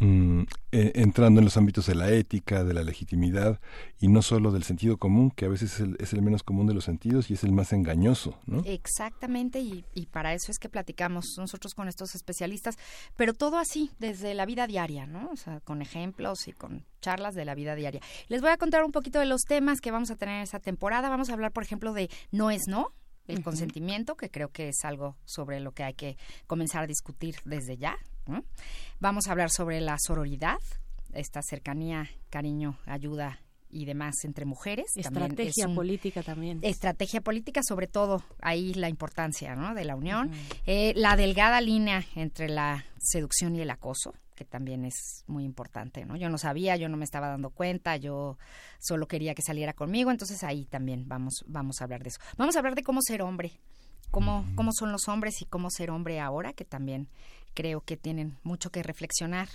Mm, 0.00 0.42
eh, 0.72 0.92
entrando 0.96 1.38
en 1.38 1.44
los 1.44 1.56
ámbitos 1.56 1.86
de 1.86 1.94
la 1.94 2.10
ética, 2.10 2.64
de 2.64 2.74
la 2.74 2.82
legitimidad 2.82 3.60
y 4.00 4.08
no 4.08 4.22
solo 4.22 4.50
del 4.50 4.64
sentido 4.64 4.96
común, 4.96 5.30
que 5.30 5.44
a 5.44 5.48
veces 5.48 5.80
es 5.98 6.12
el, 6.12 6.22
menos 6.22 6.42
común 6.42 6.66
de 6.66 6.74
los 6.74 6.84
sentidos 6.84 7.30
y 7.30 7.34
es 7.34 7.44
el 7.44 7.52
más 7.52 7.72
engañoso, 7.72 8.38
¿no? 8.46 8.62
Exactamente, 8.64 9.60
y, 9.60 9.84
y, 9.94 10.06
para 10.06 10.34
eso 10.34 10.50
es 10.50 10.58
que 10.58 10.68
platicamos 10.68 11.36
nosotros 11.38 11.74
con 11.74 11.86
estos 11.86 12.14
especialistas, 12.16 12.76
pero 13.16 13.34
todo 13.34 13.56
así, 13.56 13.92
desde 14.00 14.34
la 14.34 14.46
vida 14.46 14.66
diaria, 14.66 15.06
¿no? 15.06 15.30
O 15.30 15.36
sea, 15.36 15.60
con 15.60 15.80
ejemplos 15.80 16.48
y 16.48 16.52
con 16.52 16.84
charlas 17.00 17.34
de 17.34 17.44
la 17.44 17.54
vida 17.54 17.76
diaria. 17.76 18.00
Les 18.28 18.40
voy 18.40 18.50
a 18.50 18.56
contar 18.56 18.82
un 18.84 18.90
poquito 18.90 19.20
de 19.20 19.26
los 19.26 19.42
temas 19.42 19.80
que 19.80 19.92
vamos 19.92 20.10
a 20.10 20.16
tener 20.16 20.36
en 20.36 20.42
esta 20.42 20.58
temporada. 20.58 21.08
Vamos 21.08 21.30
a 21.30 21.34
hablar, 21.34 21.52
por 21.52 21.62
ejemplo, 21.62 21.92
de 21.92 22.10
no 22.32 22.50
es 22.50 22.62
no, 22.66 22.92
el 23.26 23.42
consentimiento, 23.42 24.16
que 24.16 24.30
creo 24.30 24.50
que 24.50 24.68
es 24.68 24.84
algo 24.84 25.16
sobre 25.24 25.60
lo 25.60 25.72
que 25.72 25.84
hay 25.84 25.94
que 25.94 26.16
comenzar 26.46 26.84
a 26.84 26.86
discutir 26.86 27.36
desde 27.44 27.76
ya. 27.76 27.96
Vamos 29.00 29.26
a 29.26 29.32
hablar 29.32 29.50
sobre 29.50 29.80
la 29.80 29.96
sororidad, 29.98 30.58
esta 31.12 31.40
cercanía, 31.42 32.10
cariño, 32.30 32.78
ayuda 32.86 33.40
y 33.74 33.84
demás 33.84 34.14
entre 34.24 34.44
mujeres. 34.44 34.86
Estrategia 34.94 35.68
política 35.68 36.22
también. 36.22 36.60
Estrategia 36.62 37.20
política, 37.20 37.60
sobre 37.66 37.86
todo, 37.86 38.22
ahí 38.40 38.72
la 38.74 38.88
importancia 38.88 39.54
¿no? 39.56 39.74
de 39.74 39.84
la 39.84 39.96
unión. 39.96 40.30
Eh, 40.66 40.92
la 40.96 41.16
delgada 41.16 41.60
línea 41.60 42.04
entre 42.14 42.48
la 42.48 42.86
seducción 42.98 43.56
y 43.56 43.60
el 43.60 43.70
acoso, 43.70 44.14
que 44.34 44.44
también 44.44 44.84
es 44.84 45.24
muy 45.26 45.44
importante, 45.44 46.04
¿no? 46.04 46.16
Yo 46.16 46.28
no 46.28 46.38
sabía, 46.38 46.76
yo 46.76 46.88
no 46.88 46.96
me 46.96 47.04
estaba 47.04 47.28
dando 47.28 47.50
cuenta, 47.50 47.96
yo 47.96 48.38
solo 48.80 49.06
quería 49.06 49.34
que 49.34 49.42
saliera 49.42 49.72
conmigo, 49.72 50.10
entonces 50.10 50.42
ahí 50.44 50.64
también 50.66 51.08
vamos, 51.08 51.44
vamos 51.46 51.80
a 51.80 51.84
hablar 51.84 52.02
de 52.02 52.08
eso. 52.08 52.20
Vamos 52.36 52.56
a 52.56 52.58
hablar 52.58 52.74
de 52.74 52.82
cómo 52.82 53.00
ser 53.02 53.22
hombre, 53.22 53.52
cómo, 54.10 54.44
cómo 54.56 54.72
son 54.72 54.92
los 54.92 55.08
hombres 55.08 55.40
y 55.42 55.46
cómo 55.46 55.70
ser 55.70 55.90
hombre 55.90 56.20
ahora, 56.20 56.52
que 56.52 56.64
también 56.64 57.08
creo 57.54 57.80
que 57.80 57.96
tienen 57.96 58.36
mucho 58.42 58.70
que 58.70 58.82
reflexionar 58.82 59.48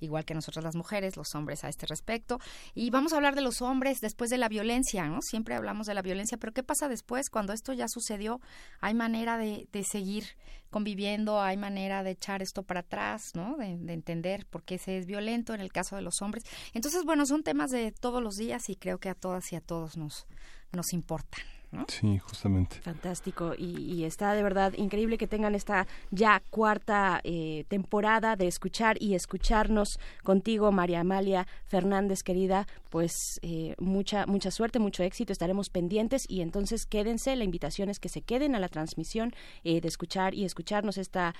igual 0.00 0.24
que 0.24 0.34
nosotras 0.34 0.64
las 0.64 0.74
mujeres, 0.74 1.16
los 1.16 1.34
hombres 1.34 1.64
a 1.64 1.68
este 1.68 1.86
respecto. 1.86 2.38
Y 2.74 2.90
vamos 2.90 3.12
a 3.12 3.16
hablar 3.16 3.34
de 3.34 3.42
los 3.42 3.62
hombres 3.62 4.00
después 4.00 4.30
de 4.30 4.38
la 4.38 4.48
violencia, 4.48 5.06
¿no? 5.06 5.22
Siempre 5.22 5.54
hablamos 5.54 5.86
de 5.86 5.94
la 5.94 6.02
violencia, 6.02 6.38
pero 6.38 6.52
¿qué 6.52 6.62
pasa 6.62 6.88
después 6.88 7.30
cuando 7.30 7.52
esto 7.52 7.72
ya 7.72 7.88
sucedió? 7.88 8.40
¿Hay 8.80 8.94
manera 8.94 9.36
de, 9.38 9.68
de 9.72 9.84
seguir 9.84 10.24
conviviendo? 10.70 11.40
¿Hay 11.40 11.56
manera 11.56 12.02
de 12.02 12.12
echar 12.12 12.42
esto 12.42 12.62
para 12.62 12.80
atrás, 12.80 13.32
¿no? 13.34 13.56
De, 13.56 13.76
de, 13.76 13.92
entender 13.92 14.46
por 14.46 14.62
qué 14.62 14.78
se 14.78 14.98
es 14.98 15.06
violento 15.06 15.54
en 15.54 15.60
el 15.60 15.72
caso 15.72 15.96
de 15.96 16.02
los 16.02 16.22
hombres. 16.22 16.44
Entonces, 16.72 17.04
bueno, 17.04 17.26
son 17.26 17.42
temas 17.42 17.70
de 17.70 17.92
todos 17.92 18.22
los 18.22 18.36
días 18.36 18.68
y 18.68 18.76
creo 18.76 18.98
que 18.98 19.08
a 19.08 19.14
todas 19.14 19.52
y 19.52 19.56
a 19.56 19.60
todos 19.60 19.96
nos, 19.96 20.26
nos 20.72 20.92
importan. 20.92 21.40
Sí, 21.86 22.18
justamente. 22.18 22.76
Fantástico. 22.80 23.54
Y, 23.56 24.04
está 24.04 24.34
de 24.34 24.42
verdad 24.42 24.72
increíble 24.76 25.18
que 25.18 25.26
tengan 25.26 25.54
esta 25.54 25.86
ya 26.10 26.42
cuarta 26.50 27.20
eh, 27.22 27.64
temporada 27.68 28.34
de 28.34 28.48
escuchar 28.48 28.96
y 29.00 29.14
escucharnos 29.14 29.98
contigo, 30.24 30.72
María 30.72 31.00
Amalia 31.00 31.46
Fernández, 31.66 32.22
querida. 32.22 32.66
Pues 32.90 33.38
eh, 33.42 33.76
mucha, 33.78 34.26
mucha 34.26 34.50
suerte, 34.50 34.80
mucho 34.80 35.04
éxito. 35.04 35.32
Estaremos 35.32 35.70
pendientes 35.70 36.24
y 36.28 36.40
entonces 36.40 36.86
quédense. 36.86 37.36
La 37.36 37.44
invitación 37.44 37.88
es 37.88 38.00
que 38.00 38.08
se 38.08 38.22
queden 38.22 38.56
a 38.56 38.58
la 38.58 38.68
transmisión 38.68 39.32
eh, 39.62 39.80
de 39.80 39.88
escuchar 39.88 40.34
y 40.34 40.44
escucharnos 40.44 40.98
esta, 40.98 41.34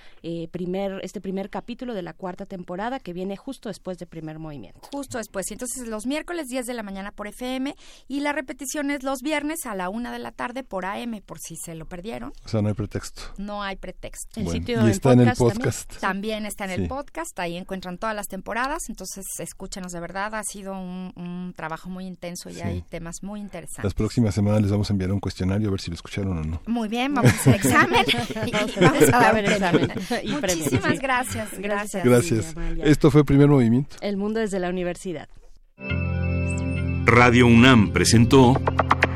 primer, 0.52 1.00
este 1.02 1.20
primer 1.20 1.50
capítulo 1.50 1.94
de 1.94 2.02
la 2.02 2.12
cuarta 2.12 2.47
temporada 2.47 3.00
que 3.00 3.12
viene 3.12 3.36
justo 3.36 3.68
después 3.68 3.99
de 3.99 4.07
primer 4.07 4.39
movimiento. 4.39 4.89
Justo 4.92 5.18
después. 5.18 5.50
Y 5.50 5.55
entonces 5.55 5.89
los 5.89 6.07
miércoles 6.07 6.47
10 6.47 6.67
de 6.67 6.75
la 6.75 6.83
mañana 6.84 7.10
por 7.10 7.26
FM 7.26 7.75
y 8.07 8.20
la 8.20 8.33
repetición 8.33 8.91
es 8.91 9.02
los 9.02 9.20
viernes 9.23 9.67
a 9.67 9.75
la 9.75 9.89
una 9.89 10.12
de 10.12 10.19
la 10.20 10.32
tarde 10.32 10.62
por 10.62 10.86
AM, 10.86 11.20
por 11.24 11.39
si 11.39 11.57
se 11.57 11.74
lo 11.74 11.86
perdieron. 11.86 12.32
O 12.44 12.49
sea, 12.49 12.62
no 12.62 12.68
hay 12.68 12.74
pretexto. 12.74 13.23
No 13.39 13.62
hay 13.62 13.76
pretexto. 13.76 14.40
El 14.40 14.49
sitio 14.49 14.86
y 14.86 14.90
está 14.90 15.12
en 15.12 15.20
el 15.20 15.34
podcast. 15.34 15.99
También, 15.99 16.47
está 16.47 16.65
en 16.65 16.70
el 16.70 16.89
podcast, 16.89 17.39
ahí 17.39 17.57
encuentran 17.57 17.99
todas 17.99 18.15
las 18.15 18.28
temporadas, 18.28 18.89
entonces 18.89 19.24
escúchenos 19.39 19.92
de 19.92 20.00
verdad, 20.00 20.34
ha 20.34 20.44
sido 20.44 20.73
un, 20.73 21.52
trabajo 21.57 21.90
muy 21.90 22.07
intenso 22.07 22.49
y 22.50 22.60
hay 22.60 22.82
temas 22.82 23.23
muy 23.23 23.40
interesantes. 23.40 23.84
Las 23.84 23.94
próximas 23.94 24.34
semanas 24.34 24.62
les 24.62 24.70
vamos 24.70 24.89
a 24.90 24.92
enviar 24.92 25.12
un 25.12 25.20
cuestionario 25.20 25.68
a 25.68 25.70
ver 25.73 25.81
si 25.81 25.90
lo 25.90 25.94
escucharon 25.94 26.39
o 26.39 26.44
no. 26.44 26.62
Muy 26.66 26.89
bien, 26.89 27.15
vamos 27.15 27.32
a 27.32 27.34
hacer 27.34 27.55
examen 27.57 28.05
y 28.47 28.81
vamos 28.81 29.02
a 29.12 29.18
dar 29.18 29.39
examen. 29.39 29.92
Muchísimas 30.26 30.99
gracias, 30.99 31.58
gracias. 31.58 32.05
Gracias. 32.05 32.55
Esto 32.82 33.10
fue 33.10 33.24
Primer 33.24 33.49
Movimiento. 33.49 33.97
El 34.00 34.16
mundo 34.16 34.40
desde 34.40 34.58
la 34.58 34.68
universidad. 34.68 35.28
Radio 37.07 37.47
UNAM 37.47 37.92
presentó 37.92 38.55